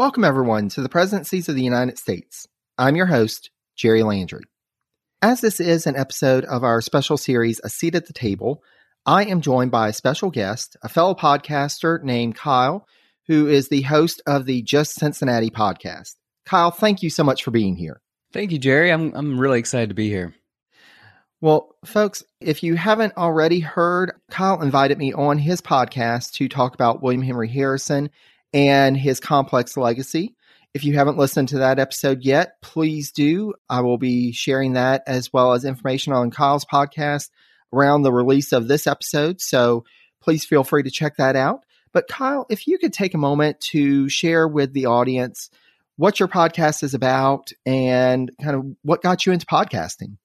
Welcome, 0.00 0.24
everyone, 0.24 0.70
to 0.70 0.80
the 0.80 0.88
Presidencies 0.88 1.50
of 1.50 1.56
the 1.56 1.62
United 1.62 1.98
States. 1.98 2.46
I'm 2.78 2.96
your 2.96 3.04
host, 3.04 3.50
Jerry 3.76 4.02
Landry. 4.02 4.44
As 5.20 5.42
this 5.42 5.60
is 5.60 5.86
an 5.86 5.94
episode 5.94 6.46
of 6.46 6.64
our 6.64 6.80
special 6.80 7.18
series, 7.18 7.60
A 7.62 7.68
Seat 7.68 7.94
at 7.94 8.06
the 8.06 8.14
Table, 8.14 8.62
I 9.04 9.26
am 9.26 9.42
joined 9.42 9.70
by 9.70 9.88
a 9.90 9.92
special 9.92 10.30
guest, 10.30 10.74
a 10.82 10.88
fellow 10.88 11.14
podcaster 11.14 12.02
named 12.02 12.34
Kyle, 12.34 12.86
who 13.26 13.46
is 13.46 13.68
the 13.68 13.82
host 13.82 14.22
of 14.26 14.46
the 14.46 14.62
Just 14.62 14.92
Cincinnati 14.92 15.50
podcast. 15.50 16.14
Kyle, 16.46 16.70
thank 16.70 17.02
you 17.02 17.10
so 17.10 17.22
much 17.22 17.44
for 17.44 17.50
being 17.50 17.76
here. 17.76 18.00
Thank 18.32 18.52
you, 18.52 18.58
Jerry. 18.58 18.90
I'm 18.90 19.12
I'm 19.14 19.38
really 19.38 19.58
excited 19.58 19.90
to 19.90 19.94
be 19.94 20.08
here. 20.08 20.34
Well, 21.42 21.76
folks, 21.84 22.22
if 22.40 22.62
you 22.62 22.74
haven't 22.74 23.18
already 23.18 23.60
heard, 23.60 24.12
Kyle 24.30 24.62
invited 24.62 24.96
me 24.96 25.12
on 25.12 25.36
his 25.36 25.60
podcast 25.60 26.32
to 26.36 26.48
talk 26.48 26.72
about 26.72 27.02
William 27.02 27.20
Henry 27.20 27.48
Harrison 27.48 28.08
and 28.52 28.96
his 28.96 29.20
complex 29.20 29.76
legacy. 29.76 30.34
If 30.72 30.84
you 30.84 30.94
haven't 30.94 31.18
listened 31.18 31.48
to 31.48 31.58
that 31.58 31.78
episode 31.78 32.22
yet, 32.22 32.60
please 32.62 33.10
do. 33.10 33.54
I 33.68 33.80
will 33.80 33.98
be 33.98 34.32
sharing 34.32 34.74
that 34.74 35.02
as 35.06 35.32
well 35.32 35.52
as 35.52 35.64
information 35.64 36.12
on 36.12 36.30
Kyle's 36.30 36.64
podcast 36.64 37.30
around 37.72 38.02
the 38.02 38.12
release 38.12 38.52
of 38.52 38.68
this 38.68 38.86
episode. 38.86 39.40
So 39.40 39.84
please 40.20 40.44
feel 40.44 40.64
free 40.64 40.82
to 40.84 40.90
check 40.90 41.16
that 41.16 41.34
out. 41.34 41.64
But 41.92 42.06
Kyle, 42.08 42.46
if 42.50 42.68
you 42.68 42.78
could 42.78 42.92
take 42.92 43.14
a 43.14 43.18
moment 43.18 43.60
to 43.72 44.08
share 44.08 44.46
with 44.46 44.72
the 44.72 44.86
audience 44.86 45.50
what 45.96 46.20
your 46.20 46.28
podcast 46.28 46.82
is 46.82 46.94
about 46.94 47.52
and 47.66 48.30
kind 48.40 48.56
of 48.56 48.64
what 48.82 49.02
got 49.02 49.26
you 49.26 49.32
into 49.32 49.46
podcasting. 49.46 50.16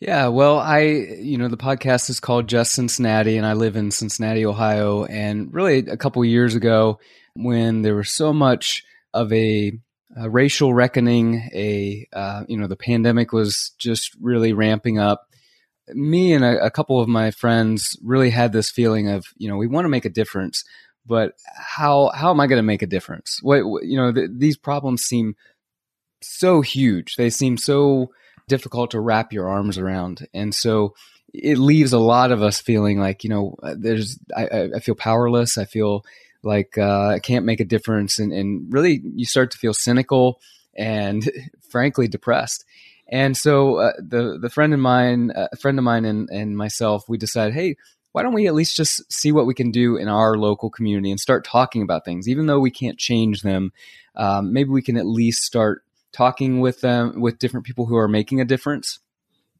Yeah, 0.00 0.28
well, 0.28 0.58
I, 0.58 0.80
you 0.80 1.36
know, 1.36 1.48
the 1.48 1.58
podcast 1.58 2.08
is 2.08 2.20
called 2.20 2.48
Just 2.48 2.72
Cincinnati, 2.72 3.36
and 3.36 3.46
I 3.46 3.52
live 3.52 3.76
in 3.76 3.90
Cincinnati, 3.90 4.46
Ohio. 4.46 5.04
And 5.04 5.52
really, 5.52 5.80
a 5.80 5.98
couple 5.98 6.24
years 6.24 6.54
ago, 6.54 6.98
when 7.34 7.82
there 7.82 7.94
was 7.94 8.14
so 8.14 8.32
much 8.32 8.84
of 9.12 9.32
a, 9.32 9.72
a 10.16 10.30
racial 10.30 10.74
reckoning, 10.74 11.48
a 11.54 12.06
uh, 12.12 12.44
you 12.48 12.56
know 12.56 12.66
the 12.66 12.76
pandemic 12.76 13.32
was 13.32 13.72
just 13.78 14.14
really 14.20 14.52
ramping 14.52 14.98
up. 14.98 15.26
Me 15.92 16.32
and 16.32 16.44
a, 16.44 16.64
a 16.64 16.70
couple 16.70 17.00
of 17.00 17.08
my 17.08 17.30
friends 17.30 17.96
really 18.02 18.30
had 18.30 18.52
this 18.52 18.70
feeling 18.70 19.08
of 19.08 19.24
you 19.36 19.48
know 19.48 19.56
we 19.56 19.66
want 19.66 19.84
to 19.84 19.90
make 19.90 20.04
a 20.04 20.10
difference, 20.10 20.64
but 21.06 21.34
how 21.56 22.10
how 22.14 22.30
am 22.30 22.40
I 22.40 22.46
going 22.46 22.58
to 22.58 22.62
make 22.62 22.82
a 22.82 22.86
difference? 22.86 23.38
What 23.42 23.58
you 23.82 23.96
know 23.96 24.12
th- 24.12 24.30
these 24.32 24.56
problems 24.56 25.02
seem 25.02 25.36
so 26.22 26.60
huge. 26.60 27.16
They 27.16 27.30
seem 27.30 27.56
so 27.56 28.12
difficult 28.48 28.90
to 28.90 29.00
wrap 29.00 29.32
your 29.32 29.48
arms 29.48 29.78
around, 29.78 30.26
and 30.34 30.54
so 30.54 30.94
it 31.32 31.58
leaves 31.58 31.92
a 31.92 31.98
lot 31.98 32.32
of 32.32 32.42
us 32.42 32.60
feeling 32.60 32.98
like 32.98 33.22
you 33.24 33.30
know 33.30 33.56
there's 33.76 34.18
I, 34.36 34.70
I 34.76 34.80
feel 34.80 34.94
powerless. 34.94 35.56
I 35.56 35.64
feel 35.64 36.04
like 36.42 36.78
uh, 36.78 37.18
can't 37.20 37.44
make 37.44 37.60
a 37.60 37.64
difference, 37.64 38.18
and, 38.18 38.32
and 38.32 38.72
really 38.72 39.02
you 39.14 39.26
start 39.26 39.50
to 39.52 39.58
feel 39.58 39.74
cynical 39.74 40.40
and 40.76 41.30
frankly 41.70 42.08
depressed. 42.08 42.64
And 43.08 43.36
so 43.36 43.76
uh, 43.76 43.92
the 43.98 44.38
the 44.40 44.50
friend 44.50 44.72
of 44.72 44.80
mine, 44.80 45.32
uh, 45.32 45.48
a 45.52 45.56
friend 45.56 45.78
of 45.78 45.84
mine, 45.84 46.04
and, 46.04 46.28
and 46.30 46.56
myself, 46.56 47.08
we 47.08 47.18
decided, 47.18 47.54
hey, 47.54 47.76
why 48.12 48.22
don't 48.22 48.34
we 48.34 48.46
at 48.46 48.54
least 48.54 48.76
just 48.76 49.12
see 49.12 49.32
what 49.32 49.46
we 49.46 49.54
can 49.54 49.70
do 49.70 49.96
in 49.96 50.08
our 50.08 50.36
local 50.36 50.70
community 50.70 51.10
and 51.10 51.20
start 51.20 51.44
talking 51.44 51.82
about 51.82 52.04
things, 52.04 52.28
even 52.28 52.46
though 52.46 52.60
we 52.60 52.70
can't 52.70 52.98
change 52.98 53.42
them. 53.42 53.72
Um, 54.16 54.52
maybe 54.52 54.70
we 54.70 54.82
can 54.82 54.96
at 54.96 55.06
least 55.06 55.42
start 55.42 55.84
talking 56.12 56.60
with 56.60 56.80
them 56.80 57.20
with 57.20 57.38
different 57.38 57.66
people 57.66 57.86
who 57.86 57.96
are 57.96 58.08
making 58.08 58.40
a 58.40 58.44
difference. 58.44 58.98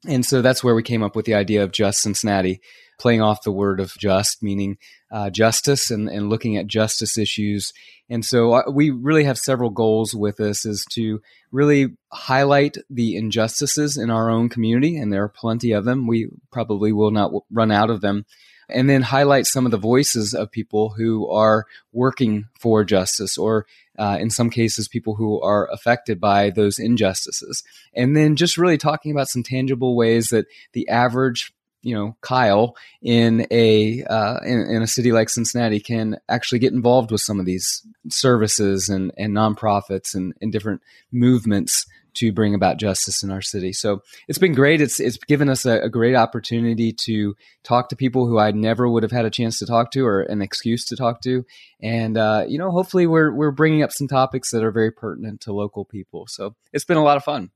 And 0.06 0.24
so 0.24 0.42
that's 0.42 0.64
where 0.64 0.74
we 0.74 0.82
came 0.82 1.02
up 1.02 1.14
with 1.14 1.26
the 1.26 1.34
idea 1.34 1.62
of 1.62 1.72
Just 1.72 2.00
Cincinnati, 2.00 2.60
playing 3.00 3.22
off 3.22 3.42
the 3.42 3.50
word 3.50 3.80
of 3.80 3.92
just, 3.98 4.42
meaning 4.42 4.76
uh, 5.10 5.30
justice 5.30 5.90
and, 5.90 6.08
and 6.08 6.28
looking 6.28 6.56
at 6.56 6.66
justice 6.66 7.18
issues. 7.18 7.72
And 8.08 8.24
so 8.24 8.52
uh, 8.52 8.70
we 8.70 8.90
really 8.90 9.24
have 9.24 9.38
several 9.38 9.70
goals 9.70 10.14
with 10.14 10.36
this 10.36 10.64
is 10.64 10.84
to 10.92 11.20
really 11.50 11.96
highlight 12.12 12.76
the 12.88 13.16
injustices 13.16 13.96
in 13.96 14.10
our 14.10 14.30
own 14.30 14.48
community, 14.48 14.96
and 14.96 15.12
there 15.12 15.24
are 15.24 15.28
plenty 15.28 15.72
of 15.72 15.84
them. 15.84 16.06
We 16.06 16.28
probably 16.52 16.92
will 16.92 17.10
not 17.10 17.28
w- 17.28 17.42
run 17.50 17.70
out 17.70 17.90
of 17.90 18.00
them. 18.00 18.26
And 18.72 18.88
then 18.88 19.02
highlight 19.02 19.46
some 19.46 19.64
of 19.64 19.72
the 19.72 19.78
voices 19.78 20.32
of 20.32 20.52
people 20.52 20.90
who 20.96 21.28
are 21.28 21.64
working 21.92 22.44
for 22.60 22.84
justice, 22.84 23.36
or 23.36 23.66
uh, 23.98 24.18
in 24.20 24.30
some 24.30 24.48
cases, 24.48 24.86
people 24.86 25.16
who 25.16 25.40
are 25.42 25.68
affected 25.72 26.20
by 26.20 26.50
those 26.50 26.78
injustices. 26.78 27.64
And 27.94 28.16
then 28.16 28.36
just 28.36 28.56
really 28.56 28.78
talking 28.78 29.10
about 29.10 29.28
some 29.28 29.42
tangible 29.42 29.96
ways 29.96 30.28
that 30.28 30.46
the 30.72 30.88
average 30.88 31.52
you 31.82 31.94
know 31.94 32.16
Kyle 32.20 32.76
in 33.02 33.46
a 33.50 34.02
uh, 34.04 34.38
in, 34.44 34.60
in, 34.70 34.82
a 34.82 34.86
city 34.86 35.12
like 35.12 35.28
Cincinnati 35.28 35.80
can 35.80 36.18
actually 36.28 36.58
get 36.58 36.72
involved 36.72 37.10
with 37.10 37.20
some 37.20 37.40
of 37.40 37.46
these 37.46 37.86
services 38.08 38.88
and 38.88 39.12
and 39.16 39.34
nonprofits 39.34 40.14
and, 40.14 40.34
and 40.40 40.52
different 40.52 40.82
movements 41.12 41.86
to 42.14 42.32
bring 42.32 42.54
about 42.54 42.78
justice 42.78 43.22
in 43.22 43.30
our 43.30 43.42
city. 43.42 43.72
So 43.72 44.02
it's 44.28 44.38
been 44.38 44.54
great. 44.54 44.80
It's 44.80 45.00
it's 45.00 45.16
given 45.16 45.48
us 45.48 45.64
a, 45.64 45.80
a, 45.82 45.88
great 45.88 46.14
opportunity 46.14 46.92
to 47.04 47.34
talk 47.62 47.88
to 47.88 47.96
people 47.96 48.26
who 48.26 48.38
I 48.38 48.50
never 48.50 48.88
would 48.88 49.02
have 49.02 49.12
had 49.12 49.24
a 49.24 49.30
chance 49.30 49.58
to 49.58 49.66
talk 49.66 49.90
to 49.92 50.04
or 50.06 50.22
an 50.22 50.42
excuse 50.42 50.84
to 50.86 50.96
talk 50.96 51.20
to, 51.22 51.44
and 51.82 52.16
uh, 52.16 52.44
you 52.48 52.58
know 52.58 52.70
hopefully 52.70 53.06
we're 53.06 53.32
we're 53.32 53.50
bringing 53.50 53.82
up 53.82 53.92
some 53.92 54.08
topics 54.08 54.50
that 54.50 54.64
are 54.64 54.72
very 54.72 54.90
pertinent 54.90 55.42
to 55.42 55.52
local 55.52 55.84
people. 55.84 56.26
So 56.28 56.56
it's 56.72 56.84
been 56.84 56.96
a 56.96 57.04
lot 57.04 57.16
of 57.16 57.24
fun. 57.24 57.50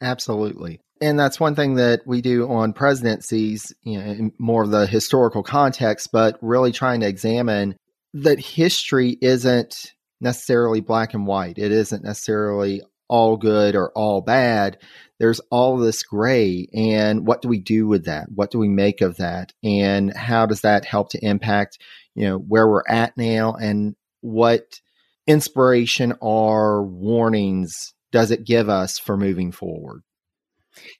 Absolutely. 0.00 0.80
And 1.00 1.18
that's 1.18 1.40
one 1.40 1.54
thing 1.54 1.74
that 1.74 2.02
we 2.06 2.20
do 2.20 2.48
on 2.50 2.72
presidencies, 2.72 3.72
you 3.82 3.98
know, 3.98 4.30
more 4.38 4.62
of 4.62 4.70
the 4.70 4.86
historical 4.86 5.42
context, 5.42 6.10
but 6.12 6.38
really 6.40 6.72
trying 6.72 7.00
to 7.00 7.08
examine 7.08 7.76
that 8.14 8.38
history 8.38 9.18
isn't 9.20 9.92
necessarily 10.20 10.80
black 10.80 11.14
and 11.14 11.26
white. 11.26 11.58
It 11.58 11.72
isn't 11.72 12.04
necessarily 12.04 12.82
all 13.08 13.36
good 13.36 13.74
or 13.74 13.90
all 13.94 14.20
bad. 14.20 14.78
There's 15.18 15.40
all 15.50 15.76
this 15.76 16.02
gray. 16.02 16.68
And 16.74 17.26
what 17.26 17.42
do 17.42 17.48
we 17.48 17.58
do 17.58 17.86
with 17.86 18.06
that? 18.06 18.26
What 18.32 18.50
do 18.50 18.58
we 18.58 18.68
make 18.68 19.00
of 19.00 19.16
that? 19.16 19.52
And 19.62 20.16
how 20.16 20.46
does 20.46 20.62
that 20.62 20.84
help 20.84 21.10
to 21.10 21.24
impact, 21.24 21.78
you 22.14 22.26
know, 22.26 22.38
where 22.38 22.68
we're 22.68 22.88
at 22.88 23.16
now 23.16 23.54
and 23.54 23.94
what 24.20 24.80
inspiration 25.26 26.14
or 26.20 26.84
warnings 26.84 27.93
does 28.14 28.30
it 28.30 28.44
give 28.44 28.68
us 28.68 28.96
for 28.96 29.16
moving 29.16 29.50
forward? 29.50 30.02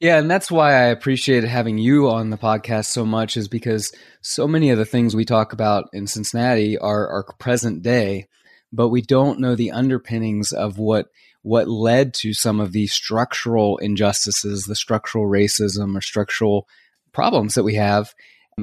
Yeah, 0.00 0.18
and 0.18 0.28
that's 0.28 0.50
why 0.50 0.72
I 0.72 0.86
appreciate 0.86 1.44
having 1.44 1.78
you 1.78 2.10
on 2.10 2.30
the 2.30 2.36
podcast 2.36 2.86
so 2.86 3.06
much, 3.06 3.36
is 3.36 3.46
because 3.46 3.92
so 4.20 4.48
many 4.48 4.70
of 4.70 4.78
the 4.78 4.84
things 4.84 5.14
we 5.14 5.24
talk 5.24 5.52
about 5.52 5.84
in 5.92 6.08
Cincinnati 6.08 6.76
are, 6.76 7.08
are 7.08 7.24
present 7.38 7.82
day, 7.82 8.26
but 8.72 8.88
we 8.88 9.00
don't 9.00 9.38
know 9.38 9.54
the 9.54 9.70
underpinnings 9.70 10.50
of 10.50 10.78
what 10.78 11.06
what 11.42 11.68
led 11.68 12.14
to 12.14 12.34
some 12.34 12.58
of 12.58 12.72
the 12.72 12.88
structural 12.88 13.76
injustices, 13.78 14.64
the 14.64 14.74
structural 14.74 15.26
racism 15.26 15.96
or 15.96 16.00
structural 16.00 16.66
problems 17.12 17.54
that 17.54 17.62
we 17.62 17.74
have. 17.74 18.12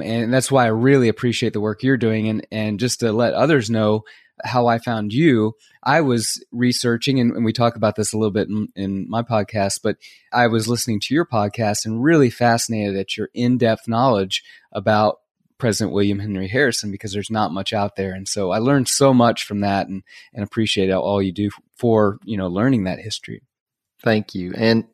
And 0.02 0.34
that's 0.34 0.50
why 0.50 0.64
I 0.64 0.70
really 0.70 1.08
appreciate 1.08 1.54
the 1.54 1.60
work 1.60 1.82
you're 1.82 1.96
doing 1.96 2.28
and, 2.28 2.46
and 2.50 2.80
just 2.80 3.00
to 3.00 3.12
let 3.12 3.34
others 3.34 3.70
know 3.70 4.02
how 4.42 4.66
I 4.66 4.78
found 4.78 5.12
you, 5.12 5.54
I 5.82 6.00
was 6.00 6.44
researching, 6.52 7.20
and, 7.20 7.32
and 7.32 7.44
we 7.44 7.52
talk 7.52 7.76
about 7.76 7.96
this 7.96 8.12
a 8.12 8.18
little 8.18 8.32
bit 8.32 8.48
in, 8.48 8.68
in, 8.74 9.08
my 9.08 9.22
podcast, 9.22 9.80
but 9.82 9.96
I 10.32 10.46
was 10.46 10.68
listening 10.68 11.00
to 11.00 11.14
your 11.14 11.26
podcast 11.26 11.84
and 11.84 12.02
really 12.02 12.30
fascinated 12.30 12.96
at 12.96 13.16
your 13.16 13.28
in 13.34 13.58
depth 13.58 13.88
knowledge 13.88 14.42
about 14.72 15.18
President 15.58 15.94
William 15.94 16.18
Henry 16.18 16.48
Harrison 16.48 16.90
because 16.90 17.12
there's 17.12 17.30
not 17.30 17.52
much 17.52 17.72
out 17.72 17.94
there. 17.94 18.12
And 18.12 18.26
so 18.26 18.50
I 18.50 18.58
learned 18.58 18.88
so 18.88 19.14
much 19.14 19.44
from 19.44 19.60
that 19.60 19.86
and, 19.86 20.02
and 20.34 20.42
appreciate 20.42 20.90
all 20.90 21.22
you 21.22 21.32
do 21.32 21.50
for, 21.76 22.18
you 22.24 22.36
know, 22.36 22.48
learning 22.48 22.84
that 22.84 22.98
history. 22.98 23.42
Thank 24.02 24.34
you. 24.34 24.52
And 24.56 24.86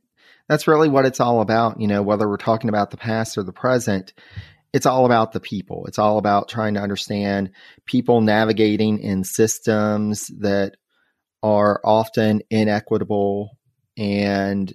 that's 0.47 0.69
really 0.69 0.89
what 0.89 1.07
it's 1.07 1.21
all 1.21 1.41
about, 1.41 1.81
you 1.81 1.87
know, 1.87 2.03
whether 2.03 2.29
we're 2.29 2.37
talking 2.37 2.69
about 2.69 2.91
the 2.91 2.97
past 2.97 3.39
or 3.39 3.43
the 3.43 3.53
present 3.53 4.13
it's 4.73 4.87
all 4.87 5.07
about 5.07 5.33
the 5.33 5.41
people. 5.41 5.87
It's 5.87 5.99
all 5.99 6.19
about 6.19 6.49
trying 6.49 6.75
to 6.75 6.81
understand 6.81 7.51
people 7.87 8.21
navigating 8.21 8.99
in 8.99 9.25
systems 9.25 10.29
that 10.41 10.77
are 11.43 11.81
often 11.85 12.43
inequitable 12.51 13.57
and 13.97 14.73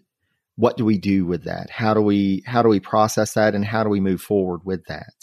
what 0.55 0.77
do 0.77 0.85
we 0.85 0.97
do 0.97 1.25
with 1.25 1.45
that? 1.45 1.69
How 1.69 1.93
do 1.93 2.01
we 2.01 2.43
how 2.45 2.61
do 2.61 2.69
we 2.69 2.79
process 2.79 3.33
that 3.33 3.55
and 3.55 3.65
how 3.65 3.83
do 3.83 3.89
we 3.89 3.99
move 3.99 4.21
forward 4.21 4.61
with 4.63 4.85
that? 4.85 5.13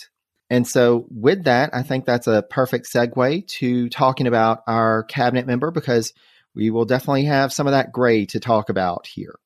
And 0.49 0.67
so 0.67 1.07
with 1.11 1.45
that, 1.45 1.71
I 1.73 1.83
think 1.83 2.05
that's 2.05 2.27
a 2.27 2.43
perfect 2.43 2.93
segue 2.93 3.47
to 3.47 3.89
talking 3.89 4.27
about 4.27 4.63
our 4.67 5.05
cabinet 5.05 5.47
member 5.47 5.71
because 5.71 6.13
we 6.55 6.71
will 6.71 6.85
definitely 6.85 7.27
have 7.27 7.53
some 7.53 7.69
of 7.69 7.73
that 7.73 7.93
gray 7.93 8.27
to 8.27 8.41
talk 8.41 8.69
about 8.69 9.07
here. 9.07 9.37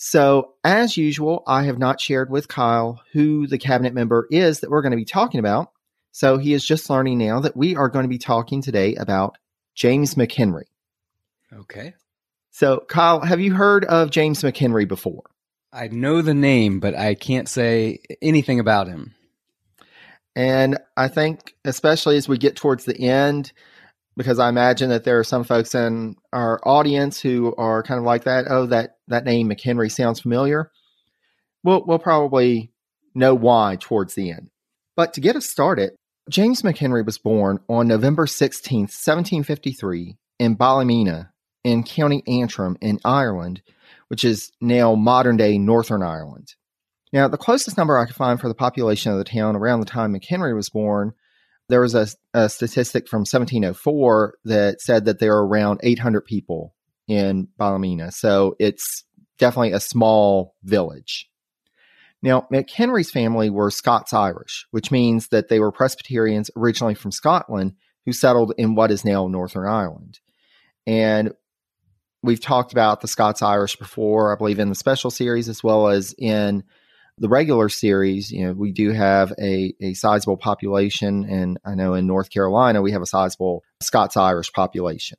So, 0.00 0.54
as 0.62 0.96
usual, 0.96 1.42
I 1.44 1.64
have 1.64 1.78
not 1.78 2.00
shared 2.00 2.30
with 2.30 2.46
Kyle 2.46 3.00
who 3.12 3.48
the 3.48 3.58
cabinet 3.58 3.92
member 3.92 4.28
is 4.30 4.60
that 4.60 4.70
we're 4.70 4.80
going 4.80 4.92
to 4.92 4.96
be 4.96 5.04
talking 5.04 5.40
about. 5.40 5.72
So, 6.12 6.38
he 6.38 6.52
is 6.52 6.64
just 6.64 6.88
learning 6.88 7.18
now 7.18 7.40
that 7.40 7.56
we 7.56 7.74
are 7.74 7.88
going 7.88 8.04
to 8.04 8.08
be 8.08 8.18
talking 8.18 8.62
today 8.62 8.94
about 8.94 9.38
James 9.74 10.14
McHenry. 10.14 10.66
Okay. 11.52 11.94
So, 12.52 12.84
Kyle, 12.88 13.20
have 13.20 13.40
you 13.40 13.52
heard 13.52 13.84
of 13.86 14.10
James 14.10 14.40
McHenry 14.42 14.86
before? 14.86 15.24
I 15.72 15.88
know 15.88 16.22
the 16.22 16.32
name, 16.32 16.78
but 16.78 16.94
I 16.94 17.14
can't 17.14 17.48
say 17.48 17.98
anything 18.22 18.60
about 18.60 18.86
him. 18.86 19.16
And 20.36 20.78
I 20.96 21.08
think, 21.08 21.56
especially 21.64 22.16
as 22.16 22.28
we 22.28 22.38
get 22.38 22.54
towards 22.54 22.84
the 22.84 22.96
end, 23.00 23.52
because 24.16 24.38
I 24.38 24.48
imagine 24.48 24.90
that 24.90 25.02
there 25.02 25.18
are 25.18 25.24
some 25.24 25.42
folks 25.42 25.74
in 25.74 26.14
our 26.32 26.60
audience 26.64 27.20
who 27.20 27.52
are 27.58 27.82
kind 27.82 27.98
of 27.98 28.04
like 28.04 28.24
that. 28.24 28.44
Oh, 28.48 28.66
that 28.66 28.97
that 29.08 29.24
name 29.24 29.48
McHenry 29.48 29.90
sounds 29.90 30.20
familiar. 30.20 30.70
We'll 31.62 31.84
we'll 31.84 31.98
probably 31.98 32.72
know 33.14 33.34
why 33.34 33.76
towards 33.80 34.14
the 34.14 34.30
end. 34.30 34.50
But 34.96 35.14
to 35.14 35.20
get 35.20 35.36
us 35.36 35.46
started, 35.46 35.92
James 36.28 36.62
McHenry 36.62 37.04
was 37.04 37.18
born 37.18 37.60
on 37.68 37.88
November 37.88 38.26
16th, 38.26 38.92
1753, 38.92 40.16
in 40.38 40.54
Ballymena 40.54 41.32
in 41.64 41.82
County 41.82 42.22
Antrim 42.26 42.76
in 42.80 43.00
Ireland, 43.04 43.62
which 44.08 44.24
is 44.24 44.52
now 44.60 44.94
modern 44.94 45.36
day 45.36 45.58
Northern 45.58 46.02
Ireland. 46.02 46.54
Now, 47.12 47.28
the 47.28 47.36
closest 47.36 47.76
number 47.76 47.98
I 47.98 48.06
could 48.06 48.16
find 48.16 48.40
for 48.40 48.48
the 48.48 48.54
population 48.54 49.12
of 49.12 49.18
the 49.18 49.24
town 49.24 49.56
around 49.56 49.80
the 49.80 49.86
time 49.86 50.14
McHenry 50.14 50.54
was 50.54 50.68
born 50.68 51.14
there 51.68 51.80
was 51.82 51.94
a, 51.94 52.08
a 52.34 52.48
statistic 52.48 53.08
from 53.08 53.20
1704 53.20 54.38
that 54.44 54.80
said 54.80 55.04
that 55.04 55.18
there 55.18 55.36
are 55.36 55.46
around 55.46 55.80
800 55.82 56.22
people 56.22 56.74
in 57.08 57.48
Ballymena. 57.56 58.12
So 58.12 58.54
it's 58.58 59.04
definitely 59.38 59.72
a 59.72 59.80
small 59.80 60.54
village. 60.62 61.28
Now, 62.22 62.46
McHenry's 62.52 63.10
family 63.10 63.48
were 63.48 63.70
Scots 63.70 64.12
Irish, 64.12 64.66
which 64.70 64.90
means 64.90 65.28
that 65.28 65.48
they 65.48 65.60
were 65.60 65.70
Presbyterians 65.70 66.50
originally 66.56 66.94
from 66.94 67.12
Scotland 67.12 67.74
who 68.04 68.12
settled 68.12 68.54
in 68.58 68.74
what 68.74 68.90
is 68.90 69.04
now 69.04 69.28
Northern 69.28 69.68
Ireland. 69.68 70.18
And 70.86 71.32
we've 72.22 72.40
talked 72.40 72.72
about 72.72 73.00
the 73.00 73.08
Scots 73.08 73.42
Irish 73.42 73.76
before, 73.76 74.34
I 74.34 74.38
believe, 74.38 74.58
in 74.58 74.68
the 74.68 74.74
special 74.74 75.10
series 75.10 75.48
as 75.48 75.62
well 75.62 75.88
as 75.88 76.14
in 76.18 76.64
the 77.18 77.28
regular 77.28 77.68
series, 77.68 78.30
you 78.30 78.46
know, 78.46 78.52
we 78.52 78.72
do 78.72 78.92
have 78.92 79.32
a, 79.40 79.74
a 79.80 79.94
sizable 79.94 80.36
population, 80.36 81.24
and 81.24 81.58
I 81.64 81.74
know 81.74 81.94
in 81.94 82.06
North 82.06 82.30
Carolina 82.30 82.80
we 82.80 82.92
have 82.92 83.02
a 83.02 83.06
sizable 83.06 83.64
Scots 83.80 84.16
Irish 84.16 84.52
population. 84.52 85.18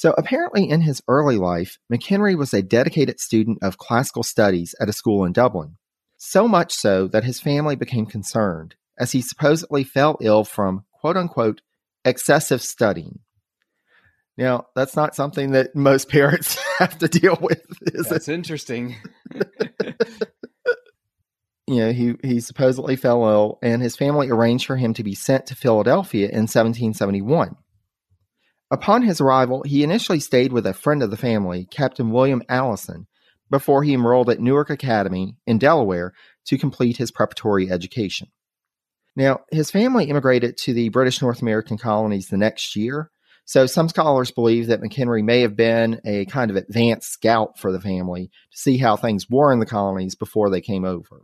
So 0.00 0.14
apparently, 0.16 0.66
in 0.66 0.80
his 0.80 1.02
early 1.08 1.36
life, 1.36 1.76
McHenry 1.92 2.34
was 2.34 2.54
a 2.54 2.62
dedicated 2.62 3.20
student 3.20 3.58
of 3.60 3.76
classical 3.76 4.22
studies 4.22 4.74
at 4.80 4.88
a 4.88 4.94
school 4.94 5.26
in 5.26 5.34
Dublin. 5.34 5.76
So 6.16 6.48
much 6.48 6.72
so 6.72 7.06
that 7.08 7.24
his 7.24 7.38
family 7.38 7.76
became 7.76 8.06
concerned, 8.06 8.76
as 8.98 9.12
he 9.12 9.20
supposedly 9.20 9.84
fell 9.84 10.16
ill 10.22 10.44
from 10.44 10.86
quote 10.90 11.18
unquote 11.18 11.60
excessive 12.02 12.62
studying. 12.62 13.18
Now, 14.38 14.68
that's 14.74 14.96
not 14.96 15.14
something 15.14 15.50
that 15.50 15.76
most 15.76 16.08
parents 16.18 16.58
have 16.78 16.96
to 17.00 17.06
deal 17.06 17.36
with. 17.38 17.62
Is 17.82 18.08
that's 18.08 18.26
it? 18.26 18.32
interesting. 18.32 18.96
you 21.66 21.76
know, 21.76 21.92
he, 21.92 22.14
he 22.24 22.40
supposedly 22.40 22.96
fell 22.96 23.22
ill, 23.28 23.58
and 23.62 23.82
his 23.82 23.98
family 23.98 24.30
arranged 24.30 24.64
for 24.64 24.78
him 24.78 24.94
to 24.94 25.04
be 25.04 25.14
sent 25.14 25.44
to 25.48 25.54
Philadelphia 25.54 26.28
in 26.28 26.48
1771. 26.48 27.54
Upon 28.70 29.02
his 29.02 29.20
arrival, 29.20 29.62
he 29.64 29.82
initially 29.82 30.20
stayed 30.20 30.52
with 30.52 30.66
a 30.66 30.74
friend 30.74 31.02
of 31.02 31.10
the 31.10 31.16
family, 31.16 31.66
Captain 31.70 32.10
William 32.10 32.42
Allison, 32.48 33.06
before 33.50 33.82
he 33.82 33.94
enrolled 33.94 34.30
at 34.30 34.40
Newark 34.40 34.70
Academy 34.70 35.36
in 35.46 35.58
Delaware 35.58 36.12
to 36.46 36.58
complete 36.58 36.96
his 36.96 37.10
preparatory 37.10 37.70
education. 37.70 38.28
Now, 39.16 39.40
his 39.50 39.70
family 39.70 40.04
immigrated 40.04 40.56
to 40.58 40.72
the 40.72 40.88
British 40.88 41.20
North 41.20 41.42
American 41.42 41.78
colonies 41.78 42.28
the 42.28 42.36
next 42.36 42.76
year, 42.76 43.10
so 43.44 43.66
some 43.66 43.88
scholars 43.88 44.30
believe 44.30 44.68
that 44.68 44.80
McHenry 44.80 45.24
may 45.24 45.40
have 45.40 45.56
been 45.56 46.00
a 46.04 46.26
kind 46.26 46.50
of 46.50 46.56
advanced 46.56 47.10
scout 47.10 47.58
for 47.58 47.72
the 47.72 47.80
family 47.80 48.26
to 48.52 48.58
see 48.58 48.78
how 48.78 48.96
things 48.96 49.28
were 49.28 49.52
in 49.52 49.58
the 49.58 49.66
colonies 49.66 50.14
before 50.14 50.48
they 50.48 50.60
came 50.60 50.84
over 50.84 51.22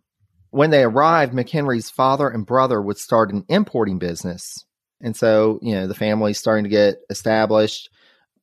when 0.56 0.70
they 0.70 0.82
arrived, 0.82 1.34
McHenry's 1.34 1.90
father 1.90 2.28
and 2.28 2.46
brother 2.46 2.80
would 2.80 2.96
start 2.96 3.30
an 3.30 3.44
importing 3.48 3.98
business. 3.98 4.64
And 5.00 5.16
so, 5.16 5.58
you 5.62 5.74
know, 5.74 5.86
the 5.86 5.94
family's 5.94 6.38
starting 6.38 6.64
to 6.64 6.70
get 6.70 6.98
established. 7.10 7.90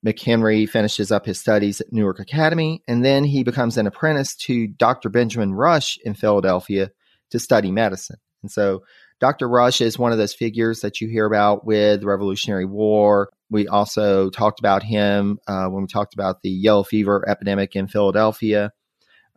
McHenry 0.05 0.67
finishes 0.67 1.11
up 1.11 1.25
his 1.25 1.39
studies 1.39 1.81
at 1.81 1.91
Newark 1.93 2.19
Academy, 2.19 2.83
and 2.87 3.03
then 3.03 3.23
he 3.23 3.43
becomes 3.43 3.77
an 3.77 3.87
apprentice 3.87 4.35
to 4.35 4.67
Dr. 4.67 5.09
Benjamin 5.09 5.53
Rush 5.53 5.97
in 6.03 6.13
Philadelphia 6.13 6.91
to 7.29 7.39
study 7.39 7.71
medicine. 7.71 8.17
And 8.41 8.51
so, 8.51 8.83
Dr. 9.19 9.47
Rush 9.47 9.79
is 9.79 9.97
one 9.97 10.11
of 10.11 10.17
those 10.17 10.33
figures 10.33 10.81
that 10.81 10.99
you 10.99 11.07
hear 11.07 11.25
about 11.25 11.65
with 11.65 12.01
the 12.01 12.07
Revolutionary 12.07 12.65
War. 12.65 13.29
We 13.49 13.67
also 13.67 14.29
talked 14.29 14.59
about 14.59 14.83
him 14.83 15.39
uh, 15.47 15.67
when 15.67 15.83
we 15.83 15.87
talked 15.87 16.13
about 16.13 16.41
the 16.41 16.49
yellow 16.49 16.83
fever 16.83 17.23
epidemic 17.27 17.73
in 17.73 17.87
Philadelphia. 17.87 18.73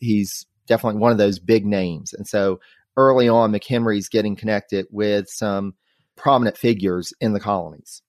He's 0.01 0.45
definitely 0.67 1.01
one 1.01 1.13
of 1.13 1.19
those 1.19 1.39
big 1.39 1.65
names. 1.65 2.13
And 2.13 2.27
so 2.27 2.59
early 2.97 3.29
on, 3.29 3.53
McHenry's 3.53 4.09
getting 4.09 4.35
connected 4.35 4.87
with 4.91 5.29
some 5.29 5.75
prominent 6.17 6.57
figures 6.57 7.13
in 7.21 7.33
the 7.33 7.41
colonies. 7.41 8.03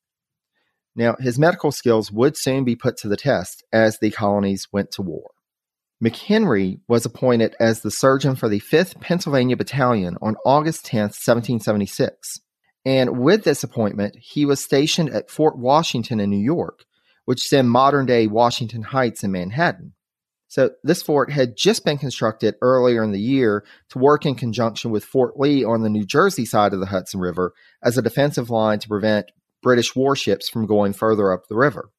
Now, 0.95 1.15
his 1.19 1.37
medical 1.37 1.71
skills 1.71 2.11
would 2.11 2.35
soon 2.35 2.63
be 2.63 2.75
put 2.75 2.97
to 2.97 3.07
the 3.07 3.17
test 3.17 3.63
as 3.71 3.99
the 3.99 4.09
colonies 4.09 4.67
went 4.71 4.91
to 4.91 5.03
war. 5.03 5.29
McHenry 6.03 6.79
was 6.87 7.05
appointed 7.05 7.55
as 7.59 7.81
the 7.81 7.91
surgeon 7.91 8.35
for 8.35 8.49
the 8.49 8.59
5th 8.59 8.99
Pennsylvania 9.01 9.57
Battalion 9.57 10.17
on 10.21 10.35
August 10.45 10.85
10, 10.85 11.01
1776. 11.01 12.39
And 12.85 13.19
with 13.19 13.43
this 13.43 13.63
appointment, 13.63 14.15
he 14.19 14.45
was 14.45 14.63
stationed 14.63 15.09
at 15.09 15.29
Fort 15.29 15.57
Washington 15.57 16.19
in 16.19 16.29
New 16.29 16.37
York, 16.37 16.85
which 17.25 17.45
is 17.45 17.53
in 17.53 17.67
modern 17.67 18.05
day 18.05 18.27
Washington 18.27 18.81
Heights 18.83 19.23
in 19.23 19.31
Manhattan. 19.31 19.93
So 20.47 20.71
this 20.83 21.01
fort 21.01 21.31
had 21.31 21.57
just 21.57 21.83
been 21.83 21.97
constructed 21.97 22.55
earlier 22.61 23.03
in 23.03 23.11
the 23.11 23.19
year 23.19 23.65
to 23.89 23.99
work 23.99 24.25
in 24.25 24.35
conjunction 24.35 24.91
with 24.91 25.03
Fort 25.03 25.37
Lee 25.37 25.63
on 25.63 25.81
the 25.81 25.89
New 25.89 26.05
Jersey 26.05 26.45
side 26.45 26.73
of 26.73 26.79
the 26.79 26.85
Hudson 26.85 27.19
River 27.19 27.53
as 27.83 27.97
a 27.97 28.01
defensive 28.01 28.49
line 28.49 28.79
to 28.79 28.87
prevent 28.87 29.31
British 29.61 29.95
warships 29.95 30.49
from 30.49 30.65
going 30.65 30.93
further 30.93 31.33
up 31.33 31.47
the 31.47 31.55
river. 31.55 31.91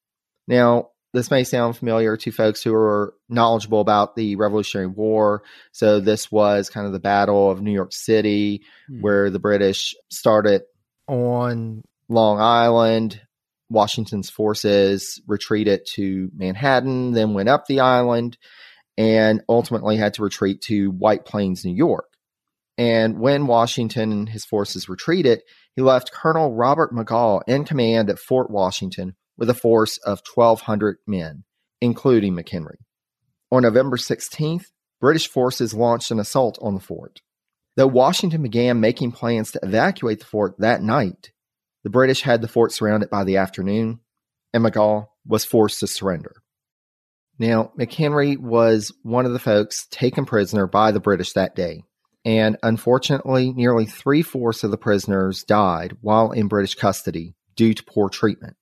Now, 0.47 0.91
this 1.13 1.31
may 1.31 1.45
sound 1.45 1.77
familiar 1.77 2.17
to 2.17 2.31
folks 2.31 2.63
who 2.63 2.75
are 2.75 3.15
knowledgeable 3.29 3.81
about 3.81 4.15
the 4.15 4.37
Revolutionary 4.37 4.89
War. 4.89 5.43
So 5.73 6.01
this 6.01 6.31
was 6.31 6.71
kind 6.71 6.87
of 6.87 6.93
the 6.93 7.01
Battle 7.01 7.51
of 7.51 7.63
New 7.63 7.73
York 7.73 7.93
City, 7.93 8.63
mm. 8.91 9.01
where 9.01 9.31
the 9.31 9.39
British 9.39 9.95
started 10.11 10.63
on 11.07 11.83
Long 12.09 12.41
Island, 12.41 13.21
Washington's 13.71 14.31
forces 14.31 15.21
retreated 15.27 15.87
to 15.95 16.31
Manhattan, 16.35 17.13
then 17.13 17.35
went 17.35 17.49
up 17.49 17.67
the 17.67 17.81
island, 17.81 18.39
and 18.97 19.43
ultimately 19.49 19.97
had 19.97 20.15
to 20.15 20.23
retreat 20.23 20.61
to 20.63 20.91
White 20.91 21.25
Plains, 21.25 21.65
New 21.65 21.75
York. 21.75 22.07
And 22.77 23.19
when 23.19 23.47
Washington 23.47 24.13
and 24.13 24.29
his 24.29 24.45
forces 24.45 24.89
retreated, 24.89 25.43
he 25.75 25.83
left 25.83 26.13
Colonel 26.13 26.55
Robert 26.55 26.93
Magaw 26.93 27.43
in 27.47 27.65
command 27.65 28.09
at 28.09 28.19
Fort 28.19 28.51
Washington 28.51 29.17
with 29.37 29.51
a 29.51 29.55
force 29.55 29.99
of 29.99 30.21
1,200 30.35 30.99
men, 31.07 31.45
including 31.81 32.35
McHenry. 32.35 32.77
On 33.51 33.63
November 33.63 33.97
16th, 33.97 34.67
British 35.01 35.29
forces 35.29 35.75
launched 35.75 36.11
an 36.11 36.19
assault 36.19 36.59
on 36.61 36.75
the 36.75 36.81
fort. 36.81 37.21
Though 37.77 37.87
Washington 37.87 38.43
began 38.43 38.81
making 38.81 39.13
plans 39.13 39.53
to 39.53 39.61
evacuate 39.63 40.19
the 40.19 40.27
fort 40.27 40.55
that 40.59 40.83
night, 40.83 41.31
the 41.85 41.91
British 41.91 42.23
had 42.23 42.43
the 42.43 42.49
fort 42.49 42.73
surrounded 42.73 43.11
by 43.11 43.25
the 43.25 43.37
afternoon, 43.37 44.01
and 44.53 44.65
Magaw 44.65 45.07
was 45.27 45.45
forced 45.45 45.81
to 45.81 45.87
surrender. 45.87 46.43
Now, 47.39 47.73
McHenry 47.79 48.37
was 48.37 48.93
one 49.03 49.27
of 49.27 49.33
the 49.33 49.39
folks 49.39 49.87
taken 49.91 50.25
prisoner 50.25 50.67
by 50.67 50.91
the 50.91 51.01
British 51.01 51.35
that 51.35 51.55
day, 51.55 51.85
and 52.25 52.57
unfortunately, 52.63 53.53
nearly 53.53 53.87
three 53.87 54.23
fourths 54.23 54.65
of 54.65 54.71
the 54.71 54.77
prisoners 54.77 55.45
died 55.45 55.97
while 56.01 56.33
in 56.33 56.49
British 56.49 56.75
custody 56.75 57.35
due 57.55 57.75
to 57.75 57.85
poor 57.85 58.09
treatment. 58.09 58.57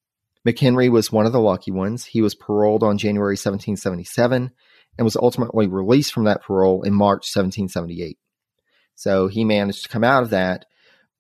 McHenry 0.47 0.91
was 0.91 1.11
one 1.11 1.27
of 1.27 1.33
the 1.33 1.41
lucky 1.41 1.73
ones. 1.73 2.05
He 2.05 2.23
was 2.23 2.35
paroled 2.35 2.83
on 2.83 2.99
January 2.99 3.33
1777 3.33 4.53
and 4.99 5.05
was 5.05 5.17
ultimately 5.17 5.67
released 5.67 6.13
from 6.13 6.25
that 6.25 6.43
parole 6.43 6.83
in 6.83 6.95
March 6.95 7.29
1778. 7.35 8.19
So 8.95 9.29
he 9.29 9.45
managed 9.45 9.83
to 9.83 9.89
come 9.89 10.05
out 10.05 10.23
of 10.23 10.31
that, 10.31 10.67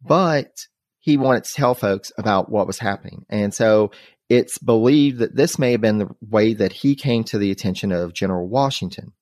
but 0.01 0.67
he 1.07 1.17
wanted 1.17 1.45
to 1.45 1.55
tell 1.55 1.77
folks 1.77 2.11
about 2.19 2.51
what 2.51 2.67
was 2.67 2.81
happening. 2.81 3.25
And 3.29 3.55
so 3.55 3.93
it's 4.29 4.59
believed 4.59 5.21
that 5.21 5.37
this 5.37 5.57
may 5.57 5.71
have 5.71 5.81
been 5.81 5.99
the 5.99 6.09
way 6.21 6.53
that 6.53 6.73
he 6.73 6.97
came 6.97 7.23
to 7.25 7.39
the 7.39 7.53
attention 7.53 7.93
of 7.93 8.13
General 8.13 8.49
Washington. 8.49 9.13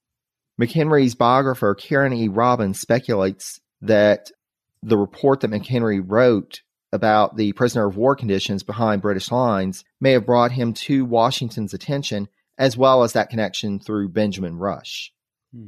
McHenry's 0.58 1.14
biographer, 1.14 1.74
Karen 1.74 2.14
E. 2.14 2.28
Robbins, 2.28 2.80
speculates 2.80 3.60
that 3.82 4.30
the 4.82 4.96
report 4.96 5.40
that 5.40 5.50
McHenry 5.50 6.02
wrote 6.02 6.62
about 6.90 7.36
the 7.36 7.52
prisoner 7.52 7.86
of 7.86 7.98
war 7.98 8.16
conditions 8.16 8.62
behind 8.62 9.02
British 9.02 9.30
lines 9.30 9.84
may 10.00 10.12
have 10.12 10.24
brought 10.24 10.52
him 10.52 10.72
to 10.72 11.04
Washington's 11.04 11.74
attention, 11.74 12.28
as 12.56 12.78
well 12.78 13.02
as 13.02 13.12
that 13.12 13.28
connection 13.28 13.78
through 13.78 14.08
Benjamin 14.08 14.56
Rush. 14.56 15.12
Hmm. 15.54 15.66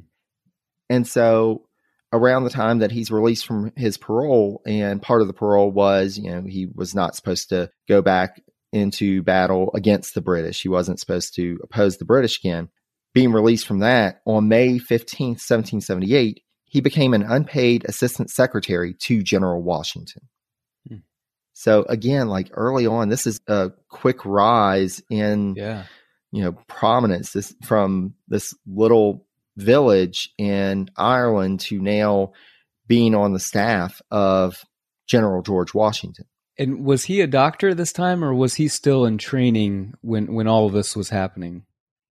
And 0.88 1.06
so 1.06 1.66
around 2.12 2.44
the 2.44 2.50
time 2.50 2.78
that 2.78 2.92
he's 2.92 3.10
released 3.10 3.46
from 3.46 3.72
his 3.76 3.96
parole, 3.96 4.62
and 4.66 5.02
part 5.02 5.22
of 5.22 5.26
the 5.26 5.32
parole 5.32 5.70
was, 5.70 6.18
you 6.18 6.30
know, 6.30 6.42
he 6.42 6.66
was 6.66 6.94
not 6.94 7.16
supposed 7.16 7.48
to 7.50 7.70
go 7.88 8.02
back 8.02 8.40
into 8.72 9.22
battle 9.22 9.70
against 9.75 10.14
the 10.14 10.20
British. 10.20 10.62
He 10.62 10.68
wasn't 10.68 11.00
supposed 11.00 11.34
to 11.36 11.58
oppose 11.62 11.96
the 11.96 12.04
British 12.04 12.38
again. 12.38 12.68
Being 13.14 13.32
released 13.32 13.66
from 13.66 13.80
that 13.80 14.20
on 14.26 14.48
May 14.48 14.78
15th, 14.78 15.40
1778, 15.40 16.42
he 16.64 16.80
became 16.80 17.14
an 17.14 17.22
unpaid 17.22 17.84
assistant 17.88 18.30
secretary 18.30 18.92
to 18.94 19.22
General 19.22 19.62
Washington. 19.62 20.28
Hmm. 20.86 20.96
So 21.54 21.86
again, 21.88 22.28
like 22.28 22.50
early 22.52 22.86
on, 22.86 23.08
this 23.08 23.26
is 23.26 23.40
a 23.46 23.70
quick 23.88 24.25
rise 24.26 25.02
in 25.08 25.54
yeah. 25.56 25.84
you 26.32 26.42
know 26.42 26.52
prominence 26.68 27.32
this 27.32 27.54
from 27.64 28.14
this 28.28 28.54
little 28.66 29.25
village 29.56 30.30
in 30.38 30.90
Ireland 30.96 31.60
to 31.60 31.80
now 31.80 32.32
being 32.86 33.14
on 33.14 33.32
the 33.32 33.40
staff 33.40 34.00
of 34.10 34.64
General 35.08 35.42
George 35.42 35.75
Washington. 35.75 36.26
And 36.58 36.84
was 36.84 37.04
he 37.04 37.20
a 37.20 37.26
doctor 37.26 37.75
this 37.75 37.92
time, 37.92 38.25
or 38.25 38.34
was 38.34 38.54
he 38.54 38.68
still 38.68 39.04
in 39.04 39.18
training 39.18 39.94
when 40.00 40.32
when 40.32 40.46
all 40.46 40.66
of 40.66 40.72
this 40.72 40.96
was 40.96 41.10
happening? 41.10 41.64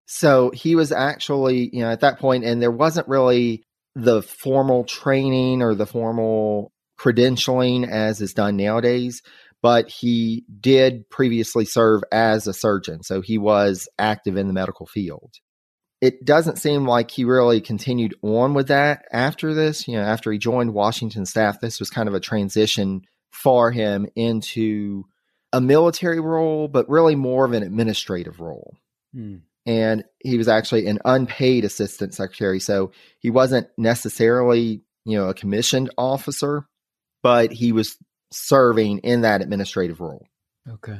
So 0.05 0.51
he 0.51 0.75
was 0.75 0.91
actually, 0.91 1.69
you 1.73 1.81
know, 1.81 1.89
at 1.89 2.01
that 2.01 2.19
point, 2.19 2.43
and 2.43 2.61
there 2.61 2.71
wasn't 2.71 3.07
really 3.07 3.63
the 3.95 4.21
formal 4.21 4.83
training 4.83 5.61
or 5.61 5.75
the 5.75 5.85
formal 5.85 6.71
credentialing 6.99 7.87
as 7.87 8.21
is 8.21 8.33
done 8.33 8.57
nowadays, 8.57 9.21
but 9.61 9.89
he 9.89 10.45
did 10.59 11.09
previously 11.09 11.65
serve 11.65 12.03
as 12.11 12.47
a 12.47 12.53
surgeon. 12.53 13.03
So 13.03 13.21
he 13.21 13.37
was 13.37 13.87
active 13.97 14.35
in 14.35 14.47
the 14.47 14.53
medical 14.53 14.85
field 14.85 15.33
it 16.03 16.25
doesn't 16.25 16.57
seem 16.57 16.85
like 16.85 17.09
he 17.11 17.23
really 17.23 17.61
continued 17.61 18.13
on 18.21 18.53
with 18.53 18.67
that 18.67 19.05
after 19.13 19.53
this. 19.53 19.87
You 19.87 19.95
know, 19.95 20.03
after 20.03 20.33
he 20.33 20.37
joined 20.37 20.73
Washington 20.73 21.25
staff, 21.25 21.61
this 21.61 21.79
was 21.79 21.89
kind 21.89 22.09
of 22.09 22.13
a 22.13 22.19
transition 22.19 23.03
for 23.31 23.71
him 23.71 24.07
into 24.13 25.05
a 25.53 25.61
military 25.61 26.19
role, 26.19 26.67
but 26.67 26.89
really 26.89 27.15
more 27.15 27.45
of 27.45 27.53
an 27.53 27.63
administrative 27.63 28.41
role. 28.41 28.75
Hmm. 29.13 29.37
And 29.65 30.03
he 30.19 30.37
was 30.37 30.49
actually 30.49 30.87
an 30.87 30.99
unpaid 31.05 31.63
assistant 31.63 32.13
secretary. 32.13 32.59
So 32.59 32.91
he 33.19 33.29
wasn't 33.29 33.69
necessarily, 33.77 34.81
you 35.05 35.17
know, 35.17 35.29
a 35.29 35.33
commissioned 35.33 35.89
officer, 35.97 36.67
but 37.21 37.53
he 37.53 37.71
was 37.71 37.95
serving 38.29 38.97
in 38.99 39.21
that 39.21 39.41
administrative 39.41 40.01
role. 40.01 40.27
Okay. 40.69 40.99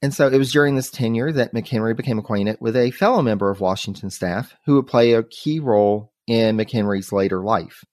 And 0.00 0.14
so 0.14 0.28
it 0.28 0.38
was 0.38 0.52
during 0.52 0.76
this 0.76 0.90
tenure 0.90 1.32
that 1.32 1.52
McHenry 1.52 1.96
became 1.96 2.18
acquainted 2.18 2.58
with 2.60 2.76
a 2.76 2.92
fellow 2.92 3.20
member 3.20 3.50
of 3.50 3.60
Washington 3.60 4.10
staff 4.10 4.54
who 4.64 4.76
would 4.76 4.86
play 4.86 5.12
a 5.12 5.24
key 5.24 5.58
role 5.58 6.12
in 6.26 6.56
McHenry's 6.56 7.12
later 7.12 7.42
life, 7.42 7.84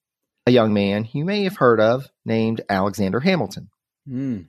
a 0.46 0.52
young 0.52 0.74
man 0.74 1.08
you 1.14 1.26
may 1.26 1.44
have 1.44 1.58
heard 1.58 1.80
of 1.80 2.08
named 2.24 2.62
Alexander 2.70 3.22
Hamilton. 3.22 3.70
Mm. 4.08 4.48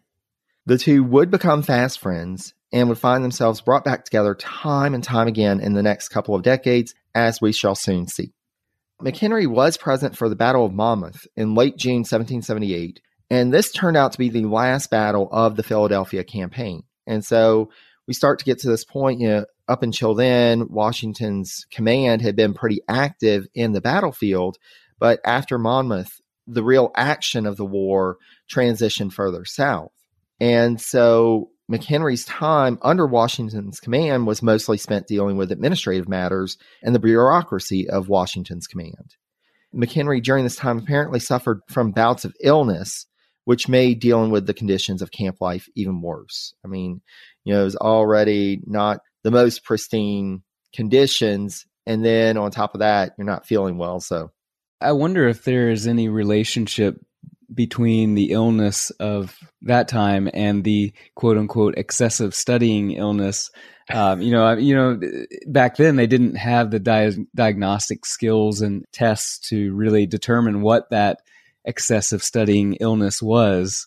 The 0.66 0.76
two 0.76 1.02
would 1.04 1.30
become 1.30 1.62
fast 1.62 1.98
friends 2.00 2.52
and 2.72 2.88
would 2.88 2.98
find 2.98 3.24
themselves 3.24 3.60
brought 3.60 3.84
back 3.84 4.04
together 4.04 4.34
time 4.34 4.92
and 4.92 5.02
time 5.02 5.28
again 5.28 5.60
in 5.60 5.72
the 5.72 5.82
next 5.82 6.08
couple 6.08 6.34
of 6.34 6.42
decades, 6.42 6.94
as 7.14 7.40
we 7.40 7.52
shall 7.52 7.74
soon 7.74 8.06
see. 8.06 8.34
McHenry 9.00 9.46
was 9.46 9.76
present 9.76 10.16
for 10.16 10.28
the 10.28 10.36
Battle 10.36 10.66
of 10.66 10.72
Monmouth 10.72 11.26
in 11.36 11.54
late 11.54 11.76
June 11.76 11.98
1778, 11.98 13.00
and 13.30 13.52
this 13.52 13.70
turned 13.70 13.96
out 13.96 14.12
to 14.12 14.18
be 14.18 14.28
the 14.28 14.44
last 14.44 14.90
battle 14.90 15.28
of 15.30 15.56
the 15.56 15.62
Philadelphia 15.62 16.24
campaign. 16.24 16.82
And 17.06 17.24
so 17.24 17.70
we 18.06 18.14
start 18.14 18.38
to 18.38 18.44
get 18.44 18.58
to 18.60 18.68
this 18.68 18.84
point, 18.84 19.20
you 19.20 19.28
know, 19.28 19.44
up 19.68 19.82
until 19.82 20.14
then, 20.14 20.68
Washington's 20.68 21.66
command 21.70 22.22
had 22.22 22.36
been 22.36 22.54
pretty 22.54 22.80
active 22.88 23.46
in 23.54 23.72
the 23.72 23.80
battlefield. 23.80 24.58
But 24.98 25.20
after 25.24 25.58
Monmouth, 25.58 26.20
the 26.46 26.62
real 26.62 26.92
action 26.96 27.46
of 27.46 27.56
the 27.56 27.66
war 27.66 28.18
transitioned 28.48 29.12
further 29.12 29.44
south. 29.44 29.92
And 30.40 30.80
so 30.80 31.50
McHenry's 31.70 32.24
time 32.24 32.78
under 32.82 33.06
Washington's 33.06 33.80
command 33.80 34.26
was 34.26 34.42
mostly 34.42 34.78
spent 34.78 35.08
dealing 35.08 35.36
with 35.36 35.50
administrative 35.50 36.08
matters 36.08 36.56
and 36.82 36.94
the 36.94 37.00
bureaucracy 37.00 37.88
of 37.88 38.08
Washington's 38.08 38.68
command. 38.68 39.16
McHenry, 39.74 40.22
during 40.22 40.44
this 40.44 40.56
time, 40.56 40.78
apparently 40.78 41.18
suffered 41.18 41.60
from 41.68 41.90
bouts 41.90 42.24
of 42.24 42.34
illness 42.40 43.06
which 43.46 43.68
made 43.68 44.00
dealing 44.00 44.30
with 44.30 44.46
the 44.46 44.52
conditions 44.52 45.00
of 45.00 45.12
camp 45.12 45.40
life 45.40 45.68
even 45.76 46.02
worse. 46.02 46.52
I 46.64 46.68
mean, 46.68 47.00
you 47.44 47.54
know, 47.54 47.62
it 47.62 47.64
was 47.64 47.76
already 47.76 48.60
not 48.66 48.98
the 49.22 49.30
most 49.30 49.64
pristine 49.64 50.42
conditions. 50.74 51.64
And 51.86 52.04
then 52.04 52.36
on 52.36 52.50
top 52.50 52.74
of 52.74 52.80
that, 52.80 53.12
you're 53.16 53.24
not 53.24 53.46
feeling 53.46 53.78
well. 53.78 54.00
So 54.00 54.32
I 54.80 54.92
wonder 54.92 55.28
if 55.28 55.44
there 55.44 55.70
is 55.70 55.86
any 55.86 56.08
relationship 56.08 56.96
between 57.54 58.16
the 58.16 58.32
illness 58.32 58.90
of 58.98 59.38
that 59.62 59.86
time 59.86 60.28
and 60.34 60.64
the 60.64 60.92
quote 61.14 61.38
unquote 61.38 61.78
excessive 61.78 62.34
studying 62.34 62.90
illness. 62.90 63.48
Um, 63.92 64.20
you 64.20 64.32
know, 64.32 64.54
you 64.54 64.74
know, 64.74 65.00
back 65.46 65.76
then 65.76 65.94
they 65.94 66.08
didn't 66.08 66.34
have 66.34 66.72
the 66.72 66.80
di- 66.80 67.24
diagnostic 67.36 68.04
skills 68.04 68.60
and 68.60 68.84
tests 68.92 69.38
to 69.50 69.72
really 69.72 70.04
determine 70.06 70.62
what 70.62 70.90
that 70.90 71.20
excessive 71.66 72.22
studying 72.22 72.74
illness 72.74 73.20
was. 73.20 73.86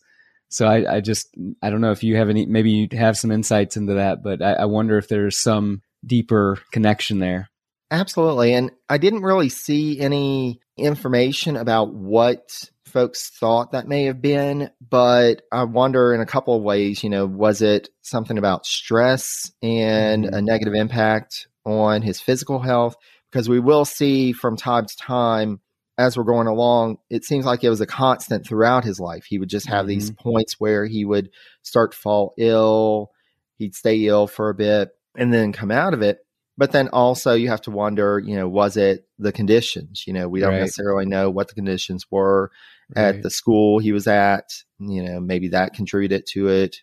So 0.50 0.67
I, 0.67 0.95
I, 0.95 1.00
just 1.00 1.36
I 1.62 1.69
don't 1.69 1.81
know 1.81 1.91
if 1.91 2.03
you 2.03 2.17
have 2.17 2.29
any 2.29 2.45
maybe 2.45 2.71
you 2.71 2.88
have 2.98 3.17
some 3.17 3.31
insights 3.31 3.77
into 3.77 3.95
that, 3.95 4.24
but 4.24 4.41
I, 4.41 4.53
I 4.53 4.65
wonder 4.65 4.98
if 4.98 5.07
there's 5.07 5.38
some 5.38 5.81
deeper 6.05 6.59
connection 6.71 7.19
there. 7.19 7.50
Absolutely, 7.91 8.53
and 8.53 8.71
I 8.88 9.00
didn't 9.00 9.24
really 9.24 9.50
see 9.50 10.00
any 10.00 10.59
information 10.77 11.55
about 11.55 11.93
what 11.93 12.69
folks 12.86 13.29
thought 13.29 13.71
that 13.71 13.88
may 13.88 14.05
have 14.05 14.21
been, 14.21 14.69
but 14.89 15.43
I 15.51 15.63
wonder 15.63 16.13
in 16.13 16.21
a 16.21 16.25
couple 16.25 16.55
of 16.55 16.63
ways. 16.63 17.03
You 17.03 17.09
know, 17.09 17.25
was 17.25 17.62
it 17.62 17.89
something 18.01 18.38
about 18.38 18.65
stress 18.65 19.51
and 19.62 20.25
mm-hmm. 20.25 20.36
a 20.36 20.41
negative 20.41 20.74
impact 20.74 21.48
on 21.65 22.01
his 22.01 22.19
physical 22.19 22.59
health? 22.59 22.95
Because 23.31 23.48
we 23.48 23.59
will 23.59 23.86
see 23.86 24.33
from 24.33 24.57
time 24.57 24.86
to 24.86 24.98
time 24.98 25.59
as 26.00 26.15
we're 26.15 26.24
going 26.24 26.48
along, 26.48 26.98
it 27.10 27.25
seems 27.25 27.46
like 27.46 27.62
it 27.62 27.70
was 27.70 27.82
a 27.82 27.86
constant 27.86 28.48
throughout 28.48 28.86
his 28.86 29.01
life. 29.01 29.25
He 29.25 29.38
would 29.38 29.50
just 29.50 29.68
have 29.68 29.82
mm-hmm. 29.82 29.89
these 29.89 30.12
points 30.12 30.58
where 30.58 30.86
he 30.86 31.03
would 31.03 31.29
start 31.62 31.91
to 31.91 31.98
fall 31.98 32.34
ill, 32.38 33.12
he'd 33.58 33.75
stay 33.75 34.06
ill 34.06 34.25
for 34.25 34.50
a 34.50 34.56
bit, 34.56 34.91
and 35.18 35.34
then 35.34 35.51
come 35.51 35.72
out 35.72 35.94
of 35.94 36.01
it. 36.01 36.20
But 36.58 36.72
then 36.72 36.88
also, 36.88 37.34
you 37.34 37.50
have 37.50 37.62
to 37.63 37.72
wonder, 37.72 38.18
you 38.18 38.38
know, 38.38 38.48
was 38.48 38.77
it 38.77 39.08
the 39.18 39.34
conditions? 39.34 40.06
You 40.08 40.13
know, 40.13 40.29
we 40.29 40.39
don't 40.39 40.53
right. 40.53 40.62
necessarily 40.62 41.06
know 41.06 41.29
what 41.29 41.50
the 41.50 41.56
conditions 41.56 42.06
were 42.10 42.50
right. 42.96 43.15
at 43.15 43.22
the 43.22 43.29
school 43.29 43.79
he 43.79 43.91
was 43.91 44.08
at. 44.08 44.46
You 44.79 45.03
know, 45.03 45.20
maybe 45.20 45.50
that 45.50 45.74
contributed 45.74 46.25
to 46.32 46.48
it. 46.48 46.77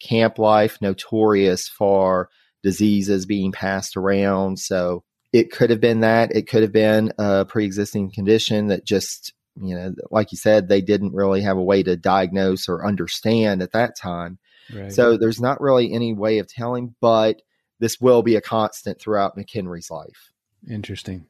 Camp 0.00 0.38
life, 0.38 0.78
notorious 0.80 1.68
for 1.68 2.30
diseases 2.62 3.26
being 3.26 3.50
passed 3.50 3.96
around. 3.96 4.60
So, 4.60 5.02
it 5.32 5.50
could 5.50 5.70
have 5.70 5.80
been 5.80 6.00
that. 6.00 6.34
It 6.34 6.48
could 6.48 6.62
have 6.62 6.72
been 6.72 7.12
a 7.18 7.44
pre 7.44 7.64
existing 7.64 8.10
condition 8.10 8.68
that 8.68 8.84
just, 8.84 9.32
you 9.60 9.74
know, 9.74 9.94
like 10.10 10.32
you 10.32 10.38
said, 10.38 10.68
they 10.68 10.80
didn't 10.80 11.14
really 11.14 11.42
have 11.42 11.56
a 11.56 11.62
way 11.62 11.82
to 11.82 11.96
diagnose 11.96 12.68
or 12.68 12.86
understand 12.86 13.62
at 13.62 13.72
that 13.72 13.96
time. 13.96 14.38
Right. 14.72 14.92
So 14.92 15.16
there's 15.16 15.40
not 15.40 15.60
really 15.60 15.92
any 15.92 16.14
way 16.14 16.38
of 16.38 16.48
telling, 16.48 16.94
but 17.00 17.42
this 17.78 18.00
will 18.00 18.22
be 18.22 18.36
a 18.36 18.40
constant 18.40 19.00
throughout 19.00 19.36
McHenry's 19.36 19.90
life. 19.90 20.32
Interesting. 20.68 21.26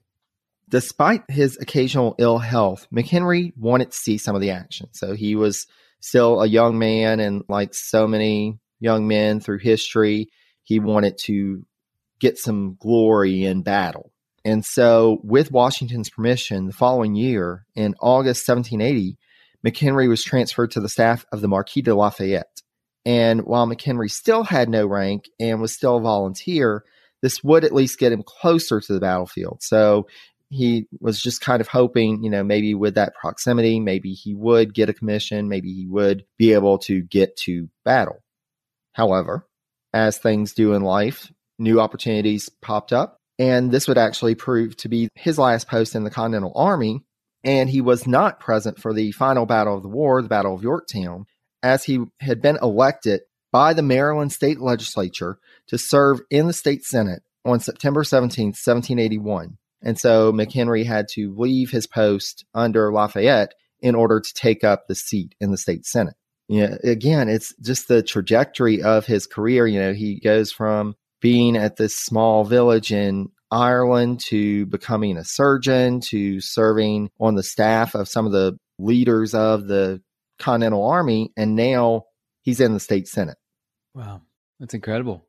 Despite 0.69 1.23
his 1.29 1.59
occasional 1.61 2.15
ill 2.19 2.39
health, 2.39 2.87
McHenry 2.93 3.53
wanted 3.57 3.91
to 3.91 3.97
see 3.97 4.19
some 4.19 4.35
of 4.35 4.41
the 4.41 4.51
action. 4.51 4.89
So 4.93 5.15
he 5.15 5.35
was 5.35 5.67
still 6.01 6.41
a 6.41 6.47
young 6.47 6.79
man, 6.79 7.21
and 7.21 7.45
like 7.49 7.75
so 7.75 8.07
many 8.07 8.59
young 8.79 9.07
men 9.09 9.41
through 9.41 9.59
history, 9.59 10.29
he 10.63 10.79
wanted 10.79 11.19
to 11.25 11.65
get 12.21 12.39
some 12.39 12.77
glory 12.81 13.45
in 13.45 13.63
battle. 13.63 14.13
And 14.45 14.65
so, 14.65 15.21
with 15.23 15.53
Washington's 15.53 16.09
permission, 16.09 16.67
the 16.67 16.73
following 16.73 17.15
year, 17.15 17.67
in 17.75 17.95
August 18.01 18.49
1780, 18.49 19.19
McHenry 19.67 20.09
was 20.09 20.25
transferred 20.25 20.71
to 20.73 20.81
the 20.81 20.89
staff 20.89 21.27
of 21.33 21.41
the 21.43 21.49
Marquis 21.49 21.83
de 21.83 21.95
Lafayette. 21.95 22.63
And 23.05 23.43
while 23.43 23.67
McHenry 23.67 24.11
still 24.11 24.45
had 24.45 24.69
no 24.69 24.87
rank 24.87 25.29
and 25.39 25.61
was 25.61 25.75
still 25.75 25.99
a 25.99 26.01
volunteer, 26.01 26.85
this 27.23 27.45
would 27.45 27.65
at 27.65 27.75
least 27.75 27.99
get 27.99 28.13
him 28.13 28.23
closer 28.23 28.81
to 28.81 28.93
the 28.93 29.01
battlefield. 29.01 29.59
So, 29.63 30.07
he 30.51 30.89
was 31.01 31.23
just 31.23 31.41
kind 31.41 31.61
of 31.61 31.69
hoping, 31.69 32.25
you 32.25 32.31
know, 32.31 32.43
maybe 32.43 32.75
with 32.75 32.97
that 32.97 33.15
proximity, 33.15 33.79
maybe 33.79 34.13
he 34.13 34.35
would 34.35 34.75
get 34.75 34.89
a 34.89 34.95
commission, 34.95 35.49
maybe 35.49 35.73
he 35.73 35.87
would 35.87 36.25
be 36.39 36.53
able 36.53 36.79
to 36.79 37.03
get 37.03 37.37
to 37.37 37.69
battle. 37.85 38.23
However, 38.93 39.47
as 39.93 40.19
things 40.19 40.53
do 40.53 40.73
in 40.73 40.83
life, 40.83 41.31
new 41.61 41.81
opportunities 41.81 42.49
popped 42.61 42.93
up, 42.93 43.19
and 43.39 43.71
this 43.71 43.87
would 43.87 43.99
actually 43.99 44.35
prove 44.35 44.77
to 44.79 44.89
be 44.89 45.09
his 45.15 45.39
last 45.39 45.69
post 45.69 45.95
in 45.95 46.05
the 46.05 46.11
Continental 46.11 46.53
Army. 46.55 47.05
And 47.43 47.71
he 47.71 47.81
was 47.81 48.07
not 48.07 48.39
present 48.39 48.79
for 48.79 48.93
the 48.93 49.13
final 49.13 49.47
battle 49.47 49.75
of 49.75 49.83
the 49.83 49.89
war, 49.89 50.21
the 50.21 50.29
Battle 50.29 50.55
of 50.55 50.63
Yorktown, 50.63 51.25
as 51.63 51.85
he 51.85 52.05
had 52.21 52.43
been 52.43 52.59
elected 52.61 53.23
by 53.51 53.73
the 53.73 53.83
Maryland 53.83 54.33
state 54.33 54.61
legislature 54.61 55.39
to 55.69 55.79
serve 55.79 56.21
in 56.31 56.47
the 56.47 56.53
state 56.53 56.85
senate 56.85 57.23
on 57.45 57.61
September 57.61 58.05
17, 58.05 58.49
1781. 58.49 59.57
And 59.83 59.99
so 59.99 60.33
McHenry 60.33 60.85
had 60.85 61.09
to 61.13 61.35
leave 61.37 61.71
his 61.71 61.87
post 61.87 62.45
under 62.55 62.93
Lafayette 62.93 63.55
in 63.81 63.95
order 63.95 64.21
to 64.21 64.35
take 64.35 64.63
up 64.63 64.87
the 64.87 64.95
seat 64.95 65.35
in 65.41 65.51
the 65.51 65.57
state 65.57 65.87
senate. 65.87 66.15
Know, 66.49 66.77
again, 66.83 67.29
it's 67.29 67.55
just 67.63 67.89
the 67.89 68.03
trajectory 68.03 68.83
of 68.83 69.07
his 69.07 69.27
career. 69.27 69.67
You 69.67 69.81
know, 69.81 69.93
he 69.93 70.19
goes 70.19 70.51
from 70.53 70.97
being 71.21 71.57
at 71.57 71.77
this 71.77 71.97
small 71.97 72.45
village 72.45 72.93
in 72.93 73.31
Ireland 73.51 74.21
to 74.29 74.67
becoming 74.67 75.17
a 75.17 75.25
surgeon 75.25 76.01
to 76.09 76.41
serving 76.41 77.11
on 77.19 77.35
the 77.35 77.43
staff 77.43 77.95
of 77.95 78.09
some 78.09 78.27
of 78.27 78.33
the 78.33 78.57
leaders 78.79 79.35
of 79.35 79.67
the 79.67 80.01
Continental 80.39 80.87
Army. 80.87 81.33
And 81.37 81.57
now 81.57 82.05
he's 82.43 82.61
in 82.61 82.73
the 82.73 82.81
state 82.81 83.09
senate. 83.09 83.37
Wow. 83.95 84.23
That's 84.59 84.75
incredible. 84.75 85.27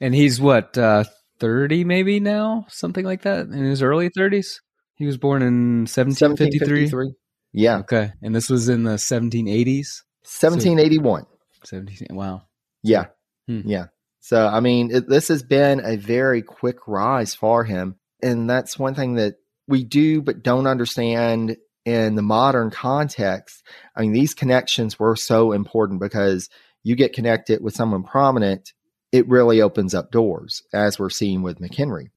And 0.00 0.14
he's 0.14 0.40
what, 0.40 0.76
uh, 0.76 1.04
30 1.38 1.84
maybe 1.84 2.20
now, 2.20 2.66
something 2.68 3.04
like 3.04 3.22
that, 3.22 3.46
in 3.46 3.64
his 3.64 3.82
early 3.82 4.10
30s. 4.10 4.60
He 4.96 5.06
was 5.06 5.16
born 5.16 5.42
in 5.42 5.86
1753. 5.86 6.84
1753. 6.84 7.14
Yeah. 7.52 7.78
Okay. 7.78 8.12
And 8.22 8.34
this 8.34 8.48
was 8.48 8.68
in 8.68 8.84
the 8.84 8.92
1780s? 8.92 10.02
1781. 10.22 11.24
So, 11.64 11.78
17, 11.78 12.08
wow. 12.12 12.42
Yeah. 12.82 13.06
Hmm. 13.48 13.62
Yeah. 13.64 13.86
So, 14.22 14.46
I 14.46 14.60
mean, 14.60 14.94
it, 14.94 15.08
this 15.08 15.28
has 15.28 15.42
been 15.42 15.84
a 15.84 15.96
very 15.96 16.42
quick 16.42 16.86
rise 16.86 17.34
for 17.34 17.64
him. 17.64 17.96
And 18.22 18.48
that's 18.48 18.78
one 18.78 18.94
thing 18.94 19.14
that 19.14 19.34
we 19.66 19.82
do 19.82 20.22
but 20.22 20.42
don't 20.42 20.68
understand 20.68 21.56
in 21.84 22.14
the 22.14 22.22
modern 22.22 22.70
context. 22.70 23.64
I 23.96 24.02
mean, 24.02 24.12
these 24.12 24.32
connections 24.32 24.98
were 24.98 25.16
so 25.16 25.52
important 25.52 26.00
because 26.00 26.48
you 26.84 26.94
get 26.94 27.12
connected 27.12 27.62
with 27.62 27.74
someone 27.74 28.04
prominent 28.04 28.72
it 29.12 29.28
really 29.28 29.60
opens 29.60 29.94
up 29.94 30.10
doors, 30.10 30.62
as 30.72 30.98
we're 30.98 31.10
seeing 31.10 31.42
with 31.42 31.60
McHenry. 31.60 32.08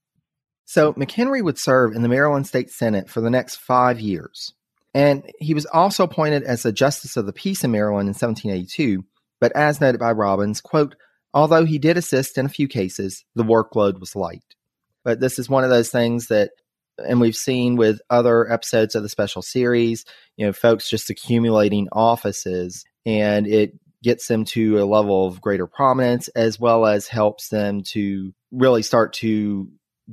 So 0.64 0.94
McHenry 0.94 1.44
would 1.44 1.60
serve 1.60 1.94
in 1.94 2.02
the 2.02 2.10
Maryland 2.10 2.48
State 2.48 2.72
Senate 2.72 3.10
for 3.10 3.20
the 3.20 3.30
next 3.30 3.58
five 3.58 4.00
years. 4.00 4.54
And 4.94 5.30
he 5.40 5.54
was 5.54 5.66
also 5.66 6.06
appointed 6.06 6.44
as 6.44 6.66
a 6.66 6.72
Justice 6.72 7.18
of 7.18 7.26
the 7.26 7.34
Peace 7.34 7.66
in 7.66 7.72
Maryland 7.72 8.08
in 8.08 8.14
1782. 8.14 9.04
But 9.42 9.52
as 9.52 9.82
noted 9.82 10.00
by 10.00 10.14
Robbins, 10.14 10.62
quote, 10.62 10.96
although 11.36 11.66
he 11.66 11.78
did 11.78 11.98
assist 11.98 12.38
in 12.40 12.48
a 12.48 12.50
few 12.50 12.68
cases, 12.68 13.26
the 13.36 13.44
workload 13.44 14.00
was 14.00 14.16
light. 14.16 14.56
But 15.04 15.20
this 15.20 15.38
is 15.38 15.50
one 15.50 15.64
of 15.64 15.70
those 15.70 15.90
things 15.90 16.28
that, 16.28 16.52
and 16.98 17.22
we've 17.22 17.36
seen 17.36 17.76
with 17.76 18.02
other 18.10 18.52
episodes 18.52 18.96
of 18.96 19.04
the 19.04 19.10
special 19.10 19.44
series, 19.44 20.06
you 20.38 20.46
know, 20.48 20.54
folks 20.54 20.90
just 20.90 21.12
accumulating 21.12 21.90
offices 21.92 22.86
and 23.06 23.46
it 23.46 23.74
gets 24.02 24.28
them 24.28 24.46
to 24.46 24.80
a 24.80 24.86
level 24.86 25.28
of 25.28 25.42
greater 25.42 25.68
prominence 25.68 26.28
as 26.30 26.60
well 26.60 26.86
as 26.86 27.08
helps 27.08 27.50
them 27.50 27.82
to 27.82 28.34
really 28.52 28.82
start 28.82 29.14
to 29.14 29.70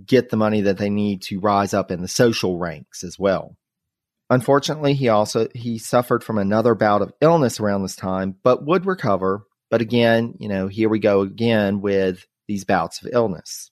get 0.07 0.31
the 0.31 0.37
money 0.37 0.63
that 0.63 0.79
they 0.79 0.91
need 0.91 1.23
to 1.23 1.41
rise 1.41 1.73
up 1.73 1.91
in 1.91 2.03
the 2.03 2.09
social 2.09 2.59
ranks 2.59 3.05
as 3.05 3.19
well. 3.19 3.57
Unfortunately, 4.31 4.95
he 4.95 5.09
also 5.09 5.47
he 5.55 5.77
suffered 5.79 6.25
from 6.25 6.39
another 6.39 6.75
bout 6.75 7.03
of 7.03 7.13
illness 7.21 7.61
around 7.61 7.83
this 7.83 7.97
time, 7.97 8.35
but 8.43 8.65
would 8.65 8.87
recover. 8.87 9.45
But 9.73 9.81
again, 9.81 10.35
you 10.39 10.51
know, 10.51 10.69
here 10.69 10.91
we 10.91 10.99
go 10.99 11.23
again 11.23 11.81
with 11.81 12.27
these 12.47 12.63
bouts 12.63 13.01
of 13.01 13.09
illness. 13.11 13.71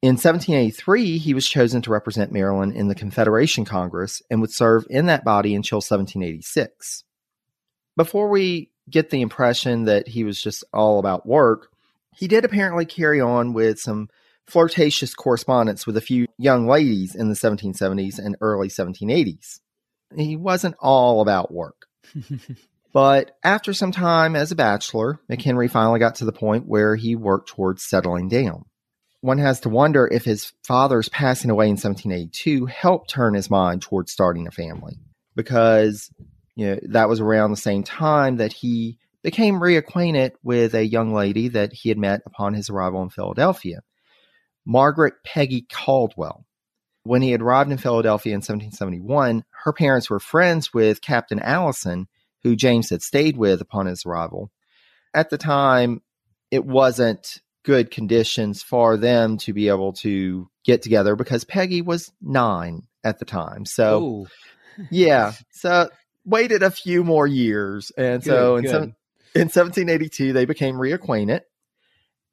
In 0.00 0.14
1783, 0.14 1.18
he 1.18 1.34
was 1.34 1.46
chosen 1.46 1.82
to 1.82 1.90
represent 1.90 2.32
Maryland 2.32 2.74
in 2.74 2.88
the 2.88 2.94
Confederation 2.94 3.66
Congress 3.66 4.22
and 4.30 4.40
would 4.40 4.50
serve 4.50 4.86
in 4.88 5.06
that 5.06 5.26
body 5.26 5.54
until 5.54 5.76
1786. 5.76 7.04
Before 7.98 8.30
we 8.30 8.70
get 8.88 9.10
the 9.10 9.20
impression 9.20 9.84
that 9.84 10.08
he 10.08 10.24
was 10.24 10.42
just 10.42 10.64
all 10.72 10.98
about 10.98 11.26
work, 11.26 11.68
he 12.14 12.28
did 12.28 12.46
apparently 12.46 12.86
carry 12.86 13.20
on 13.20 13.52
with 13.52 13.78
some 13.78 14.08
flirtatious 14.46 15.14
correspondence 15.14 15.86
with 15.86 15.98
a 15.98 16.00
few 16.00 16.28
young 16.38 16.66
ladies 16.66 17.14
in 17.14 17.28
the 17.28 17.34
1770s 17.34 18.18
and 18.18 18.36
early 18.40 18.68
1780s. 18.68 19.60
He 20.16 20.34
wasn't 20.34 20.76
all 20.78 21.20
about 21.20 21.52
work. 21.52 21.88
but 22.92 23.36
after 23.42 23.72
some 23.72 23.92
time 23.92 24.36
as 24.36 24.52
a 24.52 24.56
bachelor, 24.56 25.20
McHenry 25.30 25.70
finally 25.70 25.98
got 25.98 26.16
to 26.16 26.24
the 26.24 26.32
point 26.32 26.66
where 26.66 26.96
he 26.96 27.14
worked 27.14 27.48
towards 27.48 27.84
settling 27.84 28.28
down. 28.28 28.64
One 29.20 29.38
has 29.38 29.60
to 29.60 29.68
wonder 29.68 30.06
if 30.06 30.24
his 30.24 30.52
father's 30.66 31.08
passing 31.08 31.50
away 31.50 31.66
in 31.66 31.72
1782 31.72 32.66
helped 32.66 33.10
turn 33.10 33.34
his 33.34 33.50
mind 33.50 33.82
towards 33.82 34.12
starting 34.12 34.46
a 34.46 34.50
family 34.50 34.98
because 35.34 36.10
you 36.54 36.66
know, 36.66 36.78
that 36.90 37.08
was 37.08 37.20
around 37.20 37.50
the 37.50 37.56
same 37.56 37.82
time 37.82 38.36
that 38.36 38.52
he 38.52 38.98
became 39.22 39.60
reacquainted 39.60 40.32
with 40.42 40.74
a 40.74 40.86
young 40.86 41.12
lady 41.12 41.48
that 41.48 41.72
he 41.72 41.88
had 41.88 41.98
met 41.98 42.22
upon 42.26 42.54
his 42.54 42.70
arrival 42.70 43.02
in 43.02 43.10
Philadelphia, 43.10 43.80
Margaret 44.64 45.14
Peggy 45.24 45.66
Caldwell. 45.70 46.46
When 47.02 47.22
he 47.22 47.30
had 47.30 47.42
arrived 47.42 47.70
in 47.70 47.78
Philadelphia 47.78 48.32
in 48.32 48.38
1771, 48.38 49.44
her 49.64 49.72
parents 49.72 50.08
were 50.08 50.18
friends 50.18 50.72
with 50.72 51.02
Captain 51.02 51.38
Allison, 51.38 52.08
who 52.42 52.56
James 52.56 52.90
had 52.90 53.02
stayed 53.02 53.36
with 53.36 53.60
upon 53.60 53.86
his 53.86 54.04
arrival. 54.06 54.50
At 55.14 55.30
the 55.30 55.38
time, 55.38 56.02
it 56.50 56.64
wasn't 56.64 57.40
good 57.64 57.90
conditions 57.90 58.62
for 58.62 58.96
them 58.96 59.38
to 59.38 59.52
be 59.52 59.68
able 59.68 59.92
to 59.92 60.48
get 60.64 60.82
together 60.82 61.16
because 61.16 61.44
Peggy 61.44 61.82
was 61.82 62.12
nine 62.20 62.82
at 63.02 63.18
the 63.18 63.24
time. 63.24 63.64
So, 63.64 64.26
yeah. 64.90 65.32
So 65.50 65.88
waited 66.24 66.62
a 66.62 66.70
few 66.70 67.02
more 67.02 67.26
years. 67.26 67.90
And 67.96 68.22
good, 68.22 68.30
so 68.30 68.56
in, 68.56 68.68
some, 68.68 68.82
in 69.34 69.48
1782, 69.48 70.32
they 70.32 70.44
became 70.44 70.76
reacquainted. 70.76 71.40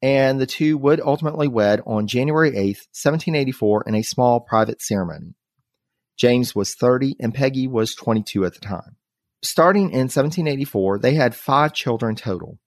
And 0.02 0.38
the 0.38 0.46
two 0.46 0.76
would 0.78 1.00
ultimately 1.00 1.48
wed 1.48 1.80
on 1.86 2.06
January 2.06 2.50
8th, 2.50 2.86
1784, 2.92 3.84
in 3.86 3.94
a 3.94 4.02
small 4.02 4.40
private 4.40 4.82
ceremony. 4.82 5.34
James 6.16 6.54
was 6.54 6.74
30 6.74 7.16
and 7.18 7.34
Peggy 7.34 7.66
was 7.66 7.94
22 7.94 8.44
at 8.44 8.54
the 8.54 8.60
time. 8.60 8.96
Starting 9.44 9.90
in 9.90 10.08
1784, 10.08 10.98
they 10.98 11.14
had 11.14 11.34
five 11.34 11.74
children 11.74 12.16
total. 12.16 12.58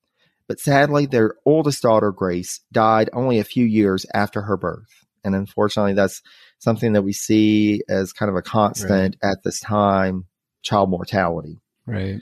But 0.47 0.59
sadly, 0.59 1.05
their 1.05 1.33
oldest 1.45 1.81
daughter, 1.81 2.11
Grace, 2.11 2.61
died 2.71 3.09
only 3.13 3.39
a 3.39 3.43
few 3.43 3.65
years 3.65 4.05
after 4.13 4.43
her 4.43 4.57
birth. 4.57 5.05
And 5.23 5.35
unfortunately, 5.35 5.93
that's 5.93 6.21
something 6.59 6.93
that 6.93 7.01
we 7.01 7.13
see 7.13 7.81
as 7.89 8.13
kind 8.13 8.29
of 8.29 8.35
a 8.35 8.41
constant 8.41 9.17
right. 9.21 9.31
at 9.31 9.43
this 9.43 9.59
time 9.59 10.25
child 10.61 10.89
mortality. 10.89 11.59
Right. 11.85 12.21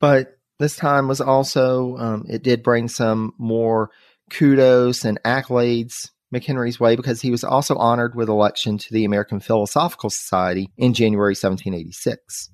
But 0.00 0.38
this 0.58 0.76
time 0.76 1.06
was 1.06 1.20
also, 1.20 1.96
um, 1.98 2.24
it 2.28 2.42
did 2.42 2.62
bring 2.62 2.88
some 2.88 3.34
more 3.38 3.90
kudos 4.30 5.04
and 5.04 5.22
accolades 5.24 6.10
McHenry's 6.34 6.80
way 6.80 6.96
because 6.96 7.20
he 7.20 7.30
was 7.30 7.44
also 7.44 7.76
honored 7.76 8.14
with 8.14 8.28
election 8.28 8.78
to 8.78 8.92
the 8.92 9.04
American 9.04 9.40
Philosophical 9.40 10.10
Society 10.10 10.70
in 10.76 10.94
January 10.94 11.32
1786. 11.32 12.50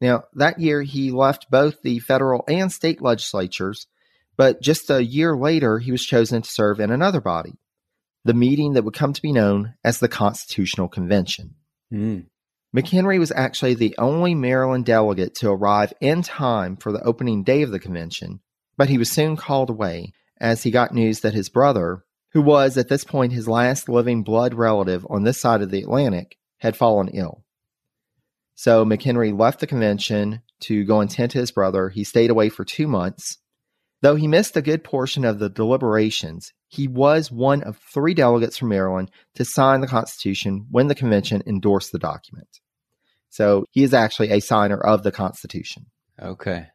Now, 0.00 0.24
that 0.34 0.60
year 0.60 0.82
he 0.82 1.10
left 1.10 1.50
both 1.50 1.82
the 1.82 1.98
federal 2.00 2.44
and 2.48 2.70
state 2.70 3.00
legislatures, 3.00 3.86
but 4.36 4.60
just 4.60 4.90
a 4.90 5.04
year 5.04 5.36
later 5.36 5.78
he 5.78 5.92
was 5.92 6.04
chosen 6.04 6.42
to 6.42 6.50
serve 6.50 6.80
in 6.80 6.90
another 6.90 7.20
body, 7.20 7.54
the 8.24 8.34
meeting 8.34 8.74
that 8.74 8.84
would 8.84 8.94
come 8.94 9.12
to 9.12 9.22
be 9.22 9.32
known 9.32 9.74
as 9.84 9.98
the 9.98 10.08
Constitutional 10.08 10.88
Convention. 10.88 11.54
Mm. 11.92 12.26
McHenry 12.74 13.20
was 13.20 13.32
actually 13.32 13.74
the 13.74 13.94
only 13.98 14.34
Maryland 14.34 14.84
delegate 14.84 15.36
to 15.36 15.50
arrive 15.50 15.92
in 16.00 16.22
time 16.22 16.76
for 16.76 16.90
the 16.90 17.02
opening 17.02 17.44
day 17.44 17.62
of 17.62 17.70
the 17.70 17.78
convention, 17.78 18.40
but 18.76 18.88
he 18.88 18.98
was 18.98 19.10
soon 19.10 19.36
called 19.36 19.70
away 19.70 20.12
as 20.40 20.64
he 20.64 20.72
got 20.72 20.92
news 20.92 21.20
that 21.20 21.34
his 21.34 21.48
brother, 21.48 22.04
who 22.32 22.42
was 22.42 22.76
at 22.76 22.88
this 22.88 23.04
point 23.04 23.32
his 23.32 23.46
last 23.46 23.88
living 23.88 24.24
blood 24.24 24.54
relative 24.54 25.06
on 25.08 25.22
this 25.22 25.40
side 25.40 25.62
of 25.62 25.70
the 25.70 25.82
Atlantic, 25.82 26.36
had 26.58 26.76
fallen 26.76 27.08
ill. 27.08 27.43
So 28.54 28.84
McHenry 28.84 29.36
left 29.38 29.60
the 29.60 29.66
convention 29.66 30.42
to 30.60 30.84
go 30.84 31.00
and 31.00 31.10
tend 31.10 31.32
to 31.32 31.38
his 31.38 31.50
brother. 31.50 31.88
He 31.88 32.04
stayed 32.04 32.30
away 32.30 32.48
for 32.48 32.64
two 32.64 32.86
months. 32.86 33.38
Though 34.02 34.16
he 34.16 34.28
missed 34.28 34.56
a 34.56 34.62
good 34.62 34.84
portion 34.84 35.24
of 35.24 35.38
the 35.38 35.48
deliberations, 35.48 36.52
he 36.68 36.88
was 36.88 37.32
one 37.32 37.62
of 37.62 37.78
three 37.92 38.14
delegates 38.14 38.58
from 38.58 38.68
Maryland 38.68 39.10
to 39.34 39.44
sign 39.44 39.80
the 39.80 39.86
Constitution 39.86 40.66
when 40.70 40.88
the 40.88 40.94
convention 40.94 41.42
endorsed 41.46 41.90
the 41.90 41.98
document. 41.98 42.60
So 43.30 43.64
he 43.70 43.82
is 43.82 43.94
actually 43.94 44.30
a 44.30 44.40
signer 44.40 44.78
of 44.78 45.02
the 45.02 45.12
Constitution. 45.12 45.86
Okay. 46.22 46.66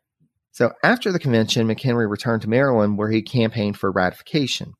So 0.51 0.73
after 0.83 1.11
the 1.11 1.19
convention, 1.19 1.67
McHenry 1.67 2.09
returned 2.09 2.41
to 2.41 2.49
Maryland 2.49 2.97
where 2.97 3.11
he 3.11 3.21
campaigned 3.21 3.77
for 3.77 3.91
ratification. 3.91 4.73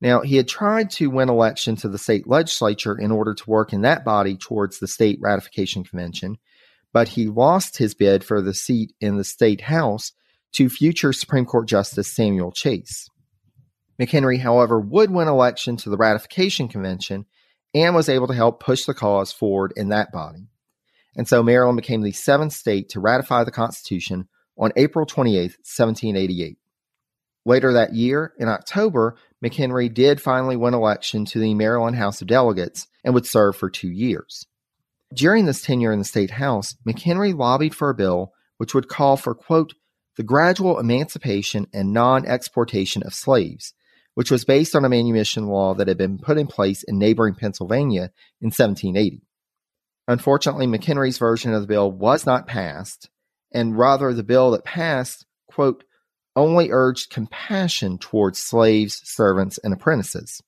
Now, 0.00 0.20
he 0.20 0.36
had 0.36 0.48
tried 0.48 0.90
to 0.92 1.08
win 1.08 1.28
election 1.28 1.76
to 1.76 1.88
the 1.88 1.98
state 1.98 2.28
legislature 2.28 2.98
in 2.98 3.10
order 3.10 3.34
to 3.34 3.50
work 3.50 3.72
in 3.72 3.80
that 3.82 4.04
body 4.04 4.36
towards 4.36 4.78
the 4.78 4.88
state 4.88 5.18
ratification 5.22 5.84
convention, 5.84 6.36
but 6.92 7.08
he 7.08 7.26
lost 7.26 7.78
his 7.78 7.94
bid 7.94 8.22
for 8.22 8.42
the 8.42 8.54
seat 8.54 8.92
in 9.00 9.16
the 9.16 9.24
state 9.24 9.62
house 9.62 10.12
to 10.52 10.68
future 10.68 11.12
Supreme 11.12 11.46
Court 11.46 11.66
Justice 11.66 12.12
Samuel 12.12 12.52
Chase. 12.52 13.08
McHenry, 14.00 14.38
however, 14.40 14.78
would 14.78 15.10
win 15.10 15.28
election 15.28 15.76
to 15.78 15.90
the 15.90 15.96
ratification 15.96 16.68
convention 16.68 17.24
and 17.74 17.94
was 17.94 18.08
able 18.08 18.26
to 18.26 18.34
help 18.34 18.60
push 18.60 18.84
the 18.84 18.94
cause 18.94 19.32
forward 19.32 19.72
in 19.76 19.88
that 19.88 20.12
body. 20.12 20.48
And 21.16 21.26
so 21.26 21.42
Maryland 21.42 21.76
became 21.76 22.02
the 22.02 22.12
seventh 22.12 22.52
state 22.52 22.90
to 22.90 23.00
ratify 23.00 23.44
the 23.44 23.50
Constitution 23.50 24.28
on 24.58 24.72
April 24.76 25.06
28, 25.06 25.42
1788. 25.42 26.58
Later 27.46 27.72
that 27.74 27.94
year, 27.94 28.32
in 28.38 28.48
October, 28.48 29.14
McHenry 29.42 29.92
did 29.92 30.20
finally 30.20 30.56
win 30.56 30.74
election 30.74 31.24
to 31.26 31.38
the 31.38 31.54
Maryland 31.54 31.96
House 31.96 32.20
of 32.20 32.26
Delegates 32.26 32.88
and 33.04 33.14
would 33.14 33.24
serve 33.24 33.54
for 33.54 33.70
two 33.70 33.88
years. 33.88 34.46
During 35.14 35.46
this 35.46 35.62
tenure 35.62 35.92
in 35.92 36.00
the 36.00 36.04
state 36.04 36.32
house, 36.32 36.74
McHenry 36.84 37.38
lobbied 37.38 37.72
for 37.72 37.88
a 37.88 37.94
bill 37.94 38.32
which 38.56 38.74
would 38.74 38.88
call 38.88 39.16
for, 39.16 39.32
quote, 39.32 39.74
the 40.16 40.24
gradual 40.24 40.80
emancipation 40.80 41.68
and 41.72 41.92
non 41.92 42.26
exportation 42.26 43.04
of 43.04 43.14
slaves, 43.14 43.74
which 44.14 44.30
was 44.30 44.44
based 44.44 44.74
on 44.74 44.84
a 44.84 44.88
manumission 44.88 45.46
law 45.46 45.72
that 45.74 45.86
had 45.86 45.98
been 45.98 46.18
put 46.18 46.38
in 46.38 46.48
place 46.48 46.82
in 46.82 46.98
neighboring 46.98 47.36
Pennsylvania 47.36 48.10
in 48.40 48.46
1780. 48.46 49.22
Unfortunately, 50.08 50.66
McHenry's 50.66 51.18
version 51.18 51.54
of 51.54 51.60
the 51.60 51.68
bill 51.68 51.92
was 51.92 52.26
not 52.26 52.48
passed, 52.48 53.08
and 53.52 53.78
rather 53.78 54.12
the 54.12 54.24
bill 54.24 54.50
that 54.50 54.64
passed, 54.64 55.26
quote, 55.46 55.84
only 56.36 56.70
urged 56.70 57.10
compassion 57.10 57.98
towards 57.98 58.38
slaves, 58.38 59.00
servants, 59.04 59.58
and 59.58 59.72
apprentices. 59.72 60.42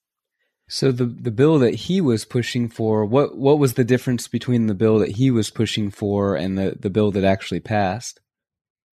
So 0.69 0.93
the 0.93 1.07
the 1.07 1.31
bill 1.31 1.59
that 1.61 1.75
he 1.75 2.01
was 2.01 2.27
pushing 2.27 2.69
for, 2.69 3.05
what 3.05 3.37
what 3.37 3.59
was 3.59 3.75
the 3.75 3.85
difference 3.85 4.29
between 4.29 4.67
the 4.67 4.75
bill 4.75 4.99
that 4.99 5.13
he 5.13 5.31
was 5.31 5.51
pushing 5.51 5.91
for 5.91 6.37
and 6.37 6.59
the, 6.59 6.77
the 6.79 6.91
bill 6.91 7.11
that 7.13 7.25
actually 7.25 7.61
passed? 7.61 8.21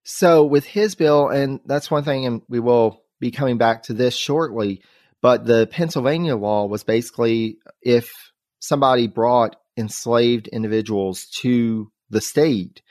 So 0.03 0.44
with 0.44 0.66
his 0.66 0.96
bill, 0.96 1.29
and 1.29 1.61
that's 1.64 1.90
one 1.90 2.03
thing, 2.03 2.26
and 2.26 2.42
we 2.48 2.59
will 2.59 3.05
be 3.20 3.31
coming 3.31 3.57
back 3.57 3.85
to 3.85 3.92
this 3.92 4.16
shortly. 4.16 4.83
But 5.22 5.44
the 5.44 5.68
Pennsylvania 5.70 6.35
law 6.35 6.66
was 6.66 6.83
basically 6.83 7.59
if 7.83 8.11
somebody 8.59 9.07
brought 9.07 9.57
enslaved 9.76 10.48
individuals 10.48 11.26
to 11.40 11.92
the 12.09 12.20
state, 12.20 12.83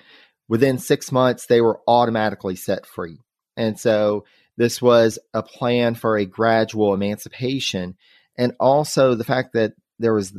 within 0.47 0.77
six 0.77 1.12
months, 1.12 1.47
they 1.47 1.59
were 1.59 1.81
automatically 1.88 2.55
set 2.55 2.85
free. 2.85 3.17
And 3.60 3.78
so 3.78 4.24
this 4.58 4.82
was 4.82 5.19
a 5.34 5.43
plan 5.43 5.95
for 5.95 6.17
a 6.17 6.26
gradual 6.26 6.93
emancipation. 6.93 7.98
And 8.38 8.54
also 8.60 9.13
the 9.15 9.26
fact 9.26 9.54
that 9.54 9.74
there 10.00 10.13
was 10.13 10.34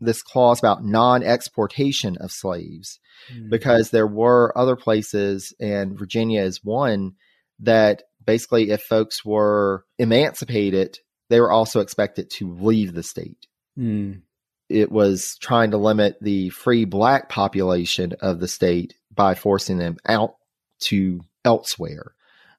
this 0.00 0.22
clause 0.22 0.58
about 0.58 0.84
non 0.84 1.22
exportation 1.22 2.16
of 2.18 2.32
slaves, 2.32 2.98
mm-hmm. 3.32 3.48
because 3.48 3.90
there 3.90 4.08
were 4.08 4.52
other 4.58 4.74
places, 4.74 5.54
and 5.60 5.96
Virginia 5.96 6.42
is 6.42 6.64
one, 6.64 7.14
that 7.60 8.02
basically, 8.24 8.70
if 8.70 8.82
folks 8.82 9.24
were 9.24 9.84
emancipated, 10.00 10.98
they 11.30 11.40
were 11.40 11.52
also 11.52 11.78
expected 11.78 12.30
to 12.30 12.52
leave 12.52 12.92
the 12.92 13.04
state. 13.04 13.46
Mm. 13.78 14.22
It 14.68 14.90
was 14.90 15.36
trying 15.40 15.70
to 15.70 15.76
limit 15.76 16.16
the 16.20 16.50
free 16.50 16.86
black 16.86 17.28
population 17.28 18.14
of 18.20 18.40
the 18.40 18.48
state 18.48 18.94
by 19.14 19.36
forcing 19.36 19.78
them 19.78 19.96
out 20.06 20.34
to 20.80 21.20
elsewhere. 21.44 22.14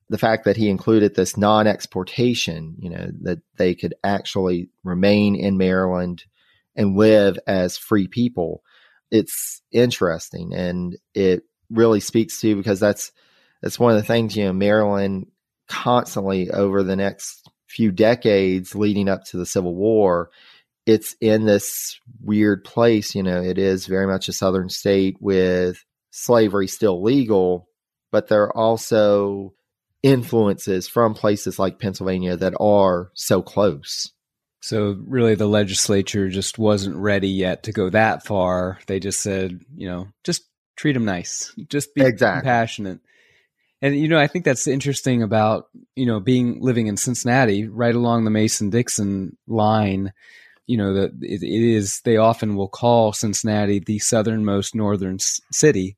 The 0.09 0.17
fact 0.17 0.45
that 0.45 0.57
he 0.57 0.69
included 0.69 1.15
this 1.15 1.35
non 1.35 1.67
exportation, 1.67 2.75
you 2.79 2.89
know, 2.89 3.09
that 3.21 3.39
they 3.57 3.73
could 3.73 3.95
actually 4.03 4.69
remain 4.83 5.35
in 5.35 5.57
Maryland 5.57 6.23
and 6.75 6.95
live 6.95 7.39
as 7.47 7.77
free 7.77 8.07
people, 8.07 8.61
it's 9.09 9.61
interesting. 9.71 10.53
And 10.53 10.97
it 11.13 11.43
really 11.69 11.99
speaks 11.99 12.39
to 12.41 12.55
because 12.55 12.79
that's 12.79 13.11
that's 13.61 13.79
one 13.79 13.91
of 13.91 13.97
the 13.97 14.05
things, 14.05 14.35
you 14.35 14.45
know, 14.45 14.53
Maryland 14.53 15.27
constantly 15.67 16.51
over 16.51 16.83
the 16.83 16.95
next 16.95 17.49
few 17.67 17.91
decades 17.91 18.75
leading 18.75 19.09
up 19.09 19.23
to 19.25 19.37
the 19.37 19.45
Civil 19.45 19.75
War, 19.75 20.29
it's 20.85 21.15
in 21.19 21.45
this 21.45 21.99
weird 22.21 22.63
place. 22.63 23.15
You 23.15 23.23
know, 23.23 23.41
it 23.41 23.57
is 23.57 23.87
very 23.87 24.07
much 24.07 24.29
a 24.29 24.33
southern 24.33 24.69
state 24.69 25.17
with 25.19 25.83
slavery 26.11 26.67
still 26.67 27.01
legal, 27.01 27.67
but 28.11 28.27
there 28.27 28.43
are 28.43 28.55
also 28.55 29.53
influences 30.05 30.87
from 30.87 31.15
places 31.15 31.57
like 31.57 31.79
Pennsylvania 31.79 32.37
that 32.37 32.53
are 32.59 33.09
so 33.15 33.41
close. 33.41 34.11
So 34.61 34.97
really 35.05 35.33
the 35.33 35.47
legislature 35.47 36.29
just 36.29 36.59
wasn't 36.59 36.95
ready 36.95 37.29
yet 37.29 37.63
to 37.63 37.71
go 37.71 37.89
that 37.89 38.23
far. 38.23 38.79
They 38.85 38.99
just 38.99 39.21
said, 39.21 39.61
you 39.75 39.87
know, 39.87 40.07
just 40.23 40.43
treat 40.75 40.93
them 40.93 41.05
nice. 41.05 41.53
Just 41.69 41.95
be 41.95 42.01
exactly. 42.03 42.41
compassionate. 42.41 42.99
And 43.81 43.95
you 43.99 44.07
know, 44.07 44.19
I 44.19 44.27
think 44.27 44.45
that's 44.45 44.67
interesting 44.67 45.23
about 45.23 45.69
you 45.95 46.05
know 46.05 46.19
being 46.19 46.61
living 46.61 46.87
in 46.87 46.97
Cincinnati, 46.97 47.67
right 47.67 47.93
along 47.93 48.23
the 48.23 48.31
Mason 48.31 48.69
Dixon 48.69 49.37
line. 49.47 50.13
You 50.67 50.77
know 50.77 50.93
that 50.93 51.11
it, 51.21 51.43
it 51.43 51.75
is. 51.75 52.01
They 52.01 52.17
often 52.17 52.55
will 52.55 52.69
call 52.69 53.11
Cincinnati 53.11 53.79
the 53.79 53.99
southernmost 53.99 54.73
northern 54.75 55.15
s- 55.15 55.41
city, 55.51 55.97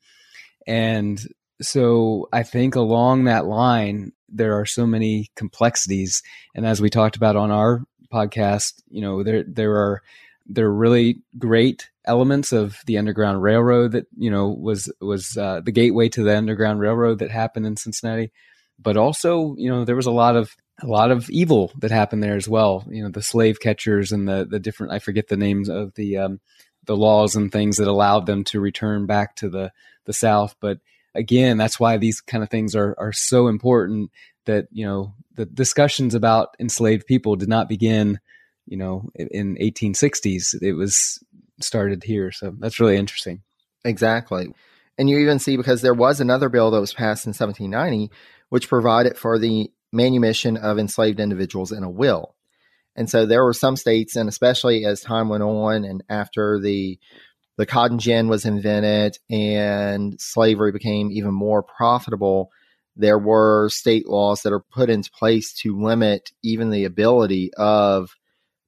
and 0.65 1.25
so 1.61 2.29
I 2.31 2.43
think 2.43 2.75
along 2.75 3.25
that 3.25 3.45
line 3.45 4.11
there 4.29 4.59
are 4.59 4.65
so 4.65 4.85
many 4.85 5.29
complexities. 5.35 6.21
And 6.53 6.65
as 6.65 6.81
we 6.81 6.89
talked 6.89 7.15
about 7.15 7.35
on 7.35 7.51
our 7.51 7.83
podcast, 8.13 8.81
you 8.89 9.01
know 9.01 9.23
there 9.23 9.43
there 9.43 9.75
are 9.75 10.01
there 10.45 10.65
are 10.65 10.73
really 10.73 11.21
great 11.37 11.89
elements 12.05 12.53
of 12.53 12.79
the 12.85 12.97
Underground 12.97 13.41
Railroad 13.41 13.91
that 13.93 14.05
you 14.17 14.29
know 14.29 14.49
was 14.49 14.91
was 15.01 15.37
uh, 15.37 15.61
the 15.61 15.71
gateway 15.71 16.09
to 16.09 16.23
the 16.23 16.37
Underground 16.37 16.79
Railroad 16.79 17.19
that 17.19 17.31
happened 17.31 17.65
in 17.65 17.77
Cincinnati, 17.77 18.31
but 18.79 18.97
also 18.97 19.55
you 19.57 19.69
know 19.69 19.85
there 19.85 19.95
was 19.95 20.05
a 20.05 20.11
lot 20.11 20.35
of 20.35 20.55
a 20.81 20.87
lot 20.87 21.09
of 21.09 21.29
evil 21.29 21.71
that 21.79 21.91
happened 21.91 22.21
there 22.21 22.35
as 22.35 22.47
well. 22.47 22.85
You 22.89 23.03
know 23.03 23.09
the 23.09 23.21
slave 23.21 23.59
catchers 23.59 24.11
and 24.11 24.27
the 24.27 24.45
the 24.49 24.59
different 24.59 24.93
I 24.93 24.99
forget 24.99 25.27
the 25.27 25.37
names 25.37 25.69
of 25.69 25.93
the 25.95 26.17
um, 26.17 26.39
the 26.85 26.97
laws 26.97 27.35
and 27.35 27.51
things 27.51 27.77
that 27.77 27.87
allowed 27.87 28.25
them 28.25 28.43
to 28.45 28.59
return 28.59 29.05
back 29.05 29.35
to 29.37 29.49
the 29.49 29.71
the 30.05 30.13
South. 30.13 30.55
But 30.59 30.79
again, 31.17 31.57
that's 31.57 31.79
why 31.79 31.97
these 31.97 32.21
kind 32.21 32.43
of 32.43 32.49
things 32.49 32.75
are 32.75 32.95
are 32.97 33.13
so 33.13 33.47
important. 33.47 34.11
That 34.45 34.67
you 34.71 34.85
know 34.85 35.13
the 35.35 35.45
discussions 35.45 36.15
about 36.15 36.55
enslaved 36.59 37.05
people 37.05 37.35
did 37.35 37.49
not 37.49 37.67
begin 37.67 38.19
you 38.65 38.77
know 38.77 39.09
in 39.15 39.57
1860s 39.57 40.61
it 40.61 40.73
was 40.73 41.19
started 41.61 42.03
here. 42.03 42.31
So 42.31 42.55
that's 42.57 42.79
really 42.79 42.95
interesting. 42.95 43.41
Exactly. 43.83 44.47
And 44.97 45.09
you 45.09 45.19
even 45.19 45.39
see 45.39 45.57
because 45.57 45.81
there 45.81 45.93
was 45.93 46.21
another 46.21 46.49
bill 46.49 46.71
that 46.71 46.79
was 46.79 46.93
passed 46.93 47.25
in 47.25 47.31
1790 47.31 48.09
which 48.49 48.69
provided 48.69 49.17
for 49.17 49.37
the 49.37 49.71
manumission 49.91 50.57
of 50.57 50.79
enslaved 50.79 51.19
individuals 51.19 51.71
in 51.71 51.83
a 51.83 51.89
will. 51.89 52.35
And 52.95 53.09
so 53.09 53.25
there 53.25 53.43
were 53.43 53.53
some 53.53 53.75
states, 53.75 54.15
and 54.15 54.27
especially 54.27 54.85
as 54.85 55.01
time 55.01 55.29
went 55.29 55.43
on 55.43 55.85
and 55.85 56.03
after 56.09 56.59
the 56.59 56.99
the 57.57 57.65
cotton 57.65 57.99
gin 57.99 58.27
was 58.27 58.45
invented 58.45 59.17
and 59.29 60.19
slavery 60.21 60.71
became 60.71 61.11
even 61.11 61.33
more 61.33 61.63
profitable, 61.63 62.49
there 62.95 63.19
were 63.19 63.69
state 63.69 64.07
laws 64.07 64.41
that 64.41 64.53
are 64.53 64.59
put 64.59 64.89
into 64.89 65.11
place 65.11 65.53
to 65.53 65.79
limit 65.79 66.31
even 66.43 66.69
the 66.69 66.85
ability 66.85 67.51
of 67.55 68.15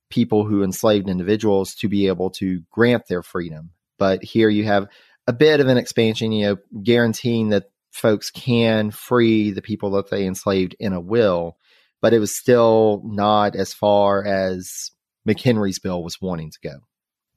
people 0.10 0.46
who 0.46 0.64
enslaved 0.64 1.10
individuals 1.10 1.76
to 1.76 1.88
be 1.88 2.08
able 2.08 2.30
to 2.32 2.62
grant 2.72 3.08
their 3.08 3.24
freedom. 3.24 3.72
But 3.98 4.24
here 4.24 4.50
you 4.50 4.66
have 4.66 4.88
a 5.28 5.34
bit 5.34 5.60
of 5.60 5.68
an 5.68 5.78
expansion, 5.78 6.32
you 6.32 6.48
know, 6.48 6.58
guaranteeing 6.84 7.50
that 7.50 7.72
folks 7.92 8.32
can 8.32 8.92
free 8.92 9.52
the 9.52 9.62
people 9.62 9.92
that 9.92 10.10
they 10.10 10.26
enslaved 10.26 10.76
in 10.80 10.94
a 10.94 11.00
will, 11.00 11.58
but 12.02 12.14
it 12.14 12.20
was 12.20 12.34
still 12.34 13.02
not 13.06 13.56
as 13.56 13.74
far 13.74 14.26
as 14.26 14.92
McHenry's 15.28 15.80
bill 15.80 16.04
was 16.04 16.22
wanting 16.22 16.52
to 16.52 16.60
go. 16.64 16.76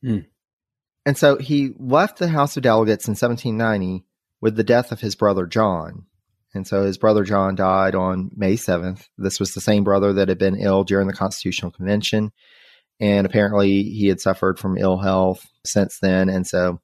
Mm. 0.05 0.27
And 1.05 1.17
so 1.19 1.37
he 1.37 1.75
left 1.79 2.19
the 2.19 2.29
House 2.29 2.57
of 2.57 2.63
Delegates 2.63 3.09
in 3.09 3.13
1790 3.13 4.05
with 4.41 4.57
the 4.57 4.65
death 4.65 4.93
of 4.93 5.01
his 5.01 5.15
brother 5.15 5.47
John. 5.47 6.07
And 6.55 6.67
so 6.67 6.85
his 6.85 6.99
brother 6.99 7.25
John 7.25 7.55
died 7.55 7.95
on 7.95 8.31
May 8.35 8.55
7th. 8.55 9.09
This 9.17 9.41
was 9.41 9.55
the 9.55 9.61
same 9.61 9.85
brother 9.85 10.13
that 10.15 10.29
had 10.29 10.39
been 10.39 10.61
ill 10.61 10.85
during 10.85 11.07
the 11.07 11.15
Constitutional 11.15 11.71
Convention. 11.71 12.31
And 13.01 13.27
apparently 13.27 13.85
he 13.85 14.07
had 14.09 14.21
suffered 14.21 14.59
from 14.59 14.77
ill 14.77 14.99
health 14.99 15.47
since 15.65 15.99
then. 15.99 16.29
And 16.29 16.47
so 16.47 16.81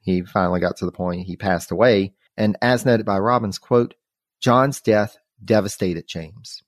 he 0.00 0.22
finally 0.22 0.60
got 0.60 0.76
to 0.78 0.86
the 0.86 0.92
point 0.92 1.26
he 1.26 1.36
passed 1.36 1.70
away. 1.70 2.14
And 2.36 2.56
as 2.60 2.84
noted 2.84 3.06
by 3.06 3.18
Robbins, 3.18 3.58
quote, 3.58 3.94
John's 4.40 4.80
death 4.80 5.16
devastated 5.42 6.06
James. 6.08 6.62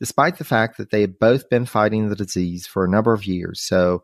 Despite 0.00 0.38
the 0.38 0.44
fact 0.44 0.78
that 0.78 0.90
they 0.90 1.02
had 1.02 1.18
both 1.18 1.48
been 1.48 1.66
fighting 1.66 2.08
the 2.08 2.16
disease 2.16 2.66
for 2.66 2.84
a 2.84 2.90
number 2.90 3.12
of 3.12 3.26
years. 3.26 3.60
So 3.60 4.02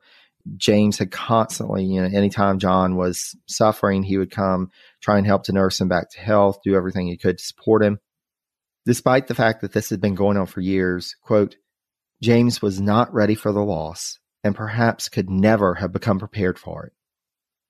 James 0.57 0.99
had 0.99 1.11
constantly, 1.11 1.85
you 1.85 2.01
know, 2.01 2.09
anytime 2.17 2.59
John 2.59 2.97
was 2.97 3.37
suffering, 3.47 4.03
he 4.03 4.19
would 4.19 4.31
come 4.31 4.71
try 5.01 5.19
and 5.19 5.27
help 5.27 5.45
to 5.45 5.53
nurse 5.53 5.81
him 5.81 5.89
back 5.89 6.11
to 6.11 6.21
health, 6.21 6.59
do 6.65 6.75
everything 6.75 7.07
he 7.07 7.17
could 7.17 7.39
to 7.39 7.45
support 7.45 7.83
him. 7.83 7.99
Despite 8.87 9.27
the 9.27 9.35
fact 9.35 9.61
that 9.61 9.73
this 9.73 9.91
had 9.91 10.01
been 10.01 10.15
going 10.15 10.37
on 10.37 10.47
for 10.47 10.61
years, 10.61 11.15
quote, 11.23 11.57
James 12.23 12.63
was 12.63 12.81
not 12.81 13.13
ready 13.13 13.35
for 13.35 13.53
the 13.53 13.65
loss 13.65 14.19
and 14.43 14.55
perhaps 14.55 15.09
could 15.09 15.29
never 15.31 15.75
have 15.75 15.93
become 15.93 16.19
prepared 16.19 16.59
for 16.59 16.87
it. 16.87 16.93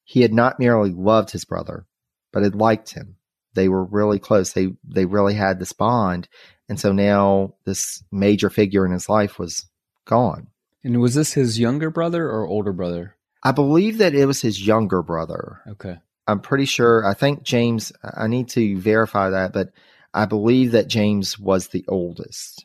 He 0.05 0.23
had 0.23 0.33
not 0.33 0.59
merely 0.59 0.91
loved 0.91 1.31
his 1.31 1.45
brother, 1.45 1.87
but 2.33 2.43
had 2.43 2.55
liked 2.55 2.95
him. 2.95 3.17
They 3.55 3.69
were 3.69 3.85
really 3.85 4.19
close. 4.19 4.53
They 4.53 4.69
they 4.85 5.05
really 5.05 5.35
had 5.35 5.59
this 5.59 5.73
bond, 5.73 6.29
and 6.69 6.79
so 6.79 6.93
now 6.93 7.55
this 7.65 8.03
major 8.13 8.51
figure 8.51 8.87
in 8.87 8.93
his 8.93 9.09
life 9.09 9.39
was 9.39 9.67
gone. 10.07 10.49
And 10.89 11.03
was 11.03 11.13
this 11.13 11.35
his 11.35 11.61
younger 11.61 11.91
brother 11.91 12.31
or 12.31 12.47
older 12.47 12.73
brother? 12.73 13.15
I 13.43 13.53
believe 13.53 13.99
that 13.99 14.15
it 14.15 14.25
was 14.25 14.41
his 14.41 14.67
younger 14.67 15.03
brother. 15.03 15.61
Okay. 15.69 15.99
I'm 16.27 16.41
pretty 16.41 16.65
sure. 16.65 17.05
I 17.05 17.13
think 17.13 17.43
James, 17.43 17.93
I 18.03 18.27
need 18.27 18.49
to 18.51 18.79
verify 18.79 19.29
that, 19.29 19.53
but 19.53 19.69
I 20.15 20.25
believe 20.25 20.73
that 20.73 20.89
James 20.89 21.39
was 21.39 21.69
the 21.69 21.85
oldest. 21.89 22.65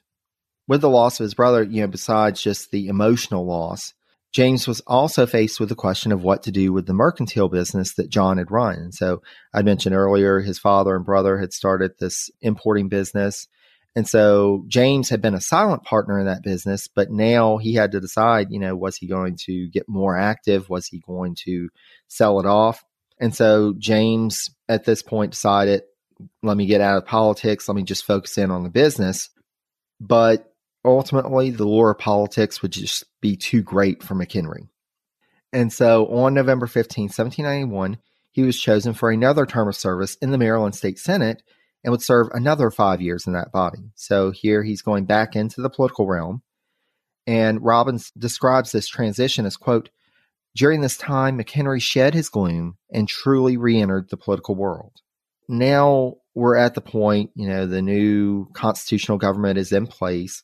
With 0.70 0.80
the 0.80 0.90
loss 0.90 1.20
of 1.20 1.26
his 1.26 1.34
brother, 1.34 1.64
you 1.64 1.82
know, 1.82 1.88
besides 1.88 2.42
just 2.42 2.72
the 2.72 2.88
emotional 2.88 3.46
loss, 3.46 3.94
James 4.32 4.70
was 4.70 4.80
also 4.88 5.26
faced 5.26 5.60
with 5.60 5.68
the 5.68 5.76
question 5.76 6.14
of 6.14 6.24
what 6.24 6.44
to 6.44 6.52
do 6.52 6.72
with 6.72 6.86
the 6.86 6.94
mercantile 6.94 7.50
business 7.50 7.96
that 7.96 8.10
John 8.10 8.38
had 8.38 8.52
run. 8.52 8.76
And 8.76 8.94
so 8.94 9.22
I 9.54 9.64
mentioned 9.64 9.96
earlier 9.96 10.40
his 10.40 10.60
father 10.60 10.96
and 10.96 11.04
brother 11.04 11.40
had 11.40 11.52
started 11.52 11.92
this 12.00 12.32
importing 12.40 12.88
business. 12.88 13.50
And 13.96 14.08
so 14.08 14.64
James 14.68 15.10
had 15.10 15.22
been 15.22 15.36
a 15.36 15.42
silent 15.42 15.84
partner 15.84 16.20
in 16.20 16.26
that 16.26 16.42
business, 16.42 16.88
but 16.88 17.12
now 17.12 17.58
he 17.58 17.76
had 17.76 17.92
to 17.92 18.00
decide, 18.00 18.48
you 18.50 18.60
know, 18.60 18.76
was 18.76 18.98
he 18.98 19.08
going 19.08 19.38
to 19.46 19.70
get 19.70 19.88
more 19.88 20.18
active? 20.18 20.70
Was 20.70 20.88
he 20.88 21.00
going 21.00 21.36
to 21.46 21.70
sell 22.08 22.40
it 22.40 22.46
off? 22.48 22.84
And 23.20 23.36
so 23.36 23.74
James 23.78 24.50
at 24.68 24.86
this 24.86 25.04
point 25.04 25.32
decided, 25.32 25.84
let 26.42 26.58
me 26.58 26.66
get 26.66 26.82
out 26.82 26.98
of 26.98 27.06
politics. 27.06 27.68
Let 27.68 27.76
me 27.76 27.84
just 27.84 28.06
focus 28.06 28.38
in 28.38 28.50
on 28.50 28.64
the 28.64 28.70
business. 28.70 29.30
But 30.00 30.52
ultimately, 30.84 31.52
the 31.52 31.66
lure 31.66 31.92
of 31.92 32.00
politics 32.00 32.62
would 32.62 32.72
just 32.72 33.06
be 33.22 33.36
too 33.36 33.62
great 33.62 34.02
for 34.04 34.16
McHenry. 34.16 34.68
And 35.52 35.72
so 35.72 36.08
on 36.08 36.34
November 36.34 36.66
15, 36.66 37.06
1791, 37.06 37.98
he 38.32 38.42
was 38.42 38.60
chosen 38.60 38.94
for 38.94 39.12
another 39.12 39.46
term 39.46 39.68
of 39.68 39.76
service 39.76 40.16
in 40.16 40.32
the 40.32 40.40
Maryland 40.40 40.76
State 40.76 40.98
Senate 40.98 41.44
and 41.84 41.92
would 41.92 42.02
serve 42.02 42.28
another 42.32 42.72
five 42.72 43.02
years 43.02 43.28
in 43.28 43.34
that 43.34 43.52
body. 43.52 43.92
So 43.96 44.32
here 44.32 44.64
he's 44.64 44.82
going 44.82 45.06
back 45.06 45.36
into 45.36 45.62
the 45.62 45.70
political 45.70 46.08
realm. 46.08 46.42
And 47.28 47.64
Robbins 47.64 48.12
describes 48.12 48.72
this 48.72 48.88
transition 48.88 49.46
as, 49.46 49.58
quote, 49.58 49.90
during 50.56 50.82
this 50.82 50.98
time, 50.98 51.38
McHenry 51.38 51.82
shed 51.82 52.14
his 52.14 52.30
gloom 52.30 52.78
and 52.92 53.08
truly 53.08 53.58
re 53.58 53.82
entered 53.82 54.10
the 54.10 54.18
political 54.18 54.56
world. 54.56 54.94
Now 55.50 56.18
we're 56.36 56.56
at 56.56 56.76
the 56.76 56.82
point, 56.82 57.32
you 57.36 57.48
know, 57.48 57.66
the 57.66 57.82
new 57.82 58.48
constitutional 58.54 59.18
government 59.18 59.58
is 59.58 59.72
in 59.72 59.88
place, 59.88 60.44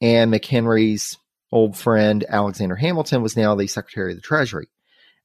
and 0.00 0.32
McHenry's 0.32 1.18
old 1.50 1.76
friend 1.76 2.24
Alexander 2.28 2.76
Hamilton 2.76 3.22
was 3.22 3.36
now 3.36 3.54
the 3.54 3.66
Secretary 3.66 4.12
of 4.12 4.16
the 4.16 4.22
Treasury. 4.22 4.68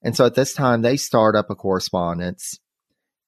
And 0.03 0.15
so 0.15 0.25
at 0.25 0.35
this 0.35 0.53
time, 0.53 0.81
they 0.81 0.97
start 0.97 1.35
up 1.35 1.49
a 1.49 1.55
correspondence. 1.55 2.59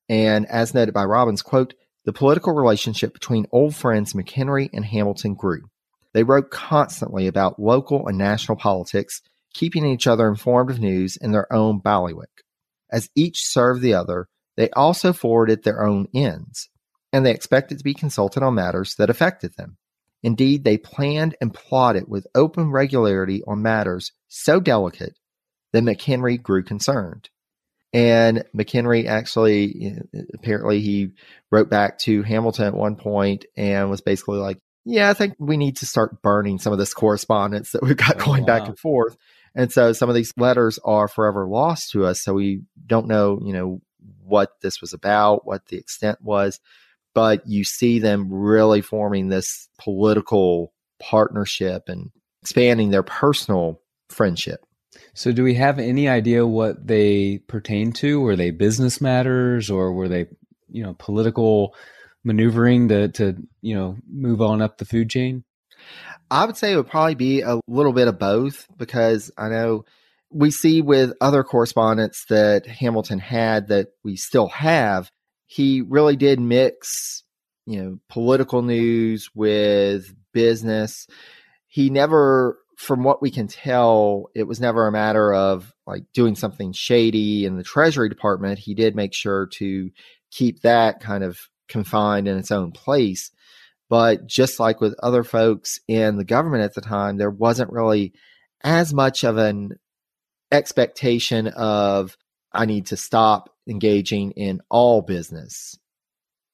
And 0.08 0.46
as 0.48 0.74
noted 0.74 0.94
by 0.94 1.06
Robbins, 1.06 1.42
quote, 1.42 1.74
the 2.10 2.14
political 2.14 2.56
relationship 2.56 3.14
between 3.14 3.46
old 3.52 3.76
friends 3.76 4.14
McHenry 4.14 4.68
and 4.74 4.84
Hamilton 4.84 5.36
grew. 5.36 5.70
They 6.12 6.24
wrote 6.24 6.50
constantly 6.50 7.28
about 7.28 7.60
local 7.60 8.08
and 8.08 8.18
national 8.18 8.58
politics, 8.58 9.22
keeping 9.54 9.86
each 9.86 10.08
other 10.08 10.28
informed 10.28 10.72
of 10.72 10.80
news 10.80 11.18
in 11.18 11.34
their 11.34 11.46
own 11.54 11.78
bailiwick. 11.78 12.42
As 12.92 13.12
each 13.14 13.46
served 13.46 13.84
the 13.84 13.94
other, 13.94 14.28
they 14.58 14.72
also 14.72 15.14
forwarded 15.14 15.62
their 15.62 15.86
own 15.86 16.08
ends, 16.12 16.70
and 17.14 17.24
they 17.24 17.32
expected 17.32 17.78
to 17.78 17.84
be 17.84 17.94
consulted 17.94 18.42
on 18.42 18.56
matters 18.56 18.96
that 18.96 19.12
affected 19.12 19.56
them. 19.56 19.78
Indeed, 20.24 20.64
they 20.64 20.80
planned 20.80 21.36
and 21.40 21.54
plotted 21.54 22.06
with 22.08 22.26
open 22.34 22.72
regularity 22.72 23.44
on 23.46 23.62
matters 23.62 24.14
so 24.28 24.60
delicate 24.60 25.20
that 25.74 25.84
McHenry 25.84 26.42
grew 26.42 26.64
concerned. 26.64 27.30
And 27.92 28.44
McHenry 28.56 29.08
actually, 29.08 29.98
apparently, 30.34 30.80
he 30.80 31.12
wrote 31.52 31.70
back 31.70 31.98
to 32.00 32.22
Hamilton 32.22 32.66
at 32.68 32.74
one 32.76 32.96
point 32.96 33.46
and 33.58 33.90
was 33.90 34.02
basically 34.02 34.38
like, 34.38 34.60
Yeah, 34.86 35.10
I 35.10 35.14
think 35.14 35.36
we 35.40 35.58
need 35.58 35.78
to 35.78 35.86
start 35.86 36.22
burning 36.22 36.60
some 36.60 36.72
of 36.72 36.80
this 36.80 36.94
correspondence 36.94 37.72
that 37.72 37.82
we've 37.82 37.98
got 37.98 38.22
oh, 38.22 38.26
going 38.26 38.42
wow. 38.42 38.48
back 38.48 38.68
and 38.68 38.78
forth. 38.78 39.18
And 39.56 39.72
so 39.72 39.94
some 39.94 40.10
of 40.10 40.16
these 40.16 40.34
letters 40.38 40.78
are 40.86 41.08
forever 41.08 41.48
lost 41.48 41.92
to 41.92 42.06
us. 42.06 42.22
So 42.22 42.34
we 42.34 42.62
don't 42.86 43.08
know, 43.08 43.40
you 43.44 43.54
know, 43.54 43.82
what 44.24 44.52
this 44.62 44.80
was 44.80 44.94
about, 44.94 45.46
what 45.46 45.66
the 45.68 45.78
extent 45.78 46.20
was 46.22 46.60
but 47.14 47.48
you 47.48 47.64
see 47.64 48.00
them 48.00 48.32
really 48.32 48.82
forming 48.82 49.30
this 49.30 49.68
political 49.78 50.74
partnership 51.00 51.84
and 51.88 52.12
expanding 52.42 52.92
their 52.92 53.04
personal 53.04 53.82
friendship. 54.10 54.66
So, 55.14 55.32
do 55.32 55.44
we 55.44 55.56
have 55.56 55.80
any 55.80 56.08
idea 56.08 56.46
what 56.46 56.88
they 56.88 57.40
pertain 57.48 57.92
to? 57.94 58.22
Were 58.22 58.36
they 58.36 58.52
business 58.52 59.02
matters, 59.02 59.70
or 59.70 59.94
were 59.94 60.08
they, 60.08 60.28
you 60.70 60.84
know, 60.84 60.96
political 60.98 61.76
maneuvering 62.24 62.90
to 62.90 63.10
to 63.10 63.36
you 63.62 63.76
know 63.76 63.98
move 64.10 64.42
on 64.42 64.62
up 64.62 64.78
the 64.78 64.86
food 64.86 65.10
chain? 65.10 65.44
I 66.32 66.46
would 66.46 66.58
say 66.58 66.74
it 66.74 66.76
would 66.76 66.90
probably 66.90 67.16
be 67.16 67.42
a 67.42 67.60
little 67.68 67.94
bit 67.94 68.08
of 68.08 68.20
both 68.20 68.68
because 68.78 69.32
I 69.38 69.50
know 69.50 69.86
we 70.32 70.52
see 70.52 70.82
with 70.82 71.14
other 71.20 71.44
correspondence 71.44 72.26
that 72.30 72.68
Hamilton 72.68 73.20
had 73.20 73.70
that 73.70 73.88
we 74.04 74.16
still 74.16 74.48
have 74.50 75.10
he 75.50 75.82
really 75.82 76.16
did 76.16 76.40
mix, 76.40 77.24
you 77.66 77.82
know, 77.82 78.00
political 78.08 78.62
news 78.62 79.32
with 79.34 80.14
business. 80.32 81.08
He 81.68 81.90
never, 81.90 82.60
from 82.80 83.04
what 83.04 83.22
we 83.22 83.30
can 83.30 83.48
tell, 83.48 84.30
it 84.34 84.44
was 84.44 84.62
never 84.62 84.88
a 84.88 84.92
matter 84.92 85.34
of 85.34 85.74
like 85.86 86.06
doing 86.14 86.34
something 86.34 86.72
shady 86.72 87.44
in 87.44 87.58
the 87.58 87.64
Treasury 87.64 88.08
Department. 88.08 88.58
He 88.58 88.74
did 88.74 88.96
make 88.96 89.14
sure 89.14 89.48
to 89.56 89.92
keep 90.32 90.62
that 90.62 91.02
kind 91.02 91.26
of 91.26 91.38
confined 91.68 92.30
in 92.30 92.38
its 92.38 92.52
own 92.52 92.72
place. 92.72 93.32
But 93.90 94.28
just 94.28 94.62
like 94.62 94.80
with 94.80 94.96
other 95.04 95.26
folks 95.26 95.82
in 95.90 96.16
the 96.16 96.24
government 96.24 96.64
at 96.64 96.74
the 96.74 96.80
time, 96.80 97.18
there 97.18 97.30
wasn't 97.30 97.74
really 97.74 98.14
as 98.64 98.94
much 98.94 99.26
of 99.26 99.36
an 99.38 99.78
expectation 100.50 101.48
of 101.48 102.16
I 102.54 102.66
need 102.66 102.86
to 102.88 102.98
stop 102.98 103.50
engaging 103.68 104.32
in 104.32 104.62
all 104.70 105.02
business. 105.02 105.78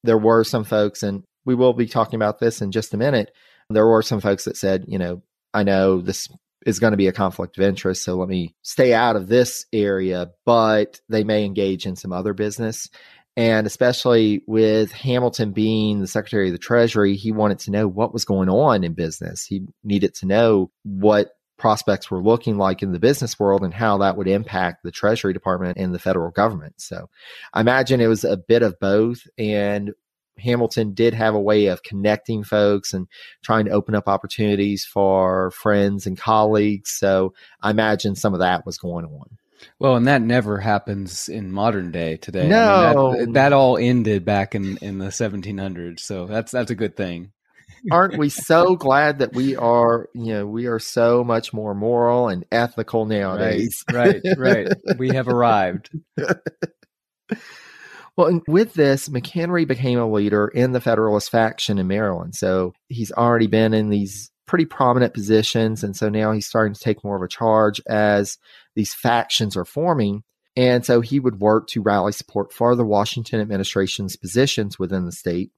There 0.04 0.18
were 0.18 0.44
some 0.44 0.64
folks, 0.64 1.04
and 1.04 1.24
we 1.46 1.54
will 1.54 1.74
be 1.74 1.86
talking 1.86 2.18
about 2.18 2.40
this 2.40 2.64
in 2.64 2.72
just 2.72 2.96
a 2.96 2.98
minute. 2.98 3.32
There 3.70 3.86
were 3.86 4.02
some 4.02 4.22
folks 4.22 4.46
that 4.46 4.58
said, 4.58 4.86
you 4.88 4.98
know, 4.98 5.22
I 5.56 5.63
know 5.63 6.02
this 6.02 6.28
is 6.65 6.80
going 6.80 6.91
to 6.91 6.98
be 6.98 7.08
a 7.08 7.13
conflict 7.13 7.58
of 7.58 7.63
interest, 7.63 8.04
so 8.04 8.15
let 8.15 8.28
me 8.28 8.56
stay 8.62 8.94
out 8.94 9.15
of 9.15 9.28
this 9.28 9.65
area, 9.72 10.32
but 10.46 11.00
they 11.10 11.24
may 11.24 11.46
engage 11.46 11.86
in 11.86 11.96
some 11.96 12.12
other 12.12 12.34
business. 12.34 12.89
And 13.38 13.68
especially 13.68 14.44
with 14.48 14.91
Hamilton 14.91 15.52
being 15.52 16.00
the 16.00 16.08
Secretary 16.08 16.48
of 16.48 16.54
the 16.54 16.58
Treasury, 16.58 17.15
he 17.15 17.32
wanted 17.32 17.60
to 17.60 17.72
know 17.72 17.88
what 17.88 18.13
was 18.13 18.26
going 18.26 18.50
on 18.50 18.84
in 18.84 18.94
business. 18.94 19.46
He 19.46 19.63
needed 19.84 20.13
to 20.15 20.26
know 20.26 20.72
what 20.84 21.32
prospects 21.58 22.12
were 22.12 22.22
looking 22.22 22.58
like 22.58 22.82
in 22.82 22.91
the 22.91 23.00
business 23.00 23.39
world 23.39 23.63
and 23.63 23.74
how 23.74 23.98
that 24.00 24.18
would 24.18 24.28
impact 24.28 24.84
the 24.84 24.91
Treasury 24.91 25.34
Department 25.34 25.78
and 25.78 25.94
the 25.94 26.00
federal 26.00 26.32
government. 26.32 26.76
So 26.78 27.10
I 27.54 27.62
imagine 27.62 28.02
it 28.02 28.08
was 28.08 28.24
a 28.24 28.38
bit 28.38 28.62
of 28.62 28.80
both. 28.80 29.22
And 29.38 29.91
Hamilton 30.39 30.93
did 30.93 31.13
have 31.13 31.36
a 31.36 31.41
way 31.41 31.67
of 31.67 31.84
connecting 31.84 32.43
folks 32.43 32.93
and 32.93 33.08
trying 33.43 33.65
to 33.65 33.71
open 33.71 33.95
up 33.95 34.08
opportunities 34.08 34.86
for 34.86 35.52
friends 35.52 36.06
and 36.06 36.17
colleagues. 36.17 36.91
So 36.91 37.34
I 37.62 37.71
imagine 37.71 38.15
some 38.15 38.34
of 38.34 38.39
that 38.39 38.65
was 38.65 38.78
going 38.78 39.06
on. 39.06 39.38
Well, 39.80 39.95
and 39.95 40.08
that 40.08 40.21
never 40.21 40.60
happens 40.60 41.28
in 41.30 41.52
modern 41.52 41.91
day 41.91 42.17
today. 42.17 42.48
No, 42.48 42.58
I 42.58 42.93
mean, 42.93 43.19
that, 43.19 43.34
that, 43.34 43.54
all 43.54 43.78
ended 43.78 44.26
back 44.26 44.54
in, 44.54 44.78
in 44.78 45.00
the 45.00 45.08
1700s. 45.08 46.02
So 46.02 46.26
that's 46.26 46.52
that's 46.52 46.71
a 46.71 46.76
good 46.76 46.95
thing 46.95 47.32
aren't 47.91 48.17
we 48.17 48.30
so 48.48 48.76
glad 48.76 49.19
that 49.19 49.34
we 49.34 49.56
are, 49.56 50.10
you 50.13 50.34
know, 50.34 50.45
we 50.45 50.67
are 50.67 50.80
so 50.80 51.24
much 51.24 51.54
more 51.54 51.74
moral 51.74 52.30
and 52.30 52.45
ethical 52.52 53.06
nowadays? 53.06 53.84
Right, 53.91 54.21
right, 54.38 54.67
right. 54.67 54.67
we 54.98 55.10
have 55.10 55.28
arrived. 55.28 55.89
Well, 58.17 58.28
and 58.28 58.41
with 58.47 58.73
this, 58.73 59.10
McHenry 59.10 59.67
became 59.67 59.99
a 59.99 60.10
leader 60.10 60.47
in 60.47 60.71
the 60.71 60.80
Federalist 60.80 61.30
faction 61.30 61.78
in 61.78 61.88
Maryland. 61.88 62.36
So 62.36 62.73
he's 62.88 63.12
already 63.12 63.47
been 63.47 63.73
in 63.73 63.89
these 63.89 64.32
pretty 64.45 64.65
prominent 64.65 65.13
positions. 65.13 65.84
And 65.84 65.95
so 65.95 66.08
now 66.08 66.32
he's 66.32 66.47
starting 66.47 66.73
to 66.73 66.80
take 66.80 67.04
more 67.04 67.15
of 67.15 67.21
a 67.21 67.28
charge 67.28 67.82
as 67.88 68.38
these 68.75 68.93
factions 68.93 69.58
are 69.58 69.65
forming. 69.65 70.23
And 70.56 70.86
so 70.86 71.01
he 71.01 71.19
would 71.19 71.39
work 71.39 71.67
to 71.69 71.82
rally 71.82 72.13
support 72.13 72.54
for 72.54 72.75
the 72.75 72.86
Washington 72.86 73.41
administration's 73.41 74.15
positions 74.15 74.80
within 74.80 75.06
the 75.06 75.12
state. 75.12 75.51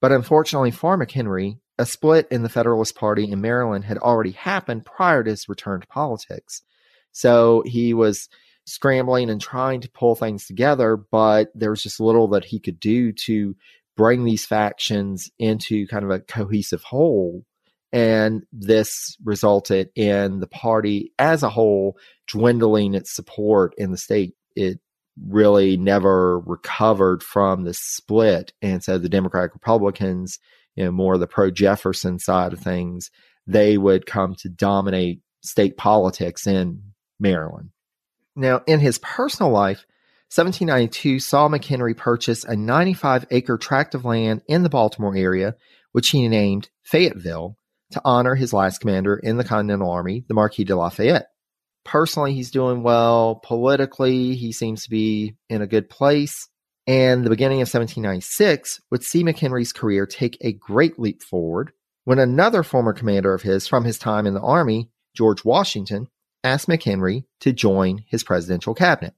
But 0.00 0.12
unfortunately 0.12 0.70
for 0.70 0.96
McHenry, 0.96 1.58
a 1.78 1.86
split 1.86 2.28
in 2.30 2.42
the 2.42 2.48
Federalist 2.48 2.94
Party 2.94 3.28
in 3.28 3.40
Maryland 3.40 3.84
had 3.84 3.98
already 3.98 4.32
happened 4.32 4.84
prior 4.84 5.24
to 5.24 5.30
his 5.30 5.48
return 5.48 5.80
to 5.80 5.86
politics. 5.88 6.62
So 7.10 7.62
he 7.66 7.94
was 7.94 8.28
scrambling 8.66 9.30
and 9.30 9.40
trying 9.40 9.80
to 9.82 9.90
pull 9.90 10.14
things 10.14 10.46
together, 10.46 10.96
but 10.96 11.48
there 11.54 11.70
was 11.70 11.82
just 11.82 12.00
little 12.00 12.28
that 12.28 12.44
he 12.44 12.58
could 12.58 12.80
do 12.80 13.12
to 13.12 13.54
bring 13.96 14.24
these 14.24 14.46
factions 14.46 15.30
into 15.38 15.86
kind 15.86 16.04
of 16.04 16.10
a 16.10 16.20
cohesive 16.20 16.82
whole. 16.82 17.44
And 17.92 18.42
this 18.52 19.16
resulted 19.22 19.90
in 19.94 20.40
the 20.40 20.48
party 20.48 21.12
as 21.18 21.42
a 21.42 21.50
whole 21.50 21.96
dwindling 22.26 22.94
its 22.94 23.14
support 23.14 23.74
in 23.78 23.92
the 23.92 23.98
state. 23.98 24.34
It 24.56 24.80
really 25.22 25.76
never 25.76 26.40
recovered 26.40 27.22
from 27.22 27.62
the 27.62 27.74
split. 27.74 28.52
And 28.60 28.82
so 28.82 28.98
the 28.98 29.08
Democratic 29.08 29.54
Republicans, 29.54 30.40
you 30.74 30.84
know, 30.84 30.90
more 30.90 31.18
the 31.18 31.28
pro 31.28 31.52
Jefferson 31.52 32.18
side 32.18 32.52
of 32.52 32.58
things, 32.58 33.10
they 33.46 33.78
would 33.78 34.06
come 34.06 34.34
to 34.36 34.48
dominate 34.48 35.20
state 35.42 35.76
politics 35.76 36.48
in 36.48 36.82
Maryland. 37.20 37.70
Now, 38.36 38.62
in 38.66 38.80
his 38.80 38.98
personal 38.98 39.52
life, 39.52 39.86
1792 40.34 41.20
saw 41.20 41.48
McHenry 41.48 41.96
purchase 41.96 42.44
a 42.44 42.56
95 42.56 43.26
acre 43.30 43.56
tract 43.56 43.94
of 43.94 44.04
land 44.04 44.42
in 44.48 44.62
the 44.62 44.68
Baltimore 44.68 45.16
area, 45.16 45.54
which 45.92 46.10
he 46.10 46.26
named 46.26 46.68
Fayetteville 46.82 47.56
to 47.92 48.02
honor 48.04 48.34
his 48.34 48.52
last 48.52 48.80
commander 48.80 49.16
in 49.16 49.36
the 49.36 49.44
Continental 49.44 49.90
Army, 49.90 50.24
the 50.26 50.34
Marquis 50.34 50.64
de 50.64 50.74
Lafayette. 50.74 51.28
Personally, 51.84 52.34
he's 52.34 52.50
doing 52.50 52.82
well. 52.82 53.36
Politically, 53.44 54.34
he 54.34 54.50
seems 54.50 54.84
to 54.84 54.90
be 54.90 55.36
in 55.48 55.62
a 55.62 55.66
good 55.66 55.88
place. 55.88 56.48
And 56.86 57.24
the 57.24 57.30
beginning 57.30 57.58
of 57.58 57.68
1796 57.68 58.80
would 58.90 59.04
see 59.04 59.22
McHenry's 59.22 59.72
career 59.72 60.06
take 60.06 60.36
a 60.40 60.52
great 60.52 60.98
leap 60.98 61.22
forward 61.22 61.72
when 62.04 62.18
another 62.18 62.62
former 62.62 62.92
commander 62.92 63.32
of 63.32 63.42
his 63.42 63.66
from 63.66 63.84
his 63.84 63.98
time 63.98 64.26
in 64.26 64.34
the 64.34 64.40
Army, 64.40 64.90
George 65.14 65.44
Washington, 65.44 66.08
asked 66.44 66.68
McHenry 66.68 67.24
to 67.40 67.52
join 67.52 68.04
his 68.06 68.22
presidential 68.22 68.74
cabinet. 68.74 69.14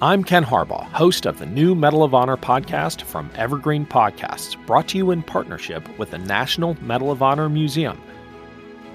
I'm 0.00 0.24
Ken 0.24 0.44
Harbaugh, 0.44 0.84
host 0.92 1.26
of 1.26 1.38
the 1.38 1.46
new 1.46 1.74
Medal 1.74 2.04
of 2.04 2.14
Honor 2.14 2.36
podcast 2.36 3.02
from 3.02 3.30
Evergreen 3.34 3.84
Podcasts, 3.84 4.56
brought 4.66 4.88
to 4.88 4.96
you 4.96 5.10
in 5.10 5.22
partnership 5.22 5.86
with 5.98 6.12
the 6.12 6.18
National 6.18 6.74
Medal 6.82 7.10
of 7.10 7.20
Honor 7.20 7.48
Museum. 7.48 8.00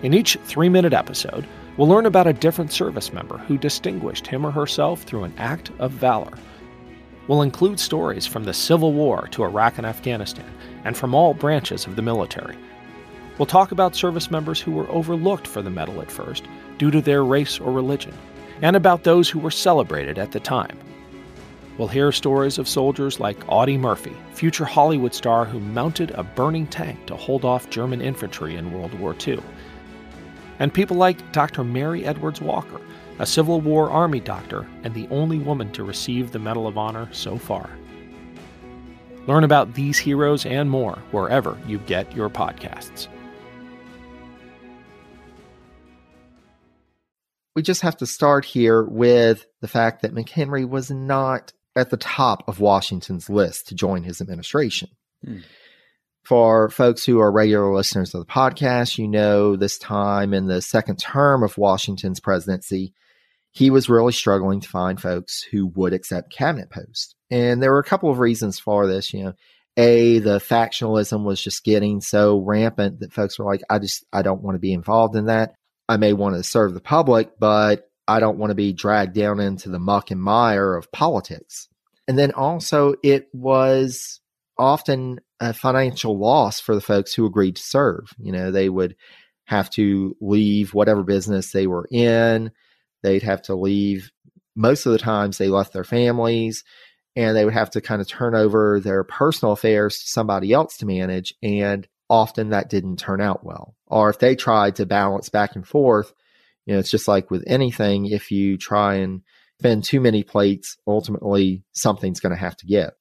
In 0.02 0.14
each 0.14 0.38
three 0.46 0.70
minute 0.70 0.94
episode, 0.94 1.46
we'll 1.78 1.90
learn 1.90 2.06
about 2.06 2.28
a 2.28 2.34
different 2.34 2.72
service 2.72 3.14
member 3.14 3.38
who 3.38 3.58
distinguished 3.58 4.26
him 4.26 4.46
or 4.46 4.52
herself 4.52 5.04
through 5.04 5.26
an 5.26 5.34
act 5.38 5.72
of 5.80 5.92
valor. 5.92 6.34
We'll 7.28 7.42
include 7.42 7.80
stories 7.80 8.26
from 8.26 8.46
the 8.46 8.54
Civil 8.54 8.94
War 8.94 9.28
to 9.32 9.44
Iraq 9.44 9.78
and 9.78 9.86
Afghanistan, 9.86 10.50
and 10.86 10.96
from 10.96 11.14
all 11.14 11.34
branches 11.34 11.86
of 11.86 11.96
the 11.98 12.02
military. 12.02 12.58
We'll 13.38 13.46
talk 13.48 13.72
about 13.72 13.96
service 13.96 14.30
members 14.30 14.62
who 14.62 14.72
were 14.72 14.90
overlooked 14.90 15.48
for 15.48 15.62
the 15.62 15.70
medal 15.70 16.02
at 16.02 16.12
first 16.12 16.46
due 16.78 16.92
to 16.92 17.02
their 17.02 17.24
race 17.24 17.60
or 17.60 17.72
religion, 17.72 18.14
and 18.62 18.76
about 18.76 19.04
those 19.04 19.30
who 19.30 19.40
were 19.40 19.52
celebrated 19.52 20.20
at 20.20 20.32
the 20.32 20.40
time. 20.40 20.78
We'll 21.78 21.88
hear 21.88 22.12
stories 22.12 22.60
of 22.60 22.68
soldiers 22.68 23.20
like 23.20 23.38
Audie 23.48 23.80
Murphy, 23.80 24.14
future 24.34 24.66
Hollywood 24.66 25.16
star 25.16 25.46
who 25.46 25.60
mounted 25.60 26.12
a 26.12 26.24
burning 26.24 26.68
tank 26.68 27.08
to 27.08 27.16
hold 27.16 27.44
off 27.44 27.72
German 27.72 28.00
infantry 28.00 28.56
in 28.56 28.72
World 28.72 28.94
War 29.00 29.16
II. 29.26 29.42
And 30.60 30.72
people 30.72 30.98
like 30.98 31.32
Dr. 31.32 31.64
Mary 31.64 32.06
Edwards 32.06 32.42
Walker, 32.42 32.80
a 33.18 33.26
Civil 33.26 33.60
War 33.60 33.90
Army 33.90 34.20
doctor 34.20 34.68
and 34.84 34.94
the 34.94 35.08
only 35.10 35.40
woman 35.40 35.72
to 35.72 35.84
receive 35.84 36.32
the 36.32 36.40
Medal 36.40 36.68
of 36.68 36.78
Honor 36.78 37.10
so 37.12 37.40
far. 37.40 37.72
Learn 39.26 39.44
about 39.44 39.74
these 39.74 39.98
heroes 39.98 40.46
and 40.46 40.70
more 40.70 41.00
wherever 41.10 41.58
you 41.66 41.80
get 41.80 42.16
your 42.16 42.30
podcasts. 42.30 43.08
We 47.56 47.62
just 47.62 47.82
have 47.82 47.98
to 47.98 48.06
start 48.06 48.46
here 48.46 48.84
with 48.84 49.46
the 49.62 49.68
fact 49.68 50.02
that 50.02 50.14
McHenry 50.14 50.68
was 50.68 50.90
not 50.90 51.54
at 51.76 51.90
the 51.90 51.98
top 51.98 52.48
of 52.48 52.60
Washington's 52.60 53.30
list 53.30 53.68
to 53.68 53.76
join 53.76 54.04
his 54.04 54.22
administration. 54.22 54.90
Hmm. 55.24 55.40
For 56.24 56.70
folks 56.70 57.06
who 57.06 57.20
are 57.20 57.32
regular 57.32 57.74
listeners 57.74 58.14
of 58.14 58.22
the 58.22 58.32
podcast, 58.32 58.98
you 58.98 59.08
know 59.08 59.56
this 59.56 59.78
time 59.78 60.34
in 60.34 60.48
the 60.48 60.62
second 60.62 60.98
term 60.98 61.44
of 61.44 61.58
Washington's 61.58 62.22
presidency, 62.22 62.94
he 63.52 63.70
was 63.70 63.90
really 63.90 64.14
struggling 64.14 64.62
to 64.62 64.70
find 64.70 65.02
folks 65.02 65.44
who 65.44 65.68
would 65.68 65.94
accept 65.94 66.32
cabinet 66.32 66.70
posts. 66.70 67.14
And 67.30 67.62
there 67.62 67.72
were 67.72 67.80
a 67.80 67.84
couple 67.84 68.10
of 68.10 68.20
reasons 68.20 68.58
for 68.58 68.88
this. 68.88 69.14
You 69.14 69.24
know, 69.26 69.34
A, 69.76 70.20
the 70.20 70.40
factionalism 70.40 71.26
was 71.26 71.42
just 71.42 71.64
getting 71.64 72.00
so 72.00 72.40
rampant 72.40 73.02
that 73.02 73.14
folks 73.14 73.38
were 73.38 73.46
like, 73.46 73.62
I 73.70 73.80
just, 73.80 74.06
I 74.14 74.22
don't 74.22 74.42
want 74.42 74.56
to 74.56 74.60
be 74.60 74.74
involved 74.74 75.16
in 75.16 75.26
that. 75.26 75.56
I 75.90 75.98
may 75.98 76.14
want 76.14 76.36
to 76.36 76.44
serve 76.44 76.74
the 76.74 76.82
public, 76.82 77.40
but 77.40 77.90
I 78.08 78.20
don't 78.20 78.38
want 78.38 78.52
to 78.52 78.56
be 78.56 78.74
dragged 78.74 79.14
down 79.14 79.40
into 79.40 79.70
the 79.70 79.80
muck 79.80 80.12
and 80.12 80.22
mire 80.22 80.76
of 80.76 80.92
politics. 80.92 81.68
And 82.08 82.18
then 82.18 82.32
also, 82.32 82.96
it 83.04 83.30
was 83.34 84.20
often 84.58 85.20
a 85.40 85.54
financial 85.54 86.18
loss 86.18 86.60
for 86.60 86.76
the 86.76 86.82
folks 86.82 87.14
who 87.14 87.26
agreed 87.26 87.56
to 87.58 87.62
serve. 87.62 88.14
You 88.18 88.32
know, 88.32 88.52
they 88.52 88.70
would 88.70 88.96
have 89.46 89.70
to 89.72 90.16
leave 90.22 90.74
whatever 90.74 91.04
business 91.04 91.52
they 91.52 91.68
were 91.68 91.88
in. 91.92 92.52
They'd 93.02 93.24
have 93.24 93.42
to 93.44 93.56
leave. 93.56 94.12
Most 94.56 94.86
of 94.86 94.92
the 94.92 95.00
times, 95.00 95.38
they 95.38 95.50
left 95.50 95.74
their 95.74 95.84
families 95.84 96.64
and 97.16 97.36
they 97.36 97.46
would 97.46 97.54
have 97.54 97.72
to 97.72 97.82
kind 97.82 98.02
of 98.02 98.08
turn 98.08 98.36
over 98.36 98.80
their 98.80 99.04
personal 99.04 99.52
affairs 99.52 100.00
to 100.00 100.08
somebody 100.08 100.52
else 100.52 100.78
to 100.78 100.86
manage. 100.86 101.34
And 101.42 101.88
often 102.14 102.50
that 102.50 102.70
didn't 102.70 102.98
turn 102.98 103.20
out 103.20 103.44
well. 103.44 103.76
Or 103.88 104.12
if 104.12 104.20
they 104.20 104.36
tried 104.36 104.76
to 104.76 104.86
balance 104.86 105.30
back 105.30 105.56
and 105.56 105.68
forth, 105.68 106.14
you 106.68 106.74
know, 106.74 106.80
it's 106.80 106.92
just 106.92 107.08
like 107.08 107.32
with 107.32 107.44
anything, 107.48 108.06
if 108.06 108.30
you 108.30 108.56
try 108.56 108.96
and 108.98 109.24
spend 109.60 109.84
too 109.84 110.00
many 110.00 110.22
plates, 110.22 110.78
ultimately 110.86 111.64
something's 111.72 112.20
going 112.20 112.36
to 112.36 112.40
have 112.40 112.56
to 112.58 112.68
give. 112.68 112.92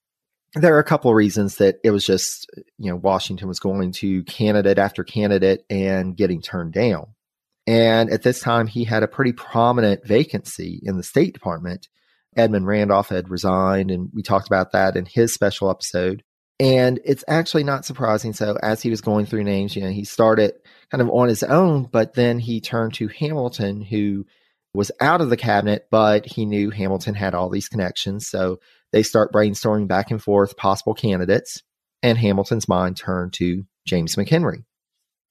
There 0.55 0.75
are 0.75 0.81
a 0.81 0.85
couple 0.85 1.11
of 1.11 1.17
reasons 1.17 1.57
that 1.57 1.77
it 1.85 1.91
was 1.91 2.07
just, 2.07 2.51
you 2.79 2.91
know, 2.91 2.97
Washington 2.97 3.49
was 3.49 3.61
going 3.61 3.93
to 3.93 4.25
candidate 4.25 4.79
after 4.79 5.05
candidate 5.05 5.67
and 5.69 6.17
getting 6.17 6.41
turned 6.41 6.73
down. 6.73 7.09
And 7.67 8.11
at 8.11 8.23
this 8.23 8.41
time, 8.41 8.67
he 8.67 8.85
had 8.85 9.03
a 9.03 9.09
pretty 9.09 9.33
prominent 9.33 10.07
vacancy 10.07 10.81
in 10.83 10.97
the 10.97 11.03
State 11.03 11.35
Department. 11.35 11.89
Edmund 12.35 12.67
Randolph 12.67 13.11
had 13.11 13.29
resigned, 13.29 13.91
and 13.91 14.09
we 14.15 14.23
talked 14.23 14.47
about 14.47 14.73
that 14.73 14.97
in 14.97 15.05
his 15.05 15.35
special 15.35 15.71
episode. 15.71 16.23
And 16.61 17.01
it's 17.05 17.25
actually 17.27 17.65
not 17.65 17.85
surprising. 17.85 18.33
So, 18.33 18.57
as 18.63 18.83
he 18.83 18.91
was 18.91 19.01
going 19.01 19.27
through 19.27 19.45
names, 19.45 19.75
you 19.75 19.83
know, 19.83 19.91
he 19.91 20.05
started 20.05 20.53
kind 20.91 21.03
of 21.03 21.11
on 21.11 21.29
his 21.29 21.43
own, 21.43 21.85
but 21.85 22.15
then 22.15 22.39
he 22.39 22.61
turned 22.61 22.95
to 22.95 23.09
Hamilton, 23.09 23.81
who 23.81 24.27
was 24.75 24.91
out 25.01 25.21
of 25.21 25.31
the 25.31 25.37
cabinet, 25.37 25.89
but 25.91 26.25
he 26.25 26.47
knew 26.47 26.71
Hamilton 26.71 27.15
had 27.15 27.35
all 27.35 27.51
these 27.51 27.69
connections. 27.69 28.29
So 28.29 28.61
they 28.93 29.03
start 29.03 29.33
brainstorming 29.33 29.89
back 29.89 30.11
and 30.11 30.23
forth 30.23 30.57
possible 30.57 30.95
candidates, 30.95 31.63
and 32.03 32.17
Hamilton's 32.17 32.69
mind 32.69 32.97
turned 32.97 33.33
to 33.35 33.65
James 33.87 34.17
McHenry. 34.17 34.65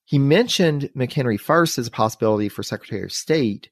He 0.05 0.19
mentioned 0.19 0.89
McHenry 0.95 1.39
first 1.39 1.77
as 1.77 1.87
a 1.87 1.91
possibility 1.91 2.49
for 2.49 2.63
Secretary 2.63 3.03
of 3.03 3.13
State, 3.13 3.69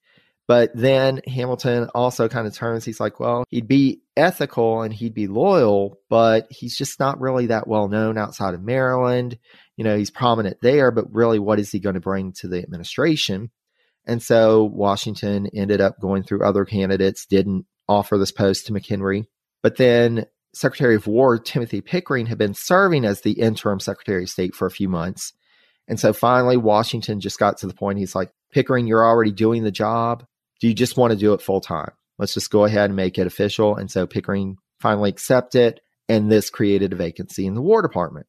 but 0.49 0.71
then 0.73 1.21
Hamilton 1.27 1.89
also 1.93 2.27
kind 2.27 2.47
of 2.47 2.55
turns. 2.55 2.83
He's 2.83 2.99
like, 2.99 3.19
well, 3.19 3.43
he'd 3.49 3.67
be 3.67 4.01
ethical 4.17 4.81
and 4.81 4.91
he'd 4.91 5.13
be 5.13 5.27
loyal, 5.27 5.99
but 6.09 6.47
he's 6.49 6.75
just 6.75 6.99
not 6.99 7.21
really 7.21 7.45
that 7.45 7.67
well 7.67 7.87
known 7.87 8.17
outside 8.17 8.55
of 8.55 8.63
Maryland. 8.63 9.37
You 9.77 9.83
know, 9.83 9.95
he's 9.95 10.09
prominent 10.09 10.57
there, 10.63 10.89
but 10.89 11.05
really, 11.13 11.37
what 11.37 11.59
is 11.59 11.71
he 11.71 11.79
going 11.79 11.93
to 11.93 11.99
bring 11.99 12.33
to 12.39 12.47
the 12.47 12.63
administration? 12.63 13.51
And 14.07 14.23
so 14.23 14.63
Washington 14.63 15.47
ended 15.53 15.81
up 15.81 16.01
going 16.01 16.23
through 16.23 16.43
other 16.43 16.65
candidates, 16.65 17.27
didn't 17.27 17.67
offer 17.87 18.17
this 18.17 18.31
post 18.31 18.65
to 18.65 18.73
McHenry. 18.73 19.25
But 19.61 19.77
then 19.77 20.25
Secretary 20.55 20.95
of 20.95 21.05
War 21.05 21.37
Timothy 21.37 21.81
Pickering 21.81 22.25
had 22.25 22.39
been 22.39 22.55
serving 22.55 23.05
as 23.05 23.21
the 23.21 23.33
interim 23.33 23.79
Secretary 23.79 24.23
of 24.23 24.31
State 24.31 24.55
for 24.55 24.65
a 24.65 24.71
few 24.71 24.89
months. 24.89 25.31
And 25.87 25.99
so 25.99 26.11
finally, 26.11 26.57
Washington 26.57 27.19
just 27.19 27.37
got 27.37 27.59
to 27.59 27.67
the 27.67 27.75
point 27.75 27.99
he's 27.99 28.15
like, 28.15 28.31
Pickering, 28.51 28.87
you're 28.87 29.05
already 29.05 29.31
doing 29.31 29.61
the 29.61 29.69
job. 29.69 30.25
Do 30.59 30.67
you 30.67 30.73
just 30.73 30.97
want 30.97 31.11
to 31.11 31.17
do 31.19 31.33
it 31.33 31.41
full 31.41 31.61
time? 31.61 31.91
Let's 32.17 32.33
just 32.33 32.51
go 32.51 32.65
ahead 32.65 32.89
and 32.89 32.95
make 32.95 33.17
it 33.17 33.27
official. 33.27 33.75
And 33.75 33.89
so 33.89 34.05
Pickering 34.05 34.57
finally 34.79 35.09
accepted, 35.09 35.79
and 36.07 36.31
this 36.31 36.49
created 36.49 36.93
a 36.93 36.97
vacancy 36.97 37.45
in 37.45 37.55
the 37.55 37.61
War 37.61 37.81
Department. 37.81 38.27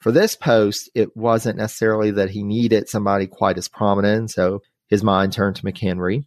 For 0.00 0.10
this 0.12 0.34
post, 0.34 0.90
it 0.94 1.16
wasn't 1.16 1.58
necessarily 1.58 2.10
that 2.12 2.30
he 2.30 2.42
needed 2.42 2.88
somebody 2.88 3.26
quite 3.26 3.58
as 3.58 3.68
prominent. 3.68 4.30
So 4.30 4.62
his 4.88 5.04
mind 5.04 5.32
turned 5.32 5.56
to 5.56 5.62
McHenry. 5.62 6.24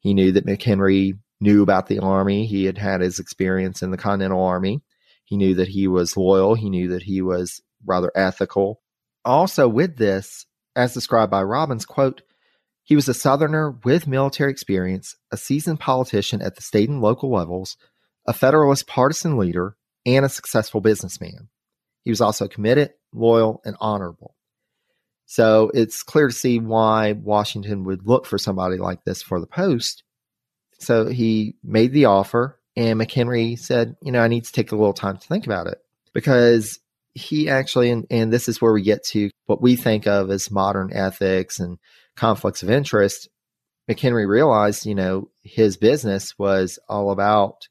He 0.00 0.14
knew 0.14 0.32
that 0.32 0.46
McHenry 0.46 1.18
knew 1.40 1.62
about 1.62 1.86
the 1.86 1.98
Army. 2.00 2.46
He 2.46 2.66
had 2.66 2.78
had 2.78 3.00
his 3.00 3.18
experience 3.18 3.82
in 3.82 3.90
the 3.90 3.96
Continental 3.96 4.42
Army. 4.42 4.82
He 5.24 5.36
knew 5.36 5.54
that 5.54 5.68
he 5.68 5.88
was 5.88 6.16
loyal. 6.16 6.54
He 6.54 6.68
knew 6.68 6.88
that 6.88 7.02
he 7.02 7.22
was 7.22 7.62
rather 7.84 8.12
ethical. 8.14 8.82
Also, 9.24 9.66
with 9.66 9.96
this, 9.96 10.44
as 10.76 10.92
described 10.92 11.30
by 11.30 11.42
Robbins, 11.42 11.86
quote, 11.86 12.22
he 12.84 12.94
was 12.94 13.08
a 13.08 13.14
Southerner 13.14 13.72
with 13.82 14.06
military 14.06 14.52
experience, 14.52 15.16
a 15.32 15.38
seasoned 15.38 15.80
politician 15.80 16.42
at 16.42 16.54
the 16.54 16.62
state 16.62 16.90
and 16.90 17.00
local 17.00 17.32
levels, 17.32 17.78
a 18.26 18.34
Federalist 18.34 18.86
partisan 18.86 19.38
leader, 19.38 19.76
and 20.04 20.24
a 20.24 20.28
successful 20.28 20.82
businessman. 20.82 21.48
He 22.04 22.10
was 22.10 22.20
also 22.20 22.46
committed, 22.46 22.92
loyal, 23.12 23.62
and 23.64 23.76
honorable. 23.80 24.36
So 25.24 25.70
it's 25.72 26.02
clear 26.02 26.28
to 26.28 26.34
see 26.34 26.58
why 26.58 27.12
Washington 27.12 27.84
would 27.84 28.06
look 28.06 28.26
for 28.26 28.36
somebody 28.36 28.76
like 28.76 29.04
this 29.04 29.22
for 29.22 29.40
the 29.40 29.46
post. 29.46 30.04
So 30.78 31.08
he 31.08 31.56
made 31.64 31.92
the 31.92 32.04
offer, 32.04 32.60
and 32.76 33.00
McHenry 33.00 33.58
said, 33.58 33.96
You 34.02 34.12
know, 34.12 34.20
I 34.20 34.28
need 34.28 34.44
to 34.44 34.52
take 34.52 34.72
a 34.72 34.76
little 34.76 34.92
time 34.92 35.16
to 35.16 35.26
think 35.26 35.46
about 35.46 35.68
it 35.68 35.78
because 36.12 36.78
he 37.14 37.48
actually, 37.48 37.90
and, 37.90 38.06
and 38.10 38.30
this 38.30 38.48
is 38.48 38.60
where 38.60 38.72
we 38.74 38.82
get 38.82 39.04
to 39.04 39.30
what 39.46 39.62
we 39.62 39.76
think 39.76 40.06
of 40.06 40.30
as 40.30 40.50
modern 40.50 40.92
ethics 40.92 41.58
and 41.58 41.78
conflicts 42.16 42.62
of 42.62 42.70
interest. 42.70 43.28
McHenry 43.90 44.26
realized, 44.26 44.86
you 44.86 44.94
know, 44.94 45.30
his 45.42 45.76
business 45.76 46.38
was 46.38 46.78
all 46.88 47.10
about 47.10 47.68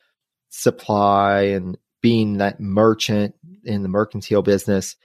supply 0.50 1.42
and 1.44 1.78
being 2.02 2.38
that 2.38 2.60
merchant 2.60 3.34
in 3.64 3.82
the 3.82 3.90
mercantile 3.90 4.44
business. 4.44 4.96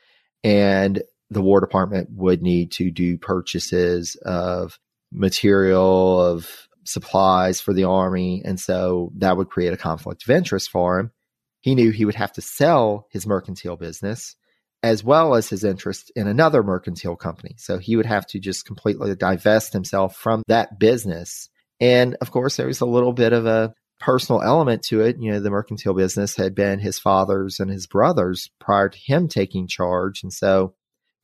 And 0.44 1.02
the 1.30 1.40
War 1.40 1.60
Department 1.60 2.10
would 2.12 2.42
need 2.42 2.72
to 2.72 2.90
do 2.90 3.16
purchases 3.18 4.16
of 4.24 4.78
material, 5.12 6.20
of 6.20 6.68
supplies 6.84 7.60
for 7.60 7.72
the 7.72 7.84
Army. 7.84 8.42
And 8.44 8.58
so 8.58 9.12
that 9.16 9.36
would 9.36 9.50
create 9.50 9.72
a 9.72 9.78
conflict 9.78 10.24
of 10.24 10.30
interest 10.30 10.70
for 10.70 10.98
him. 10.98 11.12
He 11.60 11.74
knew 11.74 11.90
he 11.90 12.04
would 12.04 12.14
have 12.14 12.32
to 12.34 12.40
sell 12.40 13.06
his 13.10 13.26
mercantile 13.26 13.76
business 13.76 14.36
as 14.82 15.02
well 15.02 15.34
as 15.34 15.48
his 15.48 15.64
interest 15.64 16.12
in 16.14 16.28
another 16.28 16.62
mercantile 16.62 17.16
company. 17.16 17.54
So 17.58 17.78
he 17.78 17.96
would 17.96 18.06
have 18.06 18.26
to 18.28 18.38
just 18.38 18.64
completely 18.64 19.14
divest 19.16 19.72
himself 19.72 20.16
from 20.16 20.42
that 20.46 20.78
business. 20.78 21.48
And 21.80 22.16
of 22.20 22.30
course, 22.30 22.56
there 22.56 22.66
was 22.66 22.80
a 22.80 22.86
little 22.86 23.12
bit 23.12 23.32
of 23.32 23.46
a 23.46 23.74
personal 23.98 24.42
element 24.42 24.82
to 24.84 25.00
it. 25.00 25.16
You 25.18 25.32
know, 25.32 25.40
the 25.40 25.50
mercantile 25.50 25.94
business 25.94 26.36
had 26.36 26.54
been 26.54 26.78
his 26.78 26.98
father's 26.98 27.58
and 27.58 27.70
his 27.70 27.86
brother's 27.86 28.50
prior 28.60 28.88
to 28.88 28.98
him 28.98 29.28
taking 29.28 29.66
charge. 29.66 30.22
And 30.22 30.32
so 30.32 30.74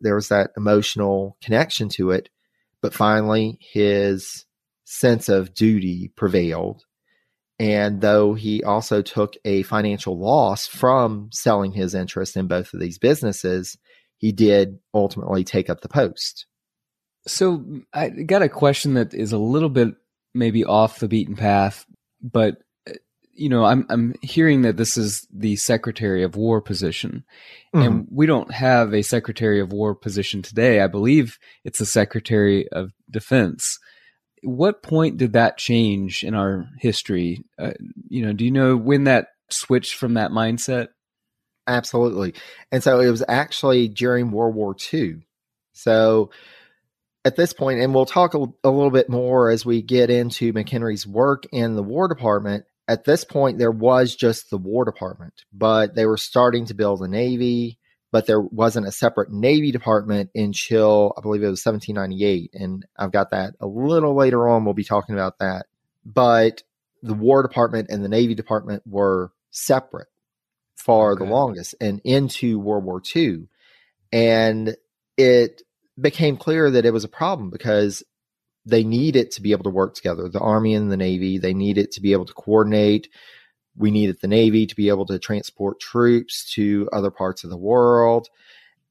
there 0.01 0.17
was 0.17 0.29
that 0.29 0.51
emotional 0.57 1.37
connection 1.43 1.89
to 1.91 2.11
it. 2.11 2.29
But 2.81 2.95
finally, 2.95 3.59
his 3.61 4.45
sense 4.85 5.29
of 5.29 5.55
duty 5.55 6.13
prevailed. 6.17 6.85
And 7.59 8.01
though 8.01 8.35
he 8.35 8.65
also 8.65 9.01
took 9.01 9.37
a 9.45 9.63
financial 9.63 10.19
loss 10.19 10.67
from 10.67 11.29
selling 11.33 11.73
his 11.73 11.95
interest 11.95 12.37
in 12.37 12.49
both 12.49 12.75
of 12.75 12.81
these 12.81 12.99
businesses, 12.99 13.79
he 14.19 14.33
did 14.33 14.79
ultimately 14.93 15.45
take 15.45 15.71
up 15.71 15.81
the 15.81 15.89
post. 15.89 16.47
So 17.27 17.65
I 17.93 18.09
got 18.09 18.43
a 18.43 18.49
question 18.49 18.95
that 18.95 19.15
is 19.15 19.33
a 19.33 19.39
little 19.39 19.69
bit 19.69 19.95
maybe 20.35 20.65
off 20.65 20.99
the 20.99 21.09
beaten 21.09 21.37
path, 21.37 21.87
but 22.21 22.59
you 23.37 23.49
know, 23.49 23.65
I'm 23.65 23.87
I'm 23.89 24.15
hearing 24.23 24.63
that 24.63 24.77
this 24.77 24.97
is 24.97 25.27
the 25.33 25.57
Secretary 25.57 26.23
of 26.23 26.37
War 26.37 26.61
position, 26.61 27.25
mm-hmm. 27.75 27.87
and 27.87 28.07
we 28.11 28.27
don't 28.27 28.53
have 28.53 28.95
a 28.95 29.03
Secretary 29.03 29.61
of 29.61 29.73
War 29.73 29.95
position 29.95 30.43
today. 30.43 30.81
I 30.81 30.87
believe 30.87 31.39
it's 31.65 31.79
the 31.79 31.87
Secretary 31.87 32.69
of 32.69 32.93
Defense. 33.11 33.79
What 34.45 34.83
point 34.83 35.17
did 35.17 35.33
that 35.33 35.59
change 35.59 36.23
in 36.23 36.35
our 36.35 36.69
history? 36.79 37.45
Uh, 37.59 37.73
you 38.09 38.25
know, 38.25 38.33
do 38.33 38.45
you 38.45 38.51
know 38.51 38.77
when 38.77 39.05
that 39.05 39.29
switched 39.51 39.95
from 39.95 40.15
that 40.15 40.31
mindset? 40.31 40.89
Absolutely, 41.67 42.35
and 42.71 42.83
so 42.83 43.01
it 43.01 43.11
was 43.11 43.25
actually 43.27 43.89
during 43.89 44.31
World 44.31 44.55
War 44.55 44.77
II. 44.93 45.27
So 45.73 46.31
at 47.25 47.37
this 47.37 47.55
point, 47.55 47.81
and 47.81 47.95
we'll 47.95 48.05
talk 48.05 48.35
a, 48.35 48.39
a, 48.63 48.71
little 48.71 48.91
bit 48.91 49.09
more 49.09 49.51
as 49.51 49.65
we 49.65 49.81
get 49.81 50.11
into 50.11 50.53
McHenry's 50.53 51.07
work 51.07 51.45
in 51.53 51.75
the 51.75 51.83
War 51.83 52.07
Department 52.07 52.67
at 52.89 53.05
this 53.05 53.25
point 53.25 53.59
there 53.59 53.71
was 53.71 54.15
just 54.15 54.51
the 54.51 54.59
war 54.59 54.85
department 54.85 55.45
but 55.53 55.95
they 55.95 56.07
were 56.07 56.17
starting 56.17 56.67
to 56.67 56.75
build 56.75 57.01
a 57.01 57.09
navy 57.09 57.79
but 58.15 58.27
there 58.27 58.41
wasn't 58.41 58.87
a 58.87 58.93
separate 58.93 59.33
navy 59.33 59.73
department 59.73 60.31
until 60.37 61.13
i 61.19 61.21
believe 61.21 61.43
it 61.43 61.51
was 61.51 61.67
1798 61.67 62.51
and 62.55 62.87
i've 62.97 63.11
got 63.11 63.31
that 63.31 63.55
a 63.59 63.67
little 63.67 64.15
later 64.15 64.49
on 64.49 64.65
we'll 64.65 64.73
be 64.73 64.85
talking 64.85 65.17
about 65.17 65.41
that 65.41 65.67
but 66.07 66.63
the 67.03 67.13
war 67.13 67.43
department 67.43 67.91
and 67.91 68.05
the 68.05 68.09
navy 68.09 68.37
department 68.37 68.85
were 68.87 69.33
separate 69.51 70.07
for 70.77 71.15
okay. 71.15 71.25
the 71.25 71.31
longest 71.31 71.75
and 71.81 72.01
into 72.05 72.61
world 72.61 72.85
war 72.85 73.03
ii 73.17 73.49
and 74.13 74.77
it 75.17 75.63
became 76.01 76.37
clear 76.37 76.71
that 76.71 76.87
it 76.87 76.93
was 76.93 77.03
a 77.03 77.09
problem 77.09 77.51
because 77.51 78.05
they 78.65 78.85
need 78.85 79.17
it 79.17 79.33
to 79.33 79.43
be 79.43 79.53
able 79.53 79.65
to 79.65 79.71
work 79.71 79.95
together. 79.95 80.29
The 80.29 80.41
Army 80.41 80.75
and 80.75 80.91
the 80.91 80.97
Navy, 80.97 81.39
they 81.39 81.53
need 81.53 81.79
it 81.79 81.93
to 81.93 82.01
be 82.01 82.13
able 82.13 82.25
to 82.25 82.33
coordinate. 82.33 83.09
We 83.77 83.91
needed 83.91 84.21
the 84.21 84.29
Navy 84.29 84.67
to 84.67 84.75
be 84.75 84.89
able 84.89 85.07
to 85.07 85.19
transport 85.19 85.81
troops 85.81 86.53
to 86.55 86.89
other 86.93 87.11
parts 87.11 87.45
of 87.45 87.51
the 87.51 87.57
world. 87.57 88.29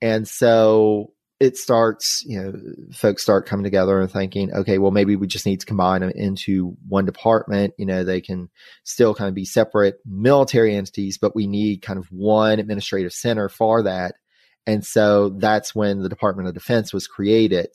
And 0.02 0.28
so 0.28 1.14
it 1.40 1.58
starts, 1.58 2.24
you 2.26 2.42
know, 2.42 2.54
folks 2.94 3.24
start 3.24 3.46
coming 3.46 3.64
together 3.64 4.00
and 4.00 4.12
thinking, 4.12 4.54
okay, 4.54 4.78
well, 4.78 4.92
maybe 4.92 5.16
we 5.16 5.28
just 5.28 5.46
need 5.46 5.60
to 5.60 5.66
combine 5.66 6.02
them 6.02 6.12
into 6.16 6.78
one 6.88 7.06
department. 7.06 7.74
You 7.78 7.86
know, 7.86 8.04
they 8.04 8.22
can 8.22 8.50
still 8.84 9.16
kind 9.16 9.28
of 9.28 9.34
be 9.34 9.46
separate 9.46 10.00
military 10.06 10.76
entities, 10.76 11.18
but 11.18 11.36
we 11.36 11.48
need 11.48 11.82
kind 11.82 12.00
of 12.00 12.08
one 12.12 12.60
administrative 12.60 13.14
center 13.14 13.50
for 13.50 13.84
that. 13.84 14.16
And 14.66 14.86
so 14.86 15.30
that's 15.30 15.76
when 15.76 16.00
the 16.00 16.10
Department 16.10 16.48
of 16.48 16.54
Defense 16.54 16.94
was 16.94 17.08
created 17.08 17.70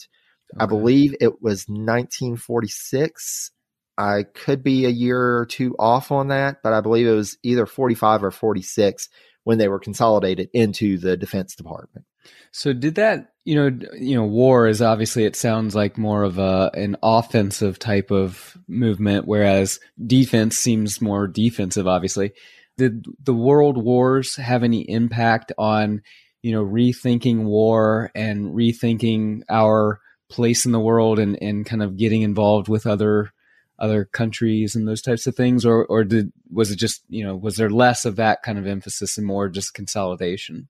Okay. 0.54 0.64
I 0.64 0.66
believe 0.66 1.14
it 1.20 1.42
was 1.42 1.66
1946. 1.68 3.50
I 3.98 4.22
could 4.22 4.62
be 4.62 4.84
a 4.84 4.90
year 4.90 5.38
or 5.38 5.44
two 5.44 5.74
off 5.76 6.12
on 6.12 6.28
that, 6.28 6.58
but 6.62 6.72
I 6.72 6.80
believe 6.80 7.08
it 7.08 7.12
was 7.12 7.36
either 7.42 7.66
45 7.66 8.22
or 8.22 8.30
46 8.30 9.08
when 9.42 9.58
they 9.58 9.66
were 9.66 9.80
consolidated 9.80 10.48
into 10.54 10.98
the 10.98 11.16
Defense 11.16 11.56
Department. 11.56 12.06
So 12.52 12.72
did 12.72 12.94
that, 12.94 13.32
you 13.44 13.56
know, 13.56 13.86
you 13.98 14.14
know, 14.14 14.24
war 14.24 14.68
is 14.68 14.80
obviously 14.80 15.24
it 15.24 15.34
sounds 15.34 15.74
like 15.74 15.98
more 15.98 16.22
of 16.22 16.38
a 16.38 16.70
an 16.74 16.96
offensive 17.02 17.78
type 17.78 18.10
of 18.10 18.56
movement, 18.68 19.26
whereas 19.26 19.80
defense 20.06 20.56
seems 20.56 21.00
more 21.00 21.26
defensive. 21.26 21.88
Obviously, 21.88 22.32
did 22.76 23.04
the 23.24 23.34
world 23.34 23.82
wars 23.82 24.36
have 24.36 24.62
any 24.62 24.82
impact 24.82 25.52
on, 25.58 26.02
you 26.42 26.52
know, 26.52 26.64
rethinking 26.64 27.44
war 27.44 28.10
and 28.14 28.54
rethinking 28.54 29.42
our 29.50 30.00
place 30.30 30.66
in 30.66 30.72
the 30.72 30.80
world 30.80 31.18
and, 31.18 31.42
and 31.42 31.66
kind 31.66 31.82
of 31.82 31.96
getting 31.96 32.22
involved 32.22 32.68
with 32.68 32.86
other 32.86 33.32
other 33.78 34.04
countries 34.04 34.74
and 34.74 34.86
those 34.86 35.02
types 35.02 35.26
of 35.26 35.34
things 35.34 35.64
or 35.64 35.84
or 35.86 36.04
did 36.04 36.32
was 36.50 36.70
it 36.70 36.76
just 36.76 37.02
you 37.08 37.24
know 37.24 37.36
was 37.36 37.56
there 37.56 37.70
less 37.70 38.04
of 38.04 38.16
that 38.16 38.42
kind 38.42 38.58
of 38.58 38.66
emphasis 38.66 39.18
and 39.18 39.26
more 39.26 39.48
just 39.48 39.74
consolidation 39.74 40.68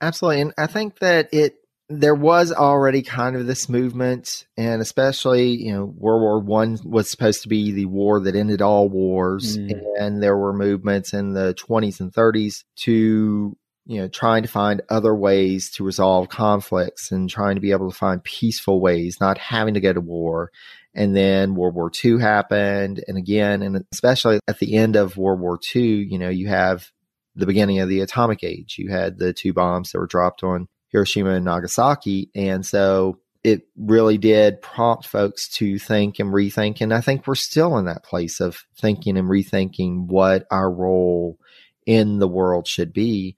absolutely 0.00 0.40
and 0.40 0.52
i 0.58 0.66
think 0.66 0.98
that 0.98 1.28
it 1.32 1.56
there 1.90 2.14
was 2.14 2.50
already 2.50 3.02
kind 3.02 3.36
of 3.36 3.46
this 3.46 3.68
movement 3.68 4.46
and 4.56 4.80
especially 4.80 5.48
you 5.48 5.72
know 5.72 5.84
world 5.84 6.22
war 6.22 6.40
one 6.40 6.78
was 6.84 7.10
supposed 7.10 7.42
to 7.42 7.48
be 7.48 7.72
the 7.72 7.86
war 7.86 8.20
that 8.20 8.36
ended 8.36 8.62
all 8.62 8.88
wars 8.88 9.58
mm. 9.58 9.78
and 9.98 10.22
there 10.22 10.36
were 10.36 10.52
movements 10.52 11.12
in 11.12 11.34
the 11.34 11.54
20s 11.54 12.00
and 12.00 12.12
30s 12.12 12.64
to 12.76 13.56
you 13.86 14.00
know, 14.00 14.08
trying 14.08 14.42
to 14.42 14.48
find 14.48 14.82
other 14.88 15.14
ways 15.14 15.70
to 15.70 15.84
resolve 15.84 16.28
conflicts 16.28 17.12
and 17.12 17.28
trying 17.28 17.54
to 17.54 17.60
be 17.60 17.72
able 17.72 17.90
to 17.90 17.96
find 17.96 18.24
peaceful 18.24 18.80
ways, 18.80 19.20
not 19.20 19.36
having 19.38 19.74
to 19.74 19.80
go 19.80 19.92
to 19.92 20.00
war. 20.00 20.50
And 20.94 21.16
then 21.16 21.54
World 21.54 21.74
War 21.74 21.90
II 22.04 22.20
happened. 22.20 23.02
And 23.08 23.18
again, 23.18 23.62
and 23.62 23.84
especially 23.92 24.40
at 24.46 24.58
the 24.58 24.74
end 24.76 24.96
of 24.96 25.16
World 25.16 25.40
War 25.40 25.58
II, 25.74 25.82
you 25.82 26.18
know, 26.18 26.28
you 26.28 26.48
have 26.48 26.90
the 27.34 27.46
beginning 27.46 27.80
of 27.80 27.88
the 27.88 28.00
atomic 28.00 28.44
age. 28.44 28.76
You 28.78 28.90
had 28.90 29.18
the 29.18 29.32
two 29.32 29.52
bombs 29.52 29.90
that 29.90 29.98
were 29.98 30.06
dropped 30.06 30.44
on 30.44 30.68
Hiroshima 30.88 31.30
and 31.30 31.44
Nagasaki. 31.44 32.30
And 32.34 32.64
so 32.64 33.18
it 33.42 33.68
really 33.76 34.16
did 34.16 34.62
prompt 34.62 35.06
folks 35.06 35.48
to 35.48 35.78
think 35.78 36.18
and 36.18 36.32
rethink. 36.32 36.80
And 36.80 36.94
I 36.94 37.00
think 37.00 37.26
we're 37.26 37.34
still 37.34 37.76
in 37.76 37.86
that 37.86 38.04
place 38.04 38.40
of 38.40 38.64
thinking 38.80 39.18
and 39.18 39.28
rethinking 39.28 40.06
what 40.06 40.46
our 40.50 40.70
role 40.70 41.38
in 41.84 42.20
the 42.20 42.28
world 42.28 42.66
should 42.66 42.92
be. 42.92 43.36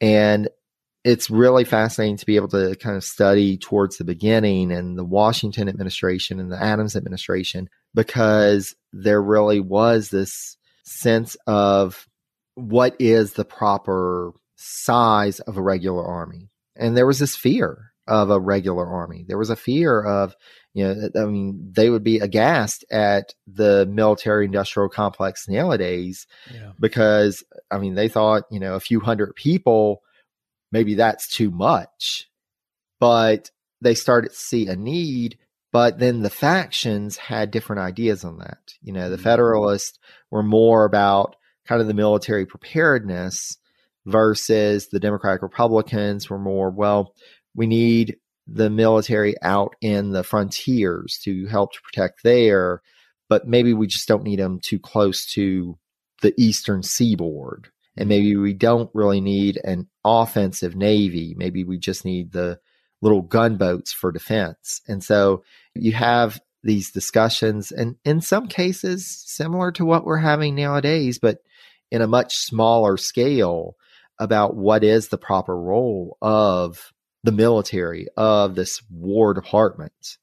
And 0.00 0.48
it's 1.04 1.30
really 1.30 1.64
fascinating 1.64 2.16
to 2.16 2.26
be 2.26 2.36
able 2.36 2.48
to 2.48 2.74
kind 2.76 2.96
of 2.96 3.04
study 3.04 3.56
towards 3.56 3.96
the 3.96 4.04
beginning 4.04 4.72
and 4.72 4.98
the 4.98 5.04
Washington 5.04 5.68
administration 5.68 6.40
and 6.40 6.50
the 6.50 6.62
Adams 6.62 6.96
administration 6.96 7.68
because 7.94 8.74
there 8.92 9.22
really 9.22 9.60
was 9.60 10.10
this 10.10 10.56
sense 10.84 11.36
of 11.46 12.06
what 12.54 12.96
is 12.98 13.34
the 13.34 13.44
proper 13.44 14.32
size 14.56 15.40
of 15.40 15.56
a 15.56 15.62
regular 15.62 16.04
army. 16.04 16.50
And 16.76 16.96
there 16.96 17.06
was 17.06 17.18
this 17.18 17.36
fear 17.36 17.92
of 18.08 18.30
a 18.30 18.40
regular 18.40 18.86
army. 18.86 19.24
There 19.28 19.38
was 19.38 19.50
a 19.50 19.56
fear 19.56 20.02
of, 20.02 20.34
you 20.74 20.84
know, 20.84 21.08
I 21.16 21.26
mean, 21.26 21.72
they 21.72 21.90
would 21.90 22.02
be 22.02 22.18
aghast 22.18 22.84
at 22.90 23.34
the 23.46 23.86
military 23.86 24.46
industrial 24.46 24.88
complex 24.88 25.46
nowadays 25.48 26.26
yeah. 26.52 26.72
because, 26.80 27.44
I 27.70 27.78
mean, 27.78 27.94
they 27.94 28.08
thought, 28.08 28.44
you 28.50 28.58
know, 28.58 28.74
a 28.74 28.80
few 28.80 29.00
hundred 29.00 29.34
people, 29.36 30.02
maybe 30.72 30.94
that's 30.94 31.28
too 31.28 31.50
much. 31.50 32.28
But 33.00 33.50
they 33.80 33.94
started 33.94 34.30
to 34.30 34.36
see 34.36 34.66
a 34.66 34.76
need. 34.76 35.38
But 35.72 35.98
then 35.98 36.22
the 36.22 36.30
factions 36.30 37.16
had 37.16 37.50
different 37.50 37.82
ideas 37.82 38.24
on 38.24 38.38
that. 38.38 38.74
You 38.82 38.92
know, 38.92 39.10
the 39.10 39.16
mm-hmm. 39.16 39.24
Federalists 39.24 39.98
were 40.30 40.42
more 40.42 40.84
about 40.84 41.36
kind 41.66 41.80
of 41.80 41.86
the 41.86 41.94
military 41.94 42.46
preparedness 42.46 43.58
versus 44.06 44.88
the 44.88 44.98
Democratic 44.98 45.42
Republicans 45.42 46.30
were 46.30 46.38
more, 46.38 46.70
well, 46.70 47.14
we 47.54 47.66
need 47.66 48.16
the 48.46 48.70
military 48.70 49.34
out 49.42 49.74
in 49.82 50.10
the 50.10 50.24
frontiers 50.24 51.18
to 51.22 51.46
help 51.46 51.72
to 51.74 51.80
protect 51.82 52.22
there, 52.22 52.80
but 53.28 53.46
maybe 53.46 53.74
we 53.74 53.86
just 53.86 54.08
don't 54.08 54.24
need 54.24 54.38
them 54.38 54.58
too 54.62 54.78
close 54.78 55.26
to 55.26 55.78
the 56.22 56.32
eastern 56.38 56.82
seaboard. 56.82 57.68
And 57.98 58.08
maybe 58.08 58.36
we 58.36 58.54
don't 58.54 58.90
really 58.94 59.20
need 59.20 59.60
an 59.64 59.88
offensive 60.04 60.76
Navy. 60.76 61.34
Maybe 61.36 61.64
we 61.64 61.78
just 61.78 62.04
need 62.04 62.32
the 62.32 62.60
little 63.02 63.22
gunboats 63.22 63.92
for 63.92 64.12
defense. 64.12 64.80
And 64.86 65.02
so 65.02 65.42
you 65.74 65.92
have 65.92 66.40
these 66.62 66.90
discussions, 66.90 67.70
and 67.70 67.96
in 68.04 68.20
some 68.20 68.46
cases, 68.48 69.06
similar 69.26 69.70
to 69.72 69.84
what 69.84 70.04
we're 70.04 70.18
having 70.18 70.54
nowadays, 70.54 71.18
but 71.18 71.38
in 71.90 72.02
a 72.02 72.08
much 72.08 72.36
smaller 72.36 72.96
scale 72.96 73.76
about 74.18 74.56
what 74.56 74.84
is 74.84 75.08
the 75.08 75.18
proper 75.18 75.56
role 75.56 76.16
of 76.20 76.92
the 77.24 77.32
military, 77.32 78.06
of 78.16 78.54
this 78.54 78.80
War 78.90 79.34
Department. 79.34 80.18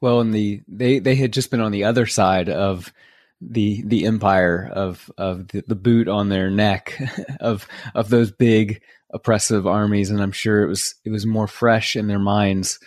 Well, 0.00 0.20
and 0.20 0.34
the 0.34 0.62
they 0.68 0.98
they 0.98 1.14
had 1.14 1.32
just 1.32 1.50
been 1.50 1.60
on 1.60 1.72
the 1.72 1.84
other 1.84 2.06
side 2.06 2.48
of 2.48 2.92
the 3.40 3.82
the 3.86 4.06
empire 4.06 4.68
of 4.72 5.10
of 5.18 5.48
the, 5.48 5.62
the 5.66 5.74
boot 5.74 6.08
on 6.08 6.28
their 6.28 6.50
neck 6.50 6.98
of 7.40 7.66
of 7.94 8.08
those 8.08 8.32
big 8.32 8.80
oppressive 9.12 9.66
armies, 9.66 10.10
and 10.10 10.20
I'm 10.22 10.32
sure 10.32 10.62
it 10.62 10.68
was 10.68 10.94
it 11.04 11.10
was 11.10 11.26
more 11.26 11.46
fresh 11.46 11.96
in 11.96 12.06
their 12.06 12.18
minds 12.18 12.78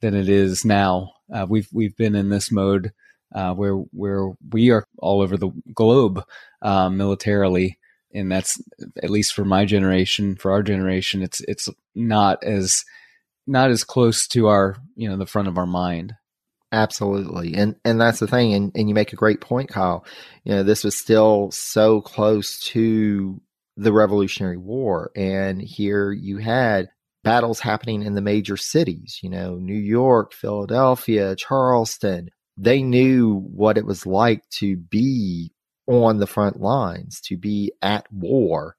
than 0.00 0.14
it 0.14 0.28
is 0.28 0.64
now. 0.64 1.12
Uh, 1.32 1.46
we've 1.48 1.68
we've 1.72 1.96
been 1.96 2.14
in 2.14 2.28
this 2.28 2.50
mode 2.50 2.92
uh, 3.34 3.54
where 3.54 3.74
where 3.74 4.30
we 4.50 4.70
are 4.70 4.86
all 4.98 5.20
over 5.20 5.36
the 5.36 5.50
globe 5.74 6.22
um, 6.62 6.96
militarily, 6.96 7.78
and 8.12 8.30
that's 8.30 8.60
at 9.02 9.10
least 9.10 9.34
for 9.34 9.44
my 9.44 9.64
generation, 9.64 10.36
for 10.36 10.52
our 10.52 10.62
generation, 10.62 11.22
it's 11.22 11.40
it's 11.48 11.68
not 11.94 12.42
as 12.44 12.84
not 13.46 13.70
as 13.70 13.84
close 13.84 14.26
to 14.28 14.46
our 14.46 14.76
you 14.96 15.08
know 15.08 15.16
the 15.16 15.26
front 15.26 15.48
of 15.48 15.58
our 15.58 15.66
mind. 15.66 16.14
Absolutely. 16.74 17.54
And 17.54 17.76
and 17.84 18.00
that's 18.00 18.18
the 18.18 18.26
thing. 18.26 18.52
And 18.52 18.72
and 18.74 18.88
you 18.88 18.96
make 18.96 19.12
a 19.12 19.16
great 19.16 19.40
point, 19.40 19.68
Kyle. 19.68 20.04
You 20.42 20.56
know, 20.56 20.62
this 20.64 20.82
was 20.82 20.96
still 20.96 21.52
so 21.52 22.00
close 22.00 22.58
to 22.70 23.40
the 23.76 23.92
Revolutionary 23.92 24.56
War. 24.56 25.12
And 25.14 25.62
here 25.62 26.10
you 26.10 26.38
had 26.38 26.88
battles 27.22 27.60
happening 27.60 28.02
in 28.02 28.14
the 28.14 28.20
major 28.20 28.56
cities, 28.56 29.20
you 29.22 29.30
know, 29.30 29.54
New 29.54 29.72
York, 29.78 30.32
Philadelphia, 30.32 31.36
Charleston. 31.36 32.30
They 32.56 32.82
knew 32.82 33.36
what 33.54 33.78
it 33.78 33.86
was 33.86 34.04
like 34.04 34.42
to 34.58 34.76
be 34.76 35.52
on 35.86 36.18
the 36.18 36.26
front 36.26 36.60
lines, 36.60 37.20
to 37.26 37.36
be 37.36 37.72
at 37.82 38.12
war. 38.12 38.74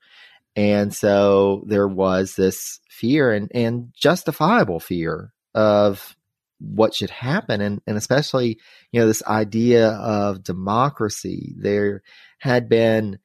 And 0.58 0.94
so 0.94 1.64
there 1.66 1.88
was 1.88 2.36
this 2.36 2.82
fear 2.90 3.32
and, 3.32 3.50
and 3.56 3.94
justifiable 3.96 4.82
fear 4.82 5.32
of 5.54 6.15
what 6.60 6.94
should 6.96 7.10
happen 7.10 7.62
and, 7.62 7.82
and 7.86 7.98
especially 7.98 8.60
you 8.92 9.00
know 9.00 9.08
this 9.08 9.24
idea 9.24 9.90
of 9.90 10.44
democracy. 10.44 11.54
There 11.58 12.02
had 12.40 12.70
been 12.70 13.20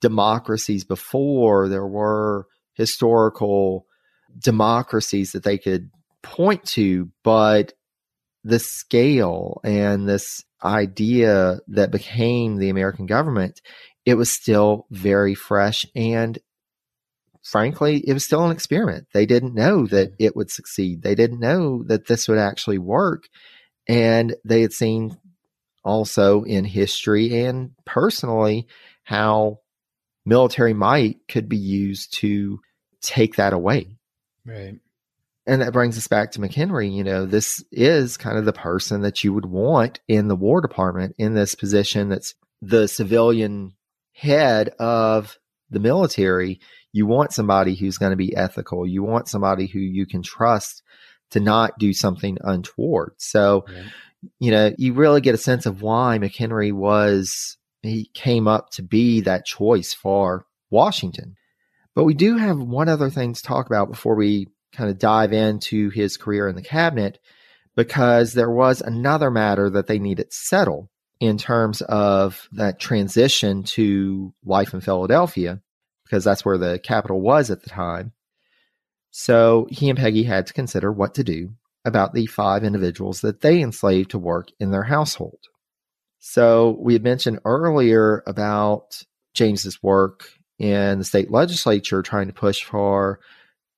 democracies 0.00 0.84
before. 0.84 1.68
There 1.68 1.86
were 1.86 2.46
historical 2.74 3.86
democracies 4.38 5.32
that 5.32 5.42
they 5.42 5.58
could 5.58 5.90
point 6.22 6.64
to 6.64 7.10
but 7.22 7.72
the 8.44 8.58
scale 8.58 9.60
and 9.64 10.08
this 10.08 10.44
idea 10.62 11.60
that 11.68 11.90
became 11.90 12.56
the 12.56 12.68
american 12.68 13.06
government 13.06 13.60
it 14.04 14.14
was 14.14 14.30
still 14.30 14.86
very 14.90 15.34
fresh 15.34 15.86
and 15.94 16.38
frankly, 17.46 18.02
it 18.06 18.12
was 18.12 18.24
still 18.24 18.44
an 18.44 18.50
experiment. 18.50 19.06
They 19.12 19.24
didn't 19.24 19.54
know 19.54 19.86
that 19.86 20.14
it 20.18 20.34
would 20.34 20.50
succeed. 20.50 21.02
They 21.02 21.14
didn't 21.14 21.38
know 21.38 21.84
that 21.84 22.06
this 22.06 22.26
would 22.26 22.38
actually 22.38 22.78
work. 22.78 23.28
And 23.88 24.34
they 24.44 24.62
had 24.62 24.72
seen 24.72 25.16
also 25.84 26.42
in 26.42 26.64
history 26.64 27.44
and 27.44 27.70
personally 27.84 28.66
how 29.04 29.60
military 30.24 30.74
might 30.74 31.18
could 31.28 31.48
be 31.48 31.56
used 31.56 32.14
to 32.14 32.58
take 33.00 33.36
that 33.36 33.52
away. 33.52 33.96
Right. 34.44 34.80
And 35.46 35.62
that 35.62 35.72
brings 35.72 35.96
us 35.96 36.08
back 36.08 36.32
to 36.32 36.40
McHenry. 36.40 36.92
You 36.92 37.04
know, 37.04 37.26
this 37.26 37.62
is 37.70 38.16
kind 38.16 38.36
of 38.36 38.44
the 38.44 38.52
person 38.52 39.02
that 39.02 39.22
you 39.22 39.32
would 39.32 39.46
want 39.46 40.00
in 40.08 40.26
the 40.26 40.34
War 40.34 40.60
Department 40.60 41.14
in 41.16 41.34
this 41.34 41.54
position 41.54 42.08
that's 42.08 42.34
the 42.60 42.88
civilian 42.88 43.74
head 44.12 44.70
of 44.80 45.38
the 45.70 45.80
military 45.80 46.60
you 46.92 47.06
want 47.06 47.32
somebody 47.32 47.74
who's 47.74 47.98
going 47.98 48.12
to 48.12 48.16
be 48.16 48.34
ethical. 48.34 48.86
You 48.86 49.02
want 49.02 49.28
somebody 49.28 49.66
who 49.66 49.78
you 49.78 50.06
can 50.06 50.22
trust 50.22 50.82
to 51.30 51.40
not 51.40 51.78
do 51.78 51.92
something 51.92 52.38
untoward. 52.40 53.12
So, 53.18 53.66
you 54.38 54.50
know, 54.50 54.72
you 54.78 54.94
really 54.94 55.20
get 55.20 55.34
a 55.34 55.38
sense 55.38 55.66
of 55.66 55.82
why 55.82 56.18
McHenry 56.18 56.72
was, 56.72 57.58
he 57.82 58.10
came 58.14 58.48
up 58.48 58.70
to 58.70 58.82
be 58.82 59.20
that 59.22 59.44
choice 59.44 59.92
for 59.92 60.46
Washington. 60.70 61.34
But 61.94 62.04
we 62.04 62.14
do 62.14 62.36
have 62.36 62.58
one 62.58 62.88
other 62.88 63.10
thing 63.10 63.34
to 63.34 63.42
talk 63.42 63.66
about 63.66 63.90
before 63.90 64.14
we 64.14 64.48
kind 64.72 64.88
of 64.88 64.98
dive 64.98 65.32
into 65.32 65.90
his 65.90 66.16
career 66.16 66.48
in 66.48 66.56
the 66.56 66.62
cabinet, 66.62 67.18
because 67.74 68.32
there 68.32 68.50
was 68.50 68.80
another 68.80 69.30
matter 69.30 69.68
that 69.70 69.86
they 69.86 69.98
needed 69.98 70.32
settled 70.32 70.88
in 71.20 71.38
terms 71.38 71.80
of 71.82 72.48
that 72.52 72.78
transition 72.78 73.62
to 73.62 74.34
life 74.44 74.74
in 74.74 74.80
Philadelphia 74.80 75.60
because 76.04 76.24
that's 76.24 76.44
where 76.44 76.58
the 76.58 76.78
capital 76.78 77.20
was 77.20 77.50
at 77.50 77.62
the 77.62 77.70
time. 77.70 78.12
So 79.10 79.66
he 79.70 79.88
and 79.88 79.98
Peggy 79.98 80.24
had 80.24 80.46
to 80.46 80.52
consider 80.52 80.92
what 80.92 81.14
to 81.14 81.24
do 81.24 81.54
about 81.84 82.12
the 82.12 82.26
five 82.26 82.64
individuals 82.64 83.22
that 83.22 83.40
they 83.40 83.60
enslaved 83.60 84.10
to 84.10 84.18
work 84.18 84.48
in 84.60 84.70
their 84.70 84.82
household. 84.82 85.38
So 86.18 86.76
we 86.80 86.92
had 86.92 87.02
mentioned 87.02 87.40
earlier 87.44 88.22
about 88.26 89.02
James's 89.34 89.82
work 89.82 90.28
in 90.58 90.98
the 90.98 91.04
state 91.04 91.30
legislature 91.30 92.02
trying 92.02 92.26
to 92.26 92.32
push 92.32 92.64
for 92.64 93.20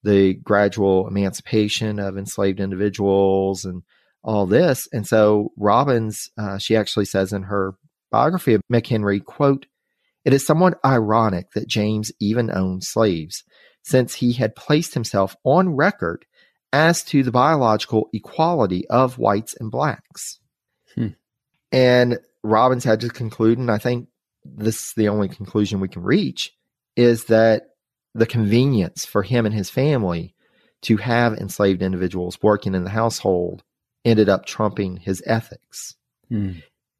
the 0.02 0.34
gradual 0.34 1.06
emancipation 1.08 1.98
of 1.98 2.16
enslaved 2.16 2.60
individuals 2.60 3.64
and 3.64 3.82
all 4.22 4.46
this. 4.46 4.88
And 4.92 5.06
so 5.06 5.52
Robbins, 5.56 6.30
uh, 6.38 6.58
she 6.58 6.76
actually 6.76 7.04
says 7.04 7.32
in 7.32 7.44
her 7.44 7.74
biography 8.10 8.54
of 8.54 8.62
McHenry, 8.72 9.24
quote, 9.24 9.66
it 10.24 10.34
is 10.34 10.44
somewhat 10.44 10.78
ironic 10.84 11.52
that 11.54 11.68
James 11.68 12.12
even 12.20 12.50
owned 12.50 12.84
slaves, 12.84 13.44
since 13.82 14.14
he 14.14 14.32
had 14.32 14.54
placed 14.54 14.94
himself 14.94 15.36
on 15.44 15.70
record 15.70 16.26
as 16.72 17.02
to 17.04 17.22
the 17.22 17.30
biological 17.30 18.08
equality 18.12 18.86
of 18.88 19.18
whites 19.18 19.54
and 19.58 19.70
blacks. 19.70 20.38
Hmm. 20.94 21.08
And 21.72 22.18
Robbins 22.42 22.84
had 22.84 23.00
to 23.00 23.08
conclude, 23.08 23.58
and 23.58 23.70
I 23.70 23.78
think 23.78 24.08
this 24.44 24.88
is 24.88 24.92
the 24.94 25.08
only 25.08 25.28
conclusion 25.28 25.80
we 25.80 25.88
can 25.88 26.02
reach, 26.02 26.52
is 26.96 27.24
that 27.26 27.62
the 28.14 28.26
convenience 28.26 29.06
for 29.06 29.22
him 29.22 29.46
and 29.46 29.54
his 29.54 29.70
family 29.70 30.34
to 30.82 30.96
have 30.98 31.34
enslaved 31.34 31.82
individuals 31.82 32.38
working 32.42 32.74
in 32.74 32.84
the 32.84 32.90
household 32.90 33.62
ended 34.04 34.28
up 34.28 34.46
trumping 34.46 34.96
his 34.96 35.22
ethics. 35.26 35.96
Hmm. 36.28 36.52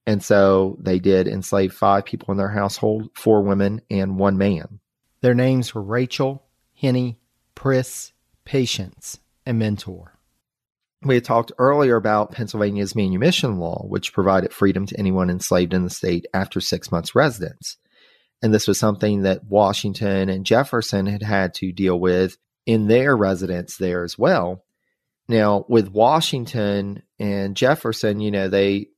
And 0.07 0.22
so 0.22 0.78
they 0.80 0.99
did 0.99 1.28
enslave 1.28 1.72
five 1.72 2.07
people 2.07 2.32
in 2.32 2.38
their 2.38 2.49
household, 2.49 3.11
four 3.14 3.42
women 3.42 3.82
and 3.90 4.18
one 4.18 4.38
man. 4.38 4.80
Their 5.20 5.34
names 5.34 5.74
were 5.74 5.82
Rachel, 5.82 6.44
Henny, 6.74 7.18
Priss, 7.55 8.12
Patience, 8.44 9.18
and 9.44 9.59
Mentor. 9.59 10.14
We 11.03 11.14
had 11.14 11.24
talked 11.24 11.53
earlier 11.59 11.96
about 11.96 12.32
Pennsylvania's 12.32 12.96
manumission 12.96 13.59
law, 13.59 13.84
which 13.86 14.12
provided 14.12 14.53
freedom 14.53 14.86
to 14.86 14.99
anyone 14.99 15.30
enslaved 15.30 15.74
in 15.74 15.84
the 15.84 15.90
state 15.90 16.26
after 16.32 16.61
six 16.61 16.90
months' 16.90 17.14
residence. 17.14 17.76
And 18.42 18.55
this 18.55 18.66
was 18.66 18.78
something 18.78 19.22
that 19.22 19.44
Washington 19.44 20.28
and 20.28 20.46
Jefferson 20.46 21.07
had 21.07 21.22
had 21.22 21.55
to 21.55 21.72
deal 21.72 21.99
with 21.99 22.36
in 22.66 22.86
their 22.86 23.16
residence 23.16 23.76
there 23.76 24.05
as 24.05 24.18
well. 24.18 24.64
Now, 25.29 25.66
with 25.68 25.91
Washington 25.91 27.03
and 27.18 27.55
Jefferson, 27.55 28.20
you 28.20 28.31
know, 28.31 28.49
they 28.49 28.89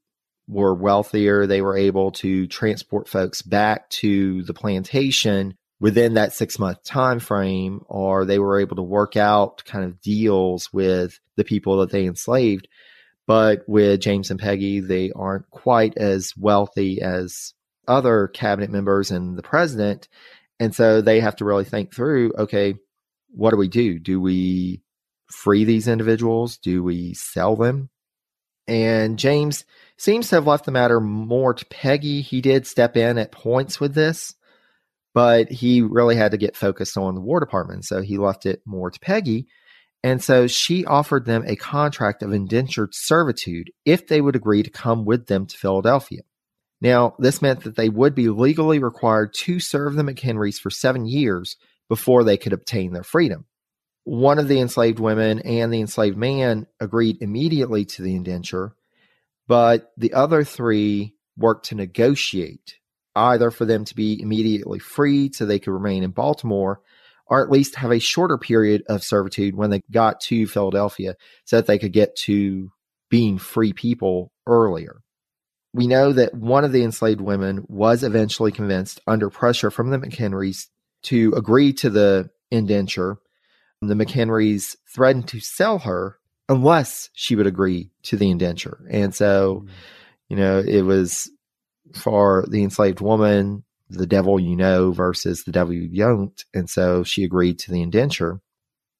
were 0.46 0.74
wealthier, 0.74 1.46
they 1.46 1.60
were 1.60 1.76
able 1.76 2.12
to 2.12 2.46
transport 2.46 3.08
folks 3.08 3.42
back 3.42 3.88
to 3.90 4.42
the 4.44 4.54
plantation 4.54 5.56
within 5.80 6.14
that 6.14 6.32
six 6.32 6.58
month 6.58 6.82
time 6.84 7.18
frame, 7.18 7.80
or 7.88 8.24
they 8.24 8.38
were 8.38 8.60
able 8.60 8.76
to 8.76 8.82
work 8.82 9.16
out 9.16 9.64
kind 9.64 9.84
of 9.84 10.00
deals 10.00 10.72
with 10.72 11.18
the 11.36 11.44
people 11.44 11.78
that 11.78 11.90
they 11.90 12.04
enslaved. 12.04 12.68
But 13.26 13.62
with 13.68 14.00
James 14.00 14.30
and 14.30 14.40
Peggy, 14.40 14.80
they 14.80 15.12
aren't 15.14 15.48
quite 15.50 15.96
as 15.96 16.36
wealthy 16.36 17.00
as 17.00 17.54
other 17.88 18.28
cabinet 18.28 18.70
members 18.70 19.10
and 19.10 19.36
the 19.36 19.42
president. 19.42 20.08
And 20.58 20.74
so 20.74 21.00
they 21.00 21.20
have 21.20 21.36
to 21.36 21.44
really 21.44 21.64
think 21.64 21.94
through 21.94 22.32
okay, 22.36 22.74
what 23.30 23.50
do 23.50 23.56
we 23.56 23.68
do? 23.68 23.98
Do 23.98 24.20
we 24.20 24.82
free 25.30 25.64
these 25.64 25.88
individuals? 25.88 26.58
Do 26.58 26.82
we 26.82 27.14
sell 27.14 27.56
them? 27.56 27.90
And 28.66 29.18
James 29.18 29.64
seems 29.96 30.28
to 30.28 30.36
have 30.36 30.46
left 30.46 30.64
the 30.64 30.70
matter 30.70 31.00
more 31.00 31.54
to 31.54 31.66
Peggy. 31.66 32.20
He 32.20 32.40
did 32.40 32.66
step 32.66 32.96
in 32.96 33.18
at 33.18 33.32
points 33.32 33.80
with 33.80 33.94
this, 33.94 34.34
but 35.12 35.50
he 35.50 35.82
really 35.82 36.14
had 36.16 36.30
to 36.30 36.38
get 36.38 36.56
focused 36.56 36.96
on 36.96 37.14
the 37.14 37.20
War 37.20 37.40
Department. 37.40 37.84
So 37.84 38.00
he 38.00 38.16
left 38.16 38.46
it 38.46 38.62
more 38.64 38.90
to 38.90 39.00
Peggy. 39.00 39.48
And 40.02 40.22
so 40.22 40.46
she 40.46 40.84
offered 40.84 41.26
them 41.26 41.44
a 41.46 41.56
contract 41.56 42.22
of 42.22 42.32
indentured 42.32 42.94
servitude 42.94 43.70
if 43.84 44.06
they 44.06 44.20
would 44.20 44.36
agree 44.36 44.62
to 44.62 44.70
come 44.70 45.04
with 45.04 45.26
them 45.26 45.46
to 45.46 45.56
Philadelphia. 45.56 46.22
Now, 46.80 47.14
this 47.18 47.42
meant 47.42 47.64
that 47.64 47.76
they 47.76 47.90
would 47.90 48.14
be 48.14 48.30
legally 48.30 48.78
required 48.78 49.34
to 49.34 49.60
serve 49.60 49.94
the 49.94 50.02
McHenrys 50.02 50.58
for 50.58 50.70
seven 50.70 51.04
years 51.04 51.56
before 51.88 52.24
they 52.24 52.38
could 52.38 52.54
obtain 52.54 52.92
their 52.92 53.02
freedom. 53.02 53.44
One 54.10 54.40
of 54.40 54.48
the 54.48 54.58
enslaved 54.58 54.98
women 54.98 55.38
and 55.38 55.72
the 55.72 55.80
enslaved 55.80 56.16
man 56.16 56.66
agreed 56.80 57.18
immediately 57.20 57.84
to 57.84 58.02
the 58.02 58.16
indenture, 58.16 58.74
but 59.46 59.92
the 59.96 60.14
other 60.14 60.42
three 60.42 61.14
worked 61.36 61.66
to 61.66 61.76
negotiate 61.76 62.74
either 63.14 63.52
for 63.52 63.64
them 63.64 63.84
to 63.84 63.94
be 63.94 64.20
immediately 64.20 64.80
freed 64.80 65.36
so 65.36 65.46
they 65.46 65.60
could 65.60 65.70
remain 65.70 66.02
in 66.02 66.10
Baltimore 66.10 66.80
or 67.26 67.40
at 67.40 67.52
least 67.52 67.76
have 67.76 67.92
a 67.92 68.00
shorter 68.00 68.36
period 68.36 68.82
of 68.88 69.04
servitude 69.04 69.54
when 69.54 69.70
they 69.70 69.80
got 69.92 70.18
to 70.22 70.48
Philadelphia 70.48 71.14
so 71.44 71.54
that 71.54 71.66
they 71.66 71.78
could 71.78 71.92
get 71.92 72.16
to 72.16 72.72
being 73.10 73.38
free 73.38 73.72
people 73.72 74.32
earlier. 74.44 75.02
We 75.72 75.86
know 75.86 76.12
that 76.14 76.34
one 76.34 76.64
of 76.64 76.72
the 76.72 76.82
enslaved 76.82 77.20
women 77.20 77.64
was 77.68 78.02
eventually 78.02 78.50
convinced 78.50 79.00
under 79.06 79.30
pressure 79.30 79.70
from 79.70 79.90
the 79.90 79.98
McHenrys 79.98 80.66
to 81.04 81.32
agree 81.36 81.72
to 81.74 81.90
the 81.90 82.30
indenture. 82.50 83.18
The 83.82 83.94
McHenrys 83.94 84.76
threatened 84.92 85.28
to 85.28 85.40
sell 85.40 85.78
her 85.80 86.18
unless 86.48 87.08
she 87.14 87.36
would 87.36 87.46
agree 87.46 87.90
to 88.02 88.16
the 88.16 88.30
indenture. 88.30 88.84
And 88.90 89.14
so, 89.14 89.66
you 90.28 90.36
know, 90.36 90.58
it 90.58 90.82
was 90.82 91.30
for 91.94 92.44
the 92.48 92.62
enslaved 92.62 93.00
woman, 93.00 93.64
the 93.88 94.06
devil 94.06 94.38
you 94.38 94.56
know 94.56 94.92
versus 94.92 95.44
the 95.44 95.52
devil 95.52 95.72
you 95.72 95.88
don't. 95.88 96.44
And 96.54 96.68
so 96.68 97.02
she 97.04 97.24
agreed 97.24 97.58
to 97.60 97.70
the 97.70 97.82
indenture. 97.82 98.40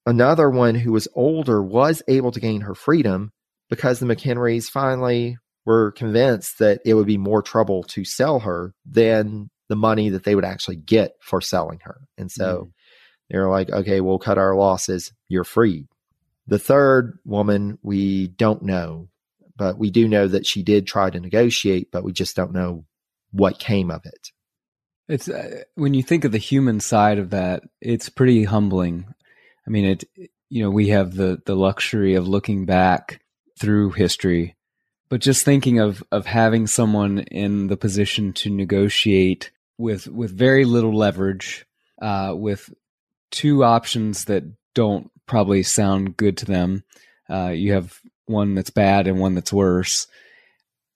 Another 0.07 0.49
one 0.49 0.75
who 0.75 0.93
was 0.93 1.09
older 1.15 1.63
was 1.63 2.03
able 2.09 2.33
to 2.33 2.41
gain 2.41 2.63
her 2.63 2.75
freedom 2.75 3.33
because 3.69 4.01
the 4.01 4.07
McHenrys 4.07 4.65
finally 4.65 5.37
were 5.67 5.93
convinced 5.93 6.59
that 6.59 6.81
it 6.85 6.95
would 6.95 7.07
be 7.07 7.19
more 7.19 7.43
trouble 7.43 7.83
to 7.85 8.05
sell 8.05 8.41
her 8.41 8.75
than 8.85 9.51
the 9.69 9.77
money 9.77 10.09
that 10.09 10.25
they 10.25 10.35
would 10.35 10.45
actually 10.45 10.77
get 10.77 11.13
for 11.21 11.41
selling 11.41 11.79
her. 11.85 12.01
And 12.19 12.31
so 12.31 12.65
mm. 12.65 12.73
They 13.31 13.39
were 13.39 13.49
like, 13.49 13.71
okay, 13.71 14.01
we'll 14.01 14.19
cut 14.19 14.39
our 14.39 14.55
losses. 14.55 15.13
You're 15.29 15.45
free. 15.45 15.87
The 16.47 16.59
third 16.59 17.19
woman, 17.25 17.79
we 17.83 18.29
don't 18.29 18.63
know, 18.63 19.09
but 19.57 19.79
we 19.79 19.91
do 19.91 20.09
know 20.09 20.27
that 20.27 20.47
she 20.47 20.63
did 20.63 20.87
try 20.87 21.11
to 21.11 21.21
negotiate, 21.21 21.91
but 21.93 22.05
we 22.05 22.13
just 22.13 22.35
don't 22.35 22.53
know 22.53 22.85
what 23.31 23.59
came 23.59 23.91
of 23.91 24.05
it. 24.05 24.31
It's 25.09 25.29
uh, 25.29 25.63
when 25.75 25.95
you 25.95 26.03
think 26.03 26.25
of 26.25 26.33
the 26.33 26.39
human 26.39 26.81
side 26.81 27.19
of 27.19 27.31
that, 27.31 27.63
it's 27.81 28.09
pretty 28.09 28.45
humbling. 28.45 29.07
I 29.67 29.71
mean, 29.71 29.85
it, 29.85 30.05
you 30.49 30.63
know, 30.63 30.71
we 30.71 30.89
have 30.89 31.15
the, 31.15 31.41
the 31.47 31.57
luxury 31.57 32.15
of 32.15 32.29
looking 32.29 32.65
back 32.65 33.21
through 33.59 33.91
history 33.91 34.57
but 35.11 35.21
just 35.21 35.45
thinking 35.45 35.81
of 35.81 36.03
of 36.11 36.25
having 36.25 36.67
someone 36.67 37.19
in 37.19 37.67
the 37.67 37.77
position 37.77 38.33
to 38.33 38.49
negotiate 38.49 39.51
with 39.77 40.07
with 40.07 40.31
very 40.31 40.65
little 40.65 40.97
leverage, 40.97 41.67
uh, 42.01 42.33
with 42.35 42.73
two 43.31 43.65
options 43.65 44.27
that 44.27 44.45
don't 44.75 45.11
probably 45.27 45.63
sound 45.63 46.17
good 46.17 46.37
to 46.39 46.47
them. 46.47 46.85
Uh, 47.29 47.49
you 47.49 47.73
have 47.73 47.99
one 48.27 48.55
that's 48.55 48.71
bad 48.71 49.07
and 49.07 49.19
one 49.19 49.35
that's 49.35 49.53
worse. 49.53 50.07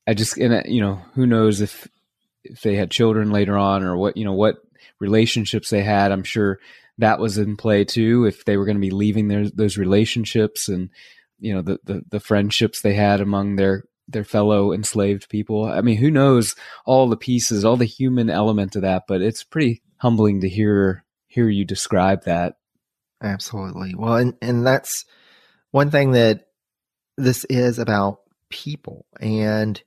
I 0.07 0.15
just 0.15 0.37
and 0.37 0.55
uh, 0.55 0.63
you 0.67 0.81
know 0.81 1.01
who 1.15 1.27
knows 1.27 1.61
if 1.61 1.89
if 2.43 2.61
they 2.63 2.77
had 2.77 2.91
children 2.91 3.31
later 3.31 3.57
on 3.57 3.83
or 3.83 3.97
what 3.97 4.17
you 4.17 4.25
know 4.25 4.35
what 4.35 4.57
relationships 5.01 5.71
they 5.71 5.83
had. 5.83 6.13
I'm 6.13 6.25
sure 6.25 6.59
that 6.99 7.19
was 7.19 7.39
in 7.39 7.57
play 7.57 7.85
too. 7.85 8.25
If 8.27 8.45
they 8.45 8.57
were 8.57 8.65
going 8.65 8.77
to 8.77 8.81
be 8.81 8.91
leaving 8.91 9.29
their 9.29 9.49
those 9.49 9.79
relationships 9.79 10.69
and 10.69 10.91
you 11.39 11.55
know 11.55 11.63
the, 11.63 11.79
the 11.85 12.03
the 12.11 12.21
friendships 12.21 12.81
they 12.81 12.95
had 12.95 13.21
among 13.21 13.57
their 13.57 13.85
their 14.09 14.25
fellow 14.25 14.73
enslaved 14.73 15.29
people. 15.29 15.65
I 15.65 15.81
mean, 15.81 15.97
who 15.97 16.11
knows 16.11 16.55
all 16.85 17.09
the 17.09 17.17
pieces, 17.17 17.65
all 17.65 17.77
the 17.77 17.85
human 17.85 18.29
element 18.29 18.77
of 18.77 18.83
that, 18.83 19.05
but 19.09 19.23
it's 19.23 19.45
pretty 19.45 19.83
humbling 19.99 20.41
to 20.43 20.49
hear 20.49 21.04
hear 21.35 21.49
you 21.49 21.65
describe 21.65 22.25
that. 22.25 22.55
Absolutely. 23.23 23.95
Well, 23.95 24.17
and 24.17 24.35
and 24.41 24.67
that's 24.67 25.05
one 25.71 25.91
thing 25.91 26.13
that 26.13 26.47
this 27.17 27.45
is 27.45 27.79
about 27.79 28.21
people 28.51 29.07
and 29.21 29.81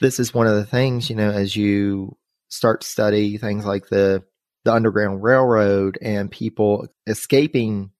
this 0.00 0.18
is 0.18 0.34
one 0.34 0.46
of 0.46 0.56
the 0.56 0.66
things, 0.66 1.08
you 1.08 1.16
know, 1.16 1.30
as 1.30 1.56
you 1.56 2.16
start 2.48 2.82
to 2.82 2.86
study 2.86 3.38
things 3.38 3.64
like 3.64 3.88
the 3.88 4.22
the 4.64 4.72
underground 4.72 5.22
railroad 5.22 5.98
and 6.00 6.30
people 6.30 6.88
escaping 7.06 7.90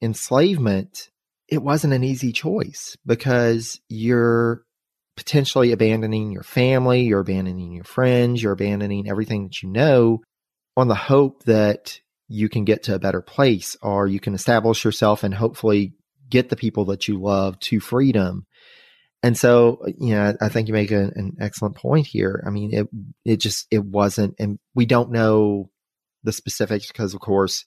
enslavement 0.00 1.10
it 1.48 1.62
wasn't 1.62 1.92
an 1.92 2.02
easy 2.04 2.32
choice 2.32 2.96
because 3.04 3.80
you're 3.88 4.64
potentially 5.16 5.72
abandoning 5.72 6.32
your 6.32 6.42
family, 6.42 7.02
you're 7.02 7.20
abandoning 7.20 7.72
your 7.72 7.84
friends, 7.84 8.42
you're 8.42 8.52
abandoning 8.52 9.08
everything 9.08 9.44
that 9.44 9.62
you 9.62 9.68
know 9.68 10.22
on 10.76 10.88
the 10.88 10.94
hope 10.94 11.44
that 11.44 12.00
you 12.28 12.48
can 12.48 12.64
get 12.64 12.84
to 12.84 12.94
a 12.94 12.98
better 12.98 13.20
place 13.20 13.76
or 13.82 14.06
you 14.06 14.20
can 14.20 14.34
establish 14.34 14.84
yourself 14.84 15.22
and 15.22 15.34
hopefully 15.34 15.92
get 16.30 16.48
the 16.48 16.56
people 16.56 16.86
that 16.86 17.06
you 17.06 17.20
love 17.20 17.58
to 17.60 17.78
freedom. 17.78 18.46
And 19.22 19.36
so, 19.36 19.80
uh, 19.86 19.90
you 19.98 20.14
know, 20.14 20.34
I 20.40 20.48
think 20.48 20.66
you 20.68 20.74
make 20.74 20.90
a, 20.90 21.12
an 21.14 21.36
excellent 21.40 21.76
point 21.76 22.06
here. 22.06 22.42
I 22.46 22.50
mean, 22.50 22.74
it 22.74 22.88
it 23.24 23.36
just 23.36 23.66
it 23.70 23.84
wasn't, 23.84 24.34
and 24.38 24.58
we 24.74 24.86
don't 24.86 25.12
know 25.12 25.70
the 26.24 26.32
specifics 26.32 26.88
because, 26.88 27.14
of 27.14 27.20
course, 27.20 27.64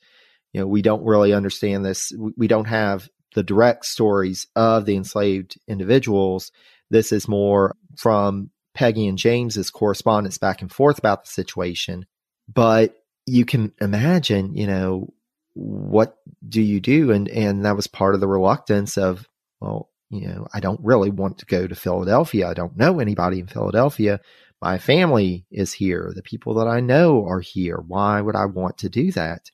you 0.51 0.59
know, 0.59 0.67
we 0.67 0.81
don't 0.81 1.05
really 1.05 1.33
understand 1.33 1.85
this. 1.85 2.11
We 2.35 2.47
don't 2.47 2.65
have 2.65 3.07
the 3.35 3.43
direct 3.43 3.85
stories 3.85 4.47
of 4.55 4.85
the 4.85 4.95
enslaved 4.95 5.57
individuals. 5.67 6.51
This 6.89 7.11
is 7.11 7.27
more 7.27 7.75
from 7.97 8.49
Peggy 8.73 9.07
and 9.07 9.17
James's 9.17 9.69
correspondence 9.69 10.37
back 10.37 10.61
and 10.61 10.71
forth 10.71 10.97
about 10.97 11.25
the 11.25 11.29
situation. 11.29 12.05
But 12.51 12.95
you 13.25 13.45
can 13.45 13.73
imagine, 13.81 14.55
you 14.55 14.67
know, 14.67 15.13
what 15.53 16.17
do 16.47 16.61
you 16.61 16.79
do? 16.79 17.11
And 17.11 17.27
and 17.29 17.65
that 17.65 17.75
was 17.75 17.87
part 17.87 18.13
of 18.13 18.21
the 18.21 18.27
reluctance 18.27 18.97
of, 18.97 19.27
well, 19.59 19.89
you 20.09 20.27
know, 20.27 20.47
I 20.53 20.59
don't 20.59 20.79
really 20.83 21.09
want 21.09 21.39
to 21.39 21.45
go 21.45 21.65
to 21.67 21.75
Philadelphia. 21.75 22.47
I 22.47 22.53
don't 22.53 22.77
know 22.77 22.99
anybody 22.99 23.39
in 23.39 23.47
Philadelphia. 23.47 24.19
My 24.61 24.77
family 24.77 25.45
is 25.51 25.73
here. 25.73 26.11
The 26.15 26.21
people 26.21 26.55
that 26.55 26.67
I 26.67 26.79
know 26.79 27.25
are 27.25 27.39
here. 27.39 27.77
Why 27.85 28.21
would 28.21 28.35
I 28.35 28.45
want 28.45 28.79
to 28.79 28.89
do 28.89 29.11
that? 29.13 29.49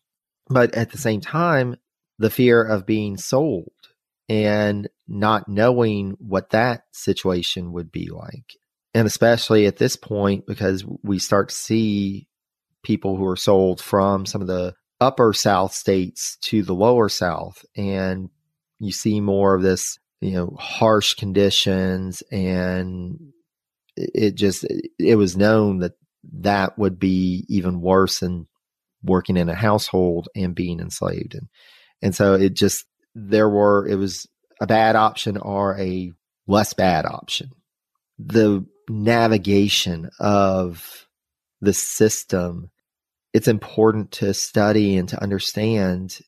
But 0.48 0.76
at 0.76 0.92
the 0.92 0.98
same 0.98 1.22
time, 1.22 1.78
the 2.20 2.30
fear 2.30 2.64
of 2.64 2.86
being 2.86 3.18
sold 3.18 3.72
and 4.30 4.89
not 5.08 5.50
knowing 5.50 6.16
what 6.20 6.52
that 6.52 6.84
situation 6.92 7.72
would 7.74 7.92
be 7.92 8.10
like. 8.10 8.56
And 8.94 9.08
especially 9.08 9.66
at 9.66 9.78
this 9.78 9.96
point, 9.96 10.46
because 10.46 10.86
we 11.04 11.20
start 11.20 11.50
to 11.50 11.56
see 11.56 12.28
people 12.84 13.16
who 13.18 13.26
are 13.28 13.36
sold 13.38 13.82
from 13.82 14.26
some 14.26 14.42
of 14.42 14.48
the 14.48 14.74
upper 15.00 15.34
South 15.34 15.74
states 15.74 16.38
to 16.42 16.64
the 16.64 16.76
lower 16.76 17.10
South, 17.10 17.66
and 17.76 18.30
you 18.80 18.92
see 18.92 19.22
more 19.22 19.56
of 19.56 19.62
this, 19.62 20.00
you 20.22 20.32
know, 20.32 20.56
harsh 20.60 21.14
conditions. 21.14 22.22
And 22.32 23.34
it 23.96 24.36
just, 24.36 24.66
it 25.00 25.16
was 25.16 25.38
known 25.38 25.80
that 25.80 25.94
that 26.40 26.78
would 26.78 27.00
be 27.00 27.46
even 27.50 27.82
worse 27.82 28.20
than 28.20 28.48
working 29.04 29.38
in 29.38 29.50
a 29.50 29.56
household 29.56 30.30
and 30.36 30.56
being 30.56 30.80
enslaved. 30.80 31.36
And 31.36 31.48
and 32.02 32.16
so 32.16 32.34
it 32.36 32.54
just, 32.56 32.86
there 33.14 33.50
were, 33.50 33.88
it 33.88 33.96
was 33.96 34.28
a 34.60 34.68
bad 34.68 34.96
option 34.96 35.38
or 35.38 35.78
a 35.80 36.12
less 36.48 36.74
bad 36.74 37.06
option. 37.06 37.50
The 38.18 38.66
navigation 38.90 40.10
of 40.20 41.08
the 41.62 41.74
system, 41.74 42.70
it's 43.34 43.47
important 43.47 44.12
to 44.12 44.34
study 44.34 44.97
and 44.97 45.07
to 45.09 45.22
understand. 45.22 46.20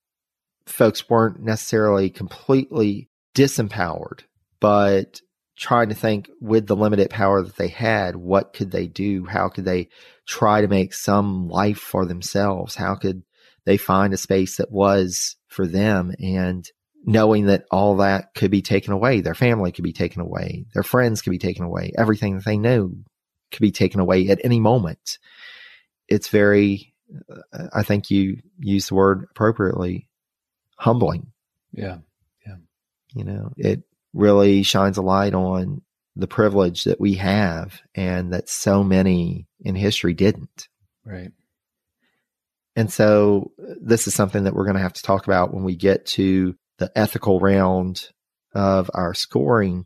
Folks 0.66 1.10
weren't 1.10 1.42
necessarily 1.42 2.10
completely 2.10 3.10
disempowered, 3.36 4.22
but 4.60 5.20
trying 5.58 5.90
to 5.90 5.96
think 5.96 6.30
with 6.40 6.68
the 6.68 6.76
limited 6.76 7.10
power 7.10 7.42
that 7.42 7.58
they 7.58 7.68
had, 7.68 8.16
what 8.16 8.54
could 8.54 8.72
they 8.72 8.88
do? 8.88 9.26
How 9.26 9.50
could 9.50 9.66
they 9.66 9.90
try 10.28 10.62
to 10.62 10.68
make 10.68 10.94
some 10.94 11.48
life 11.50 11.78
for 11.78 12.06
themselves? 12.06 12.76
How 12.76 12.96
could 12.96 13.24
they 13.66 13.78
find 13.78 14.14
a 14.14 14.18
space 14.18 14.58
that 14.58 14.72
was 14.72 15.36
for 15.48 15.68
them 15.68 16.14
and 16.20 16.68
knowing 17.06 17.46
that 17.46 17.66
all 17.70 17.98
that 17.98 18.34
could 18.34 18.52
be 18.52 18.62
taken 18.62 18.94
away, 18.94 19.22
their 19.22 19.34
family 19.34 19.72
could 19.72 19.84
be 19.84 19.94
taken 19.94 20.22
away, 20.22 20.66
their 20.74 20.84
friends 20.84 21.22
could 21.22 21.32
be 21.32 21.38
taken 21.38 21.66
away, 21.66 21.92
everything 21.98 22.36
that 22.36 22.46
they 22.46 22.58
knew 22.58 23.04
could 23.54 23.62
be 23.62 23.72
taken 23.72 24.00
away 24.00 24.28
at 24.28 24.42
any 24.44 24.60
moment. 24.60 25.18
It's 26.08 26.28
very, 26.28 26.94
I 27.74 27.84
think 27.84 28.12
you 28.12 28.42
use 28.60 28.88
the 28.88 28.96
word 28.96 29.28
appropriately, 29.32 30.10
humbling. 30.78 31.32
Yeah. 31.72 32.00
Yeah. 32.46 32.58
You 33.14 33.24
know, 33.24 33.54
it 33.56 33.84
really 34.14 34.64
shines 34.64 34.98
a 34.98 35.02
light 35.02 35.34
on 35.34 35.82
the 36.16 36.28
privilege 36.28 36.84
that 36.84 37.00
we 37.00 37.16
have 37.16 37.82
and 37.96 38.34
that 38.34 38.50
so 38.50 38.84
many 38.84 39.48
in 39.62 39.76
history 39.76 40.14
didn't. 40.14 40.68
Right. 41.06 41.32
And 42.76 42.92
so 42.92 43.52
this 43.58 44.08
is 44.08 44.14
something 44.16 44.44
that 44.44 44.54
we're 44.54 44.66
going 44.66 44.76
to 44.76 44.82
have 44.82 44.94
to 44.94 45.02
talk 45.04 45.26
about 45.26 45.54
when 45.54 45.64
we 45.64 45.76
get 45.76 46.06
to 46.08 46.56
the 46.80 46.92
ethical 46.96 47.40
round 47.40 48.10
of 48.54 48.90
our 48.94 49.14
scoring. 49.14 49.86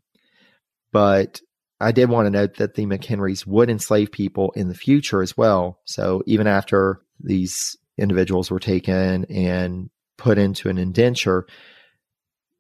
But 0.91 1.41
I 1.79 1.91
did 1.91 2.09
want 2.09 2.25
to 2.25 2.31
note 2.31 2.55
that 2.55 2.73
the 2.73 2.85
McHenrys 2.85 3.45
would 3.45 3.69
enslave 3.69 4.11
people 4.11 4.51
in 4.55 4.67
the 4.67 4.75
future 4.75 5.21
as 5.21 5.37
well. 5.37 5.79
So 5.85 6.23
even 6.25 6.47
after 6.47 7.01
these 7.19 7.77
individuals 7.97 8.49
were 8.49 8.59
taken 8.59 9.25
and 9.25 9.89
put 10.17 10.39
into 10.39 10.69
an 10.69 10.79
indenture, 10.79 11.45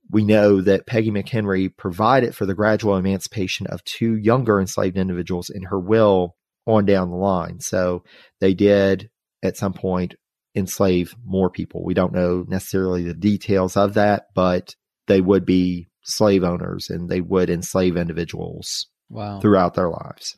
we 0.09 0.23
know 0.23 0.61
that 0.61 0.85
Peggy 0.85 1.09
McHenry 1.09 1.75
provided 1.75 2.35
for 2.35 2.45
the 2.45 2.53
gradual 2.53 2.95
emancipation 2.95 3.67
of 3.67 3.83
two 3.83 4.15
younger 4.15 4.59
enslaved 4.59 4.97
individuals 4.97 5.49
in 5.49 5.63
her 5.63 5.79
will 5.79 6.35
on 6.65 6.85
down 6.85 7.09
the 7.09 7.15
line. 7.15 7.59
So 7.59 8.03
they 8.39 8.53
did 8.53 9.09
at 9.41 9.57
some 9.57 9.73
point 9.73 10.15
enslave 10.55 11.15
more 11.25 11.49
people. 11.49 11.83
We 11.83 11.93
don't 11.93 12.13
know 12.13 12.45
necessarily 12.47 13.03
the 13.03 13.13
details 13.13 13.75
of 13.75 13.95
that, 13.95 14.27
but 14.35 14.75
they 15.07 15.21
would 15.21 15.45
be 15.45 15.89
slave 16.03 16.43
owners 16.43 16.89
and 16.89 17.09
they 17.09 17.21
would 17.21 17.49
enslave 17.49 17.97
individuals 17.97 18.87
wow. 19.09 19.39
throughout 19.39 19.73
their 19.73 19.89
lives. 19.89 20.37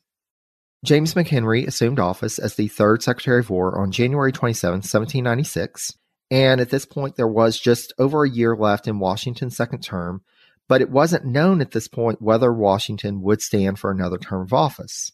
James 0.86 1.14
McHenry 1.14 1.68
assumed 1.68 2.00
office 2.00 2.40
as 2.40 2.56
the 2.56 2.70
third 2.70 3.04
Secretary 3.04 3.40
of 3.40 3.50
War 3.50 3.78
on 3.78 3.92
January 3.92 4.32
27, 4.32 4.78
1796. 4.78 5.94
And 6.32 6.62
at 6.62 6.70
this 6.70 6.86
point, 6.86 7.16
there 7.16 7.28
was 7.28 7.60
just 7.60 7.92
over 7.98 8.24
a 8.24 8.30
year 8.30 8.56
left 8.56 8.88
in 8.88 9.00
Washington's 9.00 9.58
second 9.58 9.82
term, 9.82 10.22
but 10.68 10.82
it 10.82 10.90
wasn't 10.90 11.26
known 11.26 11.60
at 11.60 11.72
this 11.72 11.88
point 11.88 12.22
whether 12.22 12.54
Washington 12.54 13.22
would 13.22 13.42
stand 13.42 13.80
for 13.80 13.92
another 13.92 14.18
term 14.18 14.44
of 14.44 14.54
office. 14.54 15.12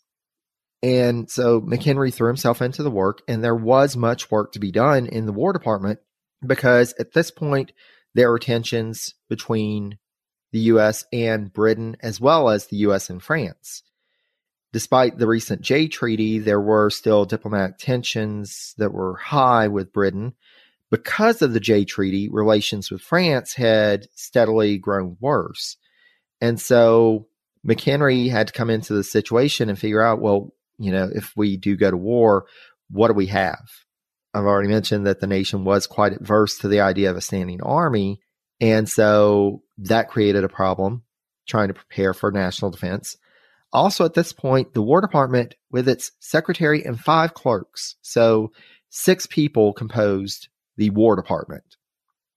And 0.84 1.30
so 1.32 1.62
McHenry 1.62 2.14
threw 2.14 2.28
himself 2.28 2.62
into 2.62 2.84
the 2.84 2.92
work, 2.92 3.22
and 3.28 3.44
there 3.44 3.56
was 3.56 3.98
much 3.98 4.30
work 4.30 4.52
to 4.52 4.60
be 4.60 4.72
done 4.72 5.08
in 5.08 5.26
the 5.26 5.34
War 5.34 5.52
Department 5.52 6.00
because 6.46 6.94
at 7.00 7.14
this 7.14 7.32
point, 7.32 7.72
there 8.14 8.30
were 8.30 8.40
tensions 8.40 9.16
between 9.30 9.98
the 10.56 10.62
US 10.72 11.04
and 11.12 11.52
Britain, 11.52 11.98
as 12.00 12.22
well 12.22 12.48
as 12.48 12.68
the 12.68 12.78
US 12.78 13.10
and 13.10 13.22
France. 13.22 13.84
Despite 14.72 15.18
the 15.18 15.28
recent 15.28 15.60
Jay 15.60 15.90
Treaty, 15.90 16.40
there 16.40 16.62
were 16.62 16.90
still 16.90 17.26
diplomatic 17.26 17.78
tensions 17.78 18.74
that 18.78 18.94
were 18.94 19.18
high 19.18 19.68
with 19.68 19.92
Britain 19.92 20.34
because 20.90 21.42
of 21.42 21.52
the 21.52 21.60
Jay 21.60 21.84
Treaty, 21.84 22.30
relations 22.30 22.90
with 22.90 23.02
France 23.02 23.54
had 23.54 24.08
steadily 24.16 24.78
grown 24.78 25.18
worse. 25.20 25.76
And 26.40 26.58
so 26.58 27.28
McHenry 27.68 28.30
had 28.30 28.48
to 28.48 28.54
come 28.54 28.70
into 28.70 28.94
the 28.94 29.04
situation 29.04 29.68
and 29.68 29.78
figure 29.78 30.02
out, 30.02 30.22
well, 30.22 30.54
you 30.78 30.94
know, 30.94 31.10
if 31.14 31.34
we 31.36 31.58
do 31.58 31.76
go 31.76 31.92
to 31.92 31.98
war, 31.98 32.46
what 32.90 33.10
do 33.10 33.14
we 33.14 33.28
have? 33.28 33.68
I've 34.34 34.46
already 34.46 34.70
mentioned 34.70 35.06
that 35.06 35.20
the 35.20 35.28
nation 35.28 35.66
was 35.66 35.86
quite 35.86 36.14
adverse 36.14 36.60
to 36.60 36.70
the 36.70 36.80
idea 36.80 37.10
of 37.10 37.18
a 37.18 37.22
standing 37.22 37.62
army. 37.62 38.22
And 38.62 38.88
so 38.88 39.64
that 39.78 40.10
created 40.10 40.44
a 40.44 40.50
problem 40.50 41.04
trying 41.48 41.68
to 41.68 41.74
prepare 41.74 42.14
for 42.14 42.32
national 42.32 42.72
defense. 42.72 43.18
Also, 43.74 44.06
at 44.06 44.14
this 44.14 44.32
point, 44.32 44.74
the 44.74 44.82
War 44.82 45.02
Department, 45.02 45.56
with 45.70 45.88
its 45.88 46.12
secretary 46.20 46.84
and 46.84 47.00
five 47.00 47.34
clerks, 47.34 47.96
so 48.02 48.52
six 48.90 49.28
people 49.28 49.74
composed 49.74 50.48
the 50.78 50.90
War 50.92 51.16
Department. 51.16 51.76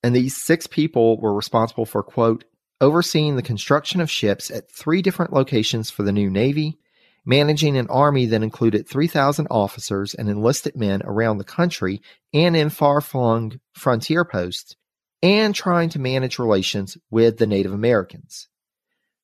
And 0.02 0.14
these 0.14 0.36
six 0.36 0.66
people 0.66 1.20
were 1.20 1.34
responsible 1.34 1.86
for, 1.86 2.02
quote, 2.02 2.44
overseeing 2.80 3.36
the 3.36 3.42
construction 3.42 4.00
of 4.00 4.10
ships 4.10 4.50
at 4.50 4.70
three 4.70 5.02
different 5.02 5.32
locations 5.32 5.90
for 5.90 6.02
the 6.02 6.12
new 6.12 6.30
Navy, 6.30 6.78
managing 7.24 7.76
an 7.76 7.88
army 7.88 8.26
that 8.26 8.42
included 8.42 8.88
3,000 8.88 9.46
officers 9.50 10.14
and 10.14 10.28
enlisted 10.28 10.76
men 10.76 11.02
around 11.04 11.38
the 11.38 11.44
country 11.44 12.00
and 12.32 12.56
in 12.56 12.70
far 12.70 13.00
flung 13.00 13.60
frontier 13.72 14.24
posts, 14.24 14.76
and 15.22 15.54
trying 15.54 15.88
to 15.90 15.98
manage 15.98 16.38
relations 16.38 16.96
with 17.10 17.38
the 17.38 17.46
Native 17.46 17.72
Americans. 17.72 18.48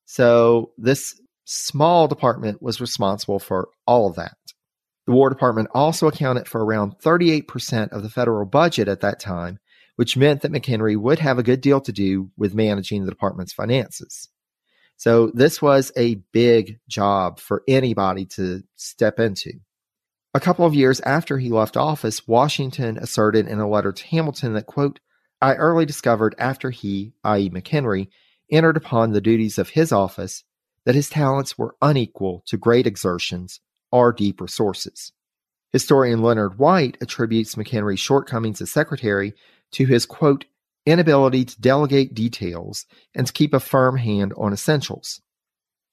So, 0.04 0.72
this 0.76 1.20
small 1.44 2.08
department 2.08 2.62
was 2.62 2.80
responsible 2.80 3.38
for 3.38 3.68
all 3.86 4.08
of 4.08 4.16
that. 4.16 4.36
The 5.06 5.12
War 5.12 5.28
Department 5.28 5.68
also 5.74 6.06
accounted 6.06 6.48
for 6.48 6.64
around 6.64 6.98
38% 6.98 7.92
of 7.92 8.02
the 8.02 8.08
federal 8.08 8.46
budget 8.46 8.88
at 8.88 9.00
that 9.00 9.20
time, 9.20 9.58
which 9.96 10.16
meant 10.16 10.40
that 10.42 10.52
McHenry 10.52 10.96
would 10.96 11.18
have 11.18 11.38
a 11.38 11.42
good 11.42 11.60
deal 11.60 11.80
to 11.82 11.92
do 11.92 12.30
with 12.36 12.54
managing 12.54 13.04
the 13.04 13.10
department's 13.10 13.52
finances. 13.52 14.28
So 14.96 15.30
this 15.34 15.60
was 15.60 15.92
a 15.96 16.16
big 16.32 16.78
job 16.88 17.38
for 17.38 17.62
anybody 17.68 18.24
to 18.26 18.62
step 18.76 19.18
into. 19.18 19.52
A 20.32 20.40
couple 20.40 20.64
of 20.66 20.74
years 20.74 21.00
after 21.00 21.38
he 21.38 21.50
left 21.50 21.76
office, 21.76 22.26
Washington 22.26 22.98
asserted 22.98 23.46
in 23.46 23.60
a 23.60 23.68
letter 23.68 23.92
to 23.92 24.06
Hamilton 24.06 24.54
that, 24.54 24.66
quote, 24.66 25.00
I 25.44 25.56
early 25.56 25.84
discovered 25.84 26.34
after 26.38 26.70
he, 26.70 27.12
i.e., 27.22 27.50
McHenry, 27.50 28.08
entered 28.50 28.78
upon 28.78 29.12
the 29.12 29.20
duties 29.20 29.58
of 29.58 29.68
his 29.68 29.92
office 29.92 30.42
that 30.86 30.94
his 30.94 31.10
talents 31.10 31.58
were 31.58 31.76
unequal 31.82 32.42
to 32.46 32.56
great 32.56 32.86
exertions 32.86 33.60
or 33.92 34.10
deep 34.10 34.40
resources. 34.40 35.12
Historian 35.70 36.22
Leonard 36.22 36.58
White 36.58 36.96
attributes 37.02 37.56
McHenry's 37.56 38.00
shortcomings 38.00 38.62
as 38.62 38.70
secretary 38.70 39.34
to 39.72 39.84
his 39.84 40.06
quote, 40.06 40.46
inability 40.86 41.44
to 41.44 41.60
delegate 41.60 42.14
details 42.14 42.86
and 43.14 43.26
to 43.26 43.32
keep 43.34 43.52
a 43.52 43.60
firm 43.60 43.98
hand 43.98 44.32
on 44.38 44.54
essentials. 44.54 45.20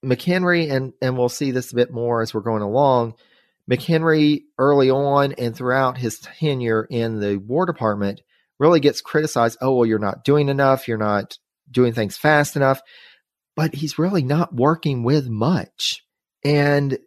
McHenry, 0.01 0.71
and, 0.71 0.93
and 1.01 1.17
we'll 1.17 1.27
see 1.27 1.51
this 1.51 1.73
a 1.73 1.75
bit 1.75 1.91
more 1.91 2.21
as 2.21 2.33
we're 2.33 2.39
going 2.39 2.61
along, 2.61 3.15
McHenry 3.69 4.43
early 4.57 4.89
on 4.89 5.33
and 5.33 5.53
throughout 5.53 5.97
his 5.97 6.19
tenure 6.19 6.87
in 6.89 7.19
the 7.19 7.35
War 7.35 7.65
Department 7.65 8.21
really 8.61 8.79
gets 8.79 9.01
criticized. 9.01 9.57
Oh, 9.59 9.73
well, 9.73 9.85
you're 9.87 9.97
not 9.97 10.23
doing 10.23 10.47
enough. 10.47 10.87
You're 10.87 10.99
not 10.99 11.35
doing 11.71 11.93
things 11.93 12.15
fast 12.15 12.55
enough. 12.55 12.79
But 13.55 13.73
he's 13.73 13.97
really 13.97 14.21
not 14.21 14.53
working 14.53 15.03
with 15.03 15.27
much. 15.27 16.05
And 16.45 16.99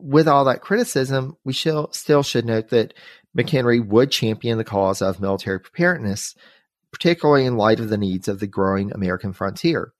with 0.00 0.26
all 0.26 0.46
that 0.46 0.62
criticism, 0.62 1.36
we 1.44 1.52
still 1.52 2.22
should 2.22 2.46
note 2.46 2.70
that 2.70 2.94
McHenry 3.36 3.86
would 3.86 4.10
champion 4.10 4.56
the 4.56 4.64
cause 4.64 5.02
of 5.02 5.20
military 5.20 5.60
preparedness, 5.60 6.34
particularly 6.92 7.44
in 7.44 7.58
light 7.58 7.78
of 7.78 7.90
the 7.90 7.98
needs 7.98 8.26
of 8.26 8.40
the 8.40 8.46
growing 8.46 8.90
American 8.90 9.34
frontier. 9.34 9.92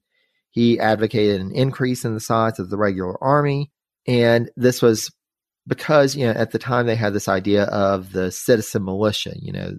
He 0.51 0.81
advocated 0.81 1.43
an 1.43 1.53
increase 1.53 2.07
in 2.07 2.15
the 2.15 2.21
size 2.21 2.59
of 2.59 2.71
the 2.71 2.79
regular 2.79 3.23
army, 3.23 3.71
and 4.07 4.51
this 4.57 4.81
was 4.83 5.11
because 5.67 6.17
you 6.17 6.27
know 6.27 6.33
at 6.33 6.51
the 6.51 6.59
time 6.59 6.87
they 6.87 6.97
had 6.97 7.13
this 7.13 7.29
idea 7.29 7.65
of 7.65 8.13
the 8.13 8.31
citizen 8.31 8.85
militia. 8.85 9.33
You 9.41 9.53
know, 9.53 9.73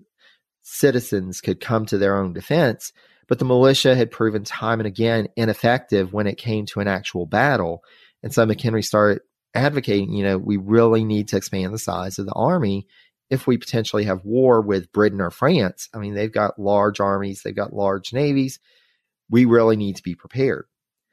citizens 0.64 1.42
could 1.42 1.60
come 1.60 1.86
to 1.86 1.98
their 1.98 2.18
own 2.18 2.34
defense, 2.34 2.92
but 3.28 3.40
the 3.40 3.46
militia 3.46 3.96
had 3.96 4.12
proven 4.12 4.44
time 4.44 4.80
and 4.80 4.88
again 4.88 5.28
ineffective 5.36 6.12
when 6.14 6.28
it 6.28 6.38
came 6.38 6.66
to 6.66 6.80
an 6.80 6.88
actual 6.88 7.26
battle. 7.26 7.84
And 8.24 8.34
so 8.34 8.46
McHenry 8.46 8.84
started 8.84 9.22
advocating, 9.54 10.14
you 10.14 10.24
know, 10.24 10.38
we 10.38 10.58
really 10.58 11.04
need 11.04 11.28
to 11.30 11.38
expand 11.38 11.74
the 11.74 11.80
size 11.80 12.18
of 12.18 12.26
the 12.26 12.34
army 12.34 12.88
if 13.30 13.48
we 13.48 13.58
potentially 13.58 14.06
have 14.06 14.26
war 14.26 14.62
with 14.62 14.92
Britain 14.92 15.22
or 15.22 15.32
France. 15.32 15.90
I 15.94 16.00
mean, 16.00 16.14
they've 16.14 16.32
got 16.32 16.60
large 16.60 17.00
armies, 17.00 17.42
they've 17.44 17.56
got 17.56 17.74
large 17.74 18.14
navies. 18.14 18.60
We 19.30 19.46
really 19.46 19.76
need 19.76 19.96
to 19.98 20.04
be 20.04 20.16
prepared. 20.16 20.66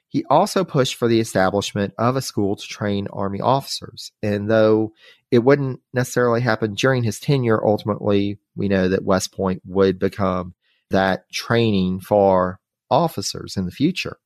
He 0.09 0.25
also 0.29 0.65
pushed 0.65 0.97
for 0.97 1.07
the 1.07 1.21
establishment 1.21 1.95
of 1.97 2.17
a 2.17 2.23
school 2.23 2.57
to 2.57 2.67
train 2.67 3.07
Army 3.13 3.41
officers. 3.41 4.11
And 4.23 4.51
though 4.51 4.93
it 5.31 5.41
wouldn't 5.41 5.81
necessarily 5.93 6.41
happen 6.41 6.75
during 6.75 7.05
his 7.05 7.21
tenure, 7.21 7.65
ultimately, 7.65 8.39
we 8.57 8.69
know 8.69 8.89
that 8.89 9.05
West 9.05 9.33
Point 9.33 9.63
would 9.65 9.99
become 9.99 10.55
that 10.91 11.31
training 11.31 12.01
for 12.01 12.59
officers 12.91 13.57
in 13.57 13.65
the 13.65 13.71
future. 13.71 14.19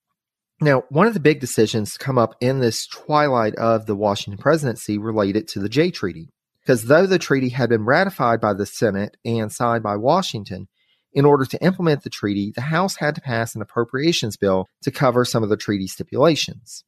Now, 0.61 0.85
one 0.89 1.07
of 1.07 1.15
the 1.15 1.21
big 1.21 1.41
decisions 1.41 1.93
to 1.93 1.99
come 1.99 2.17
up 2.17 2.37
in 2.41 2.61
this 2.61 2.87
twilight 2.87 3.55
of 3.57 3.87
the 3.87 3.97
Washington 3.97 4.41
presidency 4.41 4.99
related 4.99 5.49
to 5.49 5.61
the 5.61 5.69
Jay 5.69 5.91
Treaty. 5.91 6.31
Because 6.63 6.85
though 6.87 7.07
the 7.07 7.19
treaty 7.19 7.51
had 7.51 7.69
been 7.69 7.85
ratified 7.85 8.41
by 8.41 8.55
the 8.55 8.65
Senate 8.65 9.19
and 9.25 9.53
signed 9.53 9.83
by 9.83 9.97
Washington, 9.97 10.69
in 11.13 11.27
order 11.27 11.45
to 11.45 11.63
implement 11.63 12.03
the 12.03 12.11
treaty, 12.11 12.53
the 12.55 12.63
House 12.63 12.97
had 12.97 13.15
to 13.15 13.21
pass 13.21 13.55
an 13.55 13.61
appropriations 13.61 14.37
bill 14.37 14.67
to 14.83 14.91
cover 14.91 15.25
some 15.25 15.43
of 15.43 15.51
the 15.51 15.57
treaty 15.57 15.87
stipulations. 15.87 16.85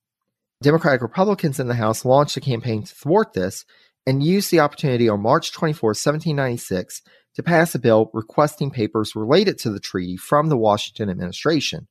Democratic 0.62 1.02
Republicans 1.02 1.60
in 1.60 1.68
the 1.68 1.74
House 1.74 2.04
launched 2.04 2.36
a 2.36 2.40
campaign 2.40 2.82
to 2.82 2.94
thwart 2.94 3.34
this 3.34 3.66
and 4.07 4.22
used 4.22 4.50
the 4.50 4.61
opportunity 4.61 5.09
on 5.09 5.20
March 5.20 5.52
24, 5.52 5.88
1796, 5.88 7.02
to 7.34 7.42
pass 7.42 7.74
a 7.74 7.78
bill 7.78 8.11
requesting 8.14 8.70
papers 8.70 9.14
related 9.14 9.59
to 9.59 9.70
the 9.70 9.80
treaty 9.80 10.16
from 10.16 10.48
the 10.48 10.57
Washington 10.57 11.11
administration. 11.11 11.86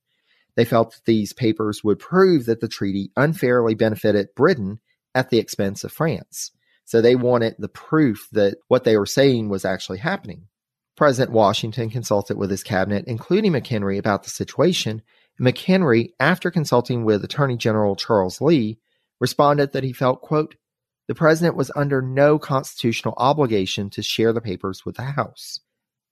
They 0.55 0.65
felt 0.65 0.91
that 0.91 1.05
these 1.05 1.33
papers 1.33 1.83
would 1.83 1.99
prove 1.99 2.45
that 2.45 2.61
the 2.61 2.67
treaty 2.67 3.11
unfairly 3.15 3.75
benefited 3.75 4.29
Britain 4.35 4.79
at 5.13 5.29
the 5.29 5.37
expense 5.37 5.83
of 5.83 5.91
France. 5.91 6.51
So 6.85 7.01
they 7.01 7.15
wanted 7.15 7.55
the 7.59 7.67
proof 7.69 8.27
that 8.31 8.57
what 8.67 8.83
they 8.83 8.97
were 8.97 9.05
saying 9.05 9.49
was 9.49 9.65
actually 9.65 9.99
happening. 9.99 10.47
President 10.95 11.31
Washington 11.31 11.89
consulted 11.89 12.37
with 12.37 12.49
his 12.49 12.63
cabinet, 12.63 13.05
including 13.05 13.51
McHenry, 13.51 13.97
about 13.97 14.23
the 14.23 14.29
situation. 14.29 15.01
And 15.37 15.47
McHenry, 15.47 16.11
after 16.19 16.49
consulting 16.49 17.03
with 17.03 17.23
Attorney 17.23 17.57
General 17.57 17.95
Charles 17.95 18.39
Lee, 18.39 18.79
responded 19.19 19.73
that 19.73 19.83
he 19.83 19.93
felt, 19.93 20.21
quote, 20.21 20.55
the 21.07 21.15
president 21.15 21.55
was 21.55 21.71
under 21.75 22.01
no 22.01 22.39
constitutional 22.39 23.13
obligation 23.17 23.89
to 23.91 24.01
share 24.01 24.33
the 24.33 24.41
papers 24.41 24.85
with 24.85 24.95
the 24.95 25.03
House. 25.03 25.59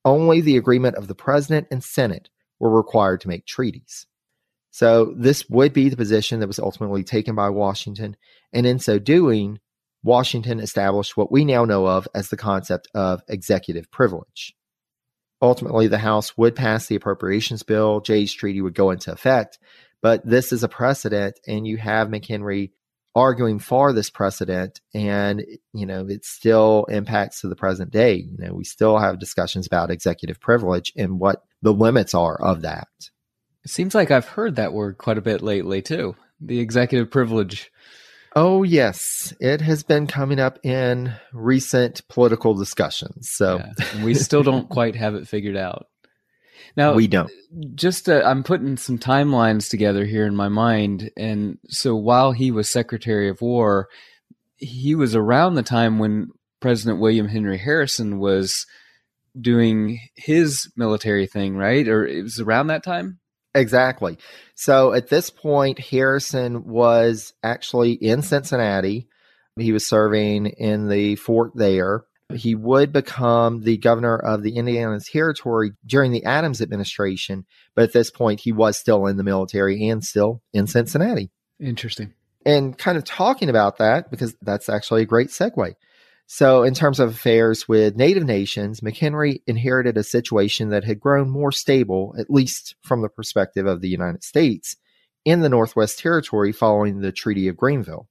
Only 0.05 0.41
the 0.41 0.57
agreement 0.57 0.95
of 0.97 1.07
the 1.07 1.15
president 1.15 1.67
and 1.71 1.83
Senate 1.83 2.29
were 2.59 2.69
required 2.69 3.21
to 3.21 3.27
make 3.27 3.45
treaties. 3.45 4.05
So 4.71 5.13
this 5.15 5.47
would 5.49 5.73
be 5.73 5.89
the 5.89 5.97
position 5.97 6.39
that 6.39 6.47
was 6.47 6.59
ultimately 6.59 7.03
taken 7.03 7.35
by 7.35 7.49
Washington. 7.49 8.17
And 8.51 8.65
in 8.65 8.79
so 8.79 8.99
doing, 8.99 9.59
Washington 10.03 10.59
established 10.59 11.15
what 11.15 11.31
we 11.31 11.45
now 11.45 11.63
know 11.63 11.87
of 11.87 12.07
as 12.13 12.29
the 12.29 12.37
concept 12.37 12.87
of 12.93 13.21
executive 13.27 13.89
privilege. 13.91 14.55
Ultimately, 15.41 15.87
the 15.87 15.97
House 15.97 16.37
would 16.37 16.55
pass 16.55 16.87
the 16.87 16.95
appropriations 16.95 17.63
bill, 17.63 18.01
Jay's 18.01 18.33
Treaty 18.33 18.61
would 18.61 18.73
go 18.73 18.91
into 18.91 19.11
effect, 19.11 19.59
but 20.01 20.25
this 20.25 20.51
is 20.51 20.63
a 20.63 20.69
precedent, 20.69 21.39
and 21.47 21.67
you 21.67 21.77
have 21.77 22.07
McHenry 22.07 22.71
arguing 23.15 23.59
for 23.59 23.93
this 23.93 24.09
precedent, 24.09 24.81
and 24.93 25.45
you 25.73 25.85
know 25.85 26.07
it 26.07 26.25
still 26.25 26.85
impacts 26.85 27.41
to 27.41 27.47
the 27.47 27.55
present 27.55 27.91
day. 27.91 28.15
You 28.15 28.37
know, 28.37 28.53
we 28.53 28.63
still 28.63 28.97
have 28.97 29.19
discussions 29.19 29.67
about 29.67 29.91
executive 29.91 30.39
privilege 30.39 30.91
and 30.95 31.19
what 31.19 31.43
the 31.61 31.73
limits 31.73 32.13
are 32.13 32.39
of 32.41 32.61
that. 32.61 32.87
It 33.63 33.71
seems 33.71 33.95
like 33.95 34.11
I've 34.11 34.27
heard 34.27 34.57
that 34.57 34.73
word 34.73 34.97
quite 34.97 35.17
a 35.17 35.21
bit 35.21 35.41
lately 35.41 35.81
too. 35.81 36.15
The 36.41 36.59
executive 36.59 37.09
privilege. 37.09 37.71
Oh, 38.35 38.63
yes. 38.63 39.33
It 39.39 39.61
has 39.61 39.83
been 39.83 40.07
coming 40.07 40.39
up 40.39 40.59
in 40.63 41.13
recent 41.31 42.05
political 42.09 42.55
discussions. 42.55 43.29
So 43.31 43.57
yeah, 43.59 44.03
we 44.03 44.15
still 44.15 44.43
don't 44.43 44.67
quite 44.69 44.95
have 44.95 45.15
it 45.15 45.27
figured 45.27 45.55
out. 45.55 45.87
Now, 46.75 46.93
we 46.93 47.07
don't. 47.07 47.31
Just 47.75 48.09
uh, 48.09 48.23
I'm 48.25 48.43
putting 48.43 48.77
some 48.77 48.97
timelines 48.97 49.69
together 49.69 50.05
here 50.05 50.25
in 50.25 50.35
my 50.35 50.49
mind. 50.49 51.11
And 51.17 51.57
so 51.67 51.95
while 51.95 52.31
he 52.31 52.51
was 52.51 52.71
Secretary 52.71 53.29
of 53.29 53.41
War, 53.41 53.87
he 54.57 54.95
was 54.95 55.15
around 55.15 55.55
the 55.55 55.63
time 55.63 55.99
when 55.99 56.29
President 56.61 56.99
William 56.99 57.27
Henry 57.27 57.57
Harrison 57.57 58.19
was 58.19 58.65
doing 59.39 59.99
his 60.15 60.71
military 60.75 61.27
thing, 61.27 61.55
right? 61.55 61.87
Or 61.87 62.05
it 62.05 62.23
was 62.23 62.39
around 62.39 62.67
that 62.67 62.83
time? 62.83 63.19
Exactly. 63.55 64.17
So 64.55 64.93
at 64.93 65.09
this 65.09 65.29
point, 65.29 65.79
Harrison 65.79 66.65
was 66.65 67.33
actually 67.43 67.93
in 67.93 68.21
Cincinnati. 68.21 69.07
He 69.59 69.71
was 69.71 69.87
serving 69.87 70.47
in 70.47 70.89
the 70.89 71.15
fort 71.17 71.51
there. 71.55 72.05
He 72.31 72.55
would 72.55 72.91
become 72.91 73.61
the 73.61 73.77
governor 73.77 74.17
of 74.17 74.43
the 74.43 74.55
Indiana 74.55 74.99
Territory 74.99 75.73
during 75.85 76.11
the 76.11 76.25
Adams 76.25 76.61
administration, 76.61 77.45
but 77.75 77.83
at 77.83 77.93
this 77.93 78.09
point, 78.09 78.39
he 78.39 78.51
was 78.51 78.77
still 78.77 79.05
in 79.07 79.17
the 79.17 79.23
military 79.23 79.89
and 79.89 80.03
still 80.03 80.41
in 80.53 80.67
Cincinnati. 80.67 81.31
Interesting. 81.59 82.13
And 82.45 82.77
kind 82.77 82.97
of 82.97 83.03
talking 83.03 83.49
about 83.49 83.77
that, 83.77 84.09
because 84.09 84.35
that's 84.41 84.69
actually 84.69 85.03
a 85.03 85.05
great 85.05 85.29
segue. 85.29 85.75
So, 86.25 86.63
in 86.63 86.73
terms 86.73 86.99
of 86.99 87.09
affairs 87.09 87.67
with 87.67 87.97
Native 87.97 88.23
nations, 88.23 88.79
McHenry 88.81 89.41
inherited 89.45 89.97
a 89.97 90.03
situation 90.03 90.69
that 90.69 90.83
had 90.83 90.99
grown 90.99 91.29
more 91.29 91.51
stable, 91.51 92.15
at 92.17 92.29
least 92.29 92.75
from 92.81 93.01
the 93.01 93.09
perspective 93.09 93.65
of 93.65 93.81
the 93.81 93.89
United 93.89 94.23
States, 94.23 94.77
in 95.25 95.41
the 95.41 95.49
Northwest 95.49 95.99
Territory 95.99 96.51
following 96.51 96.99
the 96.99 97.11
Treaty 97.11 97.47
of 97.47 97.57
Greenville. 97.57 98.07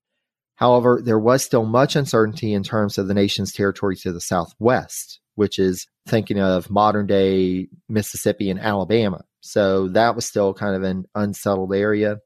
However, 0.62 1.00
there 1.04 1.18
was 1.18 1.42
still 1.42 1.64
much 1.64 1.96
uncertainty 1.96 2.52
in 2.52 2.62
terms 2.62 2.96
of 2.96 3.08
the 3.08 3.14
nation's 3.14 3.52
territory 3.52 3.96
to 3.96 4.12
the 4.12 4.20
southwest, 4.20 5.18
which 5.34 5.58
is 5.58 5.88
thinking 6.06 6.38
of 6.38 6.70
modern 6.70 7.08
day 7.08 7.66
Mississippi 7.88 8.48
and 8.48 8.60
Alabama. 8.60 9.24
So 9.40 9.88
that 9.88 10.14
was 10.14 10.24
still 10.24 10.54
kind 10.54 10.76
of 10.76 10.84
an 10.84 11.06
unsettled 11.16 11.74
area. 11.74 12.18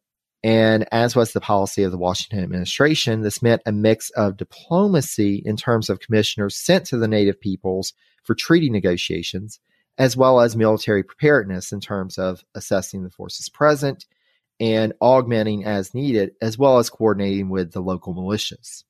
And 0.44 0.86
as 0.92 1.16
was 1.16 1.32
the 1.32 1.40
policy 1.40 1.82
of 1.82 1.92
the 1.92 1.96
Washington 1.96 2.44
administration, 2.44 3.22
this 3.22 3.40
meant 3.40 3.62
a 3.64 3.72
mix 3.72 4.10
of 4.10 4.36
diplomacy 4.36 5.40
in 5.42 5.56
terms 5.56 5.88
of 5.88 6.00
commissioners 6.00 6.62
sent 6.62 6.84
to 6.88 6.98
the 6.98 7.08
native 7.08 7.40
peoples 7.40 7.94
for 8.22 8.34
treaty 8.34 8.68
negotiations, 8.68 9.60
as 9.96 10.14
well 10.14 10.40
as 10.40 10.54
military 10.54 11.02
preparedness 11.02 11.72
in 11.72 11.80
terms 11.80 12.18
of 12.18 12.44
assessing 12.54 13.02
the 13.02 13.08
forces 13.08 13.48
present 13.48 14.04
and 14.58 14.92
augmenting 15.00 15.64
as 15.64 15.94
needed, 15.94 16.32
as 16.40 16.58
well 16.58 16.78
as 16.78 16.90
coordinating 16.90 17.48
with 17.48 17.72
the 17.72 17.80
local 17.80 18.14
militias. 18.14 18.84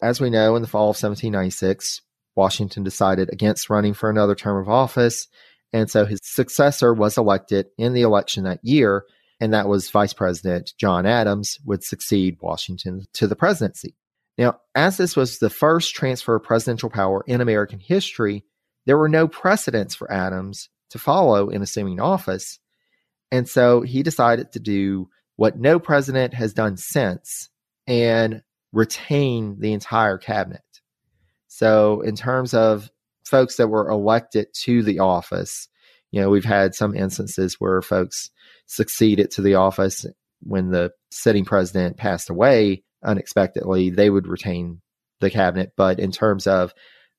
As 0.00 0.20
we 0.20 0.30
know, 0.30 0.56
in 0.56 0.62
the 0.62 0.68
fall 0.68 0.84
of 0.90 0.96
1796, 1.00 2.02
Washington 2.34 2.82
decided 2.82 3.32
against 3.32 3.70
running 3.70 3.94
for 3.94 4.10
another 4.10 4.34
term 4.34 4.60
of 4.60 4.68
office, 4.68 5.28
and 5.72 5.90
so 5.90 6.04
his 6.04 6.20
successor 6.22 6.92
was 6.92 7.18
elected 7.18 7.66
in 7.78 7.92
the 7.92 8.02
election 8.02 8.44
that 8.44 8.60
year 8.62 9.04
and 9.42 9.52
that 9.52 9.66
was 9.66 9.90
Vice 9.90 10.12
President 10.12 10.72
John 10.78 11.04
Adams 11.04 11.58
would 11.64 11.82
succeed 11.82 12.38
Washington 12.40 13.06
to 13.14 13.26
the 13.26 13.34
presidency. 13.34 13.96
Now, 14.38 14.60
as 14.76 14.98
this 14.98 15.16
was 15.16 15.40
the 15.40 15.50
first 15.50 15.96
transfer 15.96 16.36
of 16.36 16.44
presidential 16.44 16.88
power 16.88 17.24
in 17.26 17.40
American 17.40 17.80
history, 17.80 18.44
there 18.86 18.96
were 18.96 19.08
no 19.08 19.26
precedents 19.26 19.96
for 19.96 20.10
Adams 20.12 20.68
to 20.90 21.00
follow 21.00 21.48
in 21.48 21.60
assuming 21.60 21.98
office. 21.98 22.60
And 23.32 23.48
so 23.48 23.80
he 23.80 24.04
decided 24.04 24.52
to 24.52 24.60
do 24.60 25.08
what 25.36 25.58
no 25.58 25.80
president 25.80 26.34
has 26.34 26.52
done 26.52 26.76
since 26.76 27.48
and 27.88 28.42
retain 28.72 29.58
the 29.58 29.72
entire 29.72 30.18
cabinet. 30.18 30.62
So, 31.48 32.02
in 32.02 32.14
terms 32.14 32.54
of 32.54 32.90
folks 33.24 33.56
that 33.56 33.68
were 33.68 33.88
elected 33.88 34.48
to 34.64 34.82
the 34.82 35.00
office, 35.00 35.68
you 36.10 36.20
know, 36.20 36.28
we've 36.30 36.44
had 36.44 36.74
some 36.74 36.94
instances 36.94 37.56
where 37.58 37.82
folks 37.82 38.30
succeeded 38.66 39.30
to 39.32 39.42
the 39.42 39.54
office 39.54 40.06
when 40.42 40.70
the 40.70 40.92
sitting 41.10 41.44
president 41.44 41.96
passed 41.96 42.30
away 42.30 42.84
unexpectedly, 43.02 43.90
they 43.90 44.10
would 44.10 44.26
retain 44.26 44.80
the 45.20 45.30
cabinet. 45.30 45.72
But 45.76 46.00
in 46.00 46.12
terms 46.12 46.46
of 46.46 46.74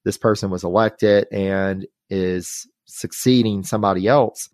this 0.05 0.17
person 0.17 0.49
was 0.49 0.63
elected 0.63 1.27
and 1.31 1.87
is 2.09 2.67
succeeding 2.85 3.63
somebody 3.63 4.07
else, 4.07 4.49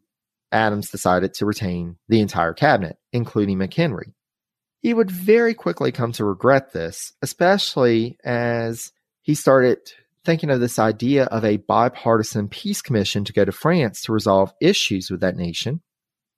Adams 0.52 0.90
decided 0.90 1.34
to 1.36 1.46
retain 1.46 1.98
the 2.08 2.22
entire 2.22 2.54
cabinet, 2.54 2.98
including 3.14 3.58
McHenry. 3.58 4.14
He 4.82 4.94
would 4.94 5.12
very 5.12 5.54
quickly 5.54 5.92
come 5.92 6.12
to 6.14 6.26
regret 6.26 6.72
this, 6.72 7.12
especially 7.22 8.18
as 8.24 8.92
he 9.22 9.36
started 9.36 9.78
thinking 10.24 10.50
of 10.50 10.60
this 10.60 10.80
idea 10.80 11.26
of 11.26 11.44
a 11.44 11.58
bipartisan 11.58 12.48
peace 12.48 12.82
commission 12.82 13.26
to 13.26 13.34
go 13.34 13.46
to 13.46 13.52
France 13.52 14.02
to 14.04 14.14
resolve 14.14 14.54
issues 14.62 15.10
with 15.10 15.22
that 15.22 15.36
nation 15.36 15.82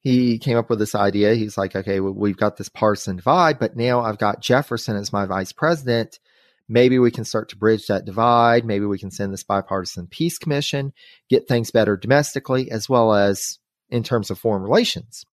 he 0.01 0.39
came 0.39 0.57
up 0.57 0.69
with 0.69 0.79
this 0.79 0.95
idea. 0.95 1.35
He's 1.35 1.57
like, 1.57 1.75
okay, 1.75 1.99
well, 1.99 2.13
we've 2.13 2.37
got 2.37 2.57
this 2.57 2.69
partisan 2.69 3.17
divide, 3.17 3.59
but 3.59 3.77
now 3.77 4.01
I've 4.01 4.17
got 4.17 4.41
Jefferson 4.41 4.95
as 4.95 5.13
my 5.13 5.25
vice 5.25 5.51
president. 5.51 6.19
Maybe 6.67 6.97
we 6.97 7.11
can 7.11 7.23
start 7.23 7.49
to 7.49 7.57
bridge 7.57 7.85
that 7.87 8.05
divide. 8.05 8.65
Maybe 8.65 8.85
we 8.85 8.97
can 8.97 9.11
send 9.11 9.31
this 9.31 9.43
bipartisan 9.43 10.07
peace 10.07 10.39
commission, 10.39 10.93
get 11.29 11.47
things 11.47 11.69
better 11.69 11.95
domestically 11.97 12.71
as 12.71 12.89
well 12.89 13.13
as 13.13 13.59
in 13.91 14.03
terms 14.03 14.29
of 14.29 14.39
foreign 14.39 14.63
relations. 14.63 15.25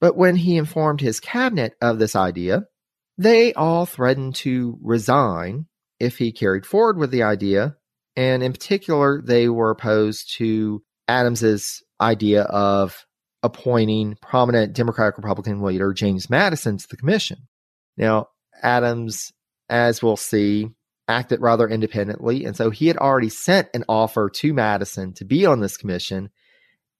But 0.00 0.16
when 0.16 0.36
he 0.36 0.56
informed 0.56 1.00
his 1.00 1.20
cabinet 1.20 1.74
of 1.80 1.98
this 1.98 2.16
idea, 2.16 2.64
they 3.18 3.52
all 3.54 3.86
threatened 3.86 4.34
to 4.36 4.78
resign 4.82 5.66
if 5.98 6.18
he 6.18 6.32
carried 6.32 6.66
forward 6.66 6.98
with 6.98 7.10
the 7.10 7.22
idea. 7.22 7.76
And 8.14 8.42
in 8.42 8.52
particular, 8.52 9.22
they 9.22 9.48
were 9.48 9.70
opposed 9.70 10.34
to 10.36 10.82
Adams's 11.08 11.82
idea 12.00 12.42
of 12.42 13.06
appointing 13.42 14.16
prominent 14.20 14.72
Democratic 14.74 15.16
Republican 15.16 15.62
leader 15.62 15.92
James 15.92 16.28
Madison 16.28 16.76
to 16.78 16.88
the 16.88 16.96
commission. 16.96 17.48
Now, 17.96 18.28
Adams, 18.62 19.32
as 19.68 20.02
we'll 20.02 20.16
see, 20.16 20.68
acted 21.08 21.40
rather 21.40 21.68
independently. 21.68 22.44
And 22.44 22.56
so 22.56 22.70
he 22.70 22.88
had 22.88 22.96
already 22.96 23.28
sent 23.28 23.68
an 23.74 23.84
offer 23.88 24.28
to 24.30 24.52
Madison 24.52 25.12
to 25.14 25.24
be 25.24 25.46
on 25.46 25.60
this 25.60 25.76
commission. 25.76 26.30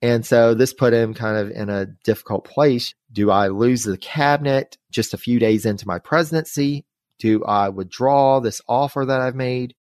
And 0.02 0.26
so 0.26 0.54
this 0.54 0.74
put 0.74 0.92
him 0.92 1.14
kind 1.14 1.36
of 1.38 1.50
in 1.50 1.70
a 1.70 1.86
difficult 2.04 2.44
place. 2.44 2.94
Do 3.12 3.30
I 3.30 3.48
lose 3.48 3.82
the 3.82 3.96
cabinet 3.96 4.76
just 4.90 5.14
a 5.14 5.18
few 5.18 5.38
days 5.38 5.64
into 5.64 5.86
my 5.86 5.98
presidency? 5.98 6.84
Do 7.18 7.42
I 7.44 7.70
withdraw 7.70 8.40
this 8.40 8.60
offer 8.68 9.04
that 9.06 9.20
I've 9.20 9.34
made? 9.34 9.74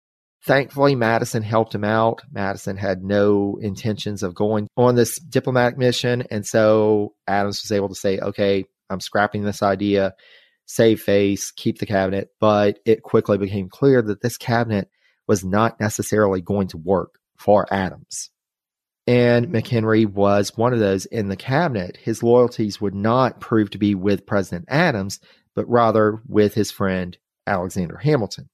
Thankfully, 0.44 0.96
Madison 0.96 1.42
helped 1.42 1.74
him 1.74 1.84
out. 1.84 2.22
Madison 2.30 2.76
had 2.76 3.04
no 3.04 3.58
intentions 3.62 4.22
of 4.22 4.34
going 4.34 4.68
on 4.76 4.96
this 4.96 5.18
diplomatic 5.20 5.78
mission. 5.78 6.24
And 6.30 6.44
so 6.44 7.14
Adams 7.28 7.62
was 7.62 7.72
able 7.72 7.88
to 7.88 7.94
say, 7.94 8.18
okay, 8.18 8.64
I'm 8.90 9.00
scrapping 9.00 9.44
this 9.44 9.62
idea, 9.62 10.14
save 10.66 11.00
face, 11.00 11.52
keep 11.52 11.78
the 11.78 11.86
cabinet. 11.86 12.30
But 12.40 12.80
it 12.84 13.02
quickly 13.02 13.38
became 13.38 13.68
clear 13.68 14.02
that 14.02 14.20
this 14.20 14.36
cabinet 14.36 14.88
was 15.28 15.44
not 15.44 15.78
necessarily 15.80 16.40
going 16.40 16.68
to 16.68 16.76
work 16.76 17.20
for 17.38 17.72
Adams. 17.72 18.31
And 19.06 19.48
McHenry 19.48 20.06
was 20.06 20.56
one 20.56 20.72
of 20.72 20.78
those 20.78 21.06
in 21.06 21.28
the 21.28 21.36
cabinet. 21.36 21.96
His 21.96 22.22
loyalties 22.22 22.80
would 22.80 22.94
not 22.94 23.40
prove 23.40 23.70
to 23.70 23.78
be 23.78 23.94
with 23.94 24.26
President 24.26 24.66
Adams, 24.68 25.18
but 25.54 25.68
rather 25.68 26.20
with 26.28 26.54
his 26.54 26.70
friend 26.70 27.16
Alexander 27.46 27.96
Hamilton. 27.96 28.48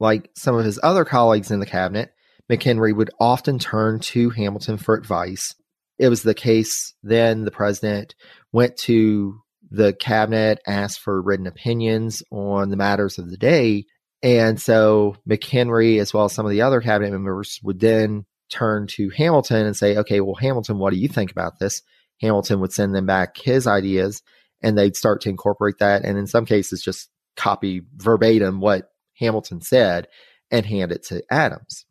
Like 0.00 0.30
some 0.36 0.56
of 0.56 0.64
his 0.64 0.78
other 0.82 1.04
colleagues 1.04 1.50
in 1.50 1.60
the 1.60 1.66
cabinet, 1.66 2.12
McHenry 2.50 2.94
would 2.94 3.10
often 3.18 3.58
turn 3.58 4.00
to 4.00 4.30
Hamilton 4.30 4.76
for 4.76 4.94
advice. 4.94 5.54
It 5.98 6.08
was 6.08 6.22
the 6.22 6.34
case 6.34 6.94
then 7.02 7.44
the 7.44 7.50
president 7.50 8.14
went 8.52 8.76
to 8.78 9.40
the 9.70 9.94
cabinet, 9.94 10.60
asked 10.66 11.00
for 11.00 11.22
written 11.22 11.46
opinions 11.46 12.22
on 12.30 12.70
the 12.70 12.76
matters 12.76 13.18
of 13.18 13.30
the 13.30 13.36
day. 13.36 13.86
And 14.22 14.60
so 14.60 15.16
McHenry, 15.28 16.00
as 16.00 16.12
well 16.12 16.26
as 16.26 16.34
some 16.34 16.44
of 16.44 16.52
the 16.52 16.62
other 16.62 16.80
cabinet 16.80 17.12
members, 17.12 17.58
would 17.62 17.80
then 17.80 18.26
turn 18.54 18.86
to 18.86 19.10
Hamilton 19.10 19.66
and 19.66 19.76
say, 19.76 19.96
okay, 19.96 20.20
well, 20.20 20.36
Hamilton, 20.36 20.78
what 20.78 20.92
do 20.92 20.98
you 20.98 21.08
think 21.08 21.30
about 21.30 21.58
this? 21.58 21.82
Hamilton 22.20 22.60
would 22.60 22.72
send 22.72 22.94
them 22.94 23.06
back 23.06 23.36
his 23.36 23.66
ideas. 23.66 24.22
and 24.64 24.78
they'd 24.78 24.96
start 24.96 25.20
to 25.20 25.28
incorporate 25.28 25.78
that. 25.78 26.04
And 26.04 26.16
in 26.16 26.26
some 26.26 26.46
cases, 26.46 26.82
just 26.82 27.10
copy 27.36 27.82
verbatim 27.96 28.60
what 28.60 28.88
Hamilton 29.18 29.60
said 29.60 30.08
and 30.50 30.64
hand 30.64 30.90
it 30.90 31.04
to 31.04 31.22
Adams. 31.30 31.84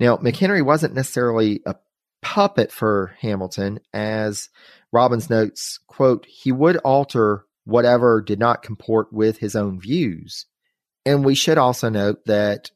Now, 0.00 0.16
McHenry 0.16 0.62
wasn't 0.62 0.94
necessarily 0.94 1.60
a 1.64 1.76
puppet 2.20 2.72
for 2.72 3.14
Hamilton, 3.20 3.78
as 3.92 4.48
Robbins 4.92 5.30
notes, 5.30 5.78
quote, 5.86 6.26
he 6.26 6.50
would 6.50 6.78
alter 6.78 7.44
whatever 7.64 8.20
did 8.20 8.40
not 8.40 8.62
comport 8.62 9.12
with 9.12 9.38
his 9.38 9.54
own 9.54 9.78
views. 9.78 10.46
And 11.06 11.24
we 11.24 11.36
should 11.36 11.58
also 11.58 11.90
note 11.90 12.24
that 12.26 12.72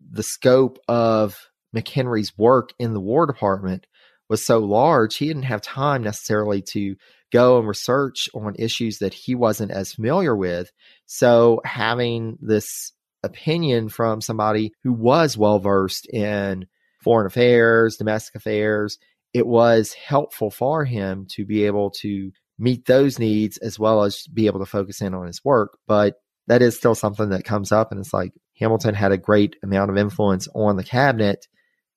the 0.00 0.22
scope 0.22 0.78
of 0.88 1.50
McHenry's 1.74 2.36
work 2.36 2.70
in 2.78 2.94
the 2.94 3.00
War 3.00 3.26
Department 3.26 3.86
was 4.28 4.44
so 4.44 4.58
large, 4.58 5.16
he 5.16 5.26
didn't 5.26 5.42
have 5.42 5.60
time 5.60 6.02
necessarily 6.02 6.62
to 6.62 6.96
go 7.32 7.58
and 7.58 7.68
research 7.68 8.28
on 8.34 8.54
issues 8.58 8.98
that 8.98 9.12
he 9.12 9.34
wasn't 9.34 9.70
as 9.70 9.92
familiar 9.92 10.34
with. 10.34 10.70
So 11.06 11.60
having 11.64 12.38
this 12.40 12.92
opinion 13.22 13.88
from 13.88 14.20
somebody 14.20 14.72
who 14.82 14.92
was 14.92 15.36
well 15.36 15.58
versed 15.58 16.06
in 16.08 16.66
foreign 17.02 17.26
affairs, 17.26 17.96
domestic 17.96 18.36
affairs, 18.36 18.98
it 19.32 19.46
was 19.46 19.92
helpful 19.92 20.50
for 20.50 20.84
him 20.84 21.26
to 21.30 21.44
be 21.44 21.64
able 21.64 21.90
to 21.90 22.30
meet 22.58 22.86
those 22.86 23.18
needs 23.18 23.58
as 23.58 23.78
well 23.78 24.04
as 24.04 24.26
be 24.28 24.46
able 24.46 24.60
to 24.60 24.66
focus 24.66 25.00
in 25.00 25.12
on 25.12 25.26
his 25.26 25.44
work. 25.44 25.76
But 25.86 26.14
that 26.46 26.62
is 26.62 26.76
still 26.76 26.94
something 26.94 27.30
that 27.30 27.44
comes 27.44 27.72
up. 27.72 27.90
And 27.90 28.00
it's 28.00 28.14
like 28.14 28.32
Hamilton 28.58 28.94
had 28.94 29.12
a 29.12 29.18
great 29.18 29.56
amount 29.62 29.90
of 29.90 29.96
influence 29.96 30.46
on 30.54 30.76
the 30.76 30.84
cabinet 30.84 31.46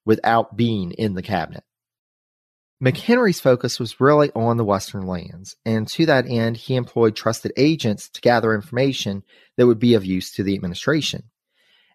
without 0.08 0.56
being 0.56 0.92
in 0.92 1.14
the 1.14 1.22
cabinet. 1.22 1.64
McHenry's 2.82 3.42
focus 3.42 3.80
was 3.80 4.00
really 4.00 4.32
on 4.32 4.58
the 4.58 4.64
Western 4.64 5.06
lands, 5.06 5.56
and 5.66 5.88
to 5.90 6.06
that 6.06 6.28
end, 6.28 6.56
he 6.56 6.76
employed 6.76 7.16
trusted 7.16 7.52
agents 7.58 8.08
to 8.10 8.22
gather 8.22 8.54
information 8.54 9.24
that 9.58 9.68
would 9.68 9.80
be 9.80 9.96
of 9.96 10.06
use 10.06 10.32
to 10.32 10.44
the 10.44 10.56
administration. 10.56 11.24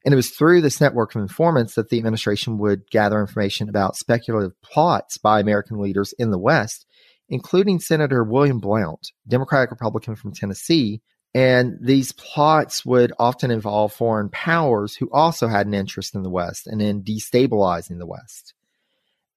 And 0.04 0.12
it 0.12 0.16
was 0.16 0.30
through 0.30 0.60
this 0.60 0.80
network 0.80 1.14
of 1.14 1.22
informants 1.22 1.76
that 1.76 1.88
the 1.88 1.98
administration 1.98 2.58
would 2.58 2.90
gather 2.90 3.20
information 3.20 3.68
about 3.68 3.96
speculative 3.96 4.60
plots 4.60 5.16
by 5.16 5.40
American 5.40 5.80
leaders 5.80 6.12
in 6.18 6.30
the 6.32 6.38
West, 6.38 6.84
including 7.28 7.78
Senator 7.78 8.24
William 8.24 8.58
Blount, 8.58 9.12
Democratic 9.26 9.70
Republican 9.70 10.16
from 10.16 10.34
Tennessee. 10.34 11.00
And 11.34 11.78
these 11.80 12.12
plots 12.12 12.84
would 12.84 13.12
often 13.18 13.50
involve 13.50 13.92
foreign 13.92 14.28
powers 14.28 14.94
who 14.94 15.08
also 15.10 15.48
had 15.48 15.66
an 15.66 15.74
interest 15.74 16.14
in 16.14 16.22
the 16.22 16.30
West 16.30 16.66
and 16.66 16.82
in 16.82 17.02
destabilizing 17.02 17.98
the 17.98 18.06
West. 18.06 18.54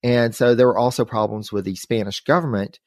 And 0.04 0.36
so 0.36 0.54
there 0.54 0.68
were 0.68 0.78
also 0.78 1.06
problems 1.06 1.52
with 1.52 1.66
the 1.66 1.76
Spanish 1.76 2.22
government. 2.22 2.80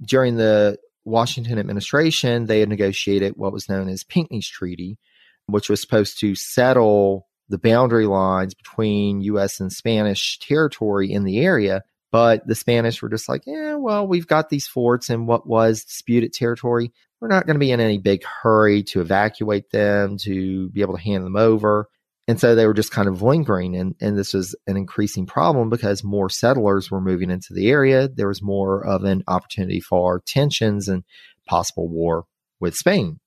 During 0.00 0.36
the 0.36 0.78
Washington 1.04 1.58
administration, 1.58 2.46
they 2.46 2.60
had 2.60 2.68
negotiated 2.68 3.34
what 3.36 3.52
was 3.52 3.68
known 3.68 3.88
as 3.88 4.04
Pinckney's 4.04 4.48
Treaty, 4.48 4.98
which 5.46 5.68
was 5.68 5.80
supposed 5.80 6.18
to 6.20 6.34
settle 6.34 7.28
the 7.48 7.58
boundary 7.58 8.06
lines 8.06 8.54
between 8.54 9.20
U.S. 9.20 9.60
and 9.60 9.70
Spanish 9.70 10.38
territory 10.38 11.12
in 11.12 11.24
the 11.24 11.38
area. 11.38 11.84
But 12.12 12.46
the 12.46 12.54
Spanish 12.54 13.02
were 13.02 13.08
just 13.08 13.28
like, 13.28 13.42
yeah, 13.46 13.74
well, 13.74 14.06
we've 14.06 14.26
got 14.26 14.48
these 14.48 14.66
forts 14.66 15.10
in 15.10 15.26
what 15.26 15.46
was 15.46 15.84
disputed 15.84 16.32
territory. 16.32 16.92
We're 17.20 17.28
not 17.28 17.46
going 17.46 17.56
to 17.56 17.60
be 17.60 17.72
in 17.72 17.80
any 17.80 17.98
big 17.98 18.22
hurry 18.24 18.82
to 18.84 19.00
evacuate 19.00 19.70
them, 19.70 20.16
to 20.18 20.68
be 20.70 20.82
able 20.82 20.96
to 20.96 21.02
hand 21.02 21.24
them 21.24 21.36
over. 21.36 21.88
And 22.28 22.40
so 22.40 22.54
they 22.54 22.66
were 22.66 22.74
just 22.74 22.90
kind 22.90 23.08
of 23.08 23.22
lingering. 23.22 23.76
And, 23.76 23.94
and 24.00 24.18
this 24.18 24.34
was 24.34 24.54
an 24.66 24.76
increasing 24.76 25.26
problem 25.26 25.70
because 25.70 26.02
more 26.02 26.28
settlers 26.28 26.90
were 26.90 27.00
moving 27.00 27.30
into 27.30 27.54
the 27.54 27.70
area. 27.70 28.08
There 28.08 28.28
was 28.28 28.42
more 28.42 28.84
of 28.84 29.04
an 29.04 29.22
opportunity 29.28 29.80
for 29.80 30.22
tensions 30.26 30.88
and 30.88 31.04
possible 31.46 31.88
war 31.88 32.24
with 32.60 32.74
Spain. 32.74 33.20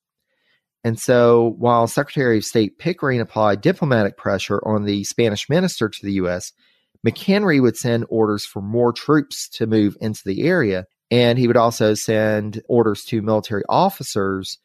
And 0.83 0.99
so 0.99 1.55
while 1.57 1.87
Secretary 1.87 2.37
of 2.37 2.45
State 2.45 2.77
Pickering 2.77 3.19
applied 3.19 3.61
diplomatic 3.61 4.17
pressure 4.17 4.61
on 4.65 4.85
the 4.85 5.03
Spanish 5.03 5.49
minister 5.49 5.89
to 5.89 6.05
the 6.05 6.13
U.S., 6.13 6.53
McHenry 7.05 7.61
would 7.61 7.77
send 7.77 8.05
orders 8.09 8.45
for 8.45 8.61
more 8.61 8.91
troops 8.91 9.47
to 9.49 9.67
move 9.67 9.95
into 10.01 10.21
the 10.25 10.43
area. 10.43 10.85
And 11.11 11.39
he 11.39 11.47
would 11.47 11.57
also 11.57 11.93
send 11.93 12.61
orders 12.67 13.03
to 13.05 13.21
military 13.21 13.63
officers 13.67 14.57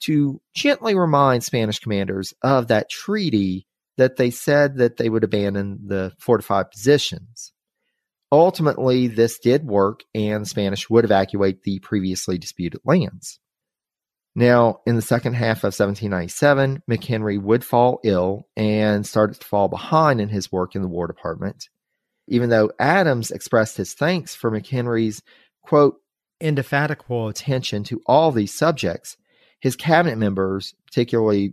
to 0.00 0.40
gently 0.54 0.94
remind 0.94 1.44
Spanish 1.44 1.78
commanders 1.78 2.32
of 2.42 2.68
that 2.68 2.88
treaty 2.88 3.66
that 3.98 4.16
they 4.16 4.30
said 4.30 4.78
that 4.78 4.96
they 4.96 5.10
would 5.10 5.24
abandon 5.24 5.80
the 5.86 6.12
fortified 6.18 6.70
positions. 6.70 7.52
Ultimately, 8.32 9.08
this 9.08 9.38
did 9.38 9.66
work, 9.66 10.04
and 10.14 10.46
Spanish 10.46 10.88
would 10.88 11.04
evacuate 11.04 11.64
the 11.64 11.80
previously 11.80 12.38
disputed 12.38 12.80
lands. 12.84 13.40
Now, 14.36 14.80
in 14.86 14.94
the 14.94 15.02
second 15.02 15.34
half 15.34 15.58
of 15.58 15.74
1797, 15.74 16.82
McHenry 16.88 17.42
would 17.42 17.64
fall 17.64 17.98
ill 18.04 18.46
and 18.56 19.04
started 19.04 19.40
to 19.40 19.46
fall 19.46 19.68
behind 19.68 20.20
in 20.20 20.28
his 20.28 20.52
work 20.52 20.76
in 20.76 20.82
the 20.82 20.88
War 20.88 21.08
Department. 21.08 21.68
Even 22.30 22.48
though 22.48 22.70
Adams 22.78 23.30
expressed 23.30 23.76
his 23.76 23.92
thanks 23.92 24.34
for 24.34 24.50
McHenry's, 24.50 25.20
quote, 25.62 26.00
indefatigable 26.40 27.28
attention 27.28 27.84
to 27.84 28.00
all 28.06 28.32
these 28.32 28.54
subjects, 28.54 29.16
his 29.60 29.76
cabinet 29.76 30.16
members, 30.16 30.74
particularly 30.86 31.52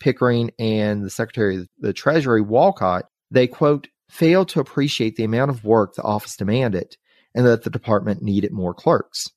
Pickering 0.00 0.50
and 0.58 1.04
the 1.04 1.10
Secretary 1.10 1.58
of 1.58 1.68
the 1.78 1.92
Treasury, 1.92 2.40
Wolcott, 2.40 3.04
they 3.30 3.46
quote, 3.46 3.88
failed 4.08 4.48
to 4.48 4.60
appreciate 4.60 5.16
the 5.16 5.24
amount 5.24 5.50
of 5.50 5.64
work 5.64 5.94
the 5.94 6.02
office 6.02 6.36
demanded 6.36 6.96
and 7.34 7.46
that 7.46 7.62
the 7.62 7.70
department 7.70 8.22
needed 8.22 8.52
more 8.52 8.74
clerks. 8.74 9.28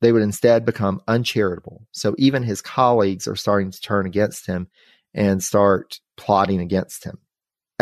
They 0.00 0.12
would 0.12 0.22
instead 0.22 0.64
become 0.64 1.00
uncharitable. 1.06 1.86
So 1.92 2.14
even 2.18 2.42
his 2.42 2.62
colleagues 2.62 3.28
are 3.28 3.36
starting 3.36 3.70
to 3.70 3.80
turn 3.80 4.06
against 4.06 4.46
him 4.46 4.68
and 5.14 5.42
start 5.42 6.00
plotting 6.16 6.60
against 6.60 7.04
him. 7.04 7.18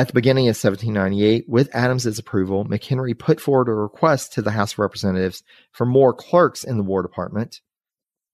At 0.01 0.07
the 0.07 0.15
beginning 0.15 0.47
of 0.47 0.57
1798, 0.57 1.47
with 1.47 1.69
Adams's 1.75 2.19
approval, 2.19 2.65
McHenry 2.65 3.19
put 3.19 3.39
forward 3.39 3.69
a 3.69 3.75
request 3.75 4.33
to 4.33 4.41
the 4.41 4.51
House 4.51 4.73
of 4.73 4.79
Representatives 4.79 5.43
for 5.73 5.85
more 5.85 6.15
clerks 6.15 6.65
in 6.65 6.79
the 6.79 6.83
War 6.83 7.03
Department. 7.03 7.61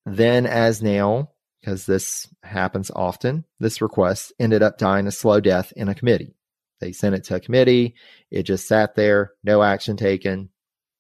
Then, 0.05 0.47
as 0.47 0.81
now, 0.81 1.33
because 1.61 1.85
this 1.85 2.29
happens 2.45 2.93
often, 2.95 3.47
this 3.59 3.83
request 3.83 4.33
ended 4.39 4.63
up 4.63 4.79
dying 4.79 5.09
a 5.09 5.11
slow 5.11 5.41
death 5.41 5.73
in 5.75 5.89
a 5.89 5.95
committee. 5.97 6.37
They 6.81 6.93
sent 6.93 7.17
it 7.17 7.25
to 7.25 7.35
a 7.35 7.41
committee. 7.41 7.97
It 8.31 8.45
just 8.45 8.69
sat 8.69 8.95
there, 8.95 9.33
no 9.43 9.61
action 9.61 9.97
taken. 9.97 10.51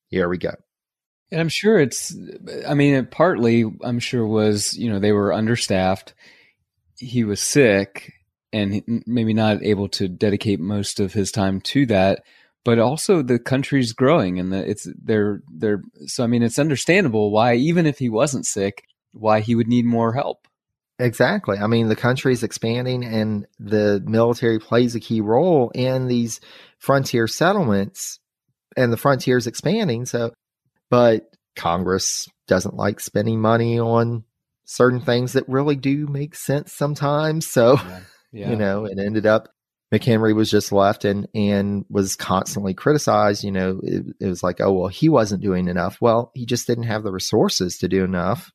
Here 0.08 0.28
we 0.28 0.36
go. 0.36 0.56
And 1.30 1.40
I'm 1.40 1.48
sure 1.48 1.78
it's, 1.78 2.12
I 2.66 2.74
mean, 2.74 2.94
it 2.94 3.12
partly, 3.12 3.66
I'm 3.84 4.00
sure 4.00 4.26
was, 4.26 4.76
you 4.76 4.90
know, 4.90 4.98
they 4.98 5.12
were 5.12 5.32
understaffed. 5.32 6.12
He 6.98 7.22
was 7.22 7.40
sick 7.40 8.14
and 8.56 9.04
maybe 9.06 9.34
not 9.34 9.62
able 9.62 9.88
to 9.88 10.08
dedicate 10.08 10.60
most 10.60 11.00
of 11.00 11.12
his 11.12 11.30
time 11.30 11.60
to 11.60 11.86
that. 11.86 12.22
But 12.64 12.78
also 12.78 13.22
the 13.22 13.38
country's 13.38 13.92
growing 13.92 14.40
and 14.40 14.52
the, 14.52 14.68
it's, 14.68 14.88
they're, 15.00 15.40
they're, 15.48 15.82
so 16.06 16.24
I 16.24 16.26
mean, 16.26 16.42
it's 16.42 16.58
understandable 16.58 17.30
why, 17.30 17.54
even 17.54 17.86
if 17.86 17.98
he 17.98 18.08
wasn't 18.08 18.46
sick, 18.46 18.82
why 19.12 19.40
he 19.40 19.54
would 19.54 19.68
need 19.68 19.84
more 19.84 20.14
help. 20.14 20.48
Exactly. 20.98 21.58
I 21.58 21.68
mean, 21.68 21.88
the 21.88 21.94
country 21.94 22.32
is 22.32 22.42
expanding 22.42 23.04
and 23.04 23.46
the 23.60 24.02
military 24.04 24.58
plays 24.58 24.96
a 24.96 25.00
key 25.00 25.20
role 25.20 25.70
in 25.74 26.08
these 26.08 26.40
frontier 26.78 27.28
settlements 27.28 28.18
and 28.76 28.92
the 28.92 28.96
frontier 28.96 29.36
is 29.36 29.46
expanding. 29.46 30.06
So, 30.06 30.32
but 30.90 31.30
Congress 31.54 32.28
doesn't 32.48 32.74
like 32.74 32.98
spending 33.00 33.40
money 33.40 33.78
on 33.78 34.24
certain 34.64 35.00
things 35.00 35.34
that 35.34 35.48
really 35.48 35.76
do 35.76 36.06
make 36.08 36.34
sense 36.34 36.72
sometimes. 36.72 37.46
So, 37.46 37.76
yeah. 37.76 38.00
Yeah. 38.32 38.50
you 38.50 38.56
know, 38.56 38.84
it 38.84 38.98
ended 38.98 39.26
up 39.26 39.48
McHenry 39.92 40.34
was 40.34 40.50
just 40.50 40.72
left 40.72 41.04
and 41.04 41.28
and 41.34 41.84
was 41.88 42.16
constantly 42.16 42.74
criticized. 42.74 43.44
You 43.44 43.52
know, 43.52 43.80
it, 43.82 44.04
it 44.20 44.26
was 44.26 44.42
like, 44.42 44.60
oh 44.60 44.72
well, 44.72 44.88
he 44.88 45.08
wasn't 45.08 45.42
doing 45.42 45.68
enough. 45.68 45.98
Well, 46.00 46.32
he 46.34 46.44
just 46.44 46.66
didn't 46.66 46.84
have 46.84 47.02
the 47.02 47.12
resources 47.12 47.78
to 47.78 47.88
do 47.88 48.04
enough. 48.04 48.52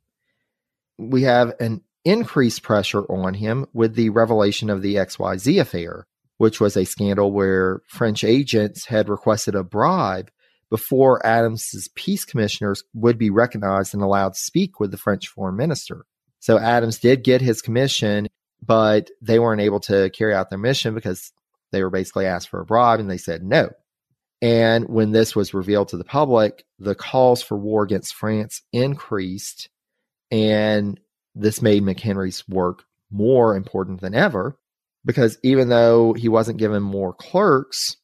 We 0.98 1.24
have 1.24 1.54
an 1.60 1.82
increased 2.04 2.64
pressure 2.64 3.04
on 3.04 3.34
him 3.34 3.66
with 3.74 3.96
the 3.96 4.10
revelation 4.10 4.70
of 4.70 4.82
the 4.82 4.96
XYZ 4.96 5.62
affair, 5.62 6.06
which 6.38 6.60
was 6.60 6.76
a 6.76 6.86
scandal 6.86 7.32
where 7.32 7.82
French 7.88 8.24
agents 8.24 8.86
had 8.86 9.10
requested 9.10 9.56
a 9.56 9.64
bribe 9.64 10.32
before 10.70 11.26
Adams's 11.26 11.90
peace 11.96 12.26
commissioners 12.26 12.84
would 12.94 13.18
be 13.18 13.30
recognized 13.30 13.94
and 13.94 14.02
allowed 14.04 14.34
to 14.34 14.40
speak 14.40 14.80
with 14.80 14.92
the 14.92 14.98
French 14.98 15.28
foreign 15.28 15.56
minister. 15.56 16.06
So 16.40 16.58
Adams 16.58 16.98
did 16.98 17.24
get 17.24 17.42
his 17.42 17.62
commission, 17.62 18.28
but 18.66 19.10
they 19.22 19.40
weren't 19.40 19.62
able 19.62 19.80
to 19.82 20.10
carry 20.12 20.34
out 20.34 20.50
their 20.50 20.60
mission 20.60 20.94
because 20.94 21.32
they 21.72 21.84
were 21.84 21.90
basically 21.90 22.26
asked 22.26 22.50
for 22.50 22.62
a 22.62 22.66
bribe 22.66 23.00
and 23.00 23.10
they 23.10 23.18
said 23.18 23.44
no. 23.44 23.70
And 24.42 24.90
when 24.90 25.12
this 25.12 25.36
was 25.36 25.54
revealed 25.54 25.90
to 25.90 25.98
the 25.98 26.04
public, 26.04 26.66
the 26.80 26.96
calls 26.96 27.42
for 27.42 27.58
war 27.58 27.84
against 27.84 28.16
France 28.16 28.62
increased 28.74 29.70
and 30.32 31.00
this 31.36 31.62
made 31.62 31.84
McHenry's 31.84 32.48
work 32.48 32.84
more 33.12 33.56
important 33.56 34.02
than 34.02 34.16
ever 34.16 34.58
because 35.06 35.38
even 35.44 35.70
though 35.70 36.14
he 36.14 36.30
wasn't 36.30 36.60
given 36.60 36.84
more 36.84 37.14
clerks, 37.14 37.98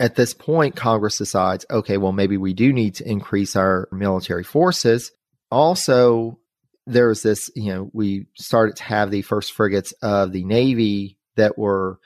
at 0.00 0.14
this 0.14 0.32
point, 0.32 0.76
Congress 0.76 1.18
decides, 1.18 1.66
okay, 1.70 1.96
well, 1.96 2.12
maybe 2.12 2.36
we 2.36 2.54
do 2.54 2.72
need 2.72 2.94
to 2.96 3.08
increase 3.08 3.56
our 3.56 3.88
military 3.90 4.44
forces. 4.44 5.10
Also, 5.50 6.38
there 6.88 7.08
was 7.08 7.22
this, 7.22 7.50
you 7.54 7.72
know, 7.72 7.90
we 7.92 8.26
started 8.36 8.76
to 8.76 8.82
have 8.84 9.10
the 9.10 9.22
first 9.22 9.52
frigates 9.52 9.92
of 10.02 10.32
the 10.32 10.44
Navy 10.44 11.18
that 11.36 11.58
were 11.58 11.98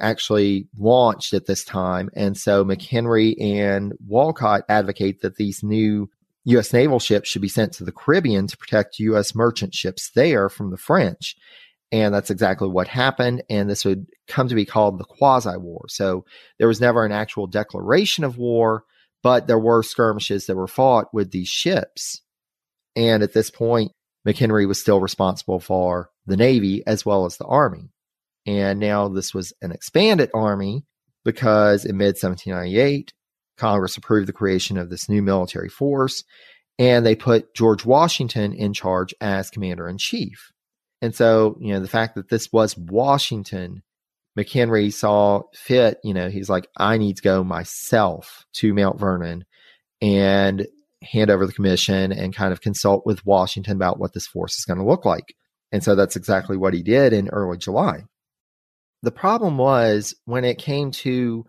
actually 0.00 0.68
launched 0.78 1.34
at 1.34 1.46
this 1.46 1.64
time. 1.64 2.08
And 2.14 2.36
so 2.36 2.64
McHenry 2.64 3.34
and 3.40 3.92
Wolcott 4.06 4.62
advocate 4.68 5.22
that 5.22 5.36
these 5.36 5.62
new 5.62 6.08
U.S. 6.44 6.72
naval 6.72 7.00
ships 7.00 7.28
should 7.28 7.42
be 7.42 7.48
sent 7.48 7.72
to 7.74 7.84
the 7.84 7.92
Caribbean 7.92 8.46
to 8.46 8.56
protect 8.56 9.00
U.S. 9.00 9.34
merchant 9.34 9.74
ships 9.74 10.10
there 10.14 10.48
from 10.48 10.70
the 10.70 10.76
French. 10.76 11.36
And 11.90 12.14
that's 12.14 12.30
exactly 12.30 12.68
what 12.68 12.86
happened. 12.88 13.42
And 13.50 13.68
this 13.68 13.84
would 13.84 14.06
come 14.28 14.48
to 14.48 14.54
be 14.54 14.64
called 14.64 14.98
the 14.98 15.04
quasi 15.04 15.56
war. 15.56 15.86
So 15.88 16.24
there 16.58 16.68
was 16.68 16.80
never 16.80 17.04
an 17.04 17.12
actual 17.12 17.46
declaration 17.46 18.24
of 18.24 18.38
war, 18.38 18.84
but 19.22 19.46
there 19.46 19.58
were 19.58 19.82
skirmishes 19.82 20.46
that 20.46 20.56
were 20.56 20.68
fought 20.68 21.12
with 21.12 21.32
these 21.32 21.48
ships. 21.48 22.22
And 22.94 23.22
at 23.22 23.32
this 23.32 23.50
point, 23.50 23.92
McHenry 24.28 24.68
was 24.68 24.78
still 24.78 25.00
responsible 25.00 25.58
for 25.58 26.10
the 26.26 26.36
Navy 26.36 26.82
as 26.86 27.06
well 27.06 27.24
as 27.24 27.38
the 27.38 27.46
Army. 27.46 27.90
And 28.46 28.78
now 28.78 29.08
this 29.08 29.32
was 29.32 29.54
an 29.62 29.72
expanded 29.72 30.30
army 30.34 30.84
because 31.24 31.84
in 31.84 31.96
mid 31.96 32.16
1798, 32.16 33.12
Congress 33.56 33.96
approved 33.96 34.28
the 34.28 34.32
creation 34.32 34.76
of 34.76 34.90
this 34.90 35.08
new 35.08 35.22
military 35.22 35.68
force 35.68 36.24
and 36.78 37.04
they 37.04 37.14
put 37.14 37.54
George 37.54 37.84
Washington 37.84 38.52
in 38.52 38.72
charge 38.72 39.14
as 39.20 39.50
commander 39.50 39.88
in 39.88 39.98
chief. 39.98 40.52
And 41.02 41.14
so, 41.14 41.56
you 41.60 41.72
know, 41.72 41.80
the 41.80 41.88
fact 41.88 42.14
that 42.14 42.28
this 42.28 42.52
was 42.52 42.76
Washington, 42.76 43.82
McHenry 44.38 44.92
saw 44.92 45.42
fit, 45.54 45.98
you 46.04 46.14
know, 46.14 46.28
he's 46.28 46.48
like, 46.48 46.68
I 46.76 46.98
need 46.98 47.16
to 47.16 47.22
go 47.22 47.42
myself 47.42 48.46
to 48.54 48.74
Mount 48.74 48.98
Vernon 48.98 49.44
and 50.00 50.66
hand 51.02 51.30
over 51.30 51.46
the 51.46 51.52
commission 51.52 52.12
and 52.12 52.34
kind 52.34 52.52
of 52.52 52.60
consult 52.60 53.06
with 53.06 53.24
Washington 53.24 53.76
about 53.76 53.98
what 53.98 54.12
this 54.14 54.26
force 54.26 54.58
is 54.58 54.64
going 54.64 54.78
to 54.78 54.84
look 54.84 55.04
like. 55.04 55.34
And 55.70 55.84
so 55.84 55.94
that's 55.94 56.16
exactly 56.16 56.56
what 56.56 56.74
he 56.74 56.82
did 56.82 57.12
in 57.12 57.28
early 57.28 57.58
July. 57.58 58.04
The 59.02 59.12
problem 59.12 59.58
was 59.58 60.14
when 60.24 60.44
it 60.44 60.58
came 60.58 60.90
to 60.90 61.44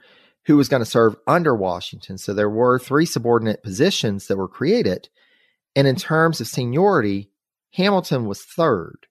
who 0.46 0.58
was 0.58 0.70
going 0.70 0.84
to 0.84 0.90
serve 0.90 1.16
under 1.28 1.56
Washington. 1.56 2.18
So 2.18 2.34
there 2.34 2.50
were 2.50 2.80
three 2.80 3.06
subordinate 3.06 3.64
positions 3.64 4.28
that 4.28 4.38
were 4.38 4.48
created. 4.48 5.10
And 5.76 5.88
in 5.88 5.96
terms 5.96 6.42
of 6.42 6.48
seniority, 6.48 7.32
Hamilton 7.74 8.26
was 8.26 8.44
third. 8.44 9.08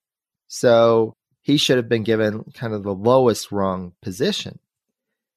So 0.48 1.14
he 1.42 1.56
should 1.56 1.76
have 1.76 1.88
been 1.88 2.02
given 2.02 2.44
kind 2.54 2.74
of 2.74 2.82
the 2.82 2.94
lowest 2.94 3.52
rung 3.52 3.92
position. 4.02 4.58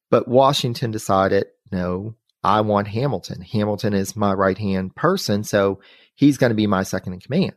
But 0.09 0.27
Washington 0.27 0.91
decided, 0.91 1.45
no, 1.71 2.15
I 2.43 2.61
want 2.61 2.87
Hamilton. 2.87 3.41
Hamilton 3.41 3.93
is 3.93 4.15
my 4.15 4.33
right 4.33 4.57
hand 4.57 4.95
person. 4.95 5.43
So 5.43 5.79
he's 6.15 6.37
going 6.37 6.49
to 6.49 6.55
be 6.55 6.67
my 6.67 6.83
second 6.83 7.13
in 7.13 7.19
command. 7.19 7.55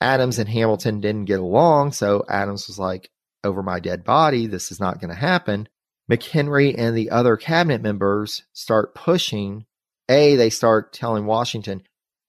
Adams 0.00 0.38
and 0.38 0.48
Hamilton 0.48 1.00
didn't 1.00 1.26
get 1.26 1.40
along. 1.40 1.92
So 1.92 2.24
Adams 2.28 2.66
was 2.66 2.78
like, 2.78 3.10
over 3.44 3.62
my 3.62 3.80
dead 3.80 4.04
body. 4.04 4.46
This 4.46 4.70
is 4.70 4.80
not 4.80 5.00
going 5.00 5.10
to 5.10 5.16
happen. 5.16 5.68
McHenry 6.10 6.74
and 6.76 6.96
the 6.96 7.10
other 7.10 7.36
cabinet 7.36 7.82
members 7.82 8.42
start 8.52 8.94
pushing. 8.94 9.66
A, 10.08 10.36
they 10.36 10.50
start 10.50 10.92
telling 10.92 11.24
Washington, 11.24 11.82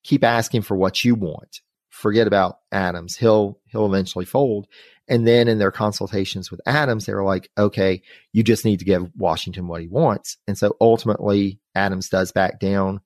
keep 0.04 0.24
asking 0.24 0.62
for 0.62 0.78
what 0.78 1.04
you 1.04 1.16
want. 1.16 1.62
Forget 1.90 2.28
about 2.28 2.60
Adams. 2.72 3.18
He'll 3.18 3.60
he'll 3.66 3.88
eventually 3.88 4.26
fold. 4.26 4.68
And 5.12 5.28
then 5.28 5.50
in 5.50 5.60
their 5.60 5.72
consultations 5.72 6.50
with 6.50 6.62
Adams, 6.66 7.06
they 7.06 7.14
were 7.14 7.26
like, 7.26 7.52
okay, 7.58 8.02
you 8.32 8.44
just 8.44 8.64
need 8.64 8.80
to 8.80 8.86
give 8.86 9.12
Washington 9.14 9.68
what 9.68 9.82
he 9.82 9.90
wants. 9.90 10.38
And 10.48 10.58
so 10.58 10.78
ultimately, 10.80 11.60
Adams 11.76 12.08
does 12.08 12.32
back 12.32 12.62
down. 12.62 13.02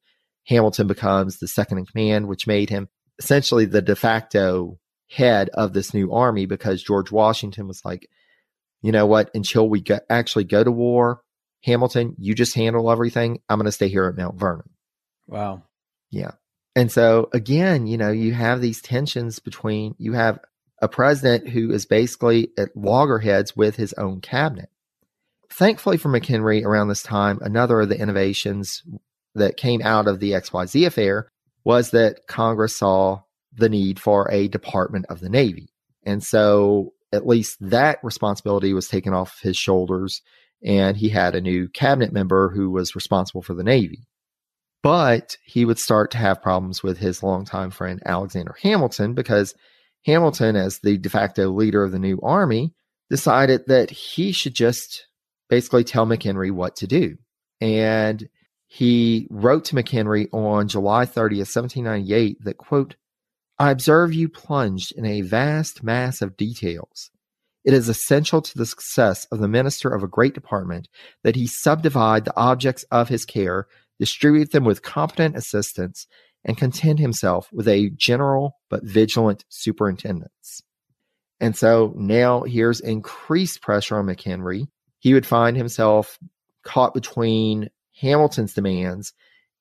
Hamilton 0.45 0.85
becomes 0.85 1.39
the 1.39 1.47
second 1.47 1.79
in 1.79 1.85
command, 1.87 2.27
which 2.27 2.45
made 2.45 2.69
him 2.69 2.89
essentially 3.17 3.65
the 3.65 3.81
de 3.81 3.95
facto 3.95 4.77
head 5.09 5.49
of 5.55 5.73
this 5.73 5.95
new 5.95 6.13
army 6.13 6.45
because 6.45 6.83
George 6.83 7.11
Washington 7.11 7.67
was 7.67 7.81
like, 7.83 8.07
you 8.83 8.91
know 8.91 9.07
what, 9.07 9.31
until 9.33 9.67
we 9.67 9.81
go, 9.81 9.99
actually 10.07 10.43
go 10.43 10.63
to 10.63 10.71
war, 10.71 11.21
Hamilton, 11.63 12.13
you 12.19 12.35
just 12.35 12.53
handle 12.53 12.91
everything. 12.91 13.39
I'm 13.49 13.57
going 13.57 13.65
to 13.65 13.71
stay 13.71 13.87
here 13.87 14.05
at 14.05 14.15
Mount 14.15 14.39
Vernon. 14.39 14.69
Wow. 15.25 15.63
Yeah. 16.11 16.33
And 16.75 16.91
so 16.91 17.29
again, 17.33 17.87
you 17.87 17.97
know, 17.97 18.11
you 18.11 18.31
have 18.33 18.61
these 18.61 18.79
tensions 18.79 19.39
between, 19.39 19.95
you 19.97 20.13
have 20.13 20.39
a 20.85 20.89
president 20.89 21.49
who 21.49 21.71
is 21.71 21.85
basically 21.85 22.51
at 22.57 22.75
loggerheads 22.77 23.57
with 23.57 23.75
his 23.75 23.93
own 23.93 24.21
cabinet. 24.21 24.69
Thankfully 25.49 25.97
for 25.97 26.09
McHenry 26.09 26.63
around 26.63 26.89
this 26.89 27.03
time, 27.03 27.39
another 27.41 27.81
of 27.81 27.89
the 27.89 27.99
innovations 27.99 28.83
that 29.33 29.57
came 29.57 29.81
out 29.81 30.07
of 30.07 30.19
the 30.19 30.31
XYZ 30.31 30.85
affair 30.85 31.27
was 31.63 31.91
that 31.91 32.27
Congress 32.27 32.75
saw 32.75 33.21
the 33.51 33.67
need 33.67 33.99
for 33.99 34.31
a 34.31 34.47
Department 34.47 35.07
of 35.09 35.19
the 35.19 35.29
Navy. 35.29 35.69
And 36.03 36.23
so 36.23 36.93
at 37.11 37.25
least 37.25 37.57
that 37.61 37.97
responsibility 38.03 38.73
was 38.73 38.87
taken 38.87 39.13
off 39.13 39.39
his 39.41 39.57
shoulders, 39.57 40.21
and 40.63 40.95
he 40.95 41.09
had 41.09 41.33
a 41.33 41.41
new 41.41 41.67
cabinet 41.69 42.13
member 42.13 42.49
who 42.49 42.69
was 42.69 42.95
responsible 42.95 43.41
for 43.41 43.55
the 43.55 43.63
Navy. 43.63 44.07
But 44.83 45.37
he 45.43 45.65
would 45.65 45.79
start 45.79 46.11
to 46.11 46.19
have 46.19 46.43
problems 46.43 46.83
with 46.83 46.99
his 46.99 47.23
longtime 47.23 47.71
friend 47.71 48.03
Alexander 48.05 48.55
Hamilton 48.61 49.15
because 49.15 49.55
Hamilton, 50.05 50.55
as 50.55 50.79
the 50.79 50.97
de 50.97 51.09
facto 51.09 51.49
leader 51.49 51.83
of 51.83 51.91
the 51.91 51.99
new 51.99 52.19
army, 52.21 52.73
decided 53.09 53.65
that 53.67 53.89
he 53.89 54.31
should 54.31 54.53
just 54.53 55.07
basically 55.49 55.83
tell 55.83 56.05
McHenry 56.05 56.51
what 56.51 56.75
to 56.77 56.87
do. 56.87 57.17
And 57.61 58.27
he 58.67 59.27
wrote 59.29 59.65
to 59.65 59.75
McHenry 59.75 60.27
on 60.33 60.67
July 60.67 61.05
30th, 61.05 61.55
1798, 61.55 62.43
that, 62.43 62.57
quote, 62.57 62.95
I 63.57 63.71
observe 63.71 64.13
you 64.13 64.27
plunged 64.27 64.91
in 64.97 65.05
a 65.05 65.21
vast 65.21 65.81
mass 65.81 66.21
of 66.21 66.35
details. 66.35 67.09
It 67.63 67.73
is 67.73 67.89
essential 67.89 68.41
to 68.41 68.57
the 68.57 68.65
success 68.65 69.25
of 69.31 69.39
the 69.39 69.47
minister 69.47 69.89
of 69.89 70.03
a 70.03 70.07
great 70.07 70.33
department 70.33 70.87
that 71.23 71.35
he 71.35 71.47
subdivide 71.47 72.25
the 72.25 72.37
objects 72.37 72.83
of 72.91 73.09
his 73.09 73.25
care, 73.25 73.67
distribute 73.99 74.51
them 74.51 74.65
with 74.65 74.81
competent 74.83 75.35
assistance, 75.35 76.05
and 76.45 76.57
content 76.57 76.99
himself 76.99 77.49
with 77.51 77.67
a 77.67 77.89
general 77.97 78.55
but 78.69 78.83
vigilant 78.83 79.43
superintendence. 79.49 80.61
And 81.39 81.55
so 81.55 81.93
now 81.97 82.43
here's 82.43 82.79
increased 82.79 83.61
pressure 83.61 83.97
on 83.97 84.05
McHenry. 84.05 84.67
He 84.99 85.13
would 85.13 85.25
find 85.25 85.57
himself 85.57 86.17
caught 86.63 86.93
between 86.93 87.69
Hamilton's 87.99 88.53
demands 88.53 89.13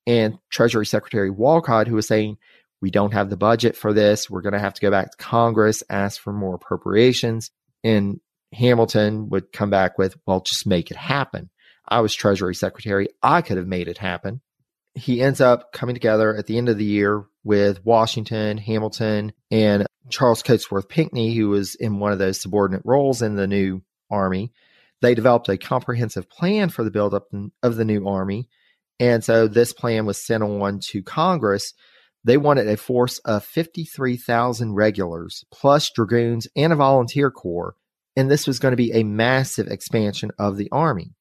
and 0.07 0.37
Treasury 0.51 0.85
Secretary 0.85 1.29
Wolcott, 1.29 1.87
who 1.87 1.95
was 1.95 2.07
saying, 2.07 2.37
we 2.81 2.91
don't 2.91 3.13
have 3.13 3.29
the 3.29 3.37
budget 3.37 3.75
for 3.75 3.93
this. 3.93 4.29
We're 4.29 4.41
going 4.41 4.53
to 4.53 4.59
have 4.59 4.75
to 4.75 4.81
go 4.81 4.91
back 4.91 5.11
to 5.11 5.17
Congress, 5.17 5.83
ask 5.89 6.21
for 6.21 6.31
more 6.31 6.55
appropriations. 6.55 7.49
And 7.83 8.19
Hamilton 8.53 9.29
would 9.29 9.51
come 9.51 9.69
back 9.69 9.97
with, 9.97 10.15
well, 10.27 10.41
just 10.41 10.67
make 10.67 10.91
it 10.91 10.97
happen. 10.97 11.49
I 11.87 12.01
was 12.01 12.13
Treasury 12.13 12.55
Secretary. 12.55 13.07
I 13.21 13.41
could 13.41 13.57
have 13.57 13.67
made 13.67 13.87
it 13.87 13.97
happen. 13.97 14.41
He 14.95 15.21
ends 15.21 15.41
up 15.41 15.71
coming 15.73 15.95
together 15.95 16.35
at 16.35 16.47
the 16.47 16.57
end 16.57 16.69
of 16.69 16.77
the 16.77 16.85
year 16.85 17.25
with 17.43 17.85
Washington, 17.85 18.57
Hamilton, 18.57 19.33
and 19.51 19.85
Charles 20.09 20.41
Cotesworth 20.41 20.89
Pinckney, 20.89 21.35
who 21.35 21.49
was 21.49 21.75
in 21.75 21.99
one 21.99 22.11
of 22.11 22.19
those 22.19 22.39
subordinate 22.39 22.83
roles 22.85 23.21
in 23.21 23.35
the 23.35 23.47
new 23.47 23.81
army. 24.09 24.53
They 25.01 25.13
developed 25.13 25.49
a 25.49 25.57
comprehensive 25.57 26.29
plan 26.29 26.69
for 26.69 26.83
the 26.83 26.91
buildup 26.91 27.27
of 27.61 27.75
the 27.75 27.85
new 27.85 28.07
army. 28.07 28.49
And 28.99 29.23
so 29.23 29.47
this 29.47 29.73
plan 29.73 30.05
was 30.05 30.17
sent 30.17 30.43
on 30.43 30.79
to 30.91 31.03
Congress 31.03 31.73
they 32.25 32.37
wanted 32.37 32.67
a 32.67 32.75
force 32.75 33.19
of 33.19 33.45
53,000 33.45 34.73
regulars, 34.73 35.45
plus 35.51 35.91
dragoons 35.91 36.47
and 36.55 36.73
a 36.73 36.75
volunteer 36.75 37.29
corps, 37.29 37.75
and 38.15 38.31
this 38.31 38.47
was 38.47 38.57
going 38.57 38.71
to 38.71 38.77
be 38.77 38.91
a 38.91 39.03
massive 39.03 39.67
expansion 39.67 40.31
of 40.39 40.57
the 40.57 40.67
army. 40.71 41.13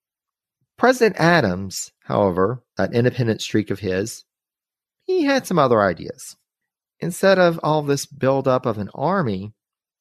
President 0.77 1.17
Adams, 1.19 1.93
however, 2.05 2.63
that 2.77 2.95
independent 2.95 3.41
streak 3.41 3.71
of 3.71 3.81
his, 3.81 4.25
he 5.05 5.25
had 5.25 5.47
some 5.47 5.59
other 5.59 5.81
ideas. 5.81 6.37
Instead 7.01 7.39
of 7.39 7.61
all 7.63 7.83
this 7.83 8.07
buildup 8.07 8.67
of 8.67 8.79
an 8.79 8.91
army, 8.95 9.53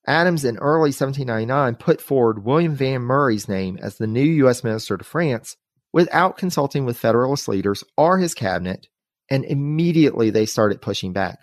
Adams 0.06 0.44
in 0.44 0.58
early 0.58 0.90
1799 0.90 1.76
put 1.76 2.02
forward 2.02 2.44
William 2.44 2.76
Vans 2.76 3.02
Murray's 3.02 3.48
name 3.48 3.78
as 3.82 3.98
the 3.98 4.08
new 4.08 4.24
U.S. 4.24 4.64
Minister 4.64 4.98
to 4.98 5.04
France 5.04 5.56
without 5.94 6.38
consulting 6.38 6.86
with 6.86 6.98
Federalist 6.98 7.48
leaders 7.48 7.84
or 7.96 8.18
his 8.18 8.34
cabinet 8.34 8.88
and 9.30 9.46
immediately 9.46 10.30
they 10.30 10.46
started 10.46 10.82
pushing 10.82 11.14
back. 11.14 11.40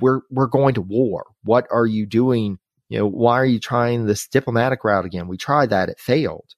We're 0.00 0.20
we're 0.30 0.46
going 0.46 0.74
to 0.74 0.80
war. 0.80 1.26
What 1.44 1.66
are 1.70 1.86
you 1.86 2.06
doing? 2.06 2.58
You 2.88 2.98
know, 2.98 3.06
why 3.06 3.34
are 3.34 3.46
you 3.46 3.60
trying 3.60 4.06
this 4.06 4.26
diplomatic 4.26 4.84
route 4.84 5.04
again? 5.04 5.28
We 5.28 5.36
tried 5.36 5.70
that, 5.70 5.88
it 5.88 5.98
failed. 5.98 6.54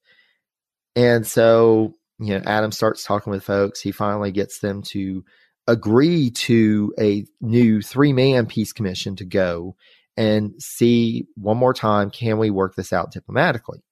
And 0.97 1.27
so, 1.27 1.95
you 2.19 2.35
know, 2.35 2.43
Adam 2.47 2.73
starts 2.73 3.05
talking 3.05 3.31
with 3.31 3.45
folks. 3.45 3.81
He 3.81 3.93
finally 3.93 4.33
gets 4.33 4.61
them 4.61 4.83
to 4.83 5.25
agree 5.67 6.31
to 6.31 6.95
a 6.99 7.27
new 7.41 7.81
three 7.81 8.13
man 8.13 8.47
peace 8.47 8.73
commission 8.73 9.17
to 9.17 9.25
go 9.25 9.77
and 10.17 10.53
see 10.63 11.27
one 11.37 11.57
more 11.57 11.75
time 11.75 12.11
can 12.11 12.39
we 12.39 12.51
work 12.51 12.75
this 12.75 12.93
out 12.93 13.11
diplomatically? 13.11 13.83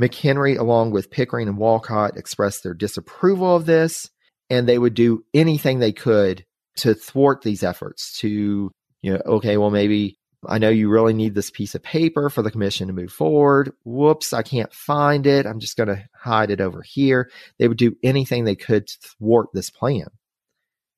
McHenry, 0.00 0.58
along 0.58 0.92
with 0.92 1.10
Pickering 1.10 1.48
and 1.48 1.58
Wolcott, 1.58 2.16
expressed 2.16 2.62
their 2.62 2.72
disapproval 2.72 3.54
of 3.56 3.66
this 3.66 4.08
and 4.52 4.68
they 4.68 4.78
would 4.78 4.94
do 4.94 5.24
anything 5.32 5.78
they 5.78 5.92
could 5.92 6.44
to 6.76 6.94
thwart 6.94 7.42
these 7.42 7.62
efforts 7.62 8.18
to 8.18 8.70
you 9.02 9.12
know 9.12 9.20
okay 9.26 9.56
well 9.56 9.70
maybe 9.70 10.18
I 10.46 10.58
know 10.58 10.70
you 10.70 10.88
really 10.88 11.12
need 11.12 11.34
this 11.34 11.50
piece 11.50 11.74
of 11.74 11.82
paper 11.82 12.28
for 12.28 12.42
the 12.42 12.50
commission 12.50 12.88
to 12.88 12.92
move 12.92 13.12
forward. 13.12 13.72
Whoops, 13.84 14.32
I 14.32 14.42
can't 14.42 14.72
find 14.72 15.26
it. 15.26 15.46
I'm 15.46 15.60
just 15.60 15.76
going 15.76 15.88
to 15.88 16.04
hide 16.14 16.50
it 16.50 16.60
over 16.60 16.82
here. 16.82 17.30
They 17.58 17.68
would 17.68 17.78
do 17.78 17.96
anything 18.02 18.44
they 18.44 18.56
could 18.56 18.88
to 18.88 18.98
thwart 19.00 19.48
this 19.52 19.70
plan. 19.70 20.08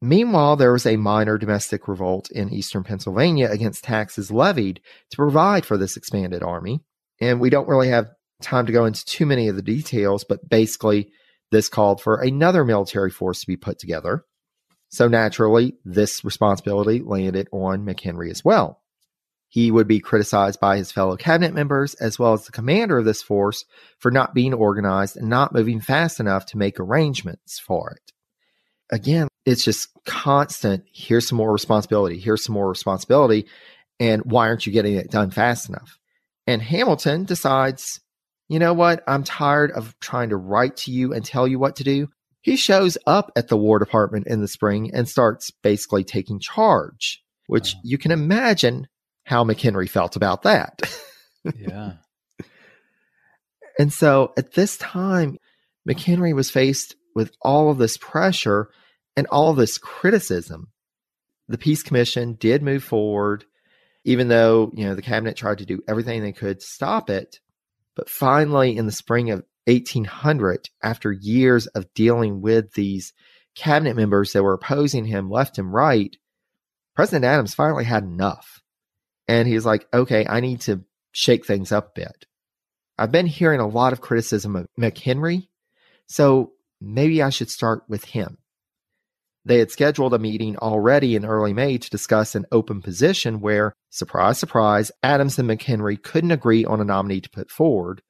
Meanwhile, 0.01 0.57
there 0.57 0.73
was 0.73 0.87
a 0.87 0.97
minor 0.97 1.39
domestic 1.39 1.89
revolt 1.89 2.31
in 2.31 2.53
eastern 2.53 2.85
Pennsylvania 2.85 3.49
against 3.51 3.85
taxes 3.85 4.31
levied 4.31 4.81
to 5.11 5.17
provide 5.17 5.65
for 5.67 5.77
this 5.77 5.97
expanded 5.97 6.43
army. 6.43 6.83
And 7.21 7.41
we 7.41 7.51
don't 7.51 7.69
really 7.69 7.89
have 7.89 8.11
time 8.43 8.67
to 8.67 8.73
go 8.73 8.85
into 8.85 9.05
too 9.05 9.27
many 9.27 9.49
of 9.49 9.57
the 9.57 9.63
details, 9.63 10.25
but 10.25 10.49
basically, 10.49 11.11
this 11.51 11.69
called 11.69 12.01
for 12.01 12.21
another 12.21 12.65
military 12.65 13.11
force 13.11 13.41
to 13.41 13.47
be 13.47 13.57
put 13.57 13.79
together. 13.79 14.25
So 14.89 15.09
naturally, 15.09 15.77
this 15.85 16.25
responsibility 16.25 17.01
landed 17.01 17.49
on 17.53 17.87
McHenry 17.87 18.31
as 18.31 18.45
well. 18.45 18.83
He 19.55 19.71
would 19.71 19.87
be 19.87 20.01
criticized 20.01 20.59
by 20.59 20.79
his 20.79 20.91
fellow 20.91 21.17
cabinet 21.17 21.55
members 21.55 21.95
as 21.95 22.19
well 22.19 22.33
as 22.33 22.45
the 22.45 22.51
commander 22.51 22.99
of 22.99 23.05
this 23.05 23.23
force 23.23 23.65
for 24.01 24.11
not 24.11 24.35
being 24.35 24.53
organized 24.53 25.17
and 25.17 25.29
not 25.29 25.55
moving 25.55 25.81
fast 25.81 26.19
enough 26.19 26.45
to 26.47 26.59
make 26.59 26.81
arrangements 26.81 27.61
for 27.61 27.93
it. 27.93 28.13
Again, 28.91 29.29
it's 29.47 29.63
just 29.63 29.91
constant 30.05 30.83
here's 30.93 31.29
some 31.29 31.39
more 31.39 31.53
responsibility, 31.53 32.19
here's 32.19 32.43
some 32.43 32.55
more 32.55 32.69
responsibility, 32.69 33.47
and 34.01 34.25
why 34.25 34.49
aren't 34.49 34.67
you 34.67 34.73
getting 34.73 34.97
it 34.97 35.13
done 35.13 35.31
fast 35.31 35.69
enough? 35.69 36.01
And 36.49 36.61
Hamilton 36.61 37.25
decides, 37.25 38.01
you 38.49 38.59
know 38.59 38.75
what? 38.75 39.05
I'm 39.07 39.23
tired 39.23 39.71
of 39.71 39.95
trying 40.01 40.31
to 40.31 40.37
write 40.37 40.79
to 40.79 40.91
you 40.91 41.15
and 41.15 41.25
tell 41.25 41.47
you 41.47 41.61
what 41.61 41.77
to 41.77 41.85
do. 41.85 42.09
He 42.41 42.57
shows 42.57 42.99
up 43.07 43.31
at 43.37 43.47
the 43.47 43.57
War 43.57 43.79
Department 43.79 44.27
in 44.27 44.41
the 44.41 44.49
spring 44.49 44.91
and 44.93 45.09
starts 45.09 45.53
basically 45.53 46.03
taking 46.03 46.41
charge, 46.41 47.23
which 47.47 47.75
uh-huh. 47.75 47.83
you 47.85 47.99
can 47.99 48.11
imagine 48.11 48.89
how 49.25 49.45
McHenry 49.45 49.89
felt 49.89 50.17
about 50.17 50.43
that. 50.43 50.81
yeah. 51.59 51.95
And 53.79 53.93
so 53.93 54.33
at 54.37 54.53
this 54.53 54.77
time, 54.77 55.37
McHenry 55.89 56.35
was 56.35 56.51
faced 56.51 56.95
with 57.15 57.33
all 57.43 57.71
of 57.71 57.79
this 57.79 57.97
pressure 57.97 58.71
and 59.17 59.27
all 59.29 59.51
of 59.51 59.57
this 59.57 59.79
criticism. 59.79 60.69
The 61.49 61.59
Peace 61.59 61.83
Commission 61.83 62.35
did 62.35 62.63
move 62.63 62.85
forward, 62.85 63.45
even 64.05 64.29
though, 64.29 64.73
you 64.75 64.87
know, 64.87 64.95
the 64.95 65.03
cabinet 65.03 65.37
tried 65.37 65.59
to 65.59 65.67
do 65.67 65.83
everything 65.87 66.23
they 66.23 66.33
could 66.33 66.61
to 66.61 66.67
stop 66.67 67.11
it. 67.11 67.41
But 67.97 68.09
finally, 68.09 68.77
in 68.77 68.87
the 68.87 68.93
spring 68.93 69.31
of 69.31 69.45
1800, 69.67 70.71
after 70.83 71.13
years 71.13 71.67
of 71.69 71.93
dealing 71.95 72.41
with 72.41 72.73
these 72.73 73.13
cabinet 73.55 73.97
members 73.97 74.33
that 74.33 74.43
were 74.43 74.55
opposing 74.55 75.05
him 75.05 75.31
left 75.31 75.59
and 75.59 75.73
right, 75.73 76.17
President 76.95 77.25
Adams 77.25 77.55
finally 77.55 77.85
had 77.85 78.05
enough. 78.05 78.63
And 79.29 79.49
he's 79.49 79.65
like, 79.65 79.87
okay, 79.93 80.27
I 80.29 80.41
need 80.41 80.61
to 80.63 80.85
shake 81.13 81.47
things 81.47 81.73
up 81.73 81.89
a 81.89 82.01
bit. 82.01 82.27
I've 82.99 83.13
been 83.13 83.27
hearing 83.27 83.61
a 83.61 83.67
lot 83.67 83.93
of 83.93 84.01
criticism 84.01 84.55
of 84.57 84.67
McHenry, 84.79 85.49
so 86.07 86.53
maybe 86.81 87.23
I 87.23 87.31
should 87.31 87.51
start 87.51 87.85
with 87.89 88.05
him. 88.05 88.39
They 89.47 89.59
had 89.59 89.71
scheduled 89.71 90.15
a 90.15 90.19
meeting 90.19 90.57
already 90.57 91.17
in 91.17 91.27
early 91.27 91.53
May 91.53 91.77
to 91.77 91.91
discuss 91.91 92.35
an 92.35 92.47
open 92.51 92.81
position 92.81 93.41
where, 93.41 93.75
surprise, 93.91 94.39
surprise, 94.39 94.91
Adams 95.03 95.39
and 95.39 95.49
McHenry 95.49 96.03
couldn't 96.03 96.31
agree 96.31 96.65
on 96.65 96.81
a 96.81 96.85
nominee 96.85 97.21
to 97.21 97.31
put 97.31 97.51
forward. 97.51 98.01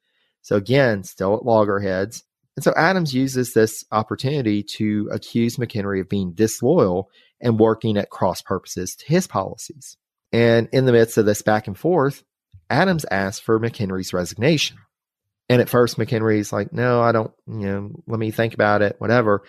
So 0.41 0.55
again, 0.55 1.03
still 1.03 1.35
at 1.35 1.45
loggerheads. 1.45 2.23
And 2.55 2.63
so 2.63 2.73
Adams 2.77 3.13
uses 3.13 3.53
this 3.53 3.83
opportunity 3.91 4.63
to 4.77 5.09
accuse 5.11 5.57
McHenry 5.57 5.99
of 5.99 6.07
being 6.07 6.33
disloyal 6.33 7.09
and 7.41 7.59
working 7.59 7.97
at 7.97 8.11
cross 8.11 8.41
purposes 8.41 8.95
to 8.95 9.05
his 9.05 9.27
policies. 9.27 9.97
And 10.35 10.67
in 10.73 10.83
the 10.83 10.91
midst 10.91 11.17
of 11.17 11.25
this 11.25 11.41
back 11.41 11.65
and 11.65 11.77
forth, 11.77 12.21
Adams 12.69 13.05
asked 13.09 13.43
for 13.43 13.57
McHenry's 13.57 14.11
resignation. 14.11 14.75
And 15.47 15.61
at 15.61 15.69
first, 15.69 15.97
McHenry's 15.97 16.51
like, 16.51 16.73
no, 16.73 17.01
I 17.01 17.13
don't, 17.13 17.31
you 17.47 17.65
know, 17.65 17.91
let 18.05 18.19
me 18.19 18.31
think 18.31 18.53
about 18.53 18.81
it, 18.81 18.97
whatever. 18.99 19.43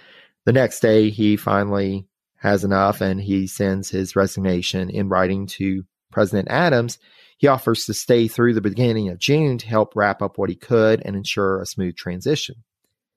The 0.45 0.53
next 0.53 0.79
day, 0.79 1.11
he 1.11 1.37
finally 1.37 2.07
has 2.37 2.63
enough 2.63 3.01
and 3.01 3.21
he 3.21 3.49
sends 3.49 3.91
his 3.91 4.15
resignation 4.15 4.89
in 4.89 5.09
writing 5.09 5.49
to 5.49 5.83
President 6.13 6.47
Adams. 6.53 7.01
He 7.37 7.49
offers 7.49 7.85
to 7.87 7.93
stay 7.93 8.29
through 8.29 8.55
the 8.55 8.61
beginning 8.61 9.09
of 9.09 9.19
June 9.19 9.59
to 9.59 9.67
help 9.67 9.97
wrap 9.97 10.23
up 10.23 10.39
what 10.39 10.51
he 10.51 10.55
could 10.55 11.03
and 11.05 11.17
ensure 11.17 11.61
a 11.61 11.67
smooth 11.67 11.97
transition. 11.97 12.63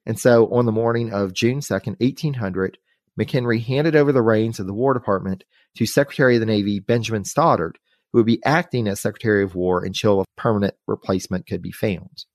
And 0.08 0.20
so 0.20 0.52
on 0.52 0.66
the 0.66 0.72
morning 0.72 1.14
of 1.14 1.36
June 1.36 1.60
2nd, 1.60 2.00
1800, 2.00 2.80
McHenry 3.18 3.64
handed 3.64 3.95
over 3.95 4.11
the 4.11 4.22
reins 4.22 4.60
of 4.60 4.68
the 4.68 4.73
War 4.73 4.94
Department 4.94 5.44
to 5.76 5.86
Secretary 5.86 6.36
of 6.36 6.40
the 6.40 6.45
Navy 6.45 6.80
Benjamin 6.80 7.23
Stoddert, 7.23 7.76
who 8.11 8.19
would 8.19 8.26
be 8.26 8.44
acting 8.44 8.88
as 8.88 8.99
Secretary 8.99 9.44
of 9.44 9.56
War 9.56 9.84
until 9.84 10.22
a 10.22 10.26
permanent 10.36 10.76
replacement 10.88 11.48
could 11.48 11.61
be 11.61 11.72
found. 11.72 12.26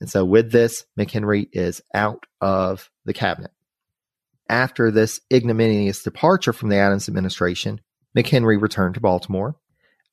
And 0.00 0.10
so, 0.10 0.24
with 0.24 0.52
this, 0.52 0.84
McHenry 0.98 1.48
is 1.52 1.80
out 1.94 2.24
of 2.40 2.90
the 3.04 3.14
cabinet. 3.14 3.52
After 4.48 4.90
this 4.90 5.20
ignominious 5.32 6.02
departure 6.02 6.52
from 6.52 6.68
the 6.68 6.76
Adams 6.76 7.08
administration, 7.08 7.80
McHenry 8.16 8.60
returned 8.60 8.94
to 8.94 9.00
Baltimore. 9.00 9.56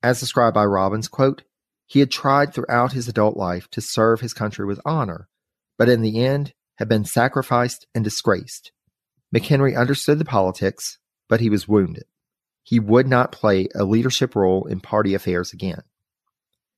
As 0.01 0.19
described 0.19 0.53
by 0.53 0.65
Robbins, 0.65 1.07
quote, 1.07 1.43
he 1.85 1.99
had 1.99 2.11
tried 2.11 2.53
throughout 2.53 2.93
his 2.93 3.07
adult 3.07 3.37
life 3.37 3.69
to 3.71 3.81
serve 3.81 4.19
his 4.19 4.33
country 4.33 4.65
with 4.65 4.81
honor, 4.85 5.29
but 5.77 5.89
in 5.89 6.01
the 6.01 6.25
end 6.25 6.53
had 6.75 6.89
been 6.89 7.05
sacrificed 7.05 7.85
and 7.93 8.03
disgraced. 8.03 8.72
McHenry 9.33 9.77
understood 9.77 10.19
the 10.19 10.25
politics, 10.25 10.99
but 11.27 11.39
he 11.39 11.49
was 11.49 11.67
wounded. 11.67 12.05
He 12.63 12.79
would 12.79 13.07
not 13.07 13.31
play 13.31 13.67
a 13.75 13.83
leadership 13.83 14.35
role 14.35 14.65
in 14.65 14.79
party 14.79 15.15
affairs 15.15 15.53
again. 15.53 15.81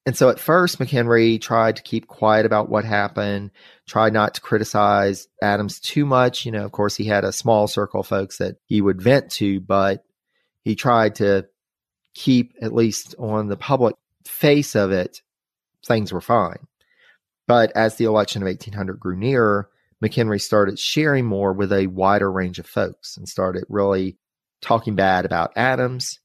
And 0.05 0.15
so 0.15 0.29
at 0.29 0.39
first, 0.39 0.77
McHenry 0.77 1.41
tried 1.41 1.75
to 1.77 1.83
keep 1.83 2.07
quiet 2.07 2.45
about 2.45 2.69
what 2.69 2.85
happened, 2.85 3.51
tried 3.87 4.13
not 4.13 4.35
to 4.35 4.41
criticize 4.41 5.27
Adams 5.41 5.79
too 5.79 6.05
much. 6.05 6.45
You 6.45 6.51
know, 6.51 6.63
of 6.63 6.71
course, 6.71 6.95
he 6.95 7.05
had 7.05 7.23
a 7.23 7.31
small 7.31 7.67
circle 7.67 8.01
of 8.01 8.07
folks 8.07 8.37
that 8.37 8.57
he 8.65 8.81
would 8.81 9.01
vent 9.01 9.31
to, 9.31 9.59
but 9.59 10.05
he 10.61 10.75
tried 10.75 11.15
to 11.15 11.47
keep, 12.13 12.53
at 12.61 12.73
least 12.73 13.15
on 13.17 13.47
the 13.47 13.57
public 13.57 13.95
face 14.25 14.75
of 14.75 14.91
it, 14.91 15.21
things 15.85 16.13
were 16.13 16.21
fine. 16.21 16.67
But 17.47 17.71
as 17.75 17.95
the 17.95 18.05
election 18.05 18.43
of 18.43 18.47
1800 18.47 18.99
grew 18.99 19.17
nearer, 19.17 19.69
McHenry 20.03 20.41
started 20.41 20.77
sharing 20.77 21.25
more 21.25 21.53
with 21.53 21.71
a 21.71 21.87
wider 21.87 22.31
range 22.31 22.59
of 22.59 22.67
folks 22.67 23.17
and 23.17 23.27
started 23.27 23.65
really 23.69 24.17
talking 24.61 24.95
bad 24.95 25.25
about 25.25 25.53
Adams. 25.55 26.19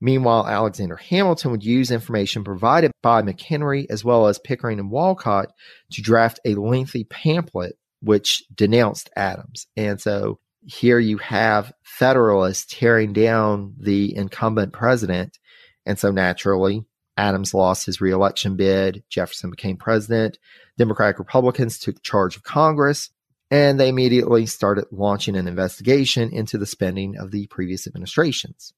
Meanwhile, 0.00 0.46
Alexander 0.46 0.96
Hamilton 0.96 1.50
would 1.50 1.64
use 1.64 1.90
information 1.90 2.42
provided 2.42 2.90
by 3.02 3.20
McHenry 3.22 3.86
as 3.90 4.02
well 4.04 4.28
as 4.28 4.38
Pickering 4.38 4.78
and 4.78 4.90
Wolcott 4.90 5.52
to 5.92 6.02
draft 6.02 6.40
a 6.44 6.54
lengthy 6.54 7.04
pamphlet 7.04 7.76
which 8.02 8.42
denounced 8.54 9.10
Adams. 9.14 9.66
And 9.76 10.00
so 10.00 10.38
here 10.64 10.98
you 10.98 11.18
have 11.18 11.72
Federalists 11.82 12.66
tearing 12.66 13.12
down 13.12 13.74
the 13.78 14.16
incumbent 14.16 14.72
president. 14.72 15.38
And 15.84 15.98
so 15.98 16.10
naturally, 16.10 16.84
Adams 17.20 17.52
lost 17.52 17.84
his 17.84 18.00
reelection 18.00 18.56
bid. 18.56 19.04
Jefferson 19.10 19.50
became 19.50 19.76
president. 19.76 20.38
Democratic 20.78 21.18
Republicans 21.18 21.78
took 21.78 22.02
charge 22.02 22.34
of 22.34 22.42
Congress 22.42 23.10
and 23.50 23.78
they 23.78 23.88
immediately 23.90 24.46
started 24.46 24.86
launching 24.90 25.36
an 25.36 25.46
investigation 25.46 26.32
into 26.32 26.56
the 26.56 26.66
spending 26.66 27.18
of 27.18 27.30
the 27.30 27.46
previous 27.48 27.86
administrations. 27.86 28.72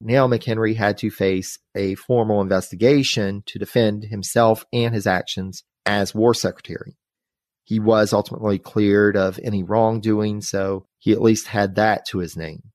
Now 0.00 0.26
McHenry 0.26 0.74
had 0.74 0.96
to 0.98 1.10
face 1.10 1.58
a 1.74 1.94
formal 1.96 2.40
investigation 2.40 3.42
to 3.46 3.58
defend 3.58 4.04
himself 4.04 4.64
and 4.72 4.94
his 4.94 5.06
actions 5.06 5.62
as 5.84 6.14
war 6.14 6.32
secretary. 6.32 6.96
He 7.64 7.78
was 7.78 8.12
ultimately 8.12 8.58
cleared 8.58 9.16
of 9.16 9.38
any 9.42 9.62
wrongdoing, 9.62 10.40
so 10.40 10.86
he 10.98 11.12
at 11.12 11.20
least 11.20 11.48
had 11.48 11.74
that 11.74 12.06
to 12.06 12.18
his 12.18 12.36
name. 12.36 12.71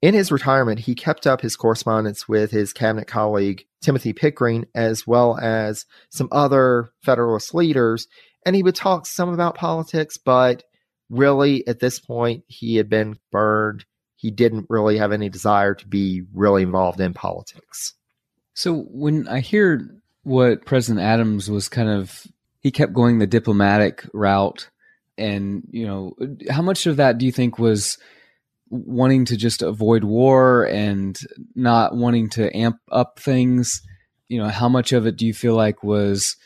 In 0.00 0.14
his 0.14 0.30
retirement, 0.30 0.80
he 0.80 0.94
kept 0.94 1.26
up 1.26 1.40
his 1.40 1.56
correspondence 1.56 2.28
with 2.28 2.50
his 2.50 2.72
cabinet 2.72 3.08
colleague 3.08 3.64
Timothy 3.82 4.12
Pickering, 4.12 4.66
as 4.74 5.06
well 5.06 5.38
as 5.38 5.86
some 6.10 6.28
other 6.30 6.90
Federalist 7.02 7.54
leaders, 7.54 8.06
and 8.46 8.54
he 8.54 8.62
would 8.62 8.76
talk 8.76 9.06
some 9.06 9.28
about 9.28 9.56
politics, 9.56 10.16
but 10.16 10.62
really 11.10 11.66
at 11.66 11.80
this 11.80 11.98
point 11.98 12.44
he 12.46 12.76
had 12.76 12.88
been 12.88 13.18
burned. 13.32 13.84
He 14.16 14.30
didn't 14.30 14.66
really 14.68 14.98
have 14.98 15.12
any 15.12 15.28
desire 15.28 15.74
to 15.74 15.86
be 15.86 16.22
really 16.32 16.62
involved 16.62 17.00
in 17.00 17.14
politics. 17.14 17.94
So 18.54 18.86
when 18.90 19.28
I 19.28 19.40
hear 19.40 19.88
what 20.22 20.64
President 20.64 21.04
Adams 21.04 21.50
was 21.50 21.68
kind 21.68 21.88
of, 21.88 22.26
he 22.60 22.70
kept 22.70 22.92
going 22.92 23.18
the 23.18 23.26
diplomatic 23.26 24.04
route. 24.12 24.68
And, 25.16 25.62
you 25.70 25.86
know, 25.86 26.14
how 26.50 26.62
much 26.62 26.86
of 26.86 26.96
that 26.96 27.18
do 27.18 27.26
you 27.26 27.32
think 27.32 27.58
was 27.58 27.98
wanting 28.70 29.24
to 29.26 29.36
just 29.36 29.62
avoid 29.62 30.04
war 30.04 30.64
and 30.64 31.18
not 31.54 31.96
wanting 31.96 32.30
to 32.30 32.54
amp 32.56 32.78
up 32.90 33.18
things? 33.20 33.82
You 34.28 34.42
know, 34.42 34.48
how 34.48 34.68
much 34.68 34.92
of 34.92 35.06
it 35.06 35.16
do 35.16 35.26
you 35.26 35.34
feel 35.34 35.54
like 35.54 35.82
was 35.82 36.36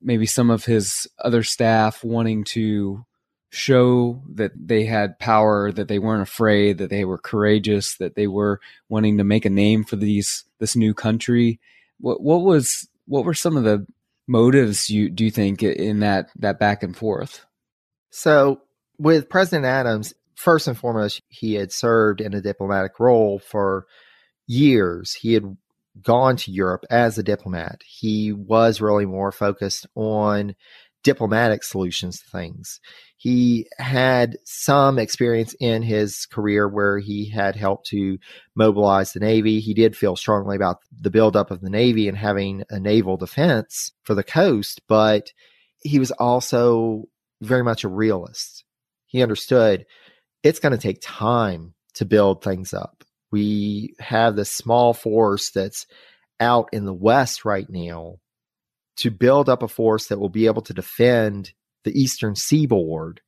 maybe 0.00 0.26
some 0.26 0.50
of 0.50 0.64
his 0.64 1.08
other 1.18 1.42
staff 1.42 2.04
wanting 2.04 2.44
to 2.44 3.04
show 3.50 4.22
that 4.34 4.52
they 4.56 4.84
had 4.84 5.18
power, 5.18 5.70
that 5.72 5.88
they 5.88 5.98
weren't 5.98 6.22
afraid, 6.22 6.78
that 6.78 6.90
they 6.90 7.04
were 7.04 7.18
courageous, 7.18 7.96
that 7.96 8.16
they 8.16 8.26
were 8.26 8.60
wanting 8.88 9.18
to 9.18 9.24
make 9.24 9.44
a 9.44 9.50
name 9.50 9.84
for 9.84 9.96
these 9.96 10.44
this 10.58 10.76
new 10.76 10.92
country. 10.92 11.60
What 11.98 12.20
what 12.20 12.42
was 12.42 12.88
what 13.06 13.24
were 13.24 13.34
some 13.34 13.56
of 13.56 13.64
the 13.64 13.86
motives 14.26 14.90
you 14.90 15.08
do 15.08 15.24
you 15.24 15.30
think 15.30 15.62
in 15.62 16.00
that 16.00 16.30
that 16.36 16.58
back 16.58 16.82
and 16.82 16.96
forth? 16.96 17.44
So 18.10 18.60
with 18.98 19.28
President 19.28 19.64
Adams, 19.64 20.14
first 20.44 20.68
and 20.68 20.76
foremost, 20.76 21.22
he 21.28 21.54
had 21.54 21.72
served 21.72 22.20
in 22.20 22.34
a 22.34 22.42
diplomatic 22.42 23.00
role 23.00 23.38
for 23.38 23.86
years. 24.46 25.14
He 25.14 25.32
had 25.32 25.56
gone 26.02 26.36
to 26.36 26.52
Europe 26.52 26.84
as 26.90 27.16
a 27.16 27.22
diplomat. 27.22 27.80
He 27.86 28.30
was 28.30 28.80
really 28.80 29.06
more 29.06 29.32
focused 29.32 29.86
on 29.94 30.54
diplomatic 31.02 31.62
solutions 31.62 32.20
to 32.20 32.30
things. 32.30 32.78
He 33.16 33.66
had 33.78 34.36
some 34.44 34.98
experience 34.98 35.54
in 35.60 35.82
his 35.82 36.26
career 36.26 36.68
where 36.68 36.98
he 36.98 37.30
had 37.30 37.56
helped 37.56 37.86
to 37.88 38.18
mobilize 38.54 39.12
the 39.12 39.20
Navy. 39.20 39.60
He 39.60 39.72
did 39.72 39.96
feel 39.96 40.16
strongly 40.16 40.56
about 40.56 40.78
the 40.92 41.10
buildup 41.10 41.50
of 41.50 41.62
the 41.62 41.70
Navy 41.70 42.06
and 42.08 42.18
having 42.18 42.64
a 42.68 42.78
naval 42.78 43.16
defense 43.16 43.92
for 44.02 44.14
the 44.14 44.24
coast, 44.24 44.82
but 44.88 45.32
he 45.80 45.98
was 45.98 46.10
also 46.12 47.04
very 47.40 47.62
much 47.62 47.84
a 47.84 47.88
realist. 47.88 48.64
He 49.06 49.22
understood 49.22 49.86
it's 50.44 50.60
going 50.60 50.72
to 50.72 50.78
take 50.78 50.98
time 51.00 51.74
to 51.94 52.04
build 52.04 52.44
things 52.44 52.72
up. 52.72 53.02
We 53.32 53.96
have 53.98 54.36
this 54.36 54.52
small 54.52 54.94
force 54.94 55.50
that's 55.50 55.86
out 56.38 56.68
in 56.72 56.84
the 56.84 56.94
West 56.94 57.44
right 57.44 57.68
now 57.68 58.18
to 58.98 59.10
build 59.10 59.48
up 59.48 59.62
a 59.62 59.68
force 59.68 60.06
that 60.06 60.20
will 60.20 60.28
be 60.28 60.46
able 60.46 60.62
to 60.62 60.74
defend 60.74 61.52
the 61.82 61.98
eastern 61.98 62.36
seaboard 62.36 63.20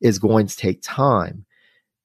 is 0.00 0.18
going 0.18 0.48
to 0.48 0.56
take 0.56 0.82
time. 0.82 1.46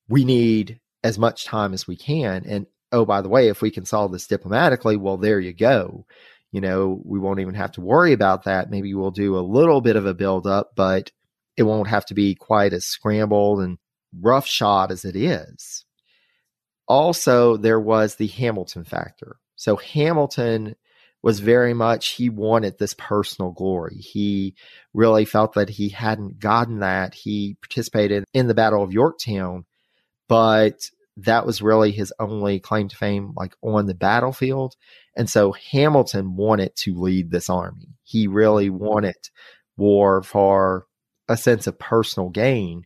We 0.08 0.24
need 0.24 0.80
as 1.04 1.18
much 1.18 1.46
time 1.46 1.74
as 1.74 1.88
we 1.88 1.98
can. 1.98 2.46
And 2.48 2.66
oh, 2.92 3.06
by 3.06 3.22
the 3.22 3.30
way, 3.30 3.50
if 3.50 3.62
we 3.62 3.72
can 3.72 3.86
solve 3.86 4.12
this 4.12 4.28
diplomatically, 4.28 4.96
well, 4.98 5.18
there 5.18 5.40
you 5.40 5.54
go. 5.54 6.06
You 6.52 6.62
know, 6.62 7.02
we 7.04 7.20
won't 7.20 7.40
even 7.40 7.56
have 7.56 7.72
to 7.74 7.82
worry 7.82 8.14
about 8.14 8.44
that. 8.44 8.72
Maybe 8.72 8.94
we'll 8.94 9.12
do 9.12 9.38
a 9.38 9.42
little 9.42 9.82
bit 9.82 9.96
of 9.96 10.06
a 10.06 10.14
build 10.14 10.48
up, 10.48 10.72
but 10.76 11.12
it 11.58 11.64
won't 11.64 11.90
have 11.90 12.06
to 12.08 12.14
be 12.14 12.36
quite 12.36 12.74
as 12.74 12.86
scrambled 12.86 13.62
and 13.62 13.78
rough 14.18 14.48
shot 14.48 14.92
as 14.92 15.06
it 15.06 15.16
is. 15.16 15.86
Also, 16.88 17.58
there 17.58 17.80
was 17.80 18.16
the 18.16 18.28
Hamilton 18.28 18.84
factor. 18.84 19.38
So 19.56 19.76
Hamilton 19.76 20.76
was 21.22 21.40
very 21.40 21.74
much 21.74 22.12
he 22.12 22.30
wanted 22.30 22.78
this 22.78 22.96
personal 22.98 23.52
glory. 23.52 23.96
He 23.96 24.56
really 24.94 25.26
felt 25.26 25.54
that 25.54 25.70
he 25.70 25.90
hadn't 25.90 26.40
gotten 26.40 26.80
that. 26.80 27.14
He 27.14 27.58
participated 27.62 28.24
in 28.34 28.48
the 28.48 28.54
Battle 28.54 28.84
of 28.84 28.94
Yorktown, 28.94 29.66
but 30.28 30.90
that 31.18 31.46
was 31.46 31.62
really 31.62 31.92
his 31.92 32.14
only 32.20 32.60
claim 32.60 32.88
to 32.88 32.96
fame, 32.96 33.34
like 33.36 33.54
on 33.62 33.86
the 33.86 33.94
battlefield. 33.94 34.76
And 35.16 35.30
so 35.30 35.52
Hamilton 35.52 36.38
wanted 36.38 36.76
to 36.78 36.96
lead 36.96 37.30
this 37.30 37.50
army. 37.50 37.90
He 38.04 38.28
really 38.28 38.70
wanted 38.70 39.18
war 39.76 40.24
for 40.24 40.86
a 41.28 41.36
sense 41.36 41.68
of 41.68 41.78
personal 41.78 42.30
gain. 42.30 42.86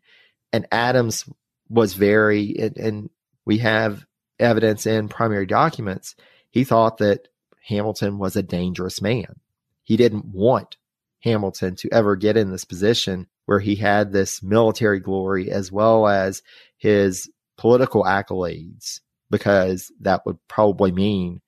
And 0.53 0.65
Adams 0.71 1.27
was 1.67 1.95
very, 1.95 2.55
and, 2.57 2.77
and 2.77 3.09
we 3.43 3.57
have 3.57 4.05
evidence 4.39 4.85
in 4.85 5.09
primary 5.09 5.45
documents. 5.45 6.15
He 6.51 6.63
thought 6.63 6.99
that 6.99 7.27
Hamilton 7.65 8.19
was 8.19 8.35
a 8.35 8.43
dangerous 8.43 9.01
man. 9.01 9.39
He 9.83 9.97
didn't 9.97 10.25
want 10.25 10.77
Hamilton 11.23 11.75
to 11.77 11.89
ever 11.91 12.15
get 12.15 12.37
in 12.37 12.51
this 12.51 12.65
position 12.65 13.27
where 13.45 13.59
he 13.59 13.75
had 13.75 14.11
this 14.11 14.41
military 14.41 14.99
glory 14.99 15.51
as 15.51 15.71
well 15.71 16.07
as 16.07 16.41
his 16.77 17.29
political 17.57 18.03
accolades, 18.03 18.99
because 19.29 19.91
that 20.01 20.25
would 20.25 20.37
probably 20.47 20.91
mean 20.91 21.41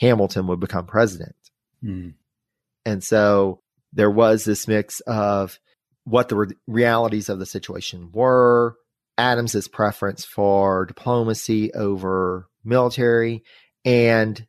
Hamilton 0.00 0.46
would 0.48 0.60
become 0.60 0.86
president. 0.86 1.36
Mm. 1.82 2.14
And 2.84 3.04
so 3.04 3.60
there 3.92 4.10
was 4.10 4.44
this 4.44 4.66
mix 4.68 5.00
of 5.00 5.58
what 6.08 6.28
the 6.28 6.36
re- 6.36 6.54
realities 6.66 7.28
of 7.28 7.38
the 7.38 7.46
situation 7.46 8.10
were, 8.12 8.76
Adams's 9.16 9.68
preference 9.68 10.24
for 10.24 10.86
diplomacy 10.86 11.72
over 11.74 12.48
military, 12.64 13.42
and 13.84 14.46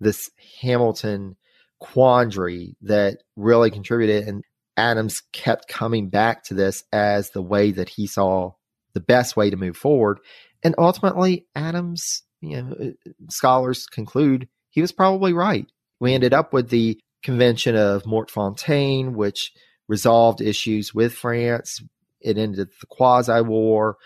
this 0.00 0.30
Hamilton 0.60 1.36
quandary 1.80 2.76
that 2.82 3.18
really 3.36 3.70
contributed. 3.70 4.28
And 4.28 4.44
Adams 4.76 5.22
kept 5.32 5.68
coming 5.68 6.08
back 6.08 6.44
to 6.44 6.54
this 6.54 6.84
as 6.92 7.30
the 7.30 7.42
way 7.42 7.72
that 7.72 7.88
he 7.88 8.06
saw 8.06 8.52
the 8.94 9.00
best 9.00 9.36
way 9.36 9.50
to 9.50 9.56
move 9.56 9.76
forward. 9.76 10.20
And 10.62 10.74
ultimately, 10.78 11.46
Adams, 11.54 12.22
you 12.40 12.62
know, 12.62 12.76
uh, 12.80 13.10
scholars 13.30 13.86
conclude 13.86 14.48
he 14.70 14.80
was 14.80 14.92
probably 14.92 15.32
right. 15.32 15.66
We 16.00 16.14
ended 16.14 16.34
up 16.34 16.52
with 16.52 16.68
the 16.68 17.00
Convention 17.22 17.76
of 17.76 18.02
Mortefontaine, 18.04 19.12
which 19.12 19.52
resolved 19.88 20.40
issues 20.40 20.94
with 20.94 21.12
France. 21.14 21.82
It 22.20 22.38
ended 22.38 22.70
the 22.80 22.86
quasi 22.86 23.40
war. 23.40 23.98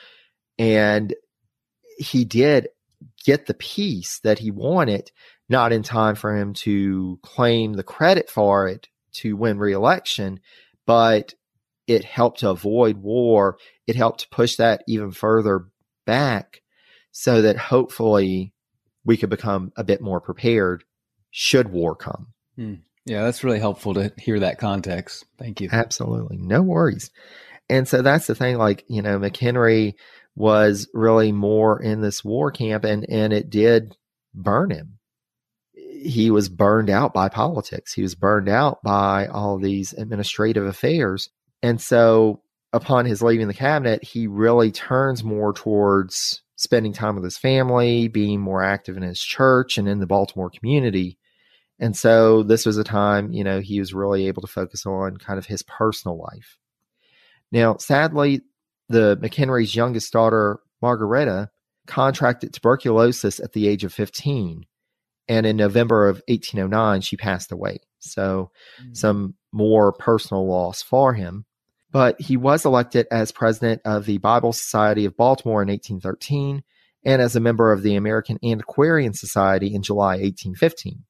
And 0.58 1.14
he 1.98 2.24
did 2.24 2.68
get 3.24 3.46
the 3.46 3.54
peace 3.54 4.20
that 4.20 4.38
he 4.38 4.50
wanted, 4.50 5.10
not 5.48 5.72
in 5.72 5.82
time 5.82 6.14
for 6.14 6.36
him 6.36 6.54
to 6.54 7.18
claim 7.22 7.74
the 7.74 7.82
credit 7.82 8.30
for 8.30 8.68
it 8.68 8.88
to 9.12 9.36
win 9.36 9.58
reelection, 9.58 10.40
but 10.86 11.34
it 11.86 12.04
helped 12.04 12.40
to 12.40 12.50
avoid 12.50 12.98
war. 12.98 13.58
It 13.86 13.96
helped 13.96 14.20
to 14.20 14.28
push 14.28 14.56
that 14.56 14.82
even 14.86 15.12
further 15.12 15.66
back 16.04 16.62
so 17.12 17.42
that 17.42 17.56
hopefully 17.56 18.52
we 19.04 19.16
could 19.16 19.30
become 19.30 19.72
a 19.76 19.84
bit 19.84 20.00
more 20.00 20.20
prepared 20.20 20.84
should 21.30 21.70
war 21.70 21.94
come. 21.94 22.28
Hmm. 22.56 22.74
Yeah, 23.06 23.22
that's 23.22 23.44
really 23.44 23.60
helpful 23.60 23.94
to 23.94 24.12
hear 24.18 24.40
that 24.40 24.58
context. 24.58 25.24
Thank 25.38 25.60
you. 25.60 25.68
Absolutely. 25.70 26.38
No 26.38 26.60
worries. 26.60 27.10
And 27.68 27.86
so 27.86 28.02
that's 28.02 28.26
the 28.26 28.34
thing, 28.34 28.58
like, 28.58 28.84
you 28.88 29.00
know, 29.00 29.18
McHenry 29.18 29.94
was 30.34 30.88
really 30.92 31.32
more 31.32 31.80
in 31.80 32.00
this 32.00 32.24
war 32.24 32.50
camp 32.50 32.84
and, 32.84 33.06
and 33.08 33.32
it 33.32 33.48
did 33.48 33.96
burn 34.34 34.70
him. 34.70 34.98
He 35.72 36.30
was 36.30 36.48
burned 36.48 36.90
out 36.90 37.14
by 37.14 37.28
politics. 37.28 37.92
He 37.92 38.02
was 38.02 38.14
burned 38.14 38.48
out 38.48 38.82
by 38.82 39.26
all 39.26 39.58
these 39.58 39.92
administrative 39.92 40.66
affairs. 40.66 41.30
And 41.62 41.80
so 41.80 42.42
upon 42.72 43.06
his 43.06 43.22
leaving 43.22 43.48
the 43.48 43.54
cabinet, 43.54 44.04
he 44.04 44.26
really 44.26 44.70
turns 44.72 45.24
more 45.24 45.52
towards 45.52 46.42
spending 46.56 46.92
time 46.92 47.14
with 47.14 47.24
his 47.24 47.38
family, 47.38 48.08
being 48.08 48.40
more 48.40 48.62
active 48.62 48.96
in 48.96 49.02
his 49.02 49.20
church 49.20 49.78
and 49.78 49.88
in 49.88 50.00
the 50.00 50.06
Baltimore 50.06 50.50
community. 50.50 51.18
And 51.78 51.96
so 51.96 52.42
this 52.42 52.64
was 52.64 52.78
a 52.78 52.84
time, 52.84 53.32
you 53.32 53.44
know, 53.44 53.60
he 53.60 53.80
was 53.80 53.92
really 53.92 54.28
able 54.28 54.42
to 54.42 54.48
focus 54.48 54.86
on 54.86 55.18
kind 55.18 55.38
of 55.38 55.46
his 55.46 55.62
personal 55.62 56.18
life. 56.18 56.58
Now, 57.52 57.76
sadly, 57.76 58.42
the 58.88 59.16
McHenry's 59.18 59.74
youngest 59.74 60.12
daughter, 60.12 60.60
Margaretta, 60.80 61.50
contracted 61.86 62.52
tuberculosis 62.52 63.40
at 63.40 63.52
the 63.52 63.68
age 63.68 63.84
of 63.84 63.92
15. 63.92 64.64
And 65.28 65.46
in 65.46 65.56
November 65.56 66.08
of 66.08 66.22
1809, 66.28 67.00
she 67.00 67.16
passed 67.16 67.52
away. 67.52 67.78
So, 67.98 68.50
mm-hmm. 68.80 68.94
some 68.94 69.34
more 69.52 69.92
personal 69.92 70.46
loss 70.46 70.82
for 70.82 71.14
him. 71.14 71.44
But 71.90 72.20
he 72.20 72.36
was 72.36 72.64
elected 72.64 73.06
as 73.10 73.32
president 73.32 73.82
of 73.84 74.06
the 74.06 74.18
Bible 74.18 74.52
Society 74.52 75.04
of 75.04 75.16
Baltimore 75.16 75.62
in 75.62 75.68
1813 75.68 76.62
and 77.04 77.22
as 77.22 77.36
a 77.36 77.40
member 77.40 77.72
of 77.72 77.82
the 77.82 77.94
American 77.94 78.38
Antiquarian 78.44 79.14
Society 79.14 79.72
in 79.74 79.82
July 79.82 80.16
1815. 80.16 81.04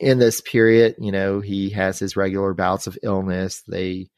In 0.00 0.18
this 0.18 0.40
period, 0.40 0.94
you 0.98 1.10
know, 1.10 1.40
he 1.40 1.70
has 1.70 1.98
his 1.98 2.16
regular 2.16 2.54
bouts 2.54 2.86
of 2.86 2.98
illness. 3.02 3.62
They 3.66 4.08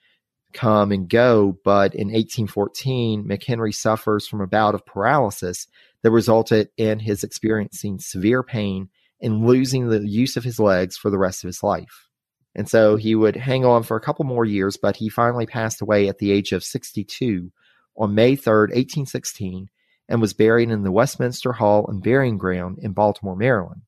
come 0.53 0.93
and 0.93 1.09
go. 1.09 1.57
But 1.65 1.95
in 1.95 2.09
1814, 2.09 3.25
McHenry 3.25 3.75
suffers 3.75 4.27
from 4.27 4.41
a 4.41 4.47
bout 4.47 4.75
of 4.75 4.85
paralysis 4.85 5.67
that 6.03 6.11
resulted 6.11 6.69
in 6.77 6.99
his 6.99 7.25
experiencing 7.25 7.99
severe 7.99 8.43
pain 8.43 8.89
and 9.21 9.47
losing 9.47 9.89
the 9.89 10.07
use 10.07 10.37
of 10.37 10.45
his 10.45 10.59
legs 10.59 10.97
for 10.97 11.11
the 11.11 11.19
rest 11.19 11.45
of 11.45 11.49
his 11.49 11.63
life. 11.63 12.09
And 12.55 12.69
so 12.69 12.97
he 12.97 13.15
would 13.15 13.37
hang 13.37 13.65
on 13.65 13.83
for 13.85 13.97
a 13.97 14.01
couple 14.01 14.25
more 14.25 14.45
years, 14.45 14.77
but 14.77 14.97
he 14.97 15.09
finally 15.09 15.47
passed 15.47 15.81
away 15.81 16.09
at 16.09 16.19
the 16.19 16.33
age 16.33 16.53
of 16.53 16.65
62 16.65 17.53
on 17.97 18.15
May 18.15 18.37
3rd, 18.37 18.71
1816, 18.71 19.69
and 20.09 20.21
was 20.21 20.33
buried 20.33 20.71
in 20.71 20.83
the 20.83 20.91
Westminster 20.91 21.53
Hall 21.53 21.87
and 21.87 22.03
Burying 22.03 22.39
Ground 22.39 22.79
in 22.81 22.93
Baltimore, 22.93 23.37
Maryland. 23.37 23.83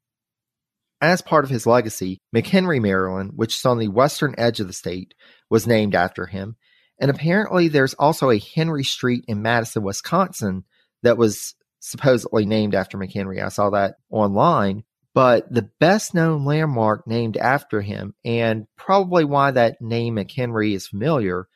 As 1.03 1.21
part 1.21 1.43
of 1.45 1.51
his 1.51 1.67
legacy, 1.67 2.21
McHenry, 2.35 2.81
Maryland, 2.81 3.33
which 3.35 3.57
is 3.57 3.67
on 3.67 3.81
the 3.81 3.89
western 3.89 4.37
edge 4.39 4.61
of 4.61 4.69
the 4.69 4.73
state, 4.73 5.15
was 5.51 5.67
named 5.67 5.97
after 5.97 6.27
him. 6.27 6.55
And 7.01 7.11
apparently, 7.11 7.67
there's 7.67 7.95
also 7.95 8.31
a 8.31 8.39
Henry 8.39 8.85
Street 8.85 9.25
in 9.27 9.43
Madison, 9.43 9.83
Wisconsin, 9.83 10.65
that 11.03 11.19
was 11.19 11.57
supposedly 11.81 12.47
named 12.47 12.77
after 12.77 12.97
McHenry. 12.97 13.45
I 13.45 13.49
saw 13.49 13.71
that 13.71 13.97
online. 14.11 14.85
But 15.13 15.53
the 15.53 15.69
best 15.81 16.15
known 16.15 16.45
landmark 16.45 17.05
named 17.09 17.37
after 17.37 17.81
him, 17.81 18.15
and 18.25 18.67
probably 18.77 19.25
why 19.25 19.51
that 19.51 19.83
name 19.83 20.15
McHenry 20.15 20.73
is 20.73 20.87
familiar, 20.87 21.49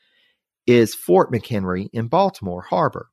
is 0.66 0.93
Fort 0.93 1.32
McHenry 1.32 1.89
in 1.93 2.09
Baltimore 2.09 2.62
Harbor. 2.62 3.09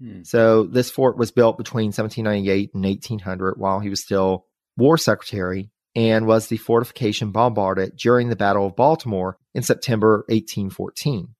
Hmm. 0.00 0.24
So, 0.24 0.64
this 0.64 0.90
fort 0.90 1.16
was 1.16 1.30
built 1.30 1.56
between 1.56 1.92
1798 1.92 2.74
and 2.74 2.84
1800 2.84 3.54
while 3.56 3.78
he 3.78 3.88
was 3.88 4.02
still 4.02 4.46
war 4.76 4.98
secretary 4.98 5.70
and 5.96 6.26
was 6.26 6.48
the 6.48 6.58
fortification 6.58 7.32
bombarded 7.32 7.96
during 7.96 8.28
the 8.28 8.36
Battle 8.36 8.66
of 8.66 8.76
Baltimore 8.76 9.38
in 9.54 9.62
September 9.62 10.18
1814. 10.28 11.34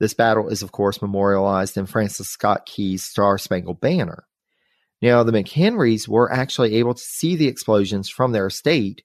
This 0.00 0.14
battle 0.14 0.48
is, 0.48 0.62
of 0.62 0.72
course, 0.72 1.02
memorialized 1.02 1.76
in 1.76 1.84
Francis 1.86 2.28
Scott 2.28 2.64
Key's 2.64 3.04
Star 3.04 3.36
Spangled 3.36 3.80
Banner. 3.80 4.24
Now, 5.02 5.22
the 5.22 5.32
McHenrys 5.32 6.08
were 6.08 6.32
actually 6.32 6.76
able 6.76 6.94
to 6.94 7.02
see 7.02 7.36
the 7.36 7.46
explosions 7.46 8.08
from 8.08 8.32
their 8.32 8.46
estate, 8.46 9.02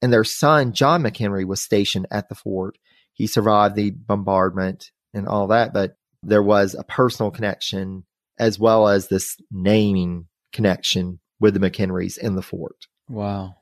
and 0.00 0.12
their 0.12 0.24
son, 0.24 0.72
John 0.72 1.02
McHenry, 1.02 1.44
was 1.44 1.60
stationed 1.60 2.06
at 2.12 2.28
the 2.28 2.36
fort. 2.36 2.78
He 3.12 3.26
survived 3.26 3.74
the 3.74 3.90
bombardment 3.90 4.92
and 5.12 5.26
all 5.26 5.48
that, 5.48 5.74
but 5.74 5.96
there 6.22 6.42
was 6.42 6.74
a 6.74 6.84
personal 6.84 7.32
connection 7.32 8.04
as 8.38 8.58
well 8.58 8.88
as 8.88 9.08
this 9.08 9.36
naming 9.50 10.26
connection 10.52 11.18
with 11.40 11.54
the 11.54 11.60
McHenrys 11.60 12.16
in 12.16 12.36
the 12.36 12.42
fort. 12.42 12.86
Wow. 13.08 13.56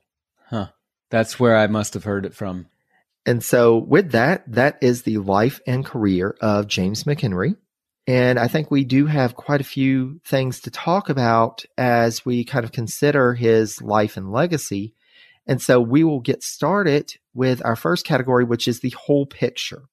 That's 1.09 1.39
where 1.39 1.57
I 1.57 1.67
must 1.67 1.93
have 1.93 2.03
heard 2.03 2.25
it 2.25 2.33
from. 2.33 2.67
And 3.25 3.43
so, 3.43 3.77
with 3.77 4.11
that, 4.11 4.43
that 4.51 4.77
is 4.81 5.03
the 5.03 5.17
life 5.17 5.59
and 5.67 5.85
career 5.85 6.35
of 6.41 6.67
James 6.67 7.03
McHenry. 7.03 7.55
And 8.07 8.39
I 8.39 8.47
think 8.47 8.71
we 8.71 8.85
do 8.85 9.05
have 9.05 9.35
quite 9.35 9.61
a 9.61 9.65
few 9.65 10.19
things 10.25 10.61
to 10.61 10.71
talk 10.71 11.09
about 11.09 11.63
as 11.77 12.25
we 12.25 12.43
kind 12.43 12.65
of 12.65 12.71
consider 12.71 13.35
his 13.35 13.81
life 13.81 14.17
and 14.17 14.31
legacy. 14.31 14.93
And 15.45 15.61
so, 15.61 15.81
we 15.81 16.03
will 16.03 16.21
get 16.21 16.43
started 16.43 17.13
with 17.33 17.63
our 17.65 17.75
first 17.75 18.05
category, 18.05 18.45
which 18.45 18.67
is 18.67 18.79
the 18.79 18.95
whole 18.97 19.25
picture. 19.25 19.83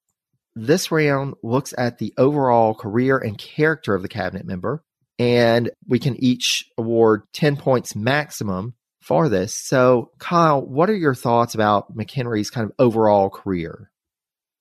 This 0.54 0.90
round 0.90 1.34
looks 1.42 1.74
at 1.76 1.98
the 1.98 2.14
overall 2.16 2.74
career 2.74 3.18
and 3.18 3.36
character 3.36 3.94
of 3.94 4.02
the 4.02 4.08
cabinet 4.08 4.46
member, 4.46 4.82
and 5.18 5.70
we 5.86 5.98
can 5.98 6.22
each 6.22 6.70
award 6.78 7.24
10 7.34 7.56
points 7.56 7.94
maximum 7.94 8.74
for 9.06 9.28
this. 9.28 9.54
So, 9.54 10.10
Kyle, 10.18 10.60
what 10.60 10.90
are 10.90 10.96
your 10.96 11.14
thoughts 11.14 11.54
about 11.54 11.96
McHenry's 11.96 12.50
kind 12.50 12.64
of 12.64 12.74
overall 12.78 13.30
career? 13.30 13.90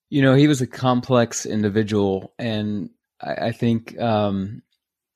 You 0.09 0.22
know, 0.22 0.35
he 0.35 0.47
was 0.47 0.61
a 0.61 0.67
complex 0.67 1.45
individual, 1.45 2.34
and 2.38 2.89
I, 3.22 3.47
I 3.47 3.51
think, 3.51 3.99
um, 3.99 4.61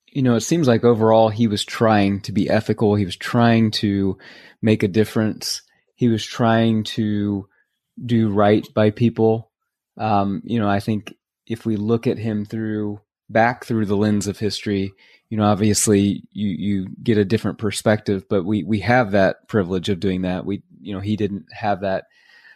you 0.08 0.24
know, 0.24 0.36
it 0.36 0.42
seems 0.42 0.68
like 0.68 0.84
overall 0.84 1.30
he 1.30 1.48
was 1.48 1.64
trying 1.64 2.22
to 2.22 2.32
be 2.32 2.50
ethical. 2.50 2.96
He 2.96 3.06
was 3.06 3.16
trying 3.16 3.72
to 3.72 4.18
make 4.62 4.84
a 4.84 4.88
difference. 4.88 5.62
He 5.96 6.08
was 6.08 6.26
trying 6.26 6.84
to 6.86 7.48
do 8.04 8.30
right 8.30 8.66
by 8.74 8.90
people 8.90 9.50
um, 10.00 10.42
you 10.46 10.60
know, 10.60 10.70
I 10.70 10.80
think 10.80 11.14
if 11.46 11.66
we 11.66 11.76
look 11.76 12.08
at 12.08 12.18
him 12.18 12.46
through 12.46 13.02
back 13.30 13.66
through 13.66 13.86
the 13.86 13.98
lens 13.98 14.28
of 14.28 14.40
history, 14.40 14.94
you 15.30 15.38
know, 15.38 15.46
obviously 15.46 16.24
you 16.32 16.48
you 16.48 16.88
get 17.04 17.18
a 17.18 17.26
different 17.26 17.60
perspective, 17.60 18.26
but 18.30 18.44
we 18.46 18.64
we 18.64 18.80
have 18.80 19.12
that 19.12 19.48
privilege 19.48 19.90
of 19.90 20.00
doing 20.00 20.24
that. 20.24 20.46
We 20.46 20.64
you 20.82 20.94
know 20.94 21.00
he 21.00 21.16
didn't 21.16 21.46
have 21.52 21.82
that, 21.82 22.06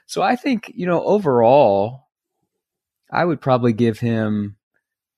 so 0.08 0.22
I 0.22 0.36
think 0.36 0.72
you 0.76 0.88
know 0.88 1.04
overall, 1.04 2.08
I 3.12 3.24
would 3.24 3.42
probably 3.42 3.74
give 3.74 4.00
him 4.00 4.58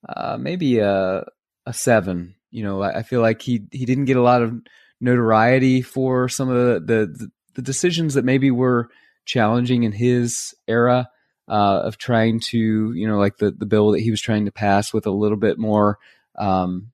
uh, 0.08 0.36
maybe 0.38 0.78
a 0.78 1.24
a 1.64 1.72
seven. 1.72 2.34
You 2.50 2.62
know, 2.62 2.82
I, 2.82 2.98
I, 2.98 3.02
feel 3.02 3.20
like 3.20 3.42
he 3.42 3.66
he 3.72 3.84
didn't 3.84 4.04
get 4.04 4.16
a 4.16 4.22
lot 4.22 4.42
of 4.42 4.54
notoriety 5.00 5.82
for 5.82 6.28
some 6.28 6.48
of 6.48 6.56
the 6.56 6.80
the, 6.80 7.30
the 7.54 7.62
decisions 7.62 8.14
that 8.14 8.24
maybe 8.24 8.50
were 8.50 8.88
challenging 9.24 9.82
in 9.82 9.92
his 9.92 10.54
era 10.68 11.08
uh, 11.48 11.80
of 11.84 11.98
trying 11.98 12.40
to, 12.40 12.92
you 12.94 13.06
know, 13.06 13.18
like 13.18 13.38
the, 13.38 13.50
the 13.50 13.66
bill 13.66 13.92
that 13.92 14.00
he 14.00 14.10
was 14.10 14.20
trying 14.20 14.44
to 14.44 14.52
pass 14.52 14.92
with 14.92 15.06
a 15.06 15.10
little 15.10 15.36
bit 15.36 15.58
more 15.58 15.98
um, 16.38 16.92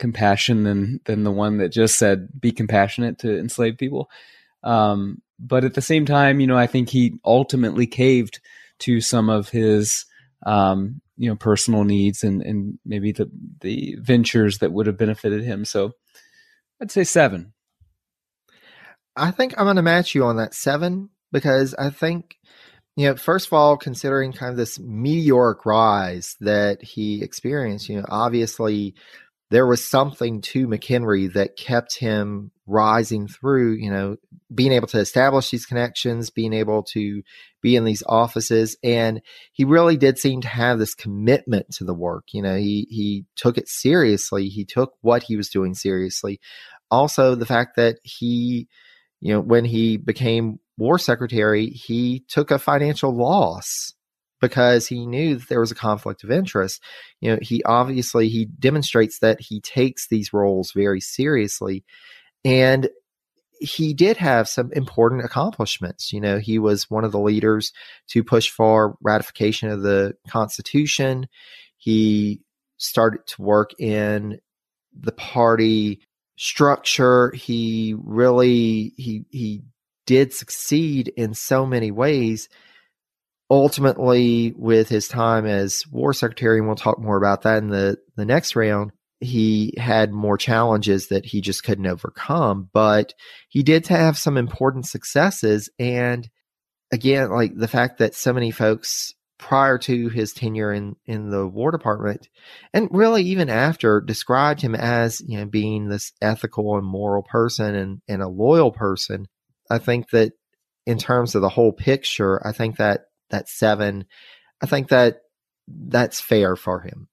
compassion 0.00 0.64
than 0.64 1.00
than 1.04 1.22
the 1.22 1.30
one 1.30 1.58
that 1.58 1.68
just 1.68 1.96
said 1.96 2.28
be 2.40 2.50
compassionate 2.50 3.18
to 3.18 3.38
enslaved 3.38 3.78
people. 3.78 4.10
Um, 4.64 5.22
but 5.38 5.64
at 5.64 5.74
the 5.74 5.82
same 5.82 6.04
time, 6.04 6.40
you 6.40 6.46
know, 6.46 6.56
I 6.56 6.66
think 6.66 6.88
he 6.88 7.14
ultimately 7.24 7.86
caved 7.86 8.40
to 8.80 9.00
some 9.00 9.30
of 9.30 9.48
his, 9.50 10.06
um, 10.44 11.00
you 11.16 11.28
know, 11.28 11.36
personal 11.36 11.84
needs 11.84 12.24
and 12.24 12.42
and 12.42 12.78
maybe 12.84 13.12
the 13.12 13.30
the 13.60 13.96
ventures 14.00 14.58
that 14.58 14.72
would 14.72 14.86
have 14.86 14.98
benefited 14.98 15.44
him. 15.44 15.64
So 15.64 15.92
I'd 16.80 16.90
say 16.90 17.04
seven. 17.04 17.52
I 19.14 19.30
think 19.30 19.54
I'm 19.56 19.66
going 19.66 19.76
to 19.76 19.82
match 19.82 20.14
you 20.14 20.24
on 20.24 20.36
that 20.36 20.54
seven 20.54 21.10
because 21.30 21.74
I 21.74 21.90
think 21.90 22.36
you 22.96 23.06
know, 23.06 23.16
first 23.16 23.46
of 23.46 23.52
all, 23.52 23.76
considering 23.76 24.32
kind 24.32 24.50
of 24.50 24.56
this 24.56 24.78
meteoric 24.78 25.64
rise 25.64 26.36
that 26.40 26.82
he 26.82 27.22
experienced, 27.22 27.88
you 27.88 27.96
know, 27.98 28.04
obviously 28.08 28.94
there 29.50 29.66
was 29.66 29.84
something 29.84 30.40
to 30.40 30.68
McHenry 30.68 31.32
that 31.32 31.56
kept 31.56 31.98
him 31.98 32.52
rising 32.66 33.26
through, 33.26 33.72
you 33.72 33.90
know, 33.90 34.16
being 34.54 34.70
able 34.70 34.86
to 34.86 34.98
establish 34.98 35.50
these 35.50 35.66
connections, 35.66 36.30
being 36.30 36.52
able 36.52 36.84
to 36.84 37.22
be 37.60 37.74
in 37.74 37.84
these 37.84 38.04
offices. 38.06 38.76
And 38.84 39.20
he 39.52 39.64
really 39.64 39.96
did 39.96 40.18
seem 40.18 40.40
to 40.42 40.48
have 40.48 40.78
this 40.78 40.94
commitment 40.94 41.66
to 41.74 41.84
the 41.84 41.94
work. 41.94 42.26
You 42.32 42.42
know, 42.42 42.56
he 42.56 42.86
he 42.90 43.24
took 43.34 43.58
it 43.58 43.68
seriously. 43.68 44.48
He 44.48 44.64
took 44.64 44.94
what 45.00 45.24
he 45.24 45.36
was 45.36 45.48
doing 45.48 45.74
seriously. 45.74 46.40
Also, 46.90 47.34
the 47.34 47.46
fact 47.46 47.76
that 47.76 47.96
he, 48.04 48.68
you 49.20 49.32
know, 49.32 49.40
when 49.40 49.64
he 49.64 49.96
became 49.96 50.60
war 50.78 50.98
secretary, 50.98 51.66
he 51.66 52.24
took 52.28 52.52
a 52.52 52.58
financial 52.58 53.14
loss 53.14 53.94
because 54.40 54.86
he 54.86 55.06
knew 55.06 55.36
that 55.36 55.48
there 55.48 55.60
was 55.60 55.70
a 55.70 55.76
conflict 55.76 56.24
of 56.24 56.30
interest. 56.30 56.82
You 57.20 57.32
know, 57.32 57.38
he 57.42 57.62
obviously 57.64 58.28
he 58.28 58.46
demonstrates 58.46 59.18
that 59.20 59.40
he 59.40 59.60
takes 59.60 60.08
these 60.08 60.32
roles 60.32 60.72
very 60.72 61.00
seriously 61.00 61.84
and 62.44 62.88
he 63.60 63.92
did 63.92 64.16
have 64.16 64.48
some 64.48 64.72
important 64.72 65.24
accomplishments. 65.24 66.12
You 66.12 66.20
know, 66.20 66.38
he 66.38 66.58
was 66.58 66.88
one 66.88 67.04
of 67.04 67.12
the 67.12 67.20
leaders 67.20 67.72
to 68.08 68.24
push 68.24 68.48
for 68.48 68.96
ratification 69.02 69.68
of 69.68 69.82
the 69.82 70.14
Constitution. 70.28 71.28
He 71.76 72.40
started 72.78 73.26
to 73.26 73.42
work 73.42 73.78
in 73.78 74.40
the 74.98 75.12
party 75.12 76.00
structure. 76.36 77.32
He 77.32 77.94
really 78.02 78.94
he 78.96 79.24
he 79.30 79.62
did 80.06 80.32
succeed 80.32 81.12
in 81.16 81.34
so 81.34 81.66
many 81.66 81.90
ways. 81.90 82.48
Ultimately, 83.50 84.54
with 84.56 84.88
his 84.88 85.08
time 85.08 85.44
as 85.44 85.84
war 85.90 86.12
secretary, 86.12 86.58
and 86.58 86.68
we'll 86.68 86.76
talk 86.76 87.00
more 87.00 87.16
about 87.16 87.42
that 87.42 87.58
in 87.58 87.68
the, 87.68 87.98
the 88.16 88.24
next 88.24 88.54
round, 88.54 88.92
he 89.18 89.74
had 89.76 90.12
more 90.12 90.38
challenges 90.38 91.08
that 91.08 91.26
he 91.26 91.40
just 91.40 91.64
couldn't 91.64 91.86
overcome. 91.86 92.70
But 92.72 93.14
he 93.48 93.62
did 93.62 93.88
have 93.88 94.16
some 94.16 94.36
important 94.36 94.86
successes. 94.86 95.68
And 95.78 96.28
again, 96.92 97.30
like 97.30 97.56
the 97.56 97.68
fact 97.68 97.98
that 97.98 98.14
so 98.14 98.32
many 98.32 98.50
folks 98.50 99.14
prior 99.40 99.78
to 99.78 100.08
his 100.08 100.32
tenure 100.32 100.72
in, 100.72 100.94
in 101.06 101.30
the 101.30 101.46
War 101.46 101.70
Department, 101.70 102.28
and 102.72 102.88
really 102.92 103.24
even 103.24 103.48
after, 103.48 104.00
described 104.00 104.60
him 104.60 104.74
as 104.74 105.20
you 105.26 105.38
know 105.38 105.46
being 105.46 105.88
this 105.88 106.12
ethical 106.20 106.76
and 106.76 106.86
moral 106.86 107.22
person 107.22 107.74
and, 107.74 108.02
and 108.06 108.22
a 108.22 108.28
loyal 108.28 108.70
person. 108.70 109.26
I 109.70 109.78
think 109.78 110.10
that 110.10 110.32
in 110.86 110.98
terms 110.98 111.34
of 111.34 111.42
the 111.42 111.48
whole 111.48 111.72
picture, 111.72 112.46
I 112.46 112.52
think 112.52 112.76
that 112.76 113.06
that 113.30 113.48
seven, 113.48 114.04
I 114.62 114.66
think 114.66 114.88
that 114.88 115.22
that's 115.68 116.20
fair 116.20 116.56
for 116.56 116.80
him. 116.80 117.08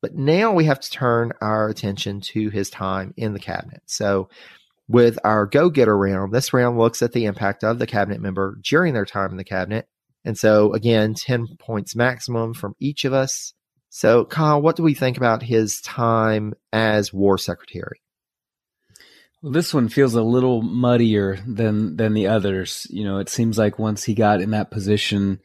But 0.00 0.14
now 0.14 0.52
we 0.52 0.64
have 0.64 0.80
to 0.80 0.90
turn 0.90 1.32
our 1.40 1.68
attention 1.68 2.20
to 2.20 2.50
his 2.50 2.70
time 2.70 3.14
in 3.16 3.32
the 3.32 3.40
cabinet. 3.40 3.82
So, 3.86 4.28
with 4.86 5.18
our 5.22 5.44
go 5.44 5.68
getter 5.68 5.96
round, 5.96 6.32
this 6.32 6.52
round 6.52 6.78
looks 6.78 7.02
at 7.02 7.12
the 7.12 7.26
impact 7.26 7.62
of 7.62 7.78
the 7.78 7.86
cabinet 7.86 8.20
member 8.20 8.58
during 8.62 8.94
their 8.94 9.04
time 9.04 9.30
in 9.30 9.36
the 9.36 9.44
cabinet. 9.44 9.86
And 10.24 10.38
so, 10.38 10.72
again, 10.72 11.14
10 11.14 11.56
points 11.58 11.94
maximum 11.94 12.54
from 12.54 12.74
each 12.80 13.04
of 13.04 13.12
us. 13.12 13.52
So, 13.90 14.24
Kyle, 14.24 14.62
what 14.62 14.76
do 14.76 14.82
we 14.82 14.94
think 14.94 15.16
about 15.16 15.42
his 15.42 15.80
time 15.80 16.54
as 16.72 17.12
war 17.12 17.38
secretary? 17.38 18.00
This 19.42 19.72
one 19.72 19.88
feels 19.88 20.14
a 20.14 20.22
little 20.22 20.62
muddier 20.62 21.38
than 21.46 21.96
than 21.96 22.14
the 22.14 22.26
others. 22.26 22.86
You 22.90 23.04
know, 23.04 23.18
it 23.18 23.28
seems 23.28 23.56
like 23.56 23.78
once 23.78 24.02
he 24.02 24.14
got 24.14 24.40
in 24.40 24.50
that 24.50 24.70
position, 24.70 25.40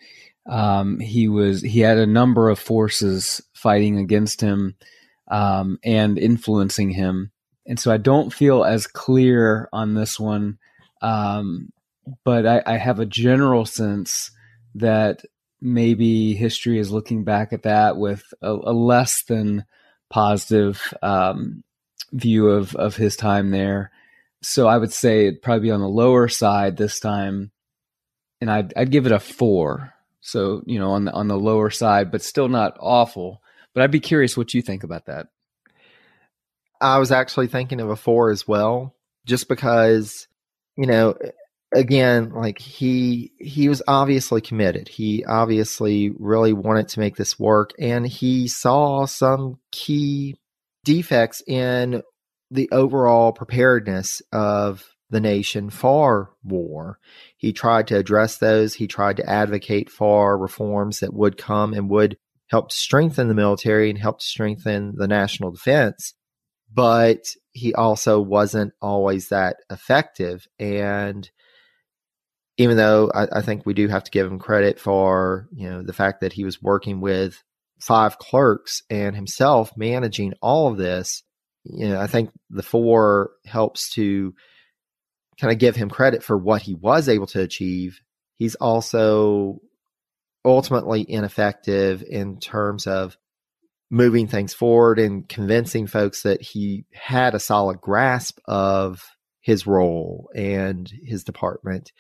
um, 0.50 1.00
he 1.00 1.28
was 1.28 1.62
he 1.62 1.82
had 1.82 1.98
a 1.98 2.08
number 2.08 2.50
of 2.50 2.58
forces 2.58 3.42
fighting 3.54 4.00
against 4.00 4.42
him 4.42 4.76
um, 5.30 5.78
and 5.84 6.18
influencing 6.18 6.90
him, 6.90 7.32
and 7.68 7.80
so 7.80 7.92
I 7.92 7.98
don't 7.98 8.34
feel 8.34 8.64
as 8.64 8.88
clear 8.88 9.70
on 9.72 9.94
this 9.94 10.20
one. 10.20 10.58
Um, 11.02 11.70
but 12.26 12.46
I, 12.46 12.64
I 12.66 12.78
have 12.78 13.00
a 13.00 13.06
general 13.06 13.66
sense 13.66 14.32
that 14.76 15.22
maybe 15.62 16.34
history 16.34 16.80
is 16.80 16.92
looking 16.92 17.24
back 17.24 17.54
at 17.54 17.64
that 17.64 17.98
with 17.98 18.24
a, 18.42 18.52
a 18.52 18.74
less 18.74 19.24
than 19.24 19.66
positive 20.10 20.94
um, 21.02 21.64
view 22.14 22.48
of 22.50 22.76
of 22.76 22.96
his 22.96 23.16
time 23.16 23.52
there. 23.52 23.92
So 24.42 24.68
I 24.68 24.78
would 24.78 24.94
say 24.94 25.28
it'd 25.28 25.42
probably 25.42 25.68
be 25.68 25.72
on 25.72 25.82
the 25.82 25.90
lower 25.90 26.28
side 26.28 26.78
this 26.78 27.00
time, 27.00 27.52
and 28.40 28.50
I'd 28.50 28.74
I'd 28.78 28.92
give 28.92 29.06
it 29.06 29.12
a 29.12 29.20
four. 29.20 29.94
So 30.22 30.64
you 30.66 30.80
know 30.80 30.92
on 30.92 31.06
the 31.06 31.12
on 31.12 31.28
the 31.28 31.38
lower 31.38 31.70
side, 31.70 32.12
but 32.12 32.22
still 32.22 32.48
not 32.48 32.78
awful. 32.80 33.42
But 33.74 33.84
I'd 33.84 33.92
be 33.92 34.00
curious 34.00 34.38
what 34.38 34.54
you 34.54 34.62
think 34.62 34.84
about 34.84 35.08
that. 35.08 35.28
I 36.80 37.00
was 37.00 37.12
actually 37.12 37.48
thinking 37.48 37.82
of 37.82 37.90
a 37.90 37.96
four 37.96 38.30
as 38.30 38.48
well, 38.48 38.96
just 39.26 39.48
because 39.48 40.28
you 40.78 40.86
know 40.86 41.16
again, 41.74 42.32
like 42.32 42.60
he 42.60 43.32
he 43.40 43.70
was 43.70 43.82
obviously 43.88 44.42
committed. 44.42 44.88
He 44.88 45.26
obviously 45.26 46.12
really 46.20 46.54
wanted 46.54 46.90
to 46.90 47.00
make 47.00 47.16
this 47.16 47.40
work, 47.40 47.72
and 47.80 48.06
he 48.06 48.48
saw 48.48 49.06
some 49.06 49.60
key 49.72 50.36
defects 50.84 51.42
in 51.48 52.02
the 52.52 52.70
overall 52.72 53.32
preparedness 53.32 54.22
of 54.32 54.86
the 55.10 55.22
nation 55.22 55.70
for 55.70 56.34
war. 56.44 57.00
He 57.38 57.54
tried 57.54 57.88
to 57.88 57.98
address 57.98 58.38
those. 58.38 58.74
He 58.74 58.88
tried 58.88 59.18
to 59.18 59.30
advocate 59.30 59.90
for 59.90 60.38
reforms 60.38 61.00
that 61.00 61.14
would 61.14 61.38
come 61.38 61.74
and 61.74 61.90
would 61.90 62.18
help 62.50 62.72
strengthen 62.72 63.28
the 63.28 63.34
military 63.34 63.90
and 63.90 63.98
help 63.98 64.22
strengthen 64.22 64.96
the 64.96 65.08
national 65.08 65.52
defense. 65.52 66.14
But 66.72 67.26
he 67.52 67.74
also 67.74 68.20
wasn't 68.20 68.74
always 68.82 69.30
that 69.30 69.58
effective. 69.70 70.48
And 70.60 71.30
even 72.58 72.78
though 72.78 73.12
I, 73.14 73.40
I, 73.40 73.42
think 73.42 73.66
we 73.66 73.74
do 73.74 73.88
have 73.88 74.04
to 74.04 74.12
give 74.12 74.28
him 74.28 74.40
credit 74.40 74.80
for, 74.80 75.48
you 75.52 75.70
know, 75.70 75.84
the 75.84 75.94
fact 75.94 76.22
that 76.22 76.34
he 76.34 76.44
was 76.44 76.62
working 76.62 77.02
with 77.02 77.44
five 77.84 78.18
clerks 78.18 78.82
and 78.90 79.16
himself 79.16 79.74
managing 79.76 80.34
all 80.42 80.72
of 80.72 80.78
this, 80.78 81.22
you 81.66 81.90
know, 81.90 82.00
I 82.00 82.08
think 82.08 82.30
the 82.50 82.64
four 82.64 83.32
helps 83.46 83.90
to 83.96 84.34
kind 85.40 85.52
of 85.52 85.60
give 85.60 85.76
him 85.76 85.90
credit 85.90 86.24
for 86.24 86.38
what 86.38 86.62
he 86.62 86.76
was 86.76 87.10
able 87.10 87.28
to 87.28 87.42
achieve. 87.42 88.00
He's 88.38 88.56
also 88.56 89.60
ultimately 90.46 91.06
ineffective 91.08 92.04
in 92.08 92.40
terms 92.40 92.88
of 92.88 93.18
moving 93.92 94.28
things 94.28 94.54
forward 94.54 94.98
and 94.98 95.28
convincing 95.28 95.88
folks 95.88 96.24
that 96.24 96.42
he 96.42 96.86
had 96.94 97.36
a 97.36 97.40
solid 97.40 97.82
grasp 97.82 98.40
of 98.46 99.04
his 99.42 99.68
role 99.68 100.30
and 100.34 100.90
his 101.04 101.26
department. 101.26 101.92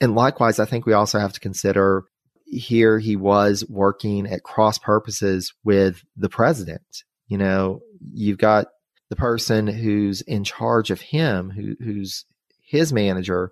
And 0.00 0.16
likewise, 0.16 0.58
I 0.58 0.64
think 0.64 0.86
we 0.86 0.92
also 0.92 1.20
have 1.20 1.32
to 1.34 1.40
consider 1.40 2.04
here 2.50 2.98
he 2.98 3.16
was 3.16 3.64
working 3.68 4.26
at 4.26 4.42
cross 4.42 4.78
purposes 4.78 5.52
with 5.64 6.02
the 6.16 6.28
president. 6.28 7.04
You 7.28 7.38
know, 7.38 7.80
you've 8.12 8.38
got 8.38 8.66
the 9.08 9.16
person 9.16 9.66
who's 9.66 10.20
in 10.22 10.44
charge 10.44 10.90
of 10.90 11.00
him, 11.00 11.50
who, 11.50 11.76
who's 11.82 12.24
his 12.62 12.92
manager, 12.92 13.50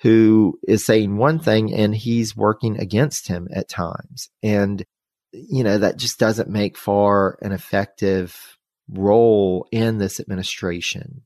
who 0.00 0.58
is 0.66 0.84
saying 0.84 1.16
one 1.16 1.38
thing 1.38 1.72
and 1.72 1.94
he's 1.94 2.36
working 2.36 2.78
against 2.78 3.28
him 3.28 3.48
at 3.52 3.68
times. 3.68 4.28
And, 4.42 4.84
you 5.32 5.64
know, 5.64 5.78
that 5.78 5.98
just 5.98 6.18
doesn't 6.18 6.48
make 6.48 6.76
for 6.76 7.38
an 7.42 7.52
effective 7.52 8.56
role 8.88 9.66
in 9.72 9.98
this 9.98 10.20
administration. 10.20 11.22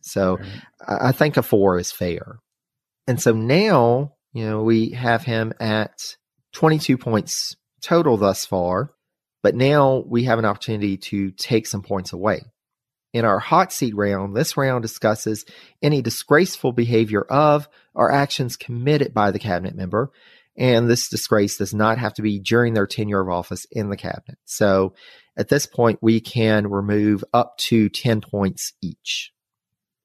So 0.00 0.36
right. 0.36 0.48
I 0.86 1.12
think 1.12 1.36
a 1.36 1.42
four 1.42 1.78
is 1.78 1.92
fair. 1.92 2.38
And 3.06 3.20
so 3.20 3.32
now, 3.32 4.14
you 4.32 4.44
know, 4.44 4.62
we 4.62 4.90
have 4.90 5.22
him 5.22 5.52
at 5.60 6.16
22 6.54 6.96
points 6.96 7.56
total 7.82 8.16
thus 8.16 8.46
far, 8.46 8.92
but 9.42 9.54
now 9.54 10.02
we 10.06 10.24
have 10.24 10.38
an 10.38 10.44
opportunity 10.46 10.96
to 10.96 11.30
take 11.32 11.66
some 11.66 11.82
points 11.82 12.12
away. 12.12 12.42
In 13.12 13.24
our 13.24 13.38
hot 13.38 13.72
seat 13.72 13.94
round, 13.94 14.34
this 14.34 14.56
round 14.56 14.82
discusses 14.82 15.44
any 15.82 16.02
disgraceful 16.02 16.72
behavior 16.72 17.22
of 17.22 17.68
or 17.94 18.10
actions 18.10 18.56
committed 18.56 19.14
by 19.14 19.30
the 19.30 19.38
cabinet 19.38 19.76
member. 19.76 20.10
And 20.56 20.88
this 20.88 21.08
disgrace 21.08 21.56
does 21.56 21.74
not 21.74 21.98
have 21.98 22.14
to 22.14 22.22
be 22.22 22.38
during 22.38 22.74
their 22.74 22.86
tenure 22.86 23.20
of 23.20 23.28
office 23.28 23.66
in 23.70 23.90
the 23.90 23.96
cabinet. 23.96 24.38
So 24.44 24.94
at 25.36 25.48
this 25.48 25.66
point, 25.66 25.98
we 26.00 26.20
can 26.20 26.68
remove 26.68 27.24
up 27.32 27.58
to 27.68 27.88
10 27.88 28.20
points 28.20 28.72
each. 28.80 29.32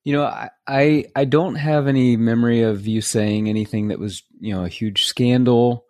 You 0.04 0.14
know, 0.14 0.48
I, 0.68 1.06
I, 1.16 1.26
don't 1.26 1.56
have 1.56 1.88
any 1.88 2.16
memory 2.18 2.64
of 2.64 2.88
you 2.88 3.02
saying 3.02 3.48
anything 3.48 3.90
that 3.90 4.00
was, 4.00 4.24
you 4.40 4.56
know, 4.56 4.64
a 4.64 4.70
huge 4.70 5.04
scandal, 5.04 5.86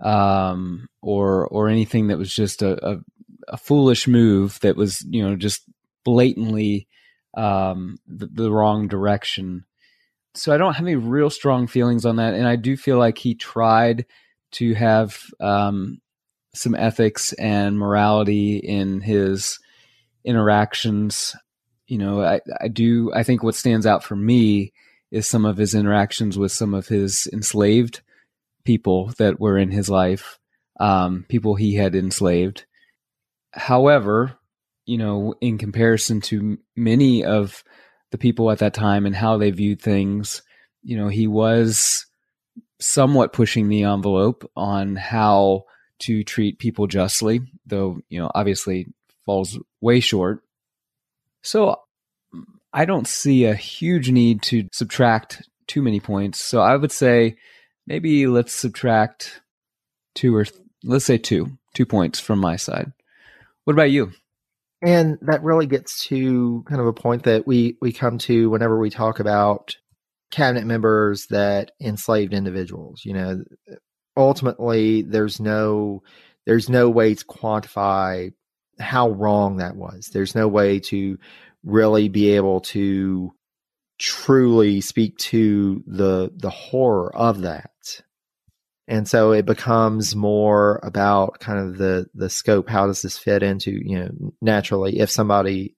um, 0.00 0.88
or 1.02 1.46
or 1.48 1.68
anything 1.68 2.08
that 2.08 2.18
was 2.18 2.32
just 2.32 2.62
a, 2.62 2.88
a, 2.88 2.98
a 3.48 3.56
foolish 3.56 4.08
move 4.08 4.58
that 4.60 4.76
was, 4.76 5.04
you 5.08 5.22
know, 5.22 5.36
just 5.36 5.62
blatantly 6.04 6.88
um, 7.36 7.98
the, 8.06 8.26
the 8.26 8.50
wrong 8.50 8.88
direction. 8.88 9.64
So 10.34 10.54
I 10.54 10.58
don't 10.58 10.74
have 10.74 10.86
any 10.86 10.96
real 10.96 11.30
strong 11.30 11.66
feelings 11.66 12.04
on 12.04 12.16
that, 12.16 12.34
and 12.34 12.46
I 12.46 12.56
do 12.56 12.76
feel 12.76 12.98
like 12.98 13.18
he 13.18 13.34
tried 13.34 14.06
to 14.52 14.74
have 14.74 15.18
um, 15.40 16.00
some 16.54 16.74
ethics 16.74 17.32
and 17.34 17.78
morality 17.78 18.56
in 18.56 19.00
his 19.00 19.58
interactions. 20.24 21.34
You 21.86 21.98
know, 21.98 22.22
I, 22.22 22.40
I 22.60 22.68
do. 22.68 23.12
I 23.12 23.24
think 23.24 23.42
what 23.42 23.56
stands 23.56 23.86
out 23.86 24.04
for 24.04 24.16
me 24.16 24.72
is 25.10 25.26
some 25.26 25.44
of 25.44 25.56
his 25.56 25.74
interactions 25.74 26.38
with 26.38 26.52
some 26.52 26.74
of 26.74 26.86
his 26.86 27.28
enslaved 27.32 28.00
people 28.70 29.12
that 29.18 29.40
were 29.40 29.58
in 29.58 29.72
his 29.72 29.90
life, 29.90 30.38
um, 30.78 31.26
people 31.28 31.56
he 31.56 31.74
had 31.74 31.96
enslaved. 31.96 32.66
However, 33.50 34.38
you 34.86 34.96
know, 34.96 35.34
in 35.40 35.58
comparison 35.58 36.20
to 36.20 36.56
many 36.76 37.24
of 37.24 37.64
the 38.12 38.18
people 38.18 38.48
at 38.48 38.60
that 38.60 38.72
time 38.72 39.06
and 39.06 39.16
how 39.16 39.38
they 39.38 39.50
viewed 39.50 39.82
things, 39.82 40.42
you 40.84 40.96
know, 40.96 41.08
he 41.08 41.26
was 41.26 42.06
somewhat 42.80 43.32
pushing 43.32 43.68
the 43.68 43.82
envelope 43.82 44.48
on 44.54 44.94
how 44.94 45.64
to 45.98 46.22
treat 46.22 46.60
people 46.60 46.86
justly, 46.86 47.40
though, 47.66 47.98
you 48.08 48.20
know, 48.20 48.30
obviously 48.36 48.86
falls 49.26 49.58
way 49.80 49.98
short. 49.98 50.44
So 51.42 51.80
I 52.72 52.84
don't 52.84 53.08
see 53.08 53.46
a 53.46 53.54
huge 53.54 54.12
need 54.12 54.42
to 54.42 54.68
subtract 54.72 55.42
too 55.66 55.82
many 55.82 55.98
points. 55.98 56.38
So 56.38 56.60
I 56.60 56.76
would 56.76 56.92
say 56.92 57.36
maybe 57.90 58.28
let's 58.28 58.52
subtract 58.52 59.42
two 60.14 60.34
or 60.34 60.44
th- 60.44 60.62
let's 60.84 61.04
say 61.04 61.18
two, 61.18 61.58
two 61.74 61.84
points 61.84 62.20
from 62.20 62.38
my 62.38 62.54
side. 62.54 62.92
What 63.64 63.72
about 63.72 63.90
you? 63.90 64.12
And 64.80 65.18
that 65.22 65.42
really 65.42 65.66
gets 65.66 66.06
to 66.06 66.64
kind 66.68 66.80
of 66.80 66.86
a 66.86 66.92
point 66.92 67.24
that 67.24 67.48
we, 67.48 67.76
we 67.82 67.92
come 67.92 68.16
to 68.18 68.48
whenever 68.48 68.78
we 68.78 68.90
talk 68.90 69.18
about 69.18 69.76
cabinet 70.30 70.64
members 70.66 71.26
that 71.26 71.72
enslaved 71.80 72.32
individuals. 72.32 73.02
You 73.04 73.14
know, 73.14 73.44
ultimately 74.16 75.02
there's 75.02 75.40
no 75.40 76.02
there's 76.46 76.68
no 76.68 76.88
way 76.88 77.14
to 77.14 77.24
quantify 77.24 78.32
how 78.78 79.10
wrong 79.10 79.56
that 79.56 79.76
was. 79.76 80.10
There's 80.12 80.34
no 80.34 80.46
way 80.46 80.78
to 80.78 81.18
really 81.64 82.08
be 82.08 82.30
able 82.36 82.60
to 82.60 83.32
truly 83.98 84.80
speak 84.80 85.18
to 85.18 85.82
the 85.86 86.32
the 86.34 86.50
horror 86.50 87.14
of 87.14 87.42
that 87.42 87.70
and 88.90 89.08
so 89.08 89.32
it 89.32 89.46
becomes 89.46 90.14
more 90.14 90.80
about 90.82 91.38
kind 91.38 91.58
of 91.58 91.78
the 91.78 92.06
the 92.14 92.28
scope 92.28 92.68
how 92.68 92.86
does 92.86 93.00
this 93.02 93.16
fit 93.16 93.42
into 93.42 93.70
you 93.70 93.98
know 93.98 94.10
naturally 94.42 94.98
if 94.98 95.10
somebody 95.10 95.74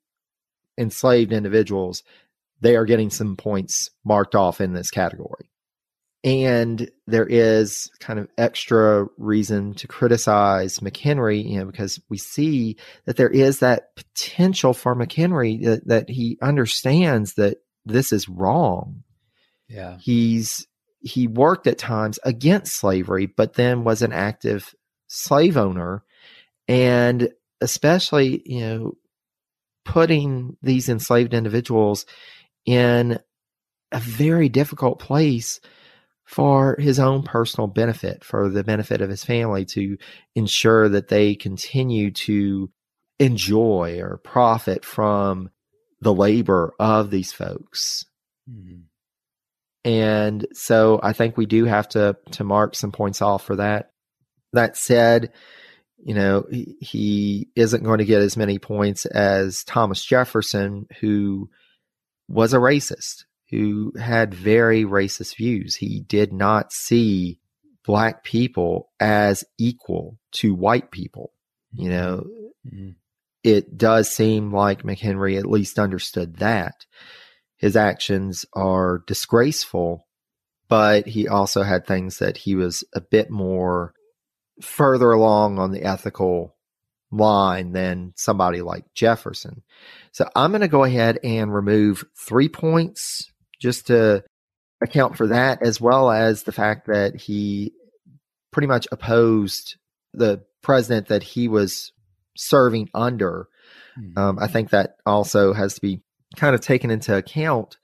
enslaved 0.78 1.32
individuals 1.32 2.02
they 2.60 2.74
are 2.74 2.86
getting 2.86 3.10
some 3.10 3.36
points 3.36 3.90
marked 4.04 4.34
off 4.34 4.60
in 4.60 4.72
this 4.72 4.90
category 4.90 5.48
and 6.24 6.88
there 7.08 7.26
is 7.26 7.90
kind 7.98 8.20
of 8.20 8.28
extra 8.38 9.06
reason 9.18 9.74
to 9.74 9.88
criticize 9.88 10.78
McHenry, 10.78 11.44
you 11.44 11.58
know, 11.58 11.64
because 11.64 12.00
we 12.08 12.16
see 12.16 12.76
that 13.06 13.16
there 13.16 13.28
is 13.28 13.58
that 13.58 13.96
potential 13.96 14.72
for 14.72 14.94
McHenry 14.94 15.64
that, 15.64 15.88
that 15.88 16.08
he 16.08 16.38
understands 16.40 17.34
that 17.34 17.58
this 17.84 18.12
is 18.12 18.28
wrong. 18.28 19.02
Yeah. 19.68 19.98
He's 19.98 20.68
he 21.02 21.26
worked 21.26 21.66
at 21.66 21.78
times 21.78 22.18
against 22.24 22.76
slavery, 22.76 23.26
but 23.26 23.54
then 23.54 23.84
was 23.84 24.02
an 24.02 24.12
active 24.12 24.74
slave 25.08 25.56
owner. 25.56 26.04
And 26.68 27.30
especially, 27.60 28.42
you 28.46 28.60
know, 28.60 28.92
putting 29.84 30.56
these 30.62 30.88
enslaved 30.88 31.34
individuals 31.34 32.06
in 32.64 33.18
a 33.90 33.98
very 33.98 34.48
difficult 34.48 34.98
place 34.98 35.60
for 36.24 36.76
his 36.78 36.98
own 36.98 37.22
personal 37.24 37.66
benefit, 37.66 38.24
for 38.24 38.48
the 38.48 38.64
benefit 38.64 39.00
of 39.00 39.10
his 39.10 39.24
family, 39.24 39.64
to 39.66 39.98
ensure 40.34 40.88
that 40.88 41.08
they 41.08 41.34
continue 41.34 42.10
to 42.10 42.70
enjoy 43.18 43.98
or 44.00 44.18
profit 44.18 44.84
from 44.84 45.50
the 46.00 46.14
labor 46.14 46.74
of 46.78 47.10
these 47.10 47.32
folks. 47.32 48.04
Mm-hmm. 48.50 48.82
And 49.84 50.46
so 50.52 51.00
I 51.02 51.12
think 51.12 51.36
we 51.36 51.46
do 51.46 51.64
have 51.64 51.88
to 51.90 52.16
to 52.32 52.44
mark 52.44 52.76
some 52.76 52.92
points 52.92 53.20
off 53.20 53.44
for 53.44 53.56
that. 53.56 53.90
That 54.52 54.76
said, 54.76 55.32
you 56.04 56.14
know, 56.14 56.44
he, 56.50 56.76
he 56.80 57.48
isn't 57.56 57.82
going 57.82 57.98
to 57.98 58.04
get 58.04 58.22
as 58.22 58.36
many 58.36 58.58
points 58.58 59.06
as 59.06 59.64
Thomas 59.64 60.04
Jefferson, 60.04 60.86
who 61.00 61.50
was 62.28 62.54
a 62.54 62.58
racist, 62.58 63.24
who 63.50 63.92
had 63.98 64.34
very 64.34 64.84
racist 64.84 65.36
views. 65.36 65.74
He 65.74 66.00
did 66.00 66.32
not 66.32 66.72
see 66.72 67.40
black 67.84 68.22
people 68.22 68.90
as 69.00 69.44
equal 69.58 70.18
to 70.32 70.54
white 70.54 70.90
people. 70.90 71.32
You 71.72 71.88
know, 71.90 72.26
mm-hmm. 72.66 72.90
it 73.42 73.76
does 73.76 74.14
seem 74.14 74.52
like 74.52 74.82
McHenry 74.82 75.38
at 75.38 75.46
least 75.46 75.78
understood 75.78 76.36
that 76.36 76.86
his 77.62 77.76
actions 77.76 78.44
are 78.52 79.04
disgraceful, 79.06 80.08
but 80.68 81.06
he 81.06 81.28
also 81.28 81.62
had 81.62 81.86
things 81.86 82.18
that 82.18 82.36
he 82.36 82.56
was 82.56 82.82
a 82.92 83.00
bit 83.00 83.30
more 83.30 83.94
further 84.60 85.12
along 85.12 85.60
on 85.60 85.70
the 85.70 85.84
ethical 85.84 86.56
line 87.12 87.70
than 87.70 88.12
somebody 88.16 88.62
like 88.62 88.92
Jefferson. 88.94 89.62
So 90.10 90.28
I'm 90.34 90.50
going 90.50 90.62
to 90.62 90.68
go 90.68 90.82
ahead 90.82 91.20
and 91.22 91.54
remove 91.54 92.04
three 92.18 92.48
points 92.48 93.30
just 93.60 93.86
to 93.86 94.24
account 94.82 95.16
for 95.16 95.28
that, 95.28 95.62
as 95.62 95.80
well 95.80 96.10
as 96.10 96.42
the 96.42 96.50
fact 96.50 96.88
that 96.88 97.14
he 97.14 97.74
pretty 98.50 98.66
much 98.66 98.88
opposed 98.90 99.76
the 100.12 100.44
president 100.62 101.06
that 101.08 101.22
he 101.22 101.46
was 101.46 101.92
serving 102.36 102.90
under. 102.92 103.46
Mm-hmm. 103.96 104.18
Um, 104.18 104.38
I 104.40 104.48
think 104.48 104.70
that 104.70 104.96
also 105.06 105.52
has 105.52 105.74
to 105.74 105.80
be 105.80 106.00
kind 106.36 106.54
of 106.54 106.60
taken 106.60 106.90
into 106.90 107.16
account. 107.16 107.76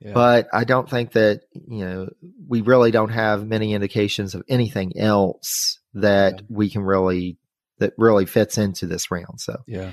Yeah. 0.00 0.12
But 0.12 0.48
I 0.52 0.64
don't 0.64 0.88
think 0.88 1.12
that, 1.12 1.42
you 1.52 1.84
know, 1.84 2.08
we 2.46 2.60
really 2.60 2.90
don't 2.90 3.10
have 3.10 3.46
many 3.46 3.72
indications 3.72 4.34
of 4.34 4.42
anything 4.48 4.98
else 4.98 5.78
that 5.94 6.34
yeah. 6.34 6.46
we 6.50 6.68
can 6.68 6.82
really, 6.82 7.38
that 7.78 7.94
really 7.96 8.26
fits 8.26 8.58
into 8.58 8.86
this 8.86 9.10
round. 9.10 9.40
So, 9.40 9.56
yeah, 9.66 9.92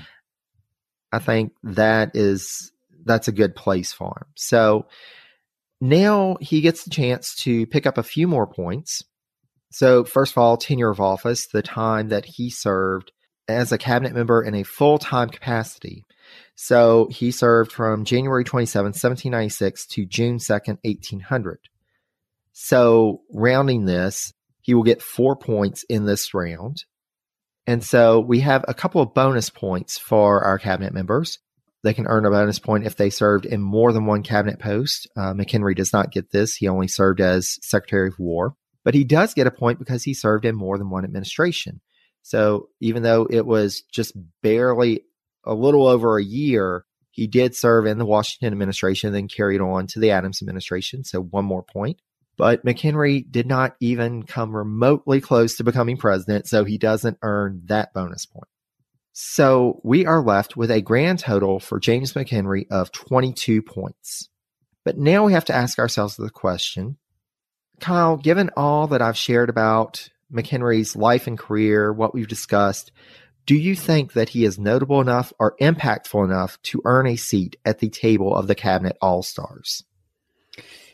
I 1.10 1.20
think 1.20 1.52
that 1.62 2.10
is, 2.14 2.70
that's 3.04 3.28
a 3.28 3.32
good 3.32 3.56
place 3.56 3.92
for 3.92 4.08
him. 4.08 4.28
So 4.36 4.86
now 5.80 6.36
he 6.40 6.60
gets 6.60 6.84
the 6.84 6.90
chance 6.90 7.34
to 7.36 7.66
pick 7.66 7.86
up 7.86 7.98
a 7.98 8.02
few 8.02 8.28
more 8.28 8.46
points. 8.46 9.02
So, 9.70 10.04
first 10.04 10.32
of 10.32 10.38
all, 10.38 10.56
tenure 10.56 10.90
of 10.90 11.00
office, 11.00 11.46
the 11.48 11.62
time 11.62 12.08
that 12.08 12.24
he 12.24 12.50
served 12.50 13.10
as 13.48 13.72
a 13.72 13.78
cabinet 13.78 14.14
member 14.14 14.42
in 14.42 14.54
a 14.54 14.62
full 14.62 14.98
time 14.98 15.28
capacity. 15.28 16.04
So 16.54 17.08
he 17.10 17.30
served 17.30 17.72
from 17.72 18.04
January 18.04 18.44
27, 18.44 18.86
1796 18.86 19.86
to 19.86 20.06
June 20.06 20.38
2nd, 20.38 20.78
1800. 20.82 21.58
So 22.52 23.22
rounding 23.32 23.84
this, 23.84 24.32
he 24.60 24.74
will 24.74 24.84
get 24.84 25.02
four 25.02 25.36
points 25.36 25.84
in 25.88 26.04
this 26.06 26.32
round. 26.32 26.84
And 27.66 27.82
so 27.82 28.20
we 28.20 28.40
have 28.40 28.64
a 28.68 28.74
couple 28.74 29.00
of 29.00 29.14
bonus 29.14 29.50
points 29.50 29.98
for 29.98 30.42
our 30.44 30.58
cabinet 30.58 30.92
members. 30.92 31.38
They 31.82 31.94
can 31.94 32.06
earn 32.06 32.24
a 32.24 32.30
bonus 32.30 32.58
point 32.58 32.86
if 32.86 32.96
they 32.96 33.10
served 33.10 33.44
in 33.44 33.60
more 33.60 33.92
than 33.92 34.06
one 34.06 34.22
cabinet 34.22 34.58
post. 34.58 35.06
Uh, 35.16 35.34
McHenry 35.34 35.76
does 35.76 35.92
not 35.92 36.12
get 36.12 36.30
this. 36.30 36.56
He 36.56 36.68
only 36.68 36.88
served 36.88 37.20
as 37.20 37.58
Secretary 37.62 38.08
of 38.08 38.18
War, 38.18 38.54
but 38.84 38.94
he 38.94 39.04
does 39.04 39.34
get 39.34 39.46
a 39.46 39.50
point 39.50 39.78
because 39.78 40.02
he 40.02 40.14
served 40.14 40.44
in 40.44 40.54
more 40.54 40.78
than 40.78 40.88
one 40.88 41.04
administration. 41.04 41.80
So 42.22 42.68
even 42.80 43.02
though 43.02 43.26
it 43.28 43.44
was 43.44 43.82
just 43.92 44.14
barely 44.42 45.02
a 45.46 45.54
little 45.54 45.86
over 45.86 46.18
a 46.18 46.24
year, 46.24 46.84
he 47.10 47.26
did 47.26 47.54
serve 47.54 47.86
in 47.86 47.98
the 47.98 48.06
Washington 48.06 48.52
administration, 48.52 49.12
then 49.12 49.28
carried 49.28 49.60
on 49.60 49.86
to 49.88 50.00
the 50.00 50.10
Adams 50.10 50.42
administration. 50.42 51.04
So 51.04 51.20
one 51.20 51.44
more 51.44 51.62
point. 51.62 52.00
But 52.36 52.64
McHenry 52.64 53.30
did 53.30 53.46
not 53.46 53.76
even 53.80 54.24
come 54.24 54.56
remotely 54.56 55.20
close 55.20 55.56
to 55.56 55.64
becoming 55.64 55.96
president, 55.96 56.48
so 56.48 56.64
he 56.64 56.78
doesn't 56.78 57.18
earn 57.22 57.62
that 57.66 57.94
bonus 57.94 58.26
point. 58.26 58.48
So 59.12 59.80
we 59.84 60.06
are 60.06 60.20
left 60.20 60.56
with 60.56 60.72
a 60.72 60.82
grand 60.82 61.20
total 61.20 61.60
for 61.60 61.78
James 61.78 62.14
McHenry 62.14 62.66
of 62.68 62.90
22 62.90 63.62
points. 63.62 64.28
But 64.84 64.98
now 64.98 65.24
we 65.24 65.32
have 65.32 65.44
to 65.46 65.54
ask 65.54 65.78
ourselves 65.78 66.16
the 66.16 66.30
question 66.30 66.96
Kyle, 67.80 68.16
given 68.16 68.50
all 68.56 68.88
that 68.88 69.02
I've 69.02 69.16
shared 69.16 69.48
about 69.50 70.08
McHenry's 70.32 70.96
life 70.96 71.26
and 71.26 71.38
career, 71.38 71.92
what 71.92 72.14
we've 72.14 72.28
discussed, 72.28 72.90
do 73.46 73.54
you 73.54 73.74
think 73.74 74.14
that 74.14 74.30
he 74.30 74.44
is 74.44 74.58
notable 74.58 75.00
enough 75.00 75.32
or 75.38 75.56
impactful 75.60 76.24
enough 76.24 76.60
to 76.62 76.80
earn 76.84 77.06
a 77.06 77.16
seat 77.16 77.56
at 77.64 77.78
the 77.78 77.90
table 77.90 78.34
of 78.34 78.46
the 78.46 78.54
cabinet 78.54 78.96
all 79.00 79.22
stars? 79.22 79.84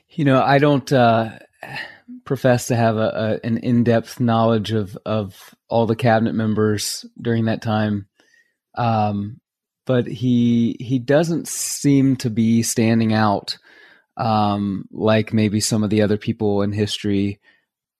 You 0.08 0.24
know, 0.24 0.42
I 0.42 0.58
don't 0.58 0.92
uh, 0.92 1.38
profess 2.24 2.66
to 2.68 2.76
have 2.76 2.96
a, 2.96 3.38
a, 3.42 3.46
an 3.46 3.58
in 3.58 3.84
depth 3.84 4.18
knowledge 4.18 4.72
of 4.72 4.98
of 5.06 5.54
all 5.68 5.86
the 5.86 5.96
cabinet 5.96 6.34
members 6.34 7.04
during 7.20 7.44
that 7.44 7.62
time, 7.62 8.06
um, 8.74 9.40
but 9.86 10.06
he 10.06 10.76
he 10.80 10.98
doesn't 10.98 11.46
seem 11.46 12.16
to 12.16 12.30
be 12.30 12.62
standing 12.62 13.12
out 13.12 13.56
um, 14.16 14.86
like 14.90 15.32
maybe 15.32 15.60
some 15.60 15.84
of 15.84 15.90
the 15.90 16.02
other 16.02 16.16
people 16.16 16.62
in 16.62 16.72
history. 16.72 17.40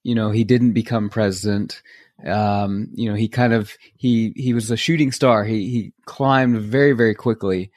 You 0.02 0.16
know, 0.16 0.30
he 0.30 0.42
didn't 0.42 0.72
become 0.72 1.10
president 1.10 1.82
um, 2.26 2.88
you 2.94 3.08
know, 3.08 3.14
he 3.14 3.28
kind 3.28 3.52
of 3.52 3.72
he 3.96 4.32
he 4.36 4.52
was 4.54 4.70
a 4.70 4.76
shooting 4.76 5.12
star. 5.12 5.44
He 5.44 5.68
he 5.70 5.92
climbed 6.04 6.60
very 6.60 6.92
very 6.92 7.14
quickly, 7.14 7.70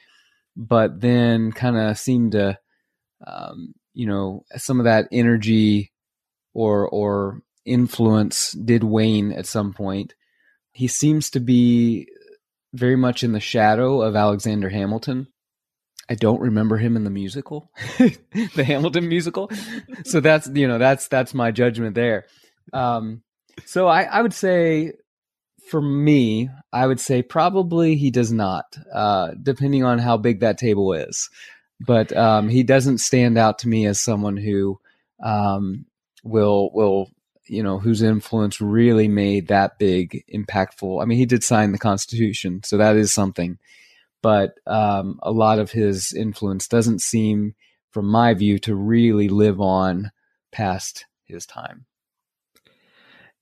but 0.56 1.00
then 1.00 1.52
kind 1.52 1.76
of 1.76 1.98
seemed 1.98 2.32
to, 2.32 2.58
um, 3.26 3.74
you 3.92 4.06
know, 4.06 4.44
some 4.56 4.80
of 4.80 4.84
that 4.84 5.08
energy 5.12 5.92
or 6.52 6.88
or 6.88 7.42
influence 7.64 8.52
did 8.52 8.84
wane 8.84 9.32
at 9.32 9.46
some 9.46 9.72
point. 9.72 10.14
He 10.72 10.88
seems 10.88 11.30
to 11.30 11.40
be 11.40 12.08
very 12.72 12.96
much 12.96 13.22
in 13.22 13.32
the 13.32 13.40
shadow 13.40 14.02
of 14.02 14.16
Alexander 14.16 14.68
Hamilton. 14.68 15.28
I 16.08 16.14
don't 16.14 16.40
remember 16.40 16.76
him 16.76 16.96
in 16.96 17.04
the 17.04 17.10
musical, 17.10 17.70
the 17.98 18.64
Hamilton 18.64 19.08
musical. 19.08 19.50
So 20.04 20.20
that's 20.20 20.48
you 20.48 20.68
know 20.68 20.78
that's 20.78 21.08
that's 21.08 21.32
my 21.32 21.50
judgment 21.50 21.94
there. 21.94 22.26
Um, 22.72 23.22
so 23.64 23.86
I, 23.86 24.02
I 24.02 24.22
would 24.22 24.34
say 24.34 24.92
for 25.68 25.80
me, 25.80 26.50
I 26.72 26.86
would 26.86 27.00
say 27.00 27.22
probably 27.22 27.96
he 27.96 28.10
does 28.10 28.32
not, 28.32 28.76
uh, 28.92 29.32
depending 29.42 29.84
on 29.84 29.98
how 29.98 30.16
big 30.16 30.40
that 30.40 30.58
table 30.58 30.92
is. 30.92 31.30
But 31.80 32.16
um, 32.16 32.48
he 32.48 32.62
doesn't 32.62 32.98
stand 32.98 33.36
out 33.36 33.58
to 33.60 33.68
me 33.68 33.86
as 33.86 34.00
someone 34.00 34.36
who 34.36 34.78
um, 35.22 35.86
will 36.22 36.70
will 36.72 37.10
you 37.46 37.62
know 37.62 37.78
whose 37.78 38.02
influence 38.02 38.60
really 38.60 39.08
made 39.08 39.48
that 39.48 39.78
big 39.78 40.24
impactful. 40.32 41.02
I 41.02 41.06
mean, 41.06 41.18
he 41.18 41.26
did 41.26 41.42
sign 41.42 41.72
the 41.72 41.78
Constitution, 41.78 42.62
so 42.64 42.76
that 42.76 42.96
is 42.96 43.12
something. 43.12 43.58
But 44.22 44.54
um, 44.66 45.18
a 45.22 45.30
lot 45.30 45.58
of 45.58 45.70
his 45.70 46.14
influence 46.14 46.68
doesn't 46.68 47.02
seem, 47.02 47.54
from 47.90 48.06
my 48.06 48.32
view, 48.32 48.58
to 48.60 48.74
really 48.74 49.28
live 49.28 49.60
on 49.60 50.12
past 50.50 51.04
his 51.24 51.44
time. 51.44 51.84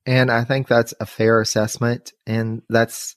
And 0.07 0.31
I 0.31 0.45
think 0.45 0.67
that's 0.67 0.95
a 1.01 1.07
fair 1.07 1.41
assessment. 1.41 2.13
And 2.27 2.63
that's 2.69 3.17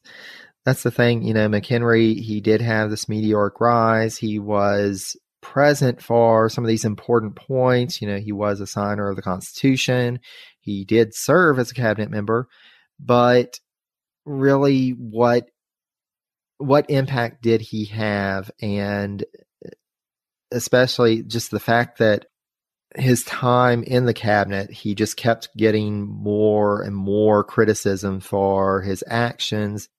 that's 0.66 0.84
the 0.84 0.92
thing, 0.92 1.22
you 1.22 1.34
know, 1.34 1.48
McHenry, 1.48 2.20
he 2.20 2.42
did 2.42 2.60
have 2.62 2.90
this 2.90 3.08
meteoric 3.08 3.62
rise. 3.62 4.18
He 4.18 4.40
was 4.40 5.16
present 5.42 6.02
for 6.02 6.50
some 6.50 6.64
of 6.64 6.68
these 6.68 6.86
important 6.86 7.36
points. 7.36 8.02
You 8.02 8.08
know, 8.08 8.18
he 8.18 8.32
was 8.32 8.60
a 8.60 8.68
signer 8.68 9.10
of 9.10 9.16
the 9.16 9.22
Constitution. 9.22 10.20
He 10.60 10.84
did 10.84 11.14
serve 11.14 11.60
as 11.60 11.70
a 11.70 11.76
cabinet 11.76 12.10
member, 12.10 12.48
but 13.00 13.60
really 14.26 14.90
what 14.92 15.50
what 16.58 16.90
impact 16.90 17.44
did 17.44 17.62
he 17.62 17.86
have 17.86 18.50
and 18.62 19.24
especially 20.52 21.22
just 21.22 21.52
the 21.52 21.60
fact 21.60 22.00
that 22.00 22.26
his 22.96 23.24
time 23.24 23.84
in 23.84 24.06
the 24.06 24.14
cabinet, 24.14 24.72
he 24.72 24.96
just 24.96 25.18
kept 25.18 25.56
getting 25.58 26.08
more 26.08 26.82
and 26.82 26.96
more 26.96 27.44
criticism 27.44 28.20
for 28.20 28.82
his 28.82 29.04
actions. 29.08 29.90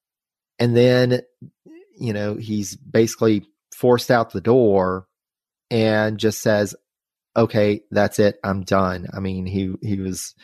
And 0.58 0.76
then, 0.76 1.20
you 1.98 2.12
know, 2.12 2.36
he's 2.36 2.76
basically 2.76 3.46
forced 3.74 4.10
out 4.10 4.30
the 4.30 4.40
door 4.40 5.06
and 5.70 6.18
just 6.18 6.40
says, 6.40 6.74
okay, 7.36 7.82
that's 7.90 8.18
it. 8.18 8.38
I'm 8.42 8.62
done. 8.62 9.08
I 9.12 9.20
mean, 9.20 9.46
he, 9.46 9.74
he 9.82 9.98
was 9.98 10.34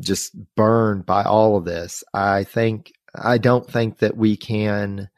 just 0.00 0.34
burned 0.56 1.04
by 1.04 1.24
all 1.24 1.56
of 1.56 1.66
this. 1.66 2.02
I 2.14 2.44
think, 2.44 2.92
I 3.14 3.36
don't 3.36 3.68
think 3.68 3.98
that 3.98 4.16
we 4.16 4.36
can 4.36 5.10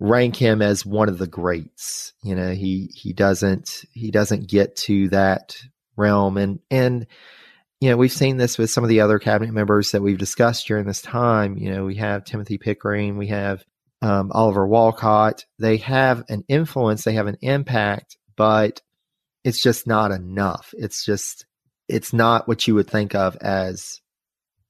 rank 0.00 0.34
him 0.34 0.62
as 0.62 0.84
one 0.84 1.08
of 1.08 1.18
the 1.18 1.26
greats. 1.26 2.12
You 2.22 2.34
know, 2.34 2.50
he 2.52 2.90
he 2.94 3.12
doesn't 3.12 3.84
he 3.92 4.10
doesn't 4.10 4.48
get 4.48 4.74
to 4.76 5.08
that 5.10 5.56
realm 5.96 6.36
and 6.38 6.60
and 6.70 7.06
you 7.80 7.88
know, 7.88 7.96
we've 7.96 8.12
seen 8.12 8.36
this 8.36 8.58
with 8.58 8.70
some 8.70 8.84
of 8.84 8.90
the 8.90 9.00
other 9.00 9.18
cabinet 9.18 9.52
members 9.52 9.92
that 9.92 10.02
we've 10.02 10.18
discussed 10.18 10.66
during 10.66 10.84
this 10.86 11.00
time. 11.00 11.56
You 11.56 11.72
know, 11.72 11.84
we 11.86 11.94
have 11.96 12.24
Timothy 12.24 12.58
Pickering, 12.58 13.16
we 13.16 13.28
have 13.28 13.64
um, 14.02 14.30
Oliver 14.32 14.66
Wolcott. 14.66 15.46
They 15.58 15.78
have 15.78 16.24
an 16.28 16.44
influence, 16.46 17.04
they 17.04 17.14
have 17.14 17.26
an 17.26 17.38
impact, 17.40 18.18
but 18.36 18.82
it's 19.44 19.62
just 19.62 19.86
not 19.86 20.10
enough. 20.10 20.74
It's 20.76 21.06
just, 21.06 21.46
it's 21.88 22.12
not 22.12 22.46
what 22.46 22.68
you 22.68 22.74
would 22.74 22.88
think 22.88 23.14
of 23.14 23.36
as 23.36 24.00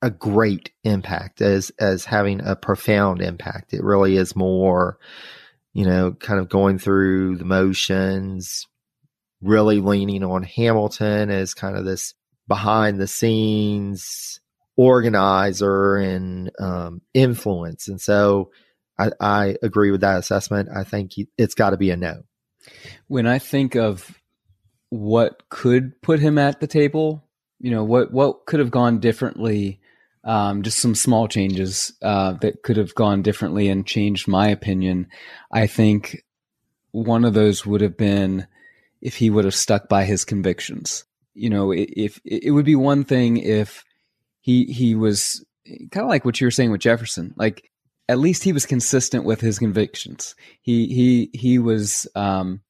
a 0.02 0.10
great 0.10 0.70
impact 0.85 1.40
as 1.40 1.70
as 1.78 2.05
having 2.05 2.40
a 2.40 2.56
profound 2.56 3.20
impact. 3.20 3.72
It 3.72 3.82
really 3.82 4.16
is 4.16 4.35
more, 4.35 4.98
you 5.72 5.85
know, 5.85 6.12
kind 6.12 6.40
of 6.40 6.48
going 6.48 6.78
through 6.78 7.36
the 7.36 7.44
motions, 7.44 8.66
really 9.40 9.81
leaning 9.81 10.24
on 10.24 10.43
Hamilton 10.43 11.31
as 11.31 11.55
kind 11.55 11.77
of 11.77 11.85
this 11.85 12.14
behind 12.48 12.98
the 12.98 13.06
scenes 13.06 14.40
organizer 14.77 15.97
and 15.97 16.51
um, 16.59 17.02
influence. 17.12 17.89
And 17.89 18.01
so 18.01 18.51
I, 18.98 19.10
I 19.20 19.56
agree 19.62 19.90
with 19.90 20.01
that 20.01 20.18
assessment. 20.18 20.68
I 20.74 20.85
think 20.85 21.12
it's 21.36 21.55
got 21.55 21.70
to 21.70 21.77
be 21.77 21.90
a 21.90 21.97
no. 21.97 22.22
When 23.09 23.27
I 23.27 23.39
think 23.39 23.74
of 23.74 24.20
what 24.90 25.48
could 25.48 26.01
put 26.02 26.20
him 26.20 26.36
at 26.36 26.60
the 26.60 26.66
table. 26.66 27.24
You 27.59 27.70
know, 27.70 27.85
what 27.85 28.12
what 28.12 28.47
could 28.47 28.60
have 28.60 28.70
gone 28.70 28.98
differently. 28.98 29.80
Um, 30.23 30.63
just 30.63 30.79
some 30.79 30.95
small 30.95 31.29
changes 31.29 31.93
uh, 32.03 32.33
that 32.43 32.63
could 32.63 32.77
have 32.77 32.95
gone 32.95 33.23
differently 33.23 33.69
and 33.69 33.87
changed 33.87 34.29
my 34.29 34.49
opinion. 34.49 35.09
I 35.51 35.67
think 35.67 36.25
one 36.93 37.25
of 37.25 37.35
those 37.35 37.65
would 37.65 37.81
have 37.81 37.97
been 37.97 38.47
if 39.01 39.17
he 39.17 39.31
would 39.31 39.45
have 39.45 39.55
stuck 39.55 39.89
by 39.89 40.05
his 40.05 40.25
convictions. 40.25 41.05
You 41.35 41.49
know, 41.49 41.73
if, 41.73 42.21
it 42.25 42.53
would 42.53 42.67
be 42.67 42.77
one 42.77 43.05
thing 43.05 43.39
if 43.39 43.85
he 44.41 44.65
he 44.65 44.95
was 44.95 45.45
kind 45.91 46.05
of 46.05 46.09
like 46.09 46.25
what 46.25 46.41
you 46.41 46.47
were 46.47 46.51
saying 46.51 46.71
with 46.71 46.81
Jefferson, 46.81 47.35
like 47.37 47.71
at 48.09 48.19
least 48.19 48.43
he 48.43 48.53
was 48.53 48.67
consistent 48.67 49.25
with 49.25 49.41
his 49.41 49.59
convictions. 49.59 50.35
He 50.63 50.87
he 50.89 51.31
he 51.33 51.59
was. 51.59 52.09
Um, 52.15 52.61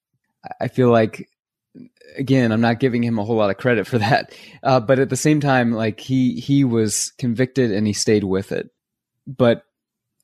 I 0.61 0.69
feel 0.69 0.91
like 0.91 1.29
again, 2.16 2.53
I'm 2.53 2.61
not 2.61 2.81
giving 2.81 3.03
him 3.03 3.19
a 3.19 3.24
whole 3.24 3.37
lot 3.37 3.51
of 3.51 3.57
credit 3.57 3.87
for 3.87 3.99
that, 3.99 4.35
uh, 4.62 4.81
but 4.81 4.99
at 4.99 5.09
the 5.09 5.16
same 5.16 5.41
time, 5.41 5.73
like 5.73 6.01
he 6.01 6.41
he 6.41 6.65
was 6.65 7.12
convicted 7.19 7.73
and 7.73 7.87
he 7.87 7.93
stayed 7.93 8.24
with 8.24 8.53
it, 8.53 8.70
but 9.27 9.65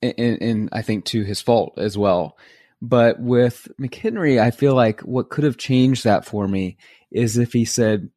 and 0.03 0.69
I 0.73 0.83
think 0.83 1.05
to 1.07 1.23
his 1.23 1.41
fault 1.41 1.75
as 1.79 1.97
well. 1.97 2.37
But 2.83 3.19
with 3.19 3.69
McHenry, 3.81 4.39
I 4.39 4.51
feel 4.51 4.75
like 4.75 5.01
what 5.01 5.31
could 5.31 5.45
have 5.45 5.57
changed 5.57 6.05
that 6.05 6.27
for 6.27 6.47
me 6.47 6.77
is 7.11 7.39
if 7.39 7.53
he 7.53 7.65
said, 7.65 8.11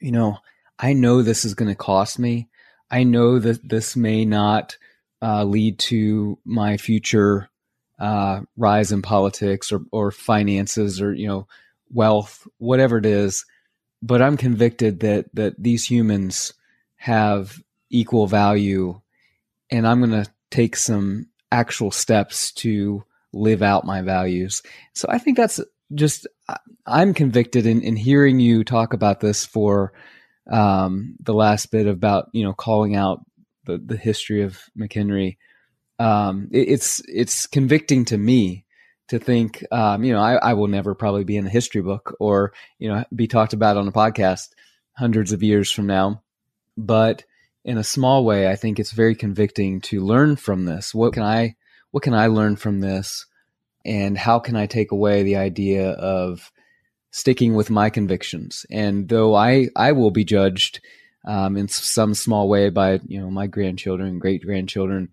you 0.00 0.10
know, 0.10 0.38
I 0.78 0.92
know 0.92 1.22
this 1.22 1.44
is 1.44 1.54
going 1.54 1.68
to 1.68 1.76
cost 1.76 2.18
me. 2.18 2.48
I 2.90 3.04
know 3.04 3.38
that 3.38 3.66
this 3.68 3.94
may 3.94 4.24
not 4.24 4.76
uh, 5.22 5.44
lead 5.44 5.78
to 5.78 6.38
my 6.44 6.76
future 6.76 7.48
uh, 8.00 8.40
rise 8.56 8.90
in 8.92 9.02
politics 9.02 9.70
or, 9.70 9.82
or 9.92 10.10
finances 10.10 11.00
or 11.00 11.12
you 11.12 11.28
know 11.28 11.46
wealth, 11.92 12.46
whatever 12.58 12.98
it 12.98 13.06
is. 13.06 13.44
But 14.02 14.22
I'm 14.22 14.36
convicted 14.36 15.00
that 15.00 15.26
that 15.34 15.54
these 15.62 15.84
humans 15.84 16.54
have 16.96 17.62
equal 17.90 18.26
value, 18.26 19.00
and 19.70 19.86
I'm 19.86 20.00
going 20.00 20.24
to 20.24 20.30
take 20.50 20.76
some 20.76 21.26
actual 21.52 21.90
steps 21.90 22.52
to 22.52 23.04
live 23.32 23.62
out 23.62 23.84
my 23.84 24.02
values. 24.02 24.62
So 24.94 25.06
I 25.10 25.18
think 25.18 25.36
that's 25.36 25.60
just 25.94 26.26
I'm 26.86 27.14
convicted 27.14 27.66
in, 27.66 27.82
in 27.82 27.96
hearing 27.96 28.40
you 28.40 28.64
talk 28.64 28.92
about 28.92 29.20
this 29.20 29.44
for 29.44 29.92
um, 30.50 31.16
the 31.20 31.34
last 31.34 31.70
bit 31.70 31.86
about 31.86 32.28
you 32.32 32.44
know 32.44 32.52
calling 32.52 32.96
out 32.96 33.24
the 33.64 33.78
the 33.78 33.96
history 33.96 34.42
of 34.42 34.58
McHenry. 34.78 35.36
Um, 35.98 36.48
it, 36.50 36.68
it's 36.68 37.02
it's 37.06 37.46
convicting 37.46 38.04
to 38.06 38.18
me 38.18 38.64
to 39.10 39.18
think 39.18 39.64
um, 39.70 40.02
you 40.02 40.12
know 40.12 40.20
I, 40.20 40.34
I 40.34 40.54
will 40.54 40.68
never 40.68 40.94
probably 40.94 41.24
be 41.24 41.36
in 41.36 41.44
the 41.44 41.50
history 41.50 41.82
book 41.82 42.16
or 42.18 42.52
you 42.78 42.88
know 42.88 43.04
be 43.14 43.28
talked 43.28 43.52
about 43.52 43.76
on 43.76 43.86
a 43.86 43.92
podcast 43.92 44.48
hundreds 44.96 45.32
of 45.32 45.42
years 45.42 45.70
from 45.70 45.86
now, 45.86 46.22
but 46.76 47.24
in 47.64 47.78
a 47.78 47.84
small 47.84 48.24
way, 48.24 48.50
I 48.50 48.56
think 48.56 48.78
it's 48.78 48.92
very 48.92 49.14
convicting 49.14 49.80
to 49.82 50.00
learn 50.00 50.36
from 50.36 50.64
this. 50.64 50.94
What 50.94 51.12
can 51.12 51.22
I 51.22 51.56
what 51.90 52.02
can 52.02 52.14
I 52.14 52.28
learn 52.28 52.56
from 52.56 52.80
this? 52.80 53.26
And 53.84 54.16
how 54.16 54.38
can 54.38 54.56
I 54.56 54.66
take 54.66 54.92
away 54.92 55.22
the 55.22 55.36
idea 55.36 55.90
of 55.90 56.52
sticking 57.10 57.54
with 57.54 57.70
my 57.70 57.90
convictions? 57.90 58.66
And 58.70 59.08
though 59.08 59.34
I, 59.34 59.68
I 59.74 59.92
will 59.92 60.10
be 60.10 60.24
judged 60.24 60.80
um, 61.26 61.56
in 61.56 61.68
some 61.68 62.14
small 62.14 62.48
way 62.48 62.70
by 62.70 63.00
you 63.06 63.20
know 63.20 63.30
my 63.30 63.46
grandchildren, 63.46 64.18
great 64.18 64.42
grandchildren, 64.42 65.10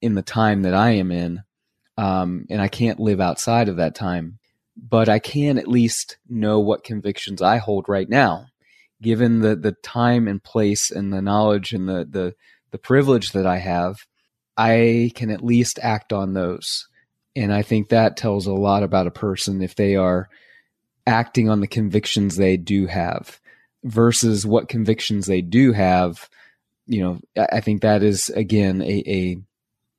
in 0.00 0.14
the 0.14 0.22
time 0.22 0.62
that 0.62 0.74
I 0.74 0.90
am 0.90 1.10
in, 1.10 1.42
um, 1.96 2.46
and 2.50 2.60
I 2.60 2.68
can't 2.68 3.00
live 3.00 3.20
outside 3.20 3.68
of 3.68 3.76
that 3.76 3.94
time, 3.94 4.38
but 4.76 5.08
I 5.08 5.18
can 5.18 5.58
at 5.58 5.68
least 5.68 6.16
know 6.28 6.60
what 6.60 6.84
convictions 6.84 7.40
I 7.40 7.58
hold 7.58 7.88
right 7.88 8.08
now, 8.08 8.46
given 9.00 9.40
the 9.40 9.54
the 9.56 9.72
time 9.72 10.26
and 10.28 10.42
place 10.42 10.90
and 10.90 11.12
the 11.12 11.22
knowledge 11.22 11.72
and 11.72 11.88
the 11.88 12.06
the 12.08 12.34
the 12.70 12.78
privilege 12.78 13.32
that 13.32 13.46
I 13.46 13.58
have. 13.58 14.06
I 14.56 15.10
can 15.14 15.30
at 15.30 15.44
least 15.44 15.78
act 15.82 16.12
on 16.12 16.32
those. 16.32 16.88
And 17.36 17.52
I 17.52 17.62
think 17.62 17.88
that 17.88 18.16
tells 18.16 18.46
a 18.46 18.52
lot 18.52 18.82
about 18.82 19.06
a 19.06 19.12
person 19.12 19.62
if 19.62 19.74
they 19.74 19.96
are 19.96 20.28
acting 21.06 21.48
on 21.48 21.60
the 21.60 21.66
convictions 21.66 22.36
they 22.36 22.56
do 22.56 22.86
have 22.86 23.40
versus 23.82 24.46
what 24.46 24.68
convictions 24.68 25.26
they 25.26 25.42
do 25.42 25.72
have. 25.72 26.28
You 26.86 27.02
know, 27.02 27.20
I 27.52 27.60
think 27.60 27.82
that 27.82 28.02
is 28.02 28.28
again 28.30 28.82
a, 28.82 29.02
a, 29.06 29.36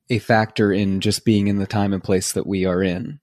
a 0.09 0.19
factor 0.19 0.71
in 0.71 1.01
just 1.01 1.25
being 1.25 1.47
in 1.47 1.57
the 1.57 1.67
time 1.67 1.93
and 1.93 2.03
place 2.03 2.31
that 2.33 2.47
we 2.47 2.65
are 2.65 2.81
in. 2.81 3.19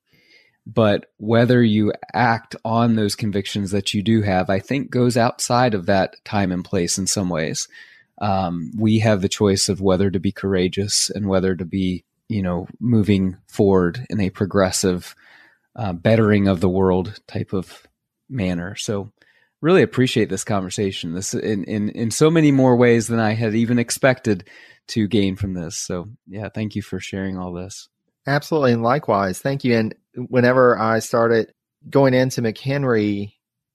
But 0.64 1.06
whether 1.16 1.62
you 1.62 1.92
act 2.14 2.54
on 2.64 2.94
those 2.94 3.16
convictions 3.16 3.72
that 3.72 3.94
you 3.94 4.02
do 4.02 4.22
have, 4.22 4.48
I 4.48 4.60
think 4.60 4.90
goes 4.90 5.16
outside 5.16 5.74
of 5.74 5.86
that 5.86 6.16
time 6.24 6.52
and 6.52 6.64
place 6.64 6.98
in 6.98 7.06
some 7.06 7.28
ways 7.28 7.66
um, 8.22 8.70
we 8.76 9.00
have 9.00 9.20
the 9.20 9.28
choice 9.28 9.68
of 9.68 9.80
whether 9.80 10.08
to 10.08 10.20
be 10.20 10.30
courageous 10.32 11.10
and 11.10 11.26
whether 11.26 11.56
to 11.56 11.64
be, 11.64 12.04
you 12.28 12.40
know, 12.40 12.68
moving 12.78 13.36
forward 13.48 14.06
in 14.08 14.20
a 14.20 14.30
progressive, 14.30 15.16
uh, 15.74 15.92
bettering 15.92 16.46
of 16.46 16.60
the 16.60 16.68
world 16.68 17.18
type 17.26 17.52
of 17.52 17.86
manner. 18.30 18.76
So, 18.76 19.10
really 19.62 19.82
appreciate 19.82 20.28
this 20.28 20.44
conversation. 20.44 21.14
This 21.14 21.32
in 21.32 21.64
in 21.64 21.88
in 21.90 22.10
so 22.10 22.30
many 22.30 22.52
more 22.52 22.76
ways 22.76 23.06
than 23.06 23.18
I 23.20 23.32
had 23.32 23.54
even 23.54 23.78
expected 23.78 24.48
to 24.88 25.08
gain 25.08 25.36
from 25.36 25.54
this. 25.54 25.78
So, 25.78 26.10
yeah, 26.26 26.50
thank 26.54 26.74
you 26.74 26.82
for 26.82 27.00
sharing 27.00 27.38
all 27.38 27.54
this. 27.54 27.88
Absolutely, 28.26 28.72
and 28.72 28.82
likewise, 28.82 29.38
thank 29.38 29.64
you. 29.64 29.74
And 29.74 29.94
whenever 30.14 30.78
I 30.78 30.98
started 30.98 31.52
going 31.88 32.12
into 32.12 32.42
McHenry, 32.42 33.32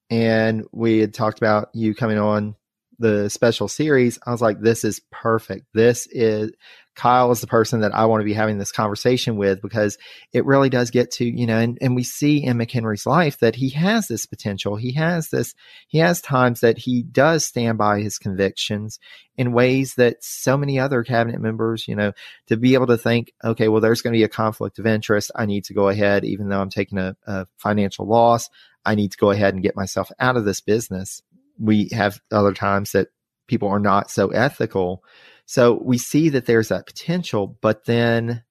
and 0.10 0.64
we 0.72 1.00
had 1.00 1.14
talked 1.14 1.40
about 1.40 1.70
you 1.74 1.96
coming 1.96 2.20
on 2.20 2.56
the 3.00 3.30
special 3.30 3.68
series, 3.68 4.18
I 4.26 4.32
was 4.32 4.42
like, 4.42 4.60
this 4.60 4.84
is 4.84 5.02
perfect. 5.12 5.66
This 5.74 6.08
is 6.12 6.52
Kyle 6.98 7.32
is 7.32 7.42
the 7.42 7.48
person 7.48 7.82
that 7.82 7.94
I 7.94 8.06
want 8.06 8.22
to 8.22 8.26
be 8.26 8.34
having 8.34 8.58
this 8.58 8.72
conversation 8.72 9.38
with 9.38 9.62
because 9.62 10.00
it 10.34 10.46
really 10.46 10.70
does 10.70 10.90
get 10.90 11.12
to, 11.12 11.26
you 11.26 11.46
know, 11.46 11.60
and, 11.60 11.78
and 11.80 11.96
we 11.96 12.02
see 12.02 12.44
in 12.44 12.58
McHenry's 12.58 13.06
life 13.06 13.38
that 13.38 13.56
he 13.56 13.70
has 13.70 14.08
this 14.08 14.26
potential. 14.26 14.76
He 14.76 14.94
has 14.94 15.30
this, 15.30 15.54
he 15.88 16.00
has 16.00 16.22
times 16.22 16.62
that 16.62 16.80
he 16.80 17.04
does 17.04 17.46
stand 17.46 17.78
by 17.78 18.02
his 18.02 18.18
convictions 18.18 19.00
in 19.38 19.54
ways 19.54 19.94
that 19.96 20.24
so 20.24 20.58
many 20.58 20.80
other 20.80 21.04
cabinet 21.04 21.40
members, 21.40 21.88
you 21.88 21.96
know, 21.96 22.14
to 22.48 22.58
be 22.58 22.74
able 22.74 22.88
to 22.88 22.98
think, 22.98 23.32
okay, 23.44 23.68
well, 23.68 23.80
there's 23.80 24.02
going 24.02 24.14
to 24.14 24.18
be 24.18 24.24
a 24.24 24.30
conflict 24.30 24.80
of 24.80 24.88
interest. 24.88 25.30
I 25.36 25.46
need 25.46 25.66
to 25.66 25.76
go 25.76 25.90
ahead, 25.90 26.26
even 26.26 26.50
though 26.50 26.60
I'm 26.60 26.72
taking 26.72 26.98
a, 26.98 27.16
a 27.28 27.46
financial 27.58 28.08
loss, 28.08 28.50
I 28.88 28.96
need 28.96 29.12
to 29.12 29.18
go 29.18 29.30
ahead 29.30 29.54
and 29.54 29.62
get 29.62 29.76
myself 29.76 30.10
out 30.18 30.38
of 30.38 30.46
this 30.46 30.62
business 30.62 31.22
we 31.60 31.90
have 31.92 32.20
other 32.32 32.54
times 32.54 32.92
that 32.92 33.08
people 33.48 33.70
are 33.70 33.80
not 33.80 34.12
so 34.12 34.30
ethical. 34.30 35.04
So 35.46 35.82
we 35.82 35.98
see 35.98 36.30
that 36.30 36.46
there's 36.46 36.70
that 36.70 36.86
potential, 36.86 37.58
but 37.62 37.86
then 37.86 38.44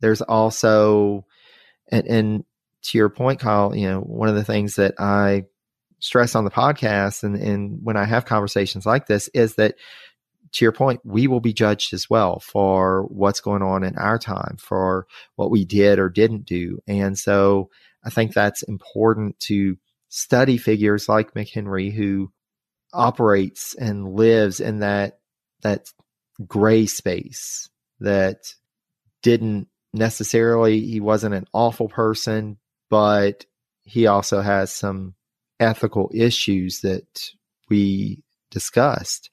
there's 0.00 0.22
also, 0.22 1.24
and, 1.90 2.06
and 2.06 2.44
to 2.82 2.98
your 2.98 3.08
point, 3.08 3.40
Kyle, 3.40 3.74
you 3.74 3.88
know, 3.88 4.00
one 4.00 4.28
of 4.28 4.34
the 4.34 4.44
things 4.44 4.76
that 4.76 4.94
I 4.98 5.44
stress 6.00 6.34
on 6.34 6.44
the 6.44 6.50
podcast 6.50 7.24
and, 7.24 7.36
and 7.36 7.80
when 7.82 7.96
I 7.96 8.04
have 8.04 8.24
conversations 8.24 8.86
like 8.86 9.06
this 9.06 9.28
is 9.28 9.56
that 9.56 9.74
to 10.52 10.64
your 10.64 10.72
point, 10.72 11.00
we 11.04 11.26
will 11.26 11.40
be 11.40 11.52
judged 11.52 11.92
as 11.92 12.08
well 12.08 12.40
for 12.40 13.04
what's 13.08 13.40
going 13.40 13.62
on 13.62 13.84
in 13.84 13.96
our 13.98 14.18
time, 14.18 14.56
for 14.58 15.06
what 15.36 15.50
we 15.50 15.64
did 15.64 15.98
or 15.98 16.08
didn't 16.08 16.46
do. 16.46 16.78
And 16.86 17.18
so 17.18 17.70
I 18.04 18.10
think 18.10 18.32
that's 18.32 18.62
important 18.62 19.38
to 19.40 19.76
study 20.08 20.56
figures 20.56 21.08
like 21.08 21.34
McHenry 21.34 21.92
who 21.92 22.30
operates 22.92 23.74
and 23.74 24.14
lives 24.14 24.60
in 24.60 24.80
that 24.80 25.18
that 25.62 25.90
gray 26.46 26.86
space 26.86 27.68
that 28.00 28.54
didn't 29.22 29.68
necessarily 29.92 30.80
he 30.80 31.00
wasn't 31.00 31.34
an 31.34 31.46
awful 31.52 31.88
person 31.88 32.56
but 32.88 33.44
he 33.82 34.06
also 34.06 34.40
has 34.40 34.72
some 34.72 35.14
ethical 35.60 36.10
issues 36.14 36.80
that 36.82 37.30
we 37.68 38.22
discussed. 38.50 39.30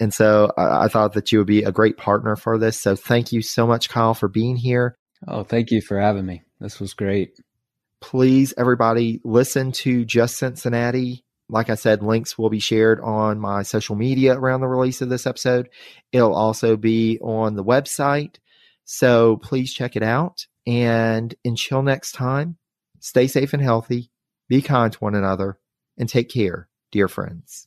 And 0.00 0.12
so 0.12 0.52
I, 0.56 0.84
I, 0.84 0.88
thought 0.88 1.12
that 1.14 1.32
you 1.32 1.38
would 1.38 1.46
be 1.46 1.62
a 1.62 1.72
great 1.72 1.96
partner 1.96 2.36
for 2.36 2.58
this. 2.58 2.80
So 2.80 2.96
thank 2.96 3.32
you 3.32 3.42
so 3.42 3.66
much 3.66 3.88
kyle 3.88 4.14
for 4.14 4.28
being 4.28 4.56
here. 4.56 4.96
Oh 5.26 5.44
thank 5.44 5.70
you 5.70 5.80
for 5.80 5.98
having 5.98 6.26
me. 6.26 6.42
This 6.60 6.80
was 6.80 6.94
great 6.94 7.38
please, 8.04 8.52
everybody, 8.58 9.18
listen 9.24 9.72
to 9.72 10.04
Just 10.04 10.36
Cincinnati. 10.36 11.24
Like 11.48 11.70
I 11.70 11.74
said, 11.74 12.02
links 12.02 12.36
will 12.36 12.50
be 12.50 12.60
shared 12.60 13.00
on 13.00 13.40
my 13.40 13.62
social 13.62 13.96
media 13.96 14.38
around 14.38 14.60
the 14.60 14.68
release 14.68 15.00
of 15.00 15.08
this 15.08 15.26
episode. 15.26 15.70
It'll 16.12 16.34
also 16.34 16.76
be 16.76 17.18
on 17.20 17.54
the 17.54 17.64
website. 17.64 18.36
So 18.84 19.38
please 19.38 19.72
check 19.72 19.96
it 19.96 20.02
out. 20.02 20.46
And 20.66 21.34
until 21.46 21.82
next 21.82 22.12
time, 22.12 22.58
stay 23.00 23.26
safe 23.26 23.54
and 23.54 23.62
healthy, 23.62 24.10
be 24.50 24.60
kind 24.60 24.92
to 24.92 24.98
one 24.98 25.14
another, 25.14 25.58
and 25.96 26.06
take 26.06 26.28
care, 26.28 26.68
dear 26.92 27.08
friends. 27.08 27.66